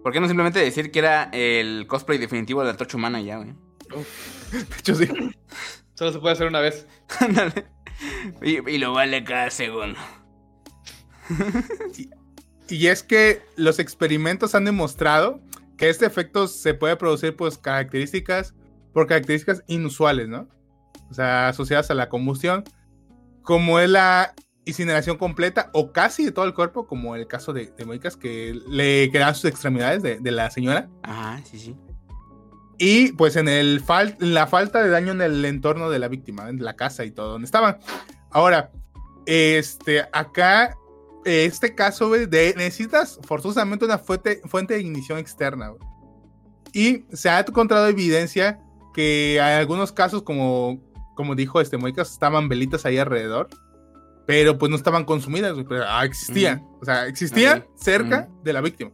¿Por 0.04 0.14
qué 0.14 0.20
no 0.22 0.28
simplemente 0.28 0.60
decir 0.60 0.92
que 0.92 1.00
era 1.00 1.30
el 1.34 1.86
cosplay 1.88 2.18
definitivo 2.18 2.62
de 2.62 2.68
la 2.72 2.78
torcha 2.78 2.96
humana 2.98 3.20
ya, 3.22 3.38
güey? 3.38 3.54
De 4.52 4.78
hecho, 4.80 4.96
sí. 4.96 5.08
Solo 5.96 6.12
se 6.14 6.20
puede 6.20 6.34
hacer 6.34 6.48
una 6.48 6.60
vez. 6.60 6.88
Ándale. 7.20 7.66
y, 8.42 8.70
y 8.70 8.78
lo 8.78 8.94
vale 8.94 9.24
cada 9.24 9.50
segundo. 9.50 9.98
Y 12.70 12.88
es 12.88 13.04
que 13.04 13.42
los 13.56 13.80
experimentos 13.80 14.56
han 14.56 14.66
demostrado 14.66 15.40
que 15.78 15.90
este 15.90 16.06
efecto 16.06 16.48
se 16.48 16.74
puede 16.74 16.96
producir 16.96 17.36
pues 17.36 17.58
características 17.58 18.54
por 18.94 19.08
características 19.08 19.64
inusuales, 19.68 20.28
¿no? 20.28 20.48
O 21.10 21.14
sea, 21.14 21.50
asociadas 21.50 21.92
a 21.92 21.94
la 21.94 22.10
combustión, 22.10 22.64
como 23.42 23.80
es 23.80 23.90
la 23.90 24.34
incineración 24.66 25.18
completa 25.18 25.70
o 25.74 25.92
casi 25.92 26.26
de 26.26 26.32
todo 26.32 26.46
el 26.46 26.54
cuerpo, 26.54 26.88
como 26.88 27.16
el 27.16 27.28
caso 27.28 27.54
de, 27.54 27.72
de 27.78 27.86
Moicas, 27.86 28.18
que 28.18 28.60
le 28.68 29.12
quedan 29.12 29.36
sus 29.36 29.46
extremidades 29.46 30.02
de, 30.02 30.20
de 30.20 30.32
la 30.32 30.50
señora. 30.50 30.90
Ajá, 31.04 31.42
sí, 31.46 31.60
sí. 31.60 31.76
Y 32.78 33.12
pues 33.14 33.36
en 33.36 33.48
el 33.48 33.84
fal- 33.84 34.18
la 34.20 34.48
falta 34.48 34.84
de 34.84 34.90
daño 34.90 35.12
en 35.12 35.22
el 35.22 35.46
entorno 35.46 35.90
de 35.90 36.00
la 36.00 36.08
víctima, 36.08 36.50
en 36.50 36.64
la 36.64 36.76
casa 36.76 37.06
y 37.06 37.12
todo 37.12 37.34
donde 37.34 37.46
estaban. 37.46 37.78
Ahora, 38.32 38.72
este, 39.26 40.06
acá, 40.12 40.76
este 41.26 41.76
caso, 41.76 42.08
güey, 42.08 42.26
de, 42.28 42.54
necesitas 42.56 43.20
forzosamente 43.24 43.84
una 43.86 43.98
fuente, 43.98 44.42
fuente 44.46 44.76
de 44.76 44.82
ignición 44.82 45.18
externa, 45.20 45.70
güey. 45.70 45.82
Y 46.74 47.06
se 47.16 47.30
ha 47.30 47.40
encontrado 47.40 47.88
evidencia 47.88 48.60
que 48.94 49.38
en 49.38 49.44
algunos 49.44 49.92
casos, 49.92 50.24
como, 50.24 50.80
como 51.16 51.36
dijo 51.36 51.60
este 51.62 51.78
Moicas, 51.78 52.12
estaban 52.12 52.48
velitas 52.50 52.86
ahí 52.86 52.98
alrededor. 52.98 53.48
pero 54.28 54.58
pues 54.58 54.70
no 54.72 54.76
estaban 54.76 55.06
consumidas, 55.06 55.54
güey, 55.54 55.66
pero 55.66 55.84
ah, 55.88 56.04
existían. 56.06 56.60
Ujú. 56.62 56.78
O 56.82 56.86
sea, 56.86 57.06
existían 57.08 57.66
cerca 57.76 58.28
de 58.44 58.54
la 58.54 58.62
víctima. 58.62 58.92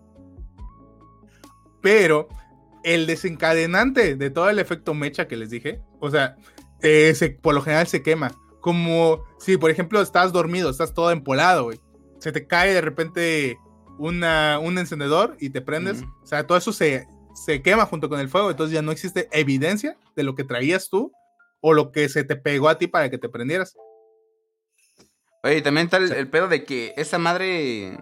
Pero 1.81 2.27
el 2.83 3.07
desencadenante 3.07 4.15
de 4.15 4.29
todo 4.29 4.49
el 4.49 4.59
efecto 4.59 4.93
mecha 4.93 5.27
que 5.27 5.37
les 5.37 5.49
dije, 5.49 5.81
o 5.99 6.09
sea, 6.11 6.35
eh, 6.81 7.13
se- 7.15 7.29
por 7.31 7.53
lo 7.53 7.61
general 7.61 7.87
se 7.87 8.01
quema. 8.03 8.31
Como 8.59 9.23
si, 9.39 9.57
por 9.57 9.71
ejemplo, 9.71 10.01
estás 10.01 10.31
dormido, 10.31 10.69
estás 10.69 10.93
todo 10.93 11.11
empolado, 11.11 11.63
güey. 11.65 11.79
Se 12.21 12.31
te 12.31 12.47
cae 12.47 12.73
de 12.73 12.79
repente 12.81 13.57
una, 13.99 14.57
un 14.59 14.77
encendedor 14.77 15.35
y 15.39 15.49
te 15.49 15.61
prendes. 15.61 16.03
O 16.23 16.25
sea, 16.25 16.47
todo 16.47 16.57
eso 16.57 16.71
se, 16.71 17.05
se 17.35 17.61
quema 17.61 17.85
junto 17.85 18.07
con 18.09 18.19
el 18.19 18.29
fuego. 18.29 18.49
Entonces 18.51 18.73
ya 18.73 18.81
no 18.81 18.91
existe 18.93 19.27
evidencia 19.31 19.97
de 20.15 20.23
lo 20.23 20.35
que 20.35 20.43
traías 20.45 20.89
tú 20.89 21.11
o 21.59 21.73
lo 21.73 21.91
que 21.91 22.07
se 22.09 22.23
te 22.23 22.35
pegó 22.35 22.69
a 22.69 22.77
ti 22.77 22.87
para 22.87 23.09
que 23.09 23.17
te 23.17 23.27
prendieras. 23.27 23.75
Oye, 25.43 25.57
y 25.57 25.61
también 25.61 25.85
está 25.85 25.97
el, 25.97 26.07
Sí. 26.09 26.13
el 26.15 26.29
pedo 26.29 26.47
de 26.47 26.63
que 26.63 26.93
esa 26.97 27.17
madre 27.17 27.97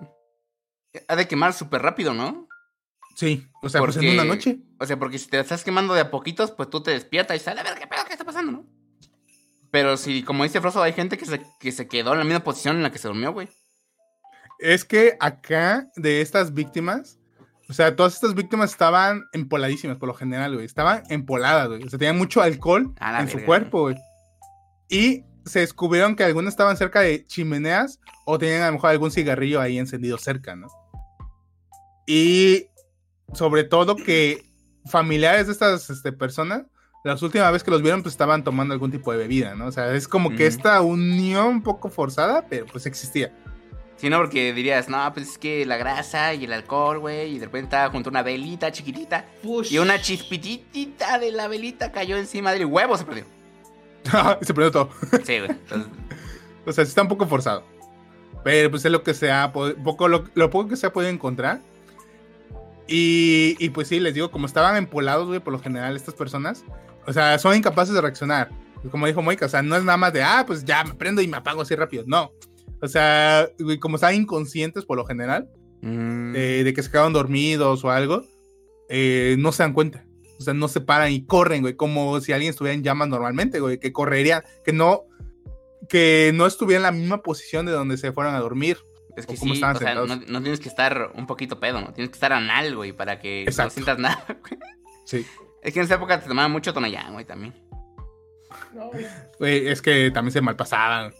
ha 1.08 1.16
de 1.16 1.28
quemar 1.28 1.54
súper 1.54 1.82
rápido, 1.82 2.14
¿no? 2.14 2.48
Sí, 3.16 3.48
o 3.62 3.70
sea, 3.70 3.82
pues 3.82 3.96
en 3.98 4.02
Porque- 4.04 4.14
una 4.14 4.24
noche. 4.26 4.60
O 4.80 4.86
sea, 4.86 4.98
porque 5.00 5.18
si 5.20 5.28
te 5.30 5.40
estás 5.40 5.64
quemando 5.64 5.94
de 5.94 6.02
a 6.02 6.12
poquitos, 6.12 6.52
pues 6.52 6.70
tú 6.70 6.82
te 6.84 6.92
despiertas 6.92 7.38
y 7.38 7.40
sales 7.40 7.66
a 7.66 7.70
ver 7.70 7.80
qué 7.80 7.88
pedo, 7.88 8.04
qué 8.06 8.14
está 8.14 8.26
pasando, 8.26 8.52
¿no? 8.52 8.66
Pero 9.72 9.98
si, 9.98 10.24
como 10.24 10.44
dice 10.44 10.62
Froso, 10.62 10.82
hay 10.82 10.94
gente 10.94 11.18
que 11.18 11.26
se, 11.26 11.42
que 11.60 11.72
se 11.72 11.88
quedó 11.88 12.14
en 12.14 12.20
la 12.20 12.24
misma 12.26 12.44
posición 12.44 12.78
en 12.78 12.84
la 12.84 12.92
que 12.92 12.98
se 12.98 13.08
durmió, 13.08 13.32
güey. 13.34 13.48
Es 14.60 14.84
que 14.84 15.16
acá 15.20 15.88
de 15.96 16.22
estas 16.22 16.54
víctimas, 16.54 17.18
o 17.70 17.74
sea, 17.74 17.96
todas 17.96 18.14
estas 18.14 18.36
víctimas 18.36 18.72
estaban 18.72 19.24
empoladísimas 19.32 19.98
por 19.98 20.08
lo 20.08 20.14
general, 20.14 20.54
güey. 20.54 20.66
Estaban 20.66 21.04
empoladas, 21.10 21.70
güey. 21.70 21.84
O 21.84 21.90
sea, 21.90 21.98
tenían 21.98 22.18
mucho 22.18 22.42
alcohol 22.42 22.94
en 23.00 23.30
su 23.30 23.44
cuerpo, 23.46 23.82
güey. 23.84 23.96
Y 24.90 25.24
se 25.46 25.60
descubrieron 25.60 26.16
que 26.16 26.24
algunas 26.24 26.54
estaban 26.54 26.78
cerca 26.78 27.02
de 27.02 27.26
chimeneas 27.26 28.00
o 28.26 28.38
tenían 28.38 28.64
a 28.64 28.68
lo 28.68 28.74
mejor 28.74 28.90
algún 28.92 29.12
cigarrillo 29.12 29.62
ahí 29.62 29.80
encendido 29.80 30.18
cerca, 30.18 30.56
¿no? 30.56 30.68
Y 32.06 32.68
sobre 33.34 33.64
todo 33.64 33.96
que 33.96 34.44
familiares 34.86 35.48
de 35.48 35.54
estas 35.54 35.90
este, 35.90 36.12
personas, 36.12 36.64
las 37.04 37.22
últimas 37.22 37.52
veces 37.52 37.64
que 37.64 37.72
los 37.72 37.82
vieron, 37.82 38.02
pues 38.02 38.14
estaban 38.14 38.44
tomando 38.44 38.74
algún 38.74 38.92
tipo 38.92 39.12
de 39.12 39.20
bebida, 39.20 39.56
¿no? 39.56 39.68
O 39.68 39.72
sea, 39.72 39.94
es 39.94 40.08
como 40.08 40.32
que 40.32 40.48
esta 40.48 40.82
unión 40.82 41.48
un 41.48 41.64
poco 41.64 41.90
forzada, 41.90 42.46
pero 42.50 42.66
pues 42.66 42.86
existía. 42.86 43.34
Sí, 44.00 44.10
no, 44.10 44.18
porque 44.18 44.54
dirías, 44.54 44.88
no, 44.88 45.14
pues 45.14 45.32
es 45.32 45.38
que 45.38 45.66
la 45.66 45.76
grasa 45.76 46.34
y 46.34 46.46
el 46.46 46.54
alcohol, 46.54 47.00
güey, 47.00 47.36
y 47.36 47.40
de 47.40 47.46
repente 47.46 47.66
estaba 47.66 47.92
junto 47.92 48.10
a 48.10 48.12
una 48.12 48.24
velita 48.24 48.72
chiquitita. 48.72 49.26
Push. 49.44 49.74
Y 49.74 49.78
una 49.78 50.00
chispitita 50.00 51.20
de 51.20 51.34
la 51.34 51.50
velita 51.50 51.92
cayó 51.92 52.16
encima 52.16 52.54
del 52.54 52.66
huevo, 52.66 52.98
se 52.98 53.04
perdió. 53.04 53.26
se 54.42 54.54
perdió 54.54 54.72
todo. 54.72 54.90
Sí, 55.26 55.40
güey. 55.40 55.52
Entonces, 55.52 55.88
O 56.66 56.72
sea, 56.72 56.86
sí 56.86 56.90
está 56.90 57.02
un 57.02 57.10
poco 57.10 57.26
forzado. 57.28 57.64
Pero 58.44 58.70
pues 58.70 58.86
es 58.86 58.92
lo 58.92 59.04
que 59.04 59.14
se 59.14 59.32
ha 59.32 59.52
poco, 59.52 60.08
lo, 60.08 60.26
lo 60.34 60.50
poco 60.50 60.70
que 60.70 60.78
se 60.78 60.88
ha 60.88 60.94
podido 60.94 61.12
encontrar. 61.12 61.60
Y, 62.88 63.58
y, 63.60 63.70
pues 63.70 63.90
sí, 63.90 64.00
les 64.00 64.14
digo, 64.14 64.32
como 64.32 64.46
estaban 64.46 64.78
empolados, 64.78 65.28
güey, 65.28 65.42
por 65.42 65.52
lo 65.52 65.60
general 65.60 65.96
estas 65.96 66.16
personas, 66.16 66.64
o 67.06 67.12
sea, 67.12 67.38
son 67.38 67.56
incapaces 67.56 67.94
de 67.94 68.02
reaccionar. 68.02 68.50
Como 68.92 69.08
dijo 69.08 69.22
Moika, 69.22 69.46
o 69.46 69.50
sea, 69.50 69.62
no 69.62 69.76
es 69.76 69.84
nada 69.84 69.98
más 69.98 70.14
de, 70.14 70.24
ah, 70.24 70.46
pues 70.48 70.64
ya 70.64 70.86
me 70.86 70.94
prendo 70.94 71.22
y 71.22 71.28
me 71.28 71.38
apago 71.38 71.62
así 71.62 71.76
rápido. 71.76 72.06
No. 72.08 72.32
O 72.82 72.88
sea, 72.88 73.50
güey, 73.60 73.78
como 73.78 73.96
estaban 73.96 74.16
inconscientes 74.16 74.86
por 74.86 74.98
lo 74.98 75.06
general, 75.06 75.50
mm, 75.82 76.36
eh, 76.36 76.64
de 76.64 76.74
que 76.74 76.84
se 76.84 76.90
quedaron 76.90 77.14
dormidos 77.14 77.84
o 77.84 77.92
algo, 77.92 78.24
eh, 78.90 79.36
no 79.40 79.52
se 79.52 79.64
dan 79.64 79.74
cuenta. 79.74 80.06
O 80.40 80.42
sea, 80.42 80.54
no 80.54 80.68
se 80.70 80.80
paran 80.80 81.12
y 81.12 81.26
corren, 81.26 81.62
güey, 81.62 81.76
como 81.76 82.20
si 82.22 82.32
alguien 82.32 82.52
estuviera 82.52 82.74
en 82.74 82.84
llamas 82.84 83.10
normalmente, 83.10 83.60
güey, 83.60 83.78
que 83.78 83.92
correría, 83.92 84.44
que 84.64 84.72
no, 84.72 85.04
que 85.90 86.32
no 86.34 86.46
estuviera 86.46 86.78
en 86.78 86.84
la 86.84 86.92
misma 86.92 87.22
posición 87.22 87.66
de 87.66 87.74
donde 87.74 87.98
se 87.98 88.14
fueron 88.14 88.36
a 88.36 88.40
dormir. 88.40 88.78
es 89.18 89.26
que 89.26 89.34
o 89.34 89.38
sí, 89.38 89.52
o 89.52 89.76
sea, 89.76 89.96
no, 89.96 90.06
no 90.06 90.42
tienes 90.42 90.62
que 90.62 90.70
estar 90.70 91.12
un 91.16 91.28
poquito 91.28 91.60
pedo, 91.60 91.82
¿no? 91.82 91.94
Tienes 91.94 92.10
que 92.10 92.16
estar 92.16 92.32
anal, 92.32 92.76
güey, 92.76 92.94
para 92.94 93.20
que 93.20 93.46
no 93.46 93.70
sientas 93.70 94.00
nada, 94.00 94.26
güey. 94.42 94.60
Sí. 95.04 95.26
Es 95.62 95.74
que 95.74 95.80
en 95.80 95.86
esa 95.86 95.96
época 95.96 96.22
te 96.22 96.30
tomaban 96.30 96.52
mucho 96.52 96.74
Tonayán, 96.74 97.12
güey, 97.14 97.26
también. 97.26 97.54
Güey, 99.40 99.68
es 99.68 99.82
que 99.82 100.10
también 100.12 100.32
se 100.32 100.42
malpasaban. 100.42 101.12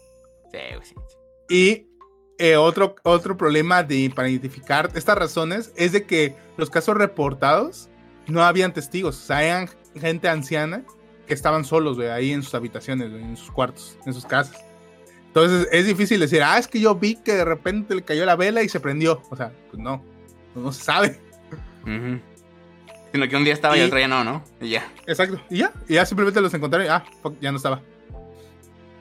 Sí, 0.50 0.58
güey, 0.74 0.84
sí. 0.84 0.94
sí. 1.08 1.16
Y 1.50 1.86
eh, 2.38 2.56
otro, 2.56 2.94
otro 3.02 3.36
problema 3.36 3.82
de, 3.82 4.10
para 4.14 4.30
identificar 4.30 4.90
estas 4.94 5.18
razones 5.18 5.72
es 5.76 5.92
de 5.92 6.04
que 6.06 6.34
los 6.56 6.70
casos 6.70 6.96
reportados 6.96 7.90
no 8.28 8.42
habían 8.42 8.72
testigos. 8.72 9.18
O 9.18 9.26
sea, 9.26 9.42
eran 9.44 9.68
gente 9.94 10.28
anciana 10.28 10.84
que 11.26 11.34
estaban 11.34 11.64
solos, 11.64 11.96
güey, 11.96 12.08
ahí 12.08 12.32
en 12.32 12.42
sus 12.42 12.54
habitaciones, 12.54 13.10
güey, 13.10 13.22
en 13.22 13.36
sus 13.36 13.50
cuartos, 13.50 13.98
en 14.06 14.14
sus 14.14 14.24
casas. 14.24 14.64
Entonces 15.26 15.68
es 15.70 15.86
difícil 15.86 16.18
decir, 16.20 16.42
ah, 16.42 16.56
es 16.58 16.66
que 16.66 16.80
yo 16.80 16.94
vi 16.94 17.16
que 17.16 17.34
de 17.34 17.44
repente 17.44 17.94
le 17.94 18.02
cayó 18.02 18.24
la 18.24 18.36
vela 18.36 18.62
y 18.62 18.68
se 18.68 18.80
prendió. 18.80 19.22
O 19.30 19.36
sea, 19.36 19.52
pues 19.70 19.82
no, 19.82 20.02
no, 20.54 20.72
se 20.72 20.82
sabe. 20.84 21.20
Ujú. 21.82 22.20
Sino 23.12 23.28
que 23.28 23.36
un 23.36 23.44
día 23.44 23.54
estaba 23.54 23.76
y, 23.76 23.80
Y- 23.80 23.84
otro 23.84 23.98
día 23.98 24.08
no, 24.08 24.22
¿no? 24.24 24.44
Y 24.60 24.70
ya. 24.70 24.88
Exacto. 25.06 25.40
Y 25.50 25.58
ya, 25.58 25.72
y 25.88 25.94
ya 25.94 26.06
simplemente 26.06 26.40
los 26.40 26.54
encontraron 26.54 26.86
y 26.86 26.90
ah, 26.90 27.04
fuck, 27.22 27.34
ya 27.40 27.50
no 27.50 27.56
estaba. 27.56 27.82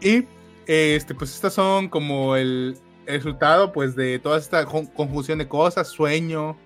Y 0.01 0.23
este, 0.69 1.15
pues 1.15 1.33
estas 1.33 1.53
son 1.53 1.89
como 1.89 2.35
el 2.35 2.77
resultado 3.07 3.71
pues 3.71 3.95
de 3.95 4.19
toda 4.19 4.37
esta 4.37 4.65
con- 4.65 4.85
conjunción 4.85 5.39
de 5.39 5.47
cosas, 5.47 5.87
sueño, 5.87 6.57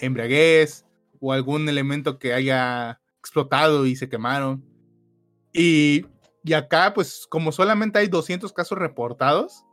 embriaguez 0.00 0.84
o 1.20 1.32
algún 1.32 1.68
elemento 1.68 2.18
que 2.18 2.34
haya 2.34 3.00
explotado 3.20 3.86
y 3.86 3.94
se 3.94 4.08
quemaron. 4.08 4.64
Y, 5.52 6.06
y 6.42 6.52
acá 6.54 6.92
pues 6.92 7.26
como 7.28 7.52
solamente 7.52 8.00
hay 8.00 8.08
200 8.08 8.52
casos 8.52 8.78
reportados 8.78 9.64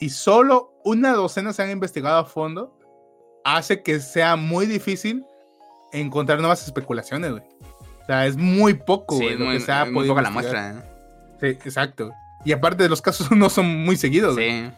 y 0.00 0.08
solo 0.10 0.72
una 0.84 1.12
docena 1.12 1.52
se 1.52 1.62
han 1.62 1.70
investigado 1.70 2.18
a 2.18 2.24
fondo, 2.24 2.78
hace 3.44 3.82
que 3.82 4.00
sea 4.00 4.36
muy 4.36 4.64
difícil 4.66 5.24
encontrar 5.92 6.38
nuevas 6.38 6.64
especulaciones, 6.64 7.32
güey. 7.32 7.42
O 8.02 8.06
sea, 8.06 8.26
es 8.26 8.36
muy 8.36 8.74
poco, 8.74 9.16
Sí, 9.18 9.24
güey, 9.24 9.32
es 9.34 9.38
lo 9.40 9.44
muy, 9.46 9.54
que 9.58 9.60
se 9.64 9.72
ha 9.72 9.84
muy 9.84 9.94
podido 9.94 10.14
poca 10.14 10.22
la 10.22 10.30
muestra. 10.30 10.70
¿eh? 10.70 10.82
Sí, 11.40 11.46
exacto. 11.68 12.10
Y 12.46 12.52
aparte 12.52 12.82
de 12.84 12.88
los 12.88 13.02
casos 13.02 13.30
no 13.36 13.50
son 13.50 13.84
muy 13.84 13.96
seguidos. 13.96 14.36
Sí. 14.36 14.70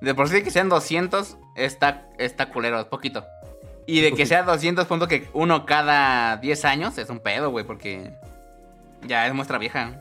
De 0.00 0.14
por 0.14 0.28
sí 0.28 0.42
que 0.42 0.50
sean 0.52 0.68
200 0.68 1.36
está, 1.56 2.06
está 2.18 2.50
culero, 2.50 2.78
es 2.78 2.86
poquito. 2.86 3.24
Y 3.86 4.00
de 4.02 4.12
que 4.12 4.26
sea 4.26 4.42
200, 4.44 4.86
punto 4.86 5.08
que 5.08 5.28
uno 5.32 5.64
cada 5.66 6.36
10 6.36 6.64
años 6.66 6.98
es 6.98 7.08
un 7.08 7.20
pedo, 7.20 7.50
güey, 7.50 7.64
porque 7.64 8.12
ya 9.06 9.26
es 9.26 9.32
muestra 9.34 9.58
vieja. 9.58 10.00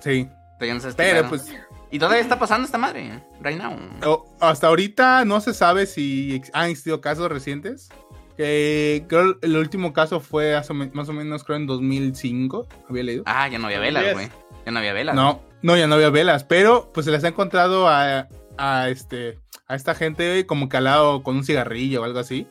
Sí. 0.00 0.28
Pero 0.58 0.68
ya 0.68 0.74
no 0.74 0.80
sabes 0.80 0.94
qué 0.96 1.02
Pero 1.02 1.28
pues 1.28 1.52
Y 1.90 1.98
todavía 1.98 2.20
está 2.20 2.38
pasando 2.38 2.66
esta 2.66 2.76
madre, 2.78 3.22
right 3.40 3.58
now. 3.58 3.74
o- 4.04 4.36
hasta 4.40 4.66
ahorita 4.66 5.24
no 5.24 5.40
se 5.40 5.54
sabe 5.54 5.86
si 5.86 6.42
han 6.52 6.68
existido 6.70 7.00
casos 7.00 7.30
recientes. 7.32 7.88
Que 8.36 9.06
creo 9.08 9.38
el 9.40 9.56
último 9.56 9.94
caso 9.94 10.20
fue 10.20 10.60
más 10.92 11.08
o 11.08 11.12
menos 11.14 11.42
creo 11.42 11.56
en 11.56 11.66
2005, 11.66 12.68
había 12.90 13.02
leído. 13.02 13.22
Ah, 13.24 13.48
ya 13.48 13.58
no 13.58 13.66
había 13.66 13.78
velas, 13.80 14.12
güey. 14.12 14.28
Ya 14.66 14.72
no 14.72 14.78
había 14.78 14.92
velas. 14.92 15.14
No, 15.14 15.40
no, 15.66 15.76
ya 15.76 15.88
no 15.88 15.96
había 15.96 16.10
velas, 16.10 16.44
pero 16.44 16.92
pues 16.94 17.06
se 17.06 17.10
les 17.10 17.24
ha 17.24 17.28
encontrado 17.28 17.88
a, 17.88 18.28
a 18.56 18.88
este 18.88 19.40
a 19.66 19.74
esta 19.74 19.96
gente 19.96 20.28
güey, 20.28 20.44
como 20.44 20.68
que 20.68 20.76
al 20.76 20.84
lado 20.84 21.24
con 21.24 21.34
un 21.34 21.44
cigarrillo 21.44 22.02
o 22.02 22.04
algo 22.04 22.20
así. 22.20 22.46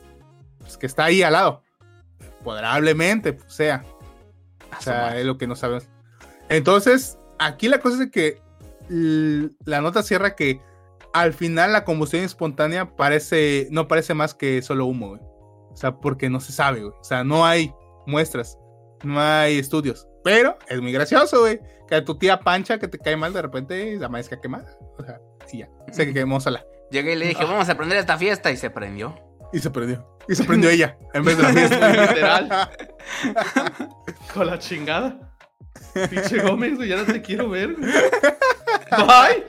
Pues 0.58 0.76
que 0.76 0.84
está 0.84 1.04
ahí 1.04 1.22
al 1.22 1.32
lado. 1.32 1.62
Probablemente 2.44 3.32
pues, 3.32 3.50
sea. 3.50 3.82
O 4.78 4.82
sea, 4.82 5.18
es 5.18 5.24
lo 5.24 5.38
que 5.38 5.46
no 5.46 5.56
sabemos. 5.56 5.88
Entonces, 6.50 7.18
aquí 7.38 7.68
la 7.68 7.78
cosa 7.78 8.02
es 8.02 8.10
que 8.10 8.38
la 9.64 9.80
nota 9.80 10.02
cierra 10.02 10.36
que 10.36 10.60
al 11.14 11.32
final 11.32 11.72
la 11.72 11.84
combustión 11.84 12.22
espontánea 12.22 12.96
parece, 12.96 13.68
no 13.70 13.88
parece 13.88 14.12
más 14.12 14.34
que 14.34 14.60
solo 14.60 14.84
humo, 14.84 15.08
güey. 15.08 15.22
O 15.72 15.76
sea, 15.76 15.96
porque 15.96 16.28
no 16.28 16.40
se 16.40 16.52
sabe, 16.52 16.80
güey. 16.80 16.92
O 17.00 17.04
sea, 17.04 17.24
no 17.24 17.46
hay 17.46 17.72
muestras, 18.06 18.58
no 19.02 19.18
hay 19.18 19.58
estudios. 19.58 20.06
Pero 20.22 20.58
es 20.68 20.82
muy 20.82 20.92
gracioso, 20.92 21.40
güey. 21.40 21.60
Que 21.88 21.96
a 21.96 22.04
tu 22.04 22.16
tía 22.18 22.40
Pancha 22.40 22.78
que 22.78 22.88
te 22.88 22.98
cae 22.98 23.16
mal 23.16 23.32
de 23.32 23.42
repente 23.42 23.96
la 23.96 24.06
amanezca 24.06 24.40
quemada. 24.40 24.76
O 24.98 25.04
sea, 25.04 25.20
sí, 25.46 25.58
ya. 25.58 25.68
Se 25.92 26.12
quemó 26.12 26.40
sola. 26.40 26.64
Llegué 26.90 27.12
y 27.12 27.16
le 27.16 27.28
dije, 27.28 27.44
vamos 27.44 27.68
a 27.68 27.76
prender 27.76 27.98
esta 27.98 28.16
fiesta 28.16 28.50
y 28.50 28.56
se 28.56 28.70
prendió. 28.70 29.14
Y 29.52 29.58
se 29.58 29.70
prendió. 29.70 30.06
Y 30.28 30.34
se 30.34 30.44
prendió 30.44 30.70
ella 30.70 30.98
en 31.14 31.24
vez 31.24 31.36
de 31.36 31.42
la 31.42 31.48
fiesta. 31.50 31.88
Literal. 31.90 32.70
Con 34.34 34.46
la 34.46 34.58
chingada. 34.58 35.36
Pinche 36.10 36.42
Gómez, 36.42 36.78
ya 36.86 36.96
no 36.96 37.04
te 37.04 37.22
quiero 37.22 37.48
ver. 37.48 37.76
Bye. 37.76 39.44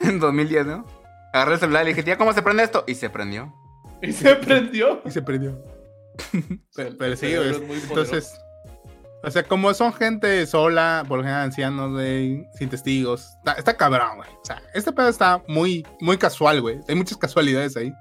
En 0.00 0.18
2010, 0.18 0.66
¿no? 0.66 0.86
Agarré 1.32 1.54
el 1.54 1.60
celular 1.60 1.82
y 1.82 1.84
le 1.86 1.90
dije, 1.90 2.02
tía, 2.02 2.16
¿cómo 2.16 2.32
se 2.32 2.42
prende 2.42 2.62
esto? 2.62 2.84
Y 2.86 2.94
se 2.94 3.10
prendió. 3.10 3.52
Y 4.02 4.12
se 4.12 4.34
prendió. 4.36 5.02
y 5.04 5.10
se 5.10 5.22
prendió. 5.22 5.62
Pero, 6.74 6.96
pero 6.98 7.16
sí, 7.16 7.26
es 7.26 7.60
muy 7.60 7.76
Entonces, 7.76 8.32
o 9.22 9.30
sea, 9.30 9.42
como 9.42 9.74
son 9.74 9.92
gente 9.92 10.46
sola, 10.46 11.04
por 11.06 11.18
lo 11.18 11.24
general 11.24 11.44
ancianos, 11.44 11.92
güey, 11.92 12.46
sin 12.54 12.70
testigos, 12.70 13.34
está, 13.38 13.52
está 13.52 13.76
cabrón, 13.76 14.16
güey. 14.16 14.30
O 14.30 14.44
sea, 14.44 14.62
este 14.72 14.92
pedo 14.92 15.08
está 15.08 15.42
muy, 15.46 15.86
muy 16.00 16.16
casual, 16.16 16.62
güey. 16.62 16.80
Hay 16.88 16.94
muchas 16.94 17.18
casualidades 17.18 17.76
ahí. 17.76 17.92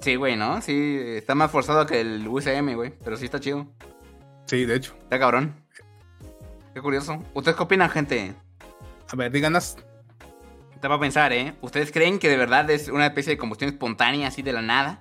Sí, 0.00 0.16
güey, 0.16 0.36
¿no? 0.36 0.60
Sí, 0.60 1.00
está 1.16 1.34
más 1.34 1.50
forzado 1.50 1.86
que 1.86 2.00
el 2.00 2.28
UCM, 2.28 2.74
güey. 2.74 2.92
Pero 3.02 3.16
sí 3.16 3.24
está 3.24 3.40
chido. 3.40 3.66
Sí, 4.44 4.66
de 4.66 4.76
hecho. 4.76 4.94
Está 5.02 5.18
cabrón. 5.18 5.54
Qué 6.74 6.82
curioso. 6.82 7.22
¿Ustedes 7.32 7.56
qué 7.56 7.62
opinan, 7.62 7.88
gente? 7.88 8.34
A 9.10 9.16
ver, 9.16 9.32
díganos. 9.32 9.76
Te 10.80 10.88
va 10.88 10.96
a 10.96 11.00
pensar, 11.00 11.32
¿eh? 11.32 11.54
¿Ustedes 11.62 11.90
creen 11.90 12.18
que 12.18 12.28
de 12.28 12.36
verdad 12.36 12.68
es 12.70 12.88
una 12.88 13.06
especie 13.06 13.32
de 13.32 13.38
combustión 13.38 13.70
espontánea 13.70 14.28
así 14.28 14.42
de 14.42 14.52
la 14.52 14.60
nada? 14.60 14.98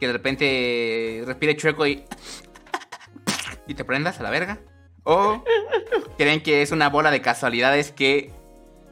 Que 0.00 0.08
de 0.08 0.12
repente 0.14 1.22
respire 1.24 1.56
chueco 1.56 1.86
y... 1.86 2.04
y 3.68 3.74
te 3.74 3.84
prendas 3.84 4.18
a 4.18 4.24
la 4.24 4.30
verga. 4.30 4.58
¿O 5.04 5.42
creen 6.16 6.42
que 6.42 6.62
es 6.62 6.70
una 6.72 6.88
bola 6.88 7.10
de 7.10 7.20
casualidades 7.22 7.90
que 7.92 8.32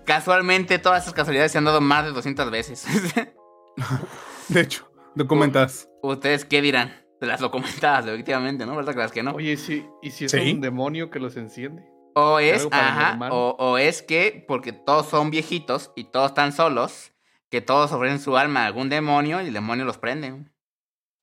casualmente 0.07 0.79
todas 0.79 1.03
esas 1.03 1.15
casualidades 1.15 1.53
se 1.53 1.59
han 1.59 1.65
dado 1.65 1.81
más 1.81 2.05
de 2.05 2.13
200 2.13 2.51
veces? 2.51 2.87
De 4.49 4.61
hecho, 4.61 4.91
documentadas. 5.15 5.89
¿Ustedes 6.03 6.45
qué 6.45 6.61
dirán? 6.63 6.97
De 7.21 7.27
las 7.27 7.41
documentadas, 7.41 8.07
efectivamente, 8.07 8.65
¿no? 8.67 8.75
¿Verdad 8.75 8.95
que 8.95 8.99
las 8.99 9.13
que 9.13 9.23
no? 9.23 9.33
Oye, 9.33 9.53
¿y 9.53 9.57
si, 9.57 9.87
¿y 10.03 10.11
si 10.11 10.25
es 10.25 10.31
Sí. 10.33 10.53
un 10.53 10.61
demonio 10.61 11.11
que 11.11 11.21
los 11.21 11.37
enciende? 11.37 11.85
O 12.15 12.39
es, 12.41 12.67
ajá, 12.73 13.19
o, 13.31 13.55
o 13.59 13.79
es 13.79 14.03
que 14.03 14.45
porque 14.49 14.73
todos 14.73 15.07
son 15.07 15.31
viejitos 15.31 15.93
y 15.95 16.05
todos 16.05 16.31
están 16.31 16.53
solos, 16.53 17.13
que 17.51 17.61
todos 17.61 17.93
ofrecen 17.93 18.19
su 18.21 18.37
alma 18.37 18.63
a 18.63 18.67
algún 18.67 18.89
demonio 18.89 19.41
y 19.43 19.47
el 19.49 19.53
demonio 19.53 19.85
los 19.85 19.99
prende. 19.99 20.47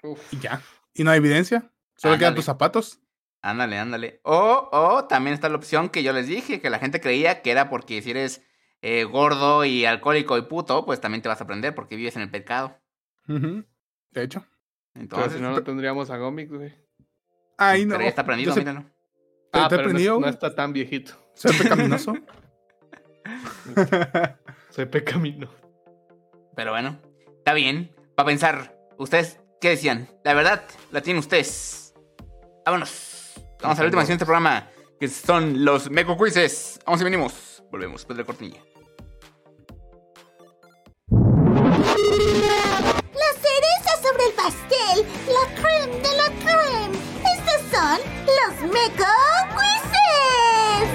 Uf. 0.04 0.20
Y 0.32 0.40
ya. 0.40 0.62
¿Y 0.94 1.04
no 1.04 1.12
hay 1.12 1.18
evidencia? 1.18 1.72
Solo 1.96 2.18
quedan 2.18 2.36
tus 2.36 2.46
zapatos. 2.46 3.02
Ándale, 3.48 3.78
ándale. 3.78 4.20
O, 4.24 4.68
o 4.74 5.06
también 5.06 5.34
está 5.34 5.48
la 5.48 5.56
opción 5.56 5.88
que 5.90 6.04
yo 6.04 6.12
les 6.12 6.28
dije, 6.28 6.60
que 6.60 6.70
la 6.70 6.80
gente 6.80 7.00
creía 7.00 7.42
que 7.42 7.52
era 7.52 7.70
porque 7.70 8.02
si 8.02 8.12
eres 8.12 8.44
eh, 8.82 9.06
gordo 9.06 9.64
y 9.64 9.86
alcohólico 9.86 10.38
y 10.38 10.42
puto, 10.42 10.86
pues 10.86 11.00
también 11.00 11.22
te 11.22 11.30
vas 11.30 11.40
a 11.40 11.48
prender 11.48 11.74
porque 11.74 11.96
vives 11.96 12.18
en 12.18 12.24
el 12.24 12.30
pecado. 12.30 12.78
De 13.26 14.24
hecho. 14.24 14.46
Pero 14.92 15.04
Entonces, 15.04 15.34
si 15.38 15.42
no, 15.42 15.52
no 15.52 15.64
tendríamos 15.64 16.10
a 16.10 16.18
Gomix, 16.18 16.52
güey. 16.52 16.76
Ay, 17.58 17.86
no. 17.86 17.92
pero 17.94 18.04
ya 18.04 18.10
está 18.10 18.26
prendido, 18.26 18.54
sé- 18.54 18.60
míralo. 18.60 18.82
¿Te- 18.84 19.60
Ah, 19.60 19.68
te 19.70 19.76
he 19.76 19.78
pero 19.78 19.84
no, 19.84 19.94
prendido, 19.94 20.20
no 20.20 20.28
está 20.28 20.54
tan 20.54 20.74
viejito. 20.74 21.14
¿Soy 21.34 21.54
pecaminoso? 21.58 22.16
Soy 24.72 24.86
pecamino. 24.88 25.50
Pero 26.56 26.72
bueno, 26.72 27.00
está 27.38 27.54
bien. 27.54 27.96
Para 28.16 28.28
pensar, 28.28 28.78
¿ustedes 28.98 29.40
qué 29.62 29.70
decían? 29.70 30.10
La 30.26 30.34
verdad, 30.34 30.64
la 30.92 31.02
tienen 31.02 31.20
ustedes. 31.20 31.94
Vámonos. 32.66 33.07
Vamos 33.62 33.80
a 33.80 33.82
la 33.82 33.86
última 33.86 34.02
sección 34.04 34.20
programa, 34.20 34.70
que 35.00 35.08
son 35.08 35.66
los 35.66 35.90
Meco 35.90 36.16
Quizzes. 36.18 36.80
Vamos 36.86 37.02
y 37.02 37.04
venimos. 37.04 37.64
Volvemos 37.72 38.02
después 38.02 38.18
de 38.18 38.24
la 38.24 38.26
cortinilla. 38.26 38.62
La 43.14 43.32
cereza 43.42 43.92
sobre 44.04 44.26
el 44.26 44.34
pastel, 44.34 45.06
la 45.28 45.46
creme 45.56 45.98
de 46.02 46.18
la 46.18 46.30
creme. 46.44 46.98
Estos 47.36 47.62
son 47.72 48.00
los 48.28 48.54
Meco 48.72 49.14
Quizzes. 49.58 50.90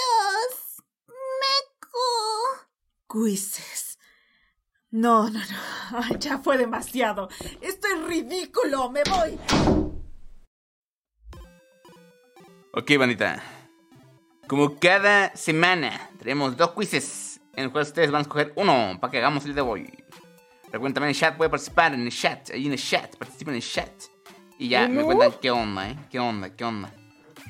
Los 0.00 0.52
Meco. 1.42 2.06
Quizzes. 3.12 3.98
No, 4.90 5.28
no, 5.28 5.38
no. 5.38 5.76
Ya 6.18 6.38
fue 6.38 6.58
demasiado. 6.58 7.28
Es 7.94 8.06
ridículo. 8.06 8.90
Me 8.90 9.02
voy. 9.04 9.38
Ok, 12.72 12.90
bandita. 12.98 13.42
Como 14.46 14.78
cada 14.78 15.34
semana, 15.34 16.10
tenemos 16.18 16.56
dos 16.56 16.72
quizzes 16.72 17.40
en 17.54 17.64
los 17.64 17.72
cuales 17.72 17.88
ustedes 17.88 18.10
van 18.10 18.20
a 18.20 18.22
escoger 18.22 18.52
uno 18.56 18.98
para 19.00 19.10
que 19.10 19.18
hagamos 19.18 19.44
el 19.46 19.54
de 19.54 19.60
hoy. 19.60 20.04
Recuerden 20.64 20.94
también 20.94 21.10
el 21.10 21.16
chat, 21.16 21.36
puede 21.36 21.48
participar 21.48 21.94
en 21.94 22.02
el 22.02 22.12
chat, 22.12 22.50
ahí 22.50 22.66
en 22.66 22.72
el 22.72 22.78
chat, 22.78 23.16
participen 23.16 23.54
en 23.54 23.62
el 23.62 23.66
chat. 23.66 23.90
Y 24.58 24.68
ya, 24.68 24.88
me 24.88 25.04
cuentan 25.04 25.32
qué 25.40 25.50
onda, 25.50 25.90
¿eh? 25.90 25.96
¿Qué 26.10 26.18
onda? 26.18 26.54
¿Qué 26.54 26.64
onda? 26.64 26.92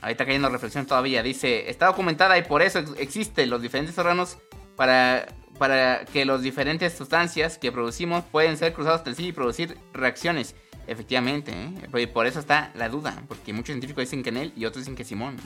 Ahí 0.01 0.13
está 0.13 0.25
cayendo 0.25 0.49
reflexión 0.49 0.87
todavía. 0.87 1.23
Dice, 1.23 1.69
está 1.69 1.87
documentada 1.87 2.39
y 2.39 2.43
por 2.43 2.63
eso 2.63 2.79
ex- 2.79 2.95
existen 2.99 3.51
los 3.51 3.61
diferentes 3.61 3.97
órganos 3.99 4.39
para, 4.77 5.27
para 5.57 6.05
que 6.05 6.25
las 6.25 6.43
diferentes 6.43 6.93
sustancias 6.93 7.59
que 7.59 7.73
producimos 7.73 8.25
pueden 8.25 8.57
ser 8.57 8.73
cruzados 8.73 9.01
entre 9.01 9.15
sí 9.15 9.29
y 9.29 9.33
producir 9.33 9.77
reacciones. 9.93 10.55
Efectivamente, 10.87 11.53
¿eh? 11.53 12.01
Y 12.01 12.07
por 12.07 12.27
eso 12.27 12.39
está 12.39 12.71
la 12.75 12.89
duda, 12.89 13.23
porque 13.27 13.53
muchos 13.53 13.73
científicos 13.73 14.03
dicen 14.03 14.23
que 14.23 14.29
en 14.29 14.37
él 14.37 14.53
y 14.57 14.67
otros 14.67 14.85
dicen 14.85 14.95
que 14.95 15.05
Simón. 15.05 15.37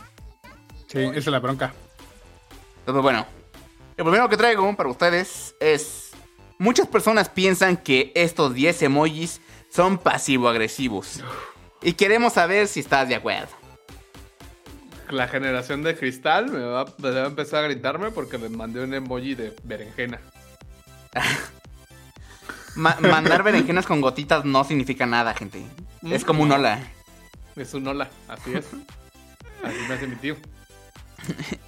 Sí, 0.86 0.98
esa 0.98 1.18
es 1.18 1.26
la 1.26 1.38
bronca. 1.38 1.72
Entonces, 2.80 3.02
bueno, 3.02 3.26
el 3.96 4.04
primero 4.04 4.28
que 4.28 4.36
traigo 4.36 4.76
para 4.76 4.88
ustedes 4.88 5.54
es... 5.60 6.10
Muchas 6.58 6.88
personas 6.88 7.30
piensan 7.30 7.78
que 7.78 8.12
estos 8.14 8.52
10 8.52 8.82
emojis 8.82 9.40
son 9.70 9.96
pasivo-agresivos. 9.96 11.20
Y 11.80 11.94
queremos 11.94 12.34
saber 12.34 12.68
si 12.68 12.80
estás 12.80 13.08
de 13.08 13.14
acuerdo. 13.14 13.59
La 15.10 15.28
generación 15.28 15.82
de 15.82 15.96
cristal 15.96 16.50
me 16.50 16.60
va, 16.60 16.84
me 16.98 17.10
va 17.10 17.22
a 17.22 17.26
empezar 17.26 17.64
a 17.64 17.68
gritarme 17.68 18.10
porque 18.10 18.38
le 18.38 18.48
mandé 18.48 18.82
un 18.82 18.94
emoji 18.94 19.34
de 19.34 19.54
berenjena. 19.64 20.20
Ma- 22.76 22.96
mandar 23.00 23.42
berenjenas 23.42 23.86
con 23.86 24.00
gotitas 24.00 24.44
no 24.44 24.62
significa 24.64 25.04
nada, 25.06 25.34
gente. 25.34 25.62
Es 26.02 26.24
como 26.24 26.44
un 26.44 26.52
hola. 26.52 26.80
Es 27.56 27.74
un 27.74 27.86
hola, 27.88 28.08
así 28.28 28.54
es. 28.54 28.66
Así 29.64 29.76
me 29.88 29.94
hace 29.94 30.06
mi 30.06 30.16
tío. 30.16 30.36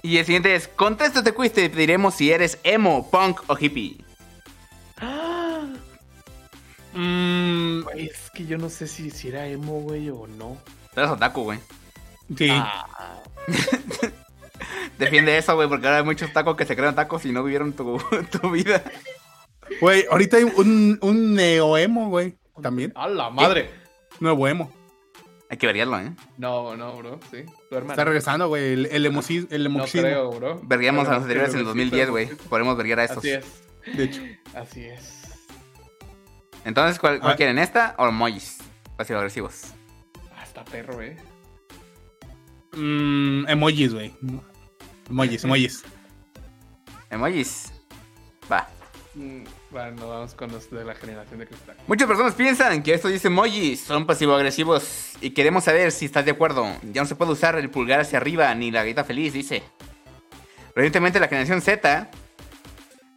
Y 0.01 0.17
el 0.17 0.25
siguiente 0.25 0.55
es, 0.55 0.67
contesta 0.67 1.19
este 1.19 1.31
quiz 1.33 1.51
y 1.51 1.55
te 1.55 1.69
diremos 1.69 2.15
si 2.15 2.31
eres 2.31 2.57
emo, 2.63 3.09
punk 3.11 3.41
o 3.47 3.55
hippie. 3.57 4.03
Mmm, 6.93 7.87
es 7.95 8.29
que 8.33 8.45
yo 8.45 8.57
no 8.57 8.69
sé 8.69 8.87
si, 8.87 9.09
si 9.11 9.27
era 9.29 9.47
emo, 9.47 9.81
güey, 9.81 10.09
o 10.09 10.27
no. 10.27 10.57
Eres 10.95 11.09
otaku, 11.09 11.43
güey. 11.43 11.59
Sí. 12.37 12.47
Ah, 12.51 13.21
Defiende 14.97 15.37
eso, 15.37 15.55
güey, 15.55 15.67
porque 15.67 15.87
ahora 15.87 15.99
hay 15.99 16.03
muchos 16.05 16.31
tacos 16.31 16.55
que 16.55 16.65
se 16.65 16.75
creen 16.75 16.95
tacos 16.95 17.25
y 17.25 17.31
no 17.31 17.43
vivieron 17.43 17.73
tu, 17.73 17.97
tu 18.41 18.51
vida. 18.51 18.83
Güey, 19.81 20.05
ahorita 20.09 20.37
hay 20.37 20.43
un, 20.43 20.97
un 21.01 21.33
neo-emo, 21.33 22.09
güey. 22.09 22.35
También. 22.61 22.91
¡A 22.95 23.07
la 23.07 23.29
madre! 23.29 23.69
Nuevo 24.19 24.47
emo. 24.47 24.71
Hay 25.49 25.57
que 25.57 25.67
verlo, 25.67 25.99
¿eh? 25.99 26.11
No, 26.37 26.75
no, 26.75 26.95
bro, 26.97 27.19
sí. 27.31 27.43
Tu 27.69 27.75
hermano. 27.75 27.93
Está 27.93 28.05
regresando, 28.05 28.47
güey. 28.47 28.73
El, 28.73 28.85
el, 28.87 29.05
emoci- 29.05 29.47
el 29.51 29.63
No 29.63 29.69
emoxismo. 29.69 30.01
creo, 30.07 30.31
bro. 30.31 30.59
Verguíamos 30.63 31.07
a 31.07 31.13
los 31.13 31.21
anteriores 31.23 31.53
en 31.53 31.59
el 31.59 31.65
pero 31.65 31.73
sí, 31.73 31.79
2010, 31.79 32.01
pero 32.01 32.11
güey. 32.11 32.27
Podemos 32.49 32.77
verguiar 32.77 32.99
a 32.99 33.03
estos. 33.05 33.17
Así 33.19 33.31
es, 33.31 33.45
De 33.97 34.03
hecho. 34.03 34.21
así 34.55 34.85
es. 34.85 35.21
Entonces, 36.65 36.97
¿cuál, 36.99 37.19
cuál 37.19 37.33
Ah. 37.33 37.35
quieren? 37.35 37.57
¿Esta 37.59 37.93
o 37.97 38.07
emojis? 38.07 38.59
Pasivo-agresivos. 38.97 39.63
Ah, 40.37 40.43
está 40.43 40.63
perro, 40.65 41.01
eh. 41.01 41.17
Mm, 42.75 43.47
emojis, 43.47 43.93
güey. 43.93 44.13
Emojis, 45.09 45.43
emojis. 45.43 45.83
Emojis. 47.09 47.71
Va. 48.51 48.67
Mm, 49.15 49.43
Bueno, 49.69 50.07
vamos 50.07 50.33
con 50.35 50.51
los 50.51 50.69
de 50.69 50.83
la 50.85 50.93
generación 50.95 51.39
de 51.39 51.47
cristal. 51.47 51.75
Muchas 51.87 52.07
personas 52.07 52.33
piensan 52.35 52.83
que 52.83 52.93
estos 52.93 53.09
10 53.11 53.25
emojis 53.25 53.81
son 53.81 54.05
pasivo-agresivos 54.05 55.13
y 55.21 55.31
queremos 55.31 55.63
saber 55.63 55.91
si 55.91 56.05
estás 56.05 56.25
de 56.25 56.31
acuerdo. 56.31 56.67
Ya 56.91 57.01
no 57.01 57.07
se 57.07 57.15
puede 57.15 57.31
usar 57.31 57.55
el 57.55 57.69
pulgar 57.69 57.99
hacia 57.99 58.17
arriba 58.19 58.53
ni 58.55 58.69
la 58.71 58.81
garita 58.81 59.03
feliz, 59.03 59.33
dice. 59.33 59.63
Recientemente 60.75 61.19
la 61.19 61.27
generación 61.27 61.61
Z 61.61 62.09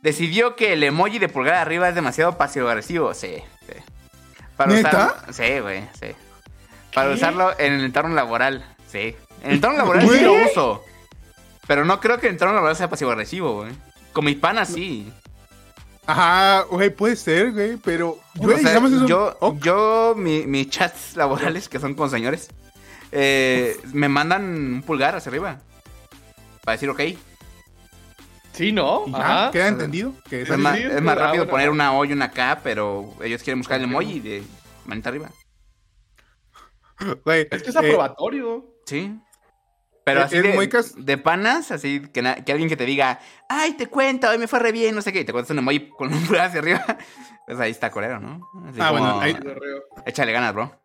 decidió 0.03 0.57
que 0.57 0.73
el 0.75 0.83
emoji 0.83 1.19
de 1.19 1.29
pulgar 1.29 1.55
arriba 1.55 1.89
es 1.89 1.95
demasiado 1.95 2.37
pasivo-agresivo. 2.39 3.13
Sí, 3.15 3.37
sí. 3.67 3.75
Para 4.57 4.73
¿Neta? 4.73 4.89
usarlo, 4.89 5.33
sí, 5.33 5.61
güey, 5.61 5.83
sí. 6.01 6.07
Para 6.95 7.11
usarlo 7.11 7.59
en 7.59 7.73
el 7.75 7.85
entorno 7.85 8.15
laboral, 8.15 8.65
sí. 8.91 9.15
En 9.43 9.49
el 9.51 9.55
entorno 9.57 9.79
laboral 9.79 10.09
sí 10.09 10.21
lo 10.21 10.33
uso. 10.45 10.85
Pero 11.67 11.85
no 11.85 12.01
creo 12.01 12.19
que 12.19 12.27
el 12.29 12.35
entorno 12.35 12.55
laboral 12.55 12.77
sea 12.77 12.89
pasivo-agresivo, 12.91 13.63
güey. 13.63 13.73
Con 14.13 14.25
mis 14.25 14.37
panas 14.37 14.69
sí. 14.69 15.13
Ajá, 16.07 16.63
güey, 16.71 16.91
puede 16.91 17.17
ser, 17.17 17.53
güey, 17.53 17.77
pero. 17.79 18.11
O 18.11 18.21
Güey, 18.37 18.59
sea, 18.61 18.69
digamos 18.71 18.93
eso. 18.93 19.07
yo, 19.07 19.37
yo 19.61 20.15
mi- 20.17 20.47
mis 20.47 20.71
chats 20.71 21.17
laborales, 21.17 21.69
que 21.69 21.81
son 21.81 21.95
con 21.95 22.09
señores, 22.11 22.49
eh, 23.11 23.77
me 23.93 24.09
mandan 24.09 24.45
un 24.45 24.83
pulgar 24.83 25.17
hacia 25.17 25.31
arriba. 25.31 25.59
Para 26.65 26.75
decir 26.77 26.89
ok. 26.91 27.01
Es 27.01 27.17
Sí, 28.53 28.73
¿no? 28.73 29.05
Ajá. 29.13 29.51
queda 29.51 29.69
entendido. 29.69 30.13
Que 30.31 30.43
es 30.43 30.49
Sí, 30.49 30.57
más, 30.57 30.79
es 30.79 31.03
más 31.03 31.17
ah, 31.19 31.21
rápido 31.21 31.45
bueno. 31.45 31.51
poner 31.51 31.71
una 31.71 31.93
O 31.93 32.05
y 32.05 32.13
una 32.13 32.31
K, 32.31 32.61
pero 32.63 33.13
ellos 33.23 33.43
quieren 33.43 33.59
buscar 33.61 33.79
el 33.79 33.85
emoji 33.85 34.21
de 34.21 34.43
manita 34.87 35.09
arriba. 35.11 35.31
Güey, 37.25 37.47
Es 37.51 37.63
que 37.63 37.69
es 37.71 37.77
eh, 37.77 37.79
aprobatorio. 37.79 38.65
Sí. 38.87 39.15
Pero 40.07 40.21
Eh, 40.21 40.23
así 40.23 40.39
de, 40.41 40.55
muy 40.55 40.69
cas- 40.69 40.95
de 40.97 41.19
panas, 41.19 41.73
así 41.73 42.01
que, 42.01 42.21
alguien 42.21 42.69
que 42.69 42.77
te 42.77 42.87
diga, 42.87 43.19
ay, 43.49 43.73
te 43.73 43.89
cuento, 43.89 44.31
hoy 44.31 44.39
me 44.39 44.47
fue 44.47 44.61
re 44.61 44.71
bien, 44.71 44.95
no 44.95 45.03
sé 45.03 45.13
qué, 45.13 45.21
y 45.21 45.25
te 45.25 45.33
cuentas 45.33 45.51
un 45.51 45.59
emoji 45.59 45.89
con 45.91 46.13
un 46.15 46.25
pulgar 46.27 46.47
hacia 46.47 46.61
arriba, 46.61 46.85
pues 47.49 47.59
ahí 47.59 47.73
está 47.73 47.91
colero, 47.91 48.21
¿no? 48.21 48.41
Así 48.69 48.79
Ah, 48.81 48.91
como, 48.91 49.01
bueno, 49.01 49.21
ahí- 49.21 49.37
échale 50.07 50.31
ganas, 50.31 50.55
bro. 50.55 50.81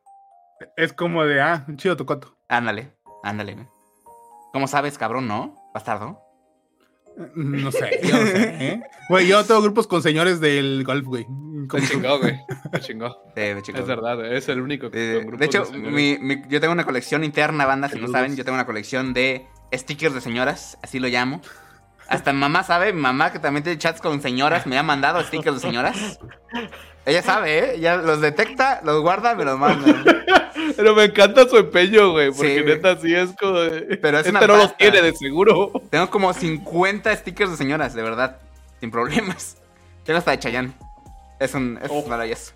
es 0.76 0.92
como 0.94 1.24
de, 1.24 1.40
ah, 1.40 1.68
chido 1.76 1.96
tu 1.96 2.08
coto. 2.08 2.36
Ándale, 2.50 2.96
ándale, 3.24 3.54
güey. 3.54 3.68
¿Cómo 4.54 4.68
sabes, 4.68 4.98
cabrón, 4.98 5.28
no? 5.28 5.56
Bastardo. 5.72 6.20
No 7.36 7.72
sé, 7.72 8.00
yo 8.04 8.18
no 8.18 8.26
sé, 8.26 8.58
¿eh? 8.60 8.82
Güey, 9.10 9.28
yo 9.28 9.46
tengo 9.46 9.62
grupos 9.62 9.86
con 9.86 10.02
señores 10.02 10.40
del 10.40 10.84
golf, 10.84 11.06
güey. 11.06 11.28
Como- 11.68 11.86
chingó, 11.88 12.20
güey. 12.20 12.40
Se 12.74 12.80
chingó. 12.82 13.24
Eh, 13.36 13.58
chicos. 13.62 13.82
Es 13.82 13.88
verdad, 13.88 14.26
es 14.34 14.48
el 14.50 14.62
único 14.62 14.90
que 14.92 15.18
Eh, 15.20 15.26
de 15.38 15.46
hecho, 15.46 15.66
mi- 15.74 16.18
mi- 16.20 16.42
yo 16.50 16.60
tengo 16.62 16.74
una 16.74 16.86
colección 16.86 17.24
interna, 17.24 17.66
banda, 17.66 17.90
si 17.90 18.00
no 18.00 18.08
saben, 18.08 18.36
yo 18.36 18.44
tengo 18.46 18.56
una 18.56 18.66
colección 18.66 19.14
de 19.14 19.46
stickers 19.74 20.14
de 20.14 20.22
señoras, 20.22 20.78
así 20.82 21.00
lo 21.00 21.08
llamo. 21.08 21.42
Hasta 22.08 22.34
mamá 22.34 22.64
sabe, 22.64 22.92
mi 22.92 23.00
mamá 23.02 23.32
que 23.32 23.40
también 23.40 23.64
tiene 23.64 23.80
chats 23.80 24.02
con 24.02 24.22
señoras, 24.22 24.68
me 24.68 24.78
ha 24.78 24.84
mandado 24.84 25.22
stickers 25.24 25.56
de 25.56 25.62
señoras. 25.62 26.20
Ella 27.06 27.22
sabe, 27.24 27.58
¿eh? 27.60 27.76
Ella 27.78 27.96
los 27.98 28.20
detecta, 28.22 28.82
los 28.84 29.02
guarda, 29.02 29.34
me 29.34 29.46
los 29.46 29.58
manda. 29.58 30.04
Pero 30.76 30.94
me 30.94 31.06
encanta 31.06 31.48
su 31.48 31.58
empeño, 31.58 32.12
güey. 32.12 32.32
Porque 32.32 32.60
Sí, 32.60 32.64
neta 32.66 32.98
sí 32.98 33.16
es 33.16 33.32
como. 33.40 33.60
de- 33.62 33.98
Pero 33.98 34.20
es 34.20 34.28
este 34.28 34.38
una 34.38 34.46
no 34.46 34.58
los 34.58 34.76
tiene 34.78 35.02
de 35.02 35.14
seguro. 35.14 35.72
Tengo 35.90 36.10
como 36.10 36.34
50 36.34 37.16
stickers 37.16 37.52
de 37.52 37.58
señoras, 37.58 37.94
de 37.96 38.04
verdad. 38.04 38.38
Sin 38.80 38.92
problemas. 38.92 39.58
Tengo 40.04 40.20
hasta 40.20 40.32
de 40.32 40.40
Chayanne. 40.40 40.74
Es 41.42 41.54
un 41.56 41.80
es 41.82 41.90
Oh. 41.92 42.06
maravilloso. 42.08 42.54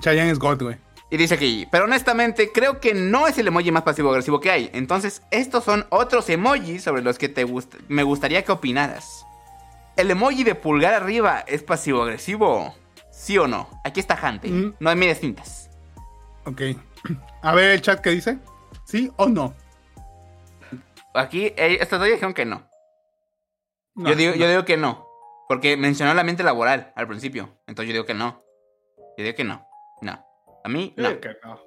Chayanne 0.00 0.30
es 0.30 0.38
God, 0.38 0.62
güey. 0.62 0.76
Y 1.10 1.18
dice 1.18 1.34
aquí, 1.34 1.68
pero 1.70 1.84
honestamente 1.84 2.50
creo 2.52 2.80
que 2.80 2.94
no 2.94 3.26
es 3.28 3.36
el 3.36 3.46
emoji 3.46 3.70
más 3.70 3.82
pasivo-agresivo 3.82 4.40
que 4.40 4.50
hay. 4.50 4.70
Entonces, 4.72 5.20
estos 5.30 5.62
son 5.64 5.86
otros 5.90 6.28
emojis 6.30 6.82
sobre 6.82 7.02
los 7.02 7.18
que 7.18 7.28
te 7.28 7.46
gust- 7.46 7.78
me 7.88 8.02
gustaría 8.02 8.42
que 8.42 8.52
opinaras. 8.52 9.26
¿El 9.96 10.10
emoji 10.10 10.42
de 10.42 10.54
pulgar 10.54 10.94
arriba 10.94 11.40
es 11.46 11.62
pasivo-agresivo? 11.62 12.74
¿Sí 13.10 13.36
o 13.36 13.46
no? 13.46 13.68
Aquí 13.84 14.00
está 14.00 14.16
Jante. 14.16 14.48
Mm. 14.48 14.74
No 14.80 14.88
hay 14.88 14.96
medias 14.96 15.20
tintas. 15.20 15.68
Ok. 16.46 16.62
A 17.42 17.54
ver 17.54 17.72
el 17.72 17.82
chat 17.82 18.00
que 18.00 18.08
dice. 18.10 18.38
¿Sí 18.86 19.12
o 19.16 19.26
no? 19.28 19.54
Aquí, 21.14 21.46
eh, 21.56 21.76
estos 21.80 21.98
dos 21.98 22.08
dijeron 22.08 22.32
que 22.32 22.46
no. 22.46 22.62
No, 23.94 24.08
yo, 24.08 24.16
digo, 24.16 24.30
no. 24.32 24.36
yo 24.38 24.48
digo 24.48 24.64
que 24.64 24.78
no. 24.78 25.06
Porque 25.52 25.76
mencionó 25.76 26.14
la 26.14 26.24
mente 26.24 26.42
laboral 26.42 26.94
al 26.96 27.06
principio. 27.06 27.58
Entonces 27.66 27.88
yo 27.88 27.92
digo 27.92 28.06
que 28.06 28.14
no. 28.14 28.42
Yo 29.18 29.24
digo 29.24 29.36
que 29.36 29.44
no. 29.44 29.68
No. 30.00 30.26
A 30.64 30.68
mí, 30.70 30.94
no. 30.96 31.02
Yo 31.02 31.08
digo 31.10 31.20
que 31.20 31.36
no. 31.44 31.60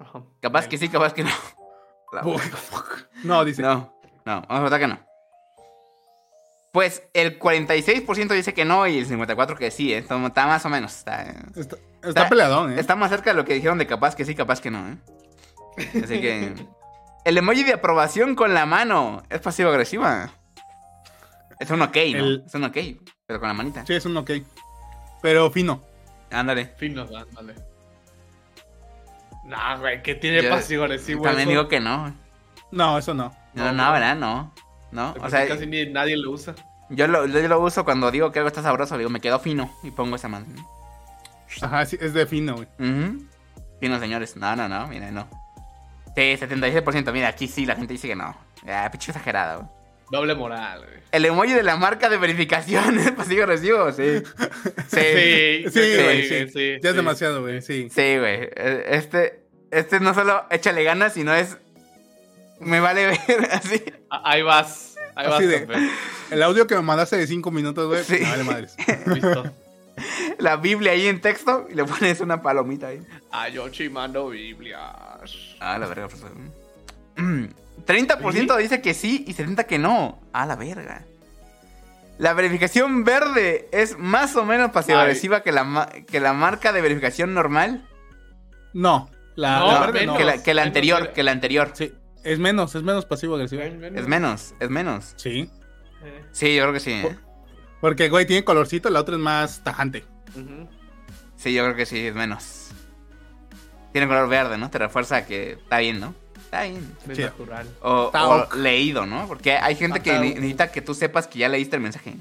Ajá. 0.00 0.24
Capaz 0.40 0.66
que 0.66 0.78
sí, 0.78 0.88
capaz 0.88 1.12
que 1.12 1.22
no. 1.22 1.30
No, 3.24 3.44
dice. 3.44 3.60
No, 3.60 3.94
no, 4.24 4.40
vamos 4.48 4.48
a 4.48 4.60
votar 4.60 4.80
que 4.80 4.86
no. 4.86 4.98
Pues 6.72 7.06
el 7.12 7.38
46% 7.38 8.28
dice 8.28 8.54
que 8.54 8.64
no 8.64 8.86
y 8.86 8.96
el 8.96 9.06
54% 9.06 9.58
que 9.58 9.70
sí, 9.70 9.92
¿eh? 9.92 9.98
está, 9.98 10.16
está 10.26 10.46
más 10.46 10.64
o 10.64 10.70
menos. 10.70 10.96
Está, 10.96 11.34
Está, 11.54 11.76
está 12.02 12.30
peleadón, 12.30 12.72
¿eh? 12.72 12.80
está 12.80 12.96
más 12.96 13.10
cerca 13.10 13.28
de 13.28 13.36
lo 13.36 13.44
que 13.44 13.52
dijeron 13.52 13.76
de 13.76 13.86
capaz 13.86 14.16
que 14.16 14.24
sí, 14.24 14.34
capaz 14.34 14.62
que 14.62 14.70
no, 14.70 14.88
¿eh? 14.88 14.96
Así 16.02 16.18
que. 16.18 16.54
El 17.26 17.36
emoji 17.36 17.62
de 17.62 17.74
aprobación 17.74 18.34
con 18.34 18.54
la 18.54 18.64
mano 18.64 19.22
es 19.28 19.42
pasivo-agresiva. 19.42 20.30
Es 21.62 21.70
un 21.70 21.82
ok, 21.82 21.96
¿no? 21.96 22.24
El- 22.24 22.42
Es 22.46 22.54
un 22.54 22.64
ok, 22.64 22.76
pero 23.26 23.38
con 23.40 23.48
la 23.48 23.54
manita. 23.54 23.86
Sí, 23.86 23.94
es 23.94 24.04
un 24.04 24.16
ok. 24.16 24.30
Pero 25.22 25.50
fino. 25.50 25.82
Ándale. 26.30 26.66
Fin 26.78 26.94
nos 26.94 27.10
dan, 27.10 27.26
vale. 27.32 27.54
Nah, 29.44 29.76
güey, 29.78 30.02
que 30.02 30.14
tiene 30.14 30.42
Yo 30.42 30.50
pasivo 30.50 30.84
agresivo. 30.84 31.22
También 31.22 31.48
eso? 31.48 31.50
digo 31.58 31.68
que 31.68 31.80
no. 31.80 32.14
No, 32.70 32.98
eso 32.98 33.12
no. 33.14 33.34
No, 33.54 33.64
No, 33.66 33.72
no, 33.72 33.84
no. 33.86 33.92
¿verdad? 33.92 34.16
No. 34.16 34.54
No. 34.92 35.14
O 35.20 35.28
sea, 35.30 35.46
casi 35.48 35.66
ni 35.66 35.86
nadie 35.86 36.16
lo 36.16 36.30
usa. 36.30 36.54
yo 36.90 37.06
lo, 37.06 37.26
yo 37.26 37.48
lo 37.48 37.60
uso 37.60 37.84
cuando 37.84 38.10
digo 38.10 38.30
que 38.30 38.38
algo 38.38 38.48
está 38.48 38.62
sabroso, 38.62 38.96
digo, 38.98 39.10
me 39.10 39.20
quedo 39.20 39.38
fino 39.38 39.70
y 39.82 39.90
pongo 39.90 40.16
esa 40.16 40.28
mano. 40.28 40.46
Ajá, 41.60 41.84
sí, 41.86 41.98
es 42.00 42.14
de 42.14 42.26
fino, 42.26 42.54
güey. 42.56 42.68
Ujú. 42.78 43.24
Fino, 43.80 43.98
señores. 43.98 44.36
No, 44.36 44.54
no, 44.56 44.68
no, 44.68 44.86
mira, 44.88 45.10
no. 45.10 45.28
Sí, 46.14 46.36
77%. 46.36 47.12
Mira, 47.12 47.28
aquí 47.28 47.48
sí 47.48 47.66
la 47.66 47.74
gente 47.74 47.92
dice 47.94 48.08
que 48.08 48.16
no. 48.16 48.34
Ya, 48.64 48.88
pinche 48.90 49.10
exagerado. 49.10 49.60
güey. 49.62 49.81
Doble 50.12 50.34
moral, 50.34 50.80
güey. 50.84 51.00
El 51.10 51.24
emoji 51.24 51.52
de 51.54 51.62
la 51.62 51.76
marca 51.76 52.08
de 52.10 52.18
verificación 52.18 52.98
es 52.98 53.10
pasivo 53.12 53.46
recibo, 53.46 53.90
sí. 53.92 54.22
Sí. 54.88 55.64
Sí, 55.64 55.70
Sí, 55.70 56.02
güey, 56.02 56.22
sí, 56.28 56.28
sí. 56.28 56.48
sí, 56.52 56.78
Ya 56.82 56.90
es 56.90 56.96
demasiado, 56.96 57.40
güey, 57.40 57.62
sí. 57.62 57.88
Sí, 57.90 58.18
güey. 58.18 58.42
Eh, 58.54 58.84
Este, 58.90 59.40
este 59.70 60.00
no 60.00 60.12
solo 60.12 60.44
échale 60.50 60.84
ganas, 60.84 61.14
sino 61.14 61.34
es. 61.34 61.56
Me 62.60 62.78
vale 62.80 63.06
ver 63.06 63.18
así. 63.52 63.82
Ah, 64.10 64.22
Ahí 64.32 64.42
vas. 64.42 64.96
Ahí 65.14 65.28
vas, 65.28 65.40
de-. 65.40 65.66
El 66.30 66.42
audio 66.42 66.66
que 66.66 66.74
me 66.74 66.82
mandaste 66.82 67.16
de 67.16 67.26
5 67.26 67.50
minutos, 67.50 67.88
güey. 67.88 68.20
Me 68.20 68.28
Vale, 68.30 68.44
madres. 68.44 68.76
Listo. 69.06 69.44
La 70.38 70.56
Biblia 70.56 70.92
ahí 70.92 71.06
en 71.06 71.20
texto 71.22 71.66
y 71.70 71.74
le 71.74 71.84
pones 71.84 72.20
una 72.20 72.40
palomita 72.42 72.88
ahí. 72.88 73.02
Ah, 73.30 73.48
yo 73.48 73.68
chimando 73.70 74.28
Biblias. 74.28 75.30
Ah, 75.60 75.78
la 75.78 75.86
verga, 75.86 76.08
profesor. 76.08 76.32
Mm. 77.82 77.84
30% 77.86 78.56
dice 78.58 78.80
que 78.80 78.94
sí 78.94 79.24
y 79.26 79.34
70% 79.34 79.66
que 79.66 79.78
no. 79.78 80.20
Ah, 80.32 80.46
la 80.46 80.56
verga. 80.56 81.04
La 82.18 82.32
verificación 82.34 83.02
verde 83.04 83.68
es 83.72 83.98
más 83.98 84.36
o 84.36 84.44
menos 84.44 84.70
pasivo-agresiva 84.70 85.42
que 85.42 85.50
la, 85.50 85.90
que 86.06 86.20
la 86.20 86.32
marca 86.32 86.72
de 86.72 86.80
verificación 86.80 87.34
normal. 87.34 87.84
No. 88.72 89.10
La, 89.34 89.58
No, 89.58 89.66
la 89.72 89.80
verde 89.80 90.00
menos. 90.00 90.14
no. 90.14 90.18
que, 90.18 90.24
la, 90.24 90.42
que 90.42 90.54
la 90.54 90.62
menos, 90.62 90.66
anterior, 90.68 91.12
que 91.12 91.22
la 91.22 91.32
anterior. 91.32 91.70
Sí, 91.74 91.92
es 92.22 92.38
menos, 92.38 92.74
es 92.74 92.82
menos 92.82 93.04
pasivo 93.06 93.34
agresivo. 93.34 93.62
Es 93.62 94.06
menos, 94.06 94.54
es 94.60 94.70
menos. 94.70 95.14
Sí. 95.16 95.50
Sí, 96.30 96.54
yo 96.54 96.62
creo 96.62 96.74
que 96.74 96.80
sí. 96.80 96.92
¿eh? 96.92 97.18
Porque, 97.80 98.08
güey, 98.10 98.26
tiene 98.26 98.44
colorcito, 98.44 98.90
la 98.90 99.00
otra 99.00 99.16
es 99.16 99.20
más 99.20 99.64
tajante. 99.64 100.04
Sí, 101.36 101.52
yo 101.52 101.64
creo 101.64 101.74
que 101.74 101.86
sí, 101.86 102.06
es 102.06 102.14
menos. 102.14 102.68
Tiene 103.92 104.06
color 104.06 104.28
verde, 104.28 104.56
¿no? 104.58 104.70
Te 104.70 104.78
refuerza 104.78 105.26
que 105.26 105.52
está 105.52 105.78
bien, 105.78 105.98
¿no? 105.98 106.14
Está 106.52 106.64
bien. 106.64 106.96
Es 107.08 107.16
Chido. 107.16 107.28
natural. 107.30 107.66
O, 107.80 108.46
leído, 108.56 109.06
¿no? 109.06 109.26
Porque 109.26 109.52
hay 109.56 109.74
gente 109.74 110.00
que 110.00 110.12
ne- 110.18 110.34
necesita 110.34 110.70
que 110.70 110.82
tú 110.82 110.92
sepas 110.94 111.26
que 111.26 111.38
ya 111.38 111.48
leíste 111.48 111.76
el 111.76 111.82
mensaje. 111.82 112.14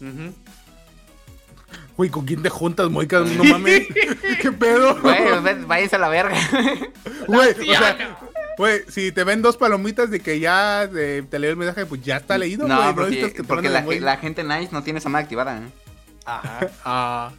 Ujú. 0.00 0.32
Güey, 1.96 2.08
¿con 2.08 2.24
quién 2.24 2.40
te 2.40 2.50
juntas, 2.50 2.88
Moica? 2.88 3.18
No 3.18 3.42
mames. 3.42 3.88
¿Qué 4.40 4.52
pedo? 4.52 5.00
Güey, 5.00 5.40
ve- 5.42 5.64
váyanse 5.66 5.96
a 5.96 5.98
la 5.98 6.08
verga. 6.08 6.36
Güey, 7.26 7.50
o 7.50 7.74
sea, 7.74 8.16
güey, 8.58 8.82
si 8.88 9.10
te 9.10 9.24
ven 9.24 9.42
dos 9.42 9.56
palomitas 9.56 10.08
de 10.10 10.20
que 10.20 10.38
ya 10.38 10.84
eh, 10.94 11.24
te 11.28 11.38
leyó 11.40 11.50
el 11.52 11.56
mensaje, 11.56 11.84
pues 11.86 12.00
ya 12.02 12.18
está 12.18 12.38
leído, 12.38 12.66
güey. 12.66 12.78
No, 12.78 12.94
porque, 12.94 13.10
necesitas 13.10 13.30
que 13.32 13.42
te 13.42 13.44
porque 13.48 13.68
manden 13.68 13.72
la, 13.72 13.78
el 13.80 13.84
güey. 13.86 14.00
la 14.00 14.16
gente 14.18 14.44
nice 14.44 14.68
no 14.70 14.84
tiene 14.84 15.00
esa 15.00 15.08
mano 15.08 15.24
activada. 15.24 15.56
¿eh? 15.58 15.62
Ajá. 16.26 16.68
Ah. 16.84 17.32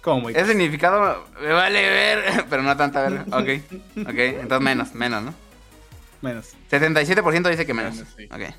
¿Cómo, 0.00 0.22
Moica? 0.22 0.38
Ese 0.40 0.50
significado 0.52 1.26
me 1.42 1.52
vale 1.52 1.82
ver, 1.90 2.44
pero 2.48 2.62
no 2.62 2.74
tanta 2.76 3.02
verga. 3.02 3.24
Ok, 3.32 3.48
ok, 4.08 4.18
entonces 4.18 4.60
menos, 4.64 4.94
menos, 4.94 5.22
¿no? 5.22 5.34
Menos. 6.22 6.54
77% 6.70 7.48
dice 7.50 7.64
que 7.66 7.74
menos. 7.74 7.94
Menos, 7.96 8.08
sí. 8.16 8.26
Ok. 8.32 8.54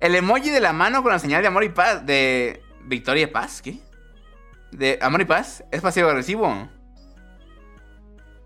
El 0.00 0.14
emoji 0.14 0.50
de 0.50 0.60
la 0.60 0.72
mano 0.72 1.02
con 1.02 1.12
la 1.12 1.18
señal 1.18 1.42
de 1.42 1.48
amor 1.48 1.64
y 1.64 1.70
paz, 1.70 2.04
de 2.06 2.62
Victoria 2.84 3.24
y 3.24 3.26
Paz, 3.26 3.60
¿qué? 3.62 3.78
De 4.70 4.98
amor 5.02 5.20
y 5.22 5.24
paz, 5.24 5.64
¿es 5.72 5.80
pasivo 5.80 6.08
agresivo? 6.08 6.68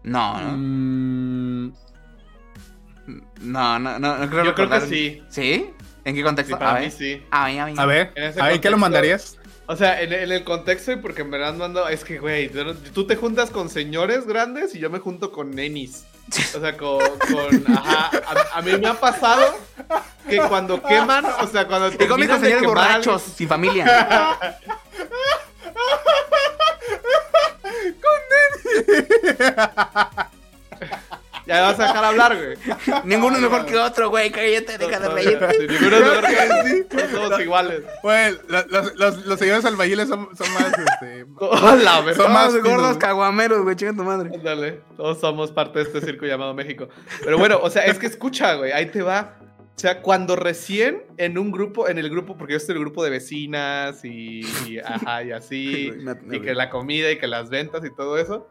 No, 0.04 0.40
no. 0.40 0.52
Mm, 0.56 1.72
No, 3.40 3.78
no, 3.78 3.98
no, 3.98 4.18
no 4.18 4.30
creo 4.30 4.44
Yo 4.44 4.54
creo 4.54 4.70
que 4.70 4.80
sí. 4.82 5.22
¿Sí? 5.28 5.70
¿En 6.04 6.14
qué 6.14 6.22
contexto? 6.22 6.54
Sí, 6.54 6.58
para 6.58 6.70
a 6.70 6.74
mí 6.76 6.80
ver. 6.82 6.90
sí. 6.92 7.22
A 7.30 7.46
mí, 7.48 7.58
a 7.58 7.66
mí. 7.66 7.74
a 7.76 7.86
ver, 7.86 8.12
En 8.14 8.24
ese 8.24 8.40
a 8.40 8.46
ver, 8.46 8.60
¿qué 8.60 8.70
lo 8.70 8.78
mandarías? 8.78 9.38
O 9.66 9.76
sea, 9.76 10.00
en, 10.02 10.12
en 10.12 10.32
el 10.32 10.44
contexto, 10.44 10.92
y 10.92 10.96
porque 10.96 11.22
me 11.24 11.42
han 11.44 11.56
mandado, 11.58 11.88
es 11.88 12.04
que, 12.04 12.18
güey, 12.18 12.48
tú- 12.48 12.74
tú 12.92 13.06
te 13.06 13.14
juntas 13.16 13.50
con 13.50 13.68
señores 13.68 14.26
grandes 14.26 14.74
y 14.74 14.80
yo 14.80 14.90
me 14.90 14.98
junto 14.98 15.30
con 15.32 15.50
nenis. 15.52 16.04
O 16.54 16.60
sea, 16.60 16.76
con, 16.76 16.98
con- 17.18 17.76
ajá, 17.76 18.10
a, 18.26 18.58
a 18.58 18.62
mí 18.62 18.72
me 18.78 18.88
ha 18.88 18.94
pasado 18.94 19.54
que 20.28 20.38
cuando 20.48 20.82
queman, 20.82 21.24
o 21.26 21.46
sea, 21.46 21.66
cuando 21.66 21.92
Y 21.92 22.06
con 22.06 22.18
mis 22.20 22.28
borrachos, 22.62 23.22
sin 23.22 23.48
familia. 23.48 24.38
Ya 31.52 31.60
vas 31.60 31.78
a 31.80 31.82
dejar 31.82 32.04
hablar, 32.04 32.36
güey. 32.36 33.02
Ninguno 33.04 33.36
es 33.36 33.42
mejor 33.42 33.66
que 33.66 33.76
otro, 33.76 34.08
güey. 34.08 34.30
Cállate, 34.30 34.78
deja 34.78 34.98
de 34.98 35.08
reír. 35.08 35.38
Sí, 35.50 35.66
ninguno 35.68 35.96
es 35.96 36.02
mejor 36.02 36.24
que 36.24 36.84
todos 36.96 37.10
somos 37.10 37.40
iguales. 37.40 37.82
Güey, 38.02 38.38
los, 38.48 38.70
los, 38.70 38.94
los, 38.96 39.26
los 39.26 39.38
señores 39.38 39.64
albañiles 39.66 40.08
son, 40.08 40.34
son 40.34 40.54
más, 40.54 40.72
este... 40.78 41.26
Hola, 41.38 42.00
güey. 42.00 42.14
Son 42.14 42.32
más 42.32 42.56
gordos 42.56 42.96
caguameros, 42.96 43.62
güey. 43.62 43.76
Chinga 43.76 43.94
tu 43.94 44.02
madre. 44.02 44.30
Ándale, 44.34 44.80
todos 44.96 45.20
somos 45.20 45.52
parte 45.52 45.80
de 45.80 45.84
este 45.84 46.00
circo 46.00 46.24
llamado 46.24 46.54
México. 46.54 46.88
Pero 47.22 47.36
bueno, 47.36 47.60
o 47.62 47.68
sea, 47.68 47.84
es 47.84 47.98
que 47.98 48.06
escucha, 48.06 48.54
güey, 48.54 48.72
ahí 48.72 48.86
te 48.86 49.02
va. 49.02 49.36
O 49.76 49.78
sea, 49.78 50.00
cuando 50.00 50.36
recién 50.36 51.02
en 51.18 51.36
un 51.36 51.50
grupo, 51.50 51.88
en 51.88 51.98
el 51.98 52.08
grupo, 52.08 52.38
porque 52.38 52.52
yo 52.52 52.56
estoy 52.58 52.74
en 52.74 52.78
el 52.78 52.84
grupo 52.84 53.04
de 53.04 53.10
vecinas 53.10 54.04
y, 54.04 54.40
y, 54.66 54.78
ajá, 54.78 55.22
y 55.22 55.32
así, 55.32 55.92
y 56.30 56.40
que 56.40 56.54
la 56.54 56.70
comida 56.70 57.10
y 57.10 57.18
que 57.18 57.26
las 57.26 57.50
ventas 57.50 57.84
y 57.84 57.94
todo 57.94 58.18
eso, 58.18 58.48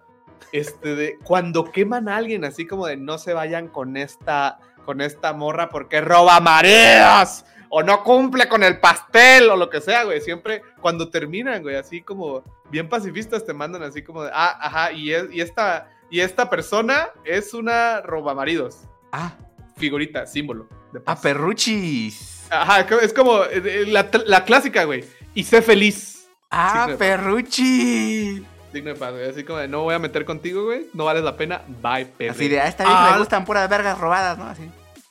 este, 0.52 0.96
de, 0.96 1.18
cuando 1.24 1.66
queman 1.66 2.10
a 2.10 2.18
alguien 2.18 2.46
así 2.46 2.66
como 2.66 2.88
de 2.88 2.98
no 2.98 3.18
se 3.18 3.34
vayan 3.34 3.68
con 3.68 3.98
esta, 3.98 4.60
con 4.86 5.02
esta 5.02 5.34
morra 5.34 5.70
porque 5.70 6.02
roba 6.02 6.40
maridos 6.40 7.46
o 7.70 7.84
no 7.84 8.04
cumple 8.04 8.50
con 8.50 8.64
el 8.64 8.80
pastel 8.80 9.50
o 9.50 9.56
lo 9.56 9.70
que 9.70 9.80
sea, 9.80 10.04
güey, 10.04 10.20
siempre 10.20 10.62
cuando 10.82 11.10
terminan, 11.10 11.62
güey, 11.62 11.78
así 11.78 12.02
como 12.02 12.44
bien 12.70 12.90
pacifistas 12.90 13.46
te 13.46 13.54
mandan 13.54 13.84
así 13.84 14.04
como 14.04 14.24
de, 14.24 14.32
ah, 14.34 14.58
ajá, 14.60 14.92
y, 14.92 15.14
es, 15.14 15.32
y 15.32 15.40
esta, 15.40 15.90
y 16.10 16.20
esta 16.20 16.50
persona 16.50 17.10
es 17.24 17.54
una 17.54 18.02
roba 18.02 18.36
maridos, 18.36 18.82
Ah, 19.12 19.34
figurita, 19.78 20.26
símbolo. 20.26 20.68
De 20.94 21.02
ah, 21.06 21.20
perruchis. 21.20 22.48
Ajá, 22.50 22.82
es 23.02 23.14
como 23.14 23.44
eh, 23.44 23.86
la, 23.88 24.10
la 24.26 24.44
clásica, 24.46 24.86
güey. 24.86 25.04
Y 25.34 25.44
sé 25.44 25.62
feliz. 25.62 26.30
Ah, 26.50 26.88
Sí, 26.90 26.96
perruchi. 26.98 28.46
Digno 28.74 28.90
de 28.94 28.96
paz, 28.96 29.12
güey. 29.12 29.30
Así 29.30 29.44
como 29.44 29.60
de, 29.60 29.68
no 29.68 29.82
voy 29.84 29.96
a 29.96 30.00
meter 30.00 30.24
contigo, 30.26 30.64
güey. 30.66 30.88
No 30.94 31.06
vales 31.06 31.24
la 31.24 31.36
pena. 31.38 31.62
Bye, 31.82 32.06
perro. 32.06 32.32
Así 32.32 32.48
de, 32.48 32.60
a 32.62 32.68
esta 32.68 32.84
vieja 32.86 33.08
Ah. 33.10 33.12
le 33.14 33.20
gustan 33.20 33.44
puras 33.46 33.70
vergas 33.70 33.98
robadas, 34.00 34.38
¿no? 34.38 34.46
Así. 34.46 34.70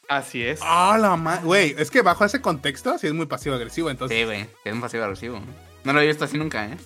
Así 0.09 0.45
es. 0.45 0.61
Ah, 0.63 0.97
la 1.01 1.15
madre. 1.17 1.43
Güey, 1.45 1.75
es 1.79 1.91
que 1.91 2.03
bajo 2.03 2.25
ese 2.25 2.41
contexto 2.41 2.99
sí 2.99 3.07
es 3.07 3.13
muy 3.13 3.27
pasivo-agresivo, 3.27 3.91
entonces. 3.91 4.19
Sí, 4.19 4.25
güey, 4.25 4.47
es 4.65 4.73
un 4.73 4.81
pasivo 4.81 5.05
agresivo. 5.05 5.41
No 5.85 5.93
lo 5.93 6.01
he 6.01 6.07
visto 6.07 6.25
así 6.25 6.37
nunca, 6.39 6.65
¿eh? 6.67 6.77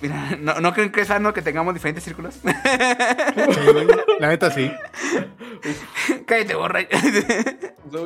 Mira, 0.00 0.36
¿no, 0.40 0.60
¿no 0.60 0.74
creen 0.74 0.90
que 0.92 1.00
es 1.02 1.08
sano 1.08 1.32
que 1.32 1.40
tengamos 1.42 1.72
diferentes 1.74 2.04
círculos? 2.04 2.34
Sí, 2.44 3.72
güey. 3.72 3.86
La 4.18 4.28
neta 4.28 4.50
sí. 4.50 4.70
Cállate, 6.26 6.54
borra. 6.54 6.80
eh, 6.80 6.90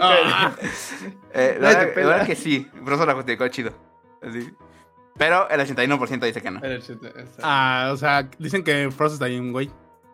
Ah. 0.01 0.53
la, 1.35 1.41
verdad, 1.41 1.89
la 1.97 2.07
verdad 2.07 2.27
que 2.27 2.37
sí, 2.37 2.67
por 2.85 2.93
eso 2.95 3.07
la 3.07 3.15
justificó 3.15 3.49
chido. 3.49 3.73
Así. 4.23 4.51
Pero 5.19 5.49
el 5.49 5.61
81% 5.61 6.21
dice 6.21 6.43
que 6.43 6.51
no. 6.51 6.61
El. 6.63 6.83
Ah, 7.43 7.91
o 7.93 7.97
sea, 7.97 8.29
dicen 8.39 8.65
que 8.65 8.91
Frost 8.91 9.15
está 9.15 9.27
ahí 9.27 9.39
un 9.39 9.53
güey. 9.53 9.71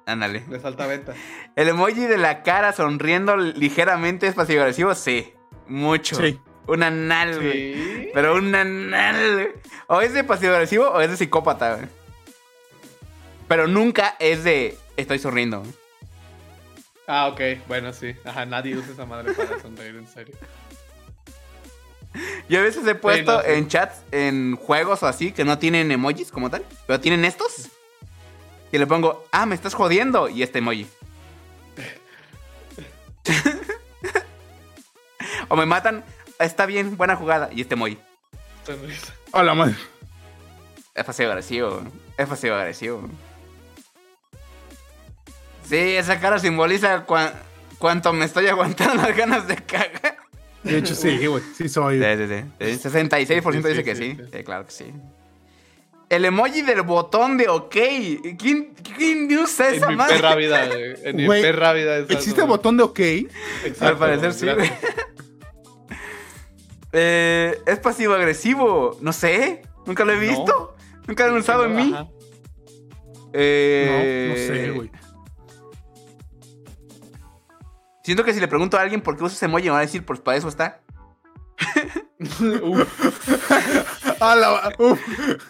Ándale. 0.07 0.41
De 0.41 0.61
salta 0.61 0.87
venta. 0.87 1.15
¿El 1.57 1.69
emoji 1.69 2.07
de 2.07 2.19
la 2.19 2.43
cara 2.43 2.73
sonriendo 2.73 3.37
ligeramente 3.37 4.27
es 4.27 4.35
pasivo 4.35 4.63
agresivo? 4.63 4.95
Sí. 4.95 5.33
Mucho. 5.69 6.17
Sí. 6.17 6.41
Un 6.67 6.83
anal, 6.83 7.37
güey. 7.37 7.75
Sí. 7.75 8.09
Pero 8.15 8.37
un 8.37 8.55
anal, 8.55 9.35
güey. 9.35 9.49
O 9.89 10.01
es 10.01 10.13
de 10.13 10.25
pasivo 10.25 10.53
agresivo 10.55 10.89
o 10.89 11.01
es 11.01 11.11
de 11.11 11.17
psicópata, 11.17 11.77
güey. 11.77 11.89
Pero 13.49 13.67
nunca 13.67 14.17
es 14.19 14.45
de 14.45 14.79
estoy 14.97 15.19
sonriendo. 15.19 15.63
Ah, 17.07 17.29
ok. 17.29 17.41
Bueno, 17.69 17.93
sí. 17.93 18.15
Ajá, 18.25 18.47
nadie 18.47 18.77
usa 18.77 18.93
esa 18.93 19.07
madre 19.07 19.33
para 19.35 19.61
sonreír, 19.61 19.97
en 19.97 20.07
serio. 20.07 20.35
Yo 22.49 22.61
a 22.61 22.63
veces 22.63 22.87
he 22.87 22.95
puesto 22.95 23.39
no, 23.39 23.43
sí. 23.43 23.47
en 23.53 23.69
chats, 23.69 24.03
en 24.11 24.57
juegos 24.57 25.03
o 25.03 25.07
así, 25.07 25.33
que 25.33 25.45
no 25.45 25.59
tienen 25.59 25.91
emojis 25.91 26.31
como 26.31 26.51
tal, 26.51 26.65
pero 26.87 27.01
tienen 27.01 27.25
estos. 27.25 27.69
Y 28.71 28.79
le 28.79 28.87
pongo, 28.87 29.25
ah, 29.33 29.47
me 29.47 29.55
estás 29.55 29.75
jodiendo. 29.75 30.29
Y 30.29 30.43
este 30.43 30.59
emoji. 30.59 30.87
o 35.49 35.57
me 35.57 35.67
matan, 35.67 36.05
está 36.39 36.67
bien, 36.67 36.97
buena 36.97 37.17
jugada. 37.17 37.49
Y 37.53 37.63
este 37.63 37.75
emoji. 37.75 37.99
Sonrisa. 38.67 39.15
A 39.33 39.43
la 39.43 39.55
madre. 39.55 39.75
Es 40.95 41.05
pasivo 41.05 41.31
agresivo. 41.31 41.83
Es 42.17 42.29
pasivo 42.29 42.55
agresivo. 42.55 43.03
Sí, 45.69 45.97
esa 45.97 46.21
cara 46.21 46.39
simboliza 46.39 47.07
cua- 47.07 47.33
cuánto 47.79 48.13
me 48.13 48.27
estoy 48.27 48.47
aguantando 48.49 49.03
las 49.03 49.17
ganas 49.17 49.49
de 49.49 49.57
cagar. 49.57 50.19
De 50.65 50.79
hecho, 50.79 50.95
sí, 50.95 51.27
güey. 51.27 51.43
Sí 51.57 51.69
soy. 51.69 51.99
Sí, 51.99 52.05
sí, 52.17 52.27
sí. 52.29 52.45
El 52.59 52.81
66% 52.81 53.53
Sí, 53.53 53.63
sí, 53.63 53.69
dice 53.69 53.85
que 53.85 53.97
sí, 53.97 54.03
sí. 54.13 54.17
sí. 54.17 54.31
Sí, 54.39 54.45
claro 54.45 54.65
que 54.67 54.71
sí. 54.73 54.87
El 56.09 56.25
emoji 56.27 56.63
del 56.63 56.83
botón 56.83 57.39
de 57.39 57.49
OK. 57.49 57.71
¿Quién, 58.39 58.75
quién 58.97 59.39
usa 59.39 59.71
En 59.71 59.75
esa 59.77 59.89
mi 59.89 59.97
madre? 59.97 60.17
perra 60.17 60.35
vida, 60.37 60.67
güey. 60.67 60.95
En 61.05 61.17
mi 61.17 61.25
Güey, 61.27 61.43
perra 61.43 61.73
vida. 61.73 61.99
¿Existe 61.99 62.43
madre. 62.43 62.47
botón 62.49 62.77
de 62.77 62.83
OK? 62.83 62.99
Exacto, 63.01 63.87
Al 63.87 63.99
parecer 63.99 64.33
sí, 64.35 64.47
güey. 64.47 64.71
Eh, 66.95 67.59
es 67.67 67.79
pasivo 67.79 68.13
agresivo. 68.15 68.99
No 69.01 69.13
sé. 69.15 69.63
Nunca 69.87 70.05
lo 70.05 70.13
he 70.13 70.19
visto. 70.19 70.77
Nunca 71.07 71.27
lo 71.27 71.33
han 71.33 71.39
usado 71.41 71.65
en 71.65 71.75
mí. 71.77 71.95
Eh, 73.33 74.27
No, 74.29 74.35
no 74.35 74.37
sé, 74.47 74.71
güey. 74.73 74.91
Siento 78.03 78.25
que 78.25 78.35
si 78.35 78.41
le 78.41 78.49
pregunto 78.49 78.77
a 78.77 78.81
alguien 78.83 79.01
por 79.01 79.17
qué 79.17 79.25
usa 79.25 79.37
ese 79.37 79.47
emoji, 79.47 79.65
me 79.65 79.71
va 79.71 79.79
a 79.79 79.83
decir, 79.83 80.05
pues 80.05 80.21
para 80.21 80.37
eso 80.37 80.49
está. 80.49 80.81
A 84.21 84.37
la 84.37 84.73
uf. 84.79 85.01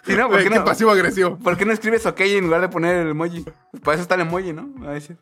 Sí, 0.07 0.15
no, 0.17 0.29
¿por 0.31 0.43
qué 0.43 0.51
no? 0.51 0.65
pasivo-agresivo. 0.65 1.39
¿Por 1.39 1.57
qué 1.57 1.65
no 1.65 1.73
escribes 1.73 2.07
OK 2.07 2.21
en 2.21 2.45
lugar 2.45 2.61
de 2.63 2.69
poner 2.69 2.97
el 2.97 3.09
emoji? 3.11 3.45
Pues 3.71 3.83
para 3.83 3.95
eso 3.95 4.03
está 4.03 4.15
el 4.15 4.23
emoji, 4.23 4.53
¿no? 4.53 4.67
Me 4.67 4.87
va 4.87 4.93
a 4.93 4.95
decir. 4.95 5.19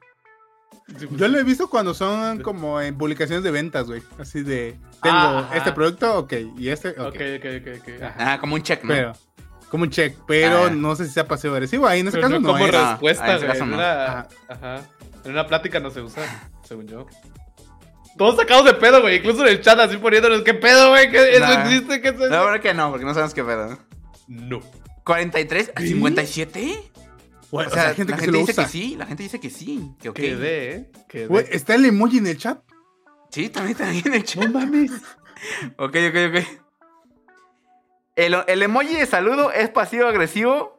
Yo 1.12 1.28
lo 1.28 1.38
he 1.38 1.44
visto 1.44 1.68
cuando 1.70 1.94
son 1.94 2.40
como 2.42 2.80
en 2.80 2.98
publicaciones 2.98 3.44
de 3.44 3.50
ventas, 3.52 3.86
güey. 3.86 4.02
Así 4.18 4.42
de, 4.42 4.72
tengo 5.02 5.16
Ah, 5.16 5.38
ajá. 5.46 5.56
este 5.56 5.72
producto, 5.72 6.18
ok, 6.18 6.32
y 6.58 6.68
este, 6.68 6.90
ok. 6.90 6.98
Ok, 7.08 7.14
ok, 7.38 7.44
ok, 7.60 7.68
ok. 7.80 8.02
Ajá. 8.02 8.32
Ah, 8.32 8.38
como 8.40 8.54
un 8.56 8.62
check, 8.62 8.82
¿no? 8.82 8.88
Pero, 8.94 9.12
como 9.70 9.84
un 9.84 9.90
check, 9.90 10.16
pero 10.26 10.64
Ah. 10.66 10.70
no 10.70 10.96
sé 10.96 11.06
si 11.06 11.12
sea 11.12 11.26
pasivo-agresivo. 11.28 11.86
Ahí 11.86 12.00
en 12.00 12.08
ese 12.08 12.16
Pero 12.18 12.28
caso 12.28 12.40
no 12.40 12.46
no, 12.48 12.52
como 12.54 12.66
es. 12.66 12.72
re- 12.72 12.88
respuesta, 12.90 13.24
Ah, 13.24 13.30
en 13.30 13.36
ese 13.36 13.46
caso 13.46 13.66
no. 13.66 13.80
ajá. 13.80 14.26
En 15.24 15.30
una 15.32 15.46
plática 15.46 15.78
no 15.80 15.90
se 15.90 16.00
usa, 16.00 16.22
según 16.70 16.86
yo. 16.86 17.04
Todos 18.16 18.36
sacados 18.36 18.64
de 18.64 18.74
pedo, 18.74 19.00
güey. 19.02 19.16
Incluso 19.16 19.42
en 19.42 19.48
el 19.48 19.60
chat 19.60 19.76
así 19.80 19.96
poniéndonos, 19.96 20.42
¿qué 20.42 20.54
pedo, 20.54 20.90
güey? 20.90 21.10
¿Qué, 21.10 21.32
¿Eso 21.36 21.40
Nah. 21.40 21.62
existe? 21.64 22.00
¿Qué 22.00 22.08
es 22.10 22.14
eso? 22.14 22.26
La 22.28 22.42
verdad 22.44 22.60
que 22.60 22.72
no, 22.74 22.90
porque 22.90 23.04
no 23.04 23.12
sabemos 23.12 23.34
qué 23.34 23.42
pedo. 23.42 23.76
No. 24.28 24.60
43 25.04 25.72
a 25.74 25.80
57. 25.80 26.90
Güey, 27.50 27.66
O 27.66 27.70
sea, 27.70 27.92
gente 27.94 28.12
la 28.12 28.16
que 28.18 28.24
gente 28.26 28.32
lo 28.32 28.38
dice 28.38 28.52
usa. 28.52 28.64
que 28.64 28.70
sí, 28.70 28.94
la 28.96 29.06
gente 29.06 29.22
dice 29.24 29.40
que 29.40 29.50
sí, 29.50 29.90
que 30.00 30.10
ok. 30.10 30.16
Quedé, 30.16 30.72
¿eh? 30.72 30.90
Quedé. 31.08 31.26
Güey, 31.26 31.46
está 31.50 31.74
el 31.74 31.84
emoji 31.86 32.18
en 32.18 32.28
el 32.28 32.38
chat. 32.38 32.60
Sí, 33.30 33.48
también 33.48 33.72
está 33.76 33.90
bien 33.90 34.14
hecho. 34.14 34.40
No 34.42 34.60
mames. 34.60 34.92
Ok, 35.78 35.96
ok, 36.10 36.16
ok. 36.28 36.44
El, 38.14 38.36
el 38.46 38.62
emoji 38.62 38.94
de 38.94 39.06
saludo 39.06 39.50
es 39.50 39.70
pasivo-agresivo. 39.70 40.76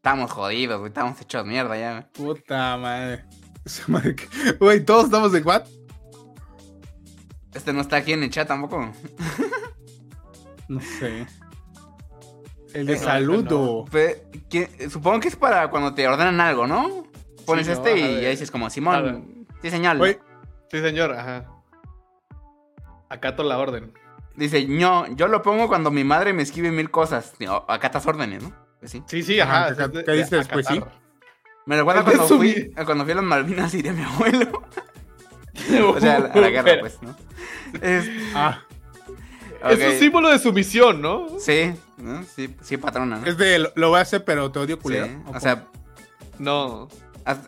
Estamos 0.00 0.30
jodidos, 0.32 0.78
güey. 0.78 0.88
Estamos 0.88 1.20
hechos 1.20 1.44
mierda 1.44 1.76
ya. 1.78 1.92
güey. 1.92 2.34
Puta 2.34 2.76
madre. 2.78 3.24
Esa 3.66 3.84
madre 3.88 4.16
que- 4.16 4.52
Güey, 4.58 4.82
todos 4.82 5.04
estamos 5.04 5.30
de 5.32 5.42
what? 5.42 5.64
Este 7.52 7.74
no 7.74 7.82
está 7.82 7.96
aquí 7.96 8.14
en 8.14 8.22
el 8.22 8.30
chat 8.30 8.48
tampoco. 8.48 8.90
No 10.68 10.80
sé. 10.80 11.26
El 12.72 12.86
de 12.86 12.94
No, 12.94 13.02
saludo. 13.02 13.84
Pe- 13.90 14.22
¿quién- 14.48 14.70
Supongo 14.88 15.18
que 15.18 15.26
es 15.28 15.34
para 15.36 15.68
cuando 15.68 15.92
te 15.94 16.06
ordenan 16.06 16.40
algo, 16.40 16.66
¿no? 16.68 17.04
Pones 17.44 17.66
Sí, 17.66 17.72
no, 17.72 17.78
este 17.78 17.90
ajá, 18.04 18.10
y 18.12 18.22
ya 18.22 18.28
dices 18.30 18.50
como. 18.52 18.70
Simón, 18.70 19.46
sí 19.60 19.68
señal. 19.70 20.00
Sí, 20.70 20.80
señor, 20.80 21.12
ajá. 21.12 21.46
Acato 23.08 23.42
la 23.42 23.58
orden. 23.58 23.92
Dice, 24.36 24.64
no, 24.68 25.08
yo 25.16 25.26
lo 25.26 25.42
pongo 25.42 25.66
cuando 25.66 25.90
mi 25.90 26.04
madre 26.04 26.32
me 26.32 26.42
escribe 26.44 26.70
mil 26.70 26.88
cosas. 26.90 27.34
Estás 27.82 28.06
órdenes, 28.06 28.44
¿no? 28.44 28.54
Pues 28.80 28.92
sí. 28.92 29.02
Sí, 29.06 29.22
sí, 29.22 29.40
ajá. 29.40 29.66
Ajá, 29.66 29.74
¿qué- 29.76 29.82
es 29.84 29.92
de- 29.92 30.04
qué 30.04 30.10
de 30.12 30.16
dice 30.18 30.36
después, 30.36 30.66
sí? 30.66 30.80
Me 31.66 31.76
recuerda 31.76 32.02
cuando 32.02 32.26
fui, 32.26 32.72
cuando 32.84 33.04
fui 33.04 33.12
a 33.12 33.16
las 33.16 33.24
Malvinas 33.24 33.74
y 33.74 33.82
de 33.82 33.92
mi 33.92 34.02
abuelo. 34.02 34.62
O 35.94 36.00
sea, 36.00 36.16
a 36.16 36.18
la, 36.20 36.26
a 36.28 36.40
la 36.40 36.48
guerra, 36.48 36.72
pues, 36.80 36.98
¿no? 37.02 37.14
Es, 37.82 38.08
ah. 38.34 38.60
Es 39.68 39.78
un 39.94 39.98
símbolo 39.98 40.30
de 40.30 40.38
sumisión, 40.38 41.02
¿no? 41.02 41.26
Sí, 41.38 41.74
¿no? 41.98 42.22
Sí, 42.24 42.56
sí, 42.62 42.76
patrona, 42.78 43.18
¿no? 43.18 43.26
es 43.26 43.36
de 43.36 43.58
lo, 43.58 43.70
lo 43.74 43.90
voy 43.90 43.98
a 43.98 44.02
hacer, 44.02 44.24
pero 44.24 44.50
te 44.50 44.58
odio 44.58 44.76
Sí, 44.76 44.82
culero. 44.82 45.08
O 45.26 45.38
sea, 45.38 45.66
No. 46.38 46.88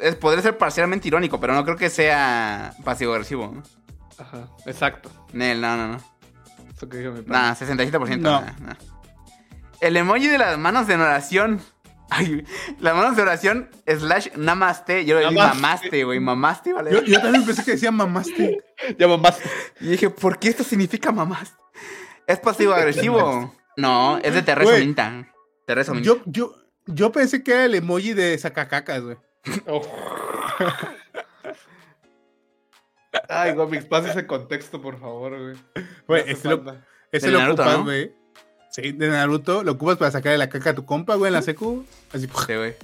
es- 0.00 0.16
podría 0.16 0.42
ser 0.42 0.58
parcialmente 0.58 1.08
irónico, 1.08 1.40
pero 1.40 1.54
no 1.54 1.64
creo 1.64 1.76
que 1.76 1.88
sea 1.88 2.74
pasivo-agresivo. 2.84 3.50
¿no? 3.54 3.62
Ajá, 4.18 4.46
exacto. 4.66 5.10
Nel, 5.32 5.60
no, 5.60 5.76
no, 5.76 5.88
no. 5.88 5.96
Eso 6.76 6.88
que 6.88 6.98
dijo 6.98 7.12
mi 7.12 7.22
padre. 7.22 7.32
Nah, 7.40 7.54
67%. 7.54 8.20
No. 8.20 8.40
nah, 8.42 8.52
nah. 8.60 8.74
El 9.82 9.96
emoji 9.96 10.28
de 10.28 10.38
las 10.38 10.56
manos 10.58 10.88
en 10.88 11.00
oración. 11.00 11.60
Ay, 12.10 12.44
las 12.78 12.94
manos 12.94 13.16
de 13.16 13.22
oración 13.22 13.68
slash 13.86 14.28
namaste. 14.36 15.04
Yo 15.04 15.18
le 15.18 15.28
di 15.28 15.34
Namaste. 15.34 15.56
mamaste, 15.60 16.04
güey. 16.04 16.20
Mamaste, 16.20 16.72
¿vale? 16.72 16.92
yo, 16.92 17.02
yo 17.02 17.20
también 17.20 17.44
pensé 17.44 17.64
que 17.64 17.72
decía 17.72 17.90
mamaste. 17.90 18.62
Ya 18.98 19.06
mamás. 19.08 19.38
Y 19.80 19.86
dije, 19.88 20.10
¿por 20.10 20.38
qué 20.38 20.48
esto 20.48 20.64
significa 20.64 21.10
mamaste? 21.12 21.56
¿Es 22.26 22.38
pasivo-agresivo? 22.40 23.54
no, 23.76 24.18
es 24.18 24.34
de 24.34 24.42
Terreso. 24.42 24.72
Minta. 24.72 25.28
Terreso 25.66 25.94
Minta. 25.94 26.06
Yo, 26.06 26.20
yo, 26.26 26.54
yo 26.86 27.12
pensé 27.12 27.42
que 27.42 27.52
era 27.52 27.64
el 27.64 27.74
emoji 27.74 28.12
de 28.12 28.36
sacacacas, 28.38 29.02
güey. 29.02 29.16
Oh. 29.66 29.82
Ay, 33.28 33.52
Gomix, 33.54 33.84
pasa 33.86 34.10
ese 34.10 34.26
contexto, 34.26 34.80
por 34.80 34.98
favor, 34.98 35.38
güey. 35.38 35.56
Güey, 36.06 36.24
Me 36.24 36.30
hace 36.30 36.32
este 36.32 36.48
lo, 36.48 36.76
ese 37.12 37.30
lo 37.30 37.44
ocupas, 37.46 37.78
¿no? 37.78 37.84
güey. 37.84 38.12
Sí, 38.72 38.92
de 38.92 39.08
Naruto. 39.08 39.62
Lo 39.62 39.72
ocupas 39.72 39.98
para 39.98 40.10
sacarle 40.10 40.38
la 40.38 40.48
caca 40.48 40.70
a 40.70 40.74
tu 40.74 40.84
compa, 40.86 41.14
güey, 41.14 41.28
en 41.28 41.34
la 41.34 41.42
secu. 41.42 41.84
Así, 42.12 42.26
Sí, 42.26 42.54
güey. 42.54 42.74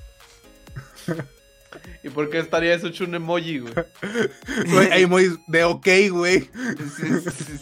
¿Y 2.03 2.11
por 2.11 2.29
qué 2.31 2.39
estaría 2.39 2.75
eso 2.75 2.89
hecho 2.89 3.05
un 3.05 3.15
emoji, 3.15 3.61
güey? 3.61 3.75
güey, 4.71 4.93
hay 4.93 5.03
emojis 5.05 5.39
de 5.47 5.65
ok, 5.65 5.89
güey. 6.11 6.51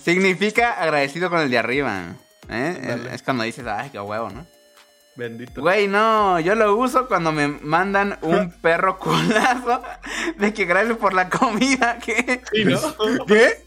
Significa 0.03 0.73
agradecido 0.73 1.31
con 1.31 1.41
el 1.41 1.51
de 1.51 1.59
arriba. 1.59 2.17
¿eh? 2.49 3.09
Es 3.13 3.23
cuando 3.23 3.45
dices, 3.45 3.65
ay, 3.67 3.91
qué 3.91 4.01
huevo, 4.01 4.31
¿no? 4.31 4.47
Bendito. 5.15 5.63
Güey, 5.63 5.89
no, 5.89 6.39
yo 6.41 6.55
lo 6.55 6.77
uso 6.77 7.07
cuando 7.09 7.33
me 7.33 7.49
mandan 7.49 8.19
un 8.23 8.51
perro 8.61 8.99
culazo 8.99 9.83
de 10.37 10.53
que 10.53 10.65
gracias 10.67 10.99
por 10.99 11.15
la 11.15 11.31
comida, 11.31 11.99
¿qué? 12.05 12.43
Sí, 12.53 12.65
¿no? 12.65 12.81
¿Qué? 13.27 13.65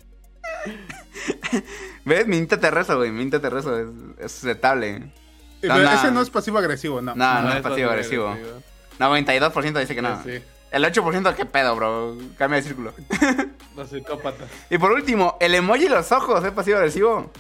¿Ves? 2.10 2.26
Minta 2.28 2.60
Terreso, 2.60 2.98
güey, 2.98 3.12
Minta 3.12 3.40
Terreso 3.40 3.78
es, 3.80 3.88
es 4.18 4.38
aceptable. 4.38 5.12
No. 5.62 5.92
ese 5.92 6.12
no 6.12 6.22
es 6.22 6.30
pasivo-agresivo, 6.32 7.02
no. 7.02 7.14
No, 7.16 7.42
no, 7.44 7.50
es 7.50 7.56
eso 7.58 7.70
pasivo 7.70 7.90
agresivo. 7.92 8.28
agresivo. 8.30 8.64
92% 9.00 9.80
dice 9.80 9.94
que 9.96 10.02
no. 10.02 10.24
Sí, 10.24 10.42
El 10.72 10.84
8% 10.84 11.36
qué 11.36 11.46
pedo, 11.46 11.76
bro. 11.76 12.18
Cambia 12.38 12.58
de 12.62 12.64
círculo. 12.64 12.94
los 13.78 13.90
psicópatas. 13.90 14.50
Y 14.72 14.78
por 14.80 14.92
último, 14.92 15.38
el 15.40 15.54
emoji 15.54 15.84
de 15.84 15.90
los 15.92 16.12
ojos 16.12 16.44
es 16.44 16.52
pasivo 16.52 16.78
agresivo. 16.78 17.32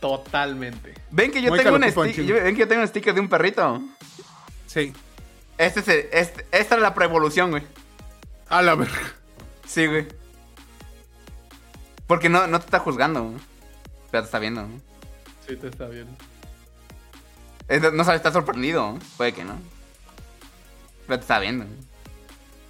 Totalmente. 0.00 0.94
Ven 1.10 1.32
que 1.32 1.42
yo 1.42 1.52
tengo 1.52 1.74
un 1.74 1.80
ven 1.80 2.14
que 2.54 2.56
yo 2.60 2.68
tengo 2.68 2.82
un 2.82 2.88
sticker 2.88 3.12
de 3.12 3.20
un 3.20 3.28
perrito. 3.28 3.82
Sí. 4.66 4.92
Este 5.58 5.80
es 5.80 5.88
el- 5.88 6.06
este- 6.12 6.46
esta 6.52 6.76
es 6.76 6.80
la 6.80 6.94
preevolución, 6.94 7.50
güey. 7.50 7.64
A 8.48 8.62
la 8.62 8.76
verga. 8.76 8.94
Sí, 9.66 9.86
güey. 9.86 10.06
Porque 12.06 12.28
no, 12.28 12.46
no 12.46 12.60
te 12.60 12.66
está 12.66 12.78
juzgando, 12.78 13.24
güey. 13.24 13.55
Pero 14.16 14.22
te 14.22 14.26
está 14.26 14.38
viendo. 14.38 14.62
¿no? 14.62 14.80
Sí, 15.46 15.56
te 15.56 15.68
está 15.68 15.86
viendo. 15.88 16.12
No 17.92 18.04
sabes, 18.04 18.18
está 18.20 18.32
sorprendido. 18.32 18.98
Puede 19.16 19.32
que 19.32 19.44
no. 19.44 19.58
Pero 21.06 21.18
te 21.18 21.22
está 21.22 21.38
viendo. 21.38 21.66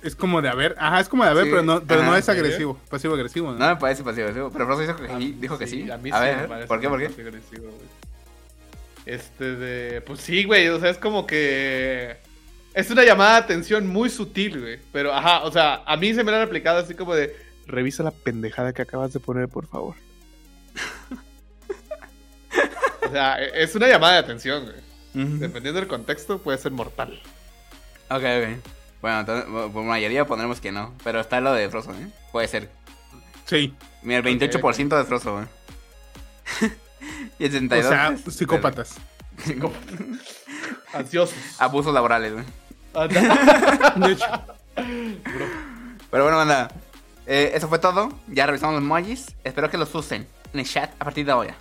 Es 0.02 0.16
como 0.16 0.42
de 0.42 0.48
haber. 0.48 0.74
Ajá, 0.78 1.00
es 1.00 1.08
como 1.08 1.24
de 1.24 1.30
haber, 1.30 1.44
Sí, 1.44 1.50
pero 1.50 1.62
no, 1.62 1.80
pero 1.82 2.02
no 2.02 2.16
es 2.16 2.28
agresivo. 2.28 2.78
Pasivo 2.88 3.14
agresivo, 3.14 3.52
¿no? 3.52 3.58
No 3.58 3.66
me 3.68 3.76
parece 3.76 4.02
pasivo 4.02 4.24
agresivo. 4.26 4.50
Pero 4.50 4.66
Frozo 4.66 4.80
dijo 4.82 4.96
que, 4.96 5.12
A- 5.12 5.18
sí, 5.18 5.36
dijo 5.40 5.58
que 5.58 5.66
sí. 5.66 5.90
A 5.90 5.96
mí 5.98 6.10
A 6.10 6.18
sí 6.18 6.24
ver, 6.24 6.36
me 6.42 6.48
parece 6.48 6.68
¿por 6.68 6.80
qué? 6.80 6.88
¿Por 6.88 6.98
qué? 6.98 7.06
agresivo. 7.06 7.70
Este 9.04 9.56
de. 9.56 10.00
Pues 10.00 10.20
sí, 10.20 10.44
güey. 10.44 10.68
O 10.68 10.80
sea, 10.80 10.90
es 10.90 10.98
como 10.98 11.26
que. 11.26 12.16
Es 12.74 12.90
una 12.90 13.04
llamada 13.04 13.34
de 13.34 13.44
atención 13.44 13.86
muy 13.86 14.10
sutil, 14.10 14.60
güey. 14.60 14.78
Pero, 14.92 15.12
ajá, 15.14 15.44
o 15.44 15.52
sea, 15.52 15.82
a 15.86 15.96
mí 15.96 16.12
se 16.12 16.24
me 16.24 16.30
la 16.32 16.38
han 16.38 16.42
aplicado 16.48 16.78
así 16.80 16.94
como 16.94 17.14
de. 17.14 17.34
Revisa 17.66 18.02
la 18.02 18.10
pendejada 18.10 18.72
que 18.72 18.82
acabas 18.82 19.12
de 19.12 19.20
poner, 19.20 19.48
por 19.48 19.66
favor. 19.66 19.94
o 23.08 23.10
sea, 23.12 23.42
e- 23.42 23.62
es 23.62 23.74
una 23.74 23.88
llamada 23.88 24.14
de 24.14 24.18
atención, 24.20 24.64
güey. 24.64 24.76
Dependiendo 25.38 25.80
del 25.80 25.88
contexto, 25.88 26.38
puede 26.42 26.58
ser 26.58 26.72
mortal. 26.72 27.20
Ok, 28.10 28.22
ok. 28.22 28.60
Bueno, 29.00 29.20
entonces, 29.20 29.44
por 29.72 29.82
mayoría 29.84 30.26
pondremos 30.26 30.60
que 30.60 30.72
no. 30.72 30.92
Pero 31.04 31.20
está 31.20 31.40
lo 31.40 31.52
de 31.52 31.68
Frozo, 31.70 31.92
¿eh? 31.92 32.08
Puede 32.32 32.48
ser. 32.48 32.68
Sí. 33.46 33.74
Mira, 34.02 34.18
el 34.18 34.24
28% 34.38 34.96
de 34.98 35.04
Frozo, 35.04 35.32
güey. 35.34 35.46
y 37.38 37.44
el 37.46 37.56
O 37.56 37.58
62%. 37.60 37.88
sea, 37.88 38.16
pues, 38.22 38.36
psicópatas. 38.36 38.96
Ansiosos. 40.92 41.34
Abusos 41.58 41.92
laborales, 41.94 42.32
güey. 42.32 42.44
De 43.96 44.12
hecho, 44.12 44.24
Pero 46.10 46.22
bueno, 46.24 46.36
banda. 46.38 46.70
eh, 47.26 47.52
eso 47.54 47.68
fue 47.68 47.78
todo. 47.78 48.10
Ya 48.28 48.46
revisamos 48.46 48.74
los 48.74 48.82
emojis. 48.82 49.34
Espero 49.44 49.70
que 49.70 49.76
los 49.78 49.94
usen 49.94 50.26
en 50.52 50.60
el 50.60 50.66
chat 50.66 50.90
a 50.98 51.04
partir 51.04 51.26
de 51.26 51.32
ahora. 51.32 51.54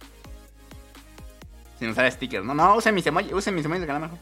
Sin 1.80 1.90
usar 1.90 2.10
stickers. 2.12 2.46
No, 2.46 2.54
no, 2.54 2.76
usen 2.76 2.96
mis 2.96 3.06
emojis. 3.06 3.34
Usen 3.34 3.56
mis 3.56 3.66
emojis 3.66 3.86
de 3.86 3.94
mejor. 3.94 4.18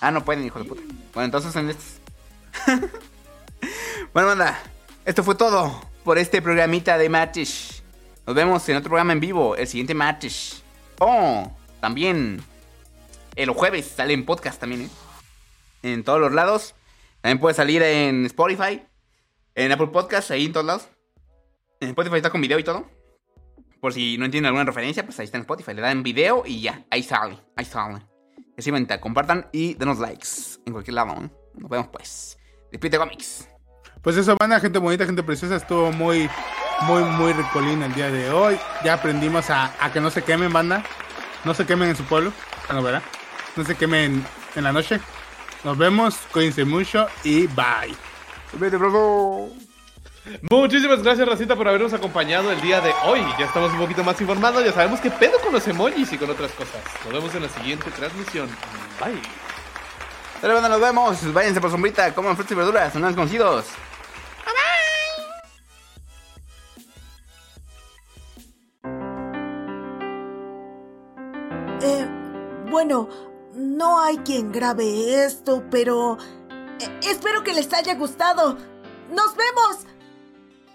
Ah, 0.00 0.10
no 0.10 0.24
pueden, 0.24 0.44
hijo 0.44 0.58
de 0.58 0.64
puta. 0.64 0.82
Bueno, 1.14 1.24
entonces 1.24 1.50
usen 1.50 1.68
estos. 1.70 2.00
bueno, 4.12 4.28
banda. 4.28 4.60
Esto 5.04 5.24
fue 5.24 5.34
todo 5.34 5.80
por 6.04 6.18
este 6.18 6.40
programita 6.40 6.98
de 6.98 7.08
Matish. 7.08 7.82
Nos 8.26 8.36
vemos 8.36 8.68
en 8.68 8.76
otro 8.76 8.90
programa 8.90 9.12
en 9.12 9.20
vivo, 9.20 9.56
el 9.56 9.66
siguiente 9.66 9.94
Matish. 9.94 10.62
Oh, 10.98 11.50
también. 11.80 12.42
El 13.34 13.50
jueves 13.50 13.86
sale 13.96 14.12
en 14.14 14.24
podcast 14.24 14.60
también, 14.60 14.82
¿eh? 14.82 14.88
En 15.82 16.04
todos 16.04 16.20
los 16.20 16.32
lados. 16.32 16.74
También 17.20 17.40
puede 17.40 17.54
salir 17.54 17.82
en 17.82 18.26
Spotify. 18.26 18.82
En 19.54 19.72
Apple 19.72 19.88
Podcast, 19.88 20.30
ahí 20.30 20.44
en 20.44 20.52
todos 20.52 20.66
lados. 20.66 20.88
En 21.80 21.88
Spotify 21.88 22.16
está 22.16 22.30
con 22.30 22.40
video 22.40 22.58
y 22.58 22.64
todo. 22.64 22.86
Por 23.80 23.92
si 23.92 24.18
no 24.18 24.24
entienden 24.24 24.48
alguna 24.48 24.64
referencia, 24.64 25.04
pues 25.04 25.18
ahí 25.20 25.24
está 25.24 25.38
en 25.38 25.42
Spotify. 25.42 25.74
Le 25.74 25.82
dan 25.82 26.02
video 26.02 26.42
y 26.44 26.60
ya, 26.60 26.84
ahí 26.90 27.02
sale, 27.02 27.38
ahí 27.56 27.64
sale. 27.64 28.00
Que 28.56 28.62
sí, 28.62 28.70
venta, 28.70 29.00
compartan 29.00 29.48
y 29.52 29.74
denos 29.74 29.98
likes 29.98 30.28
en 30.66 30.72
cualquier 30.72 30.94
lado. 30.94 31.12
¿eh? 31.22 31.30
Nos 31.54 31.70
vemos 31.70 31.88
pues. 31.88 32.38
Despide 32.72 32.98
Comics. 32.98 33.48
Pues 34.02 34.16
eso, 34.16 34.36
banda, 34.38 34.60
gente 34.60 34.78
bonita, 34.78 35.06
gente 35.06 35.22
preciosa. 35.22 35.56
Estuvo 35.56 35.92
muy, 35.92 36.28
muy, 36.82 37.02
muy 37.02 37.32
ricolín 37.32 37.82
el 37.82 37.94
día 37.94 38.10
de 38.10 38.30
hoy. 38.30 38.58
Ya 38.84 38.94
aprendimos 38.94 39.50
a, 39.50 39.72
a 39.84 39.92
que 39.92 40.00
no 40.00 40.10
se 40.10 40.22
quemen, 40.22 40.52
banda. 40.52 40.82
No 41.44 41.54
se 41.54 41.66
quemen 41.66 41.88
en 41.88 41.96
su 41.96 42.04
pueblo. 42.04 42.32
Bueno, 42.66 42.82
¿verdad? 42.82 43.02
No 43.56 43.64
se 43.64 43.76
quemen 43.76 44.24
en 44.56 44.64
la 44.64 44.72
noche. 44.72 45.00
Nos 45.64 45.76
vemos, 45.76 46.16
cuídense 46.32 46.64
mucho 46.64 47.06
y 47.24 47.46
bye. 47.48 47.94
Vete, 48.54 48.76
bro. 48.76 49.67
Muchísimas 50.50 51.02
gracias, 51.02 51.28
Racita, 51.28 51.56
por 51.56 51.68
habernos 51.68 51.92
acompañado 51.92 52.52
el 52.52 52.60
día 52.60 52.80
de 52.80 52.92
hoy. 53.04 53.20
Ya 53.38 53.46
estamos 53.46 53.72
un 53.72 53.78
poquito 53.78 54.04
más 54.04 54.20
informados, 54.20 54.64
ya 54.64 54.72
sabemos 54.72 55.00
qué 55.00 55.10
pedo 55.10 55.38
con 55.40 55.52
los 55.52 55.66
emojis 55.66 56.12
y 56.12 56.18
con 56.18 56.30
otras 56.30 56.52
cosas. 56.52 56.82
Nos 57.04 57.12
vemos 57.12 57.34
en 57.34 57.42
la 57.42 57.48
siguiente 57.48 57.90
transmisión. 57.90 58.48
Bye. 59.00 59.20
Dale, 60.40 60.54
banda, 60.54 60.68
nos 60.68 60.80
vemos. 60.80 61.32
Váyanse 61.32 61.60
por 61.60 61.70
sombrita, 61.70 62.14
coman 62.14 62.36
frutas 62.36 62.52
y 62.52 62.54
verduras, 62.54 62.92
son 62.92 63.02
desconocidos. 63.02 63.66
Eh, 71.80 72.08
bueno, 72.70 73.08
no 73.54 74.00
hay 74.00 74.18
quien 74.18 74.52
grabe 74.52 75.24
esto, 75.24 75.64
pero 75.70 76.18
eh, 76.80 77.00
espero 77.02 77.42
que 77.42 77.52
les 77.52 77.72
haya 77.72 77.94
gustado. 77.94 78.56
¡Nos 79.10 79.34
vemos! 79.36 79.87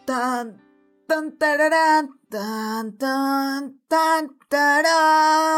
Tan, 0.06 0.60
tan, 1.08 1.38
tararán, 1.40 2.20
tan, 2.30 2.98
tan, 2.98 3.80
tan, 3.88 4.38
tarán. 4.50 5.54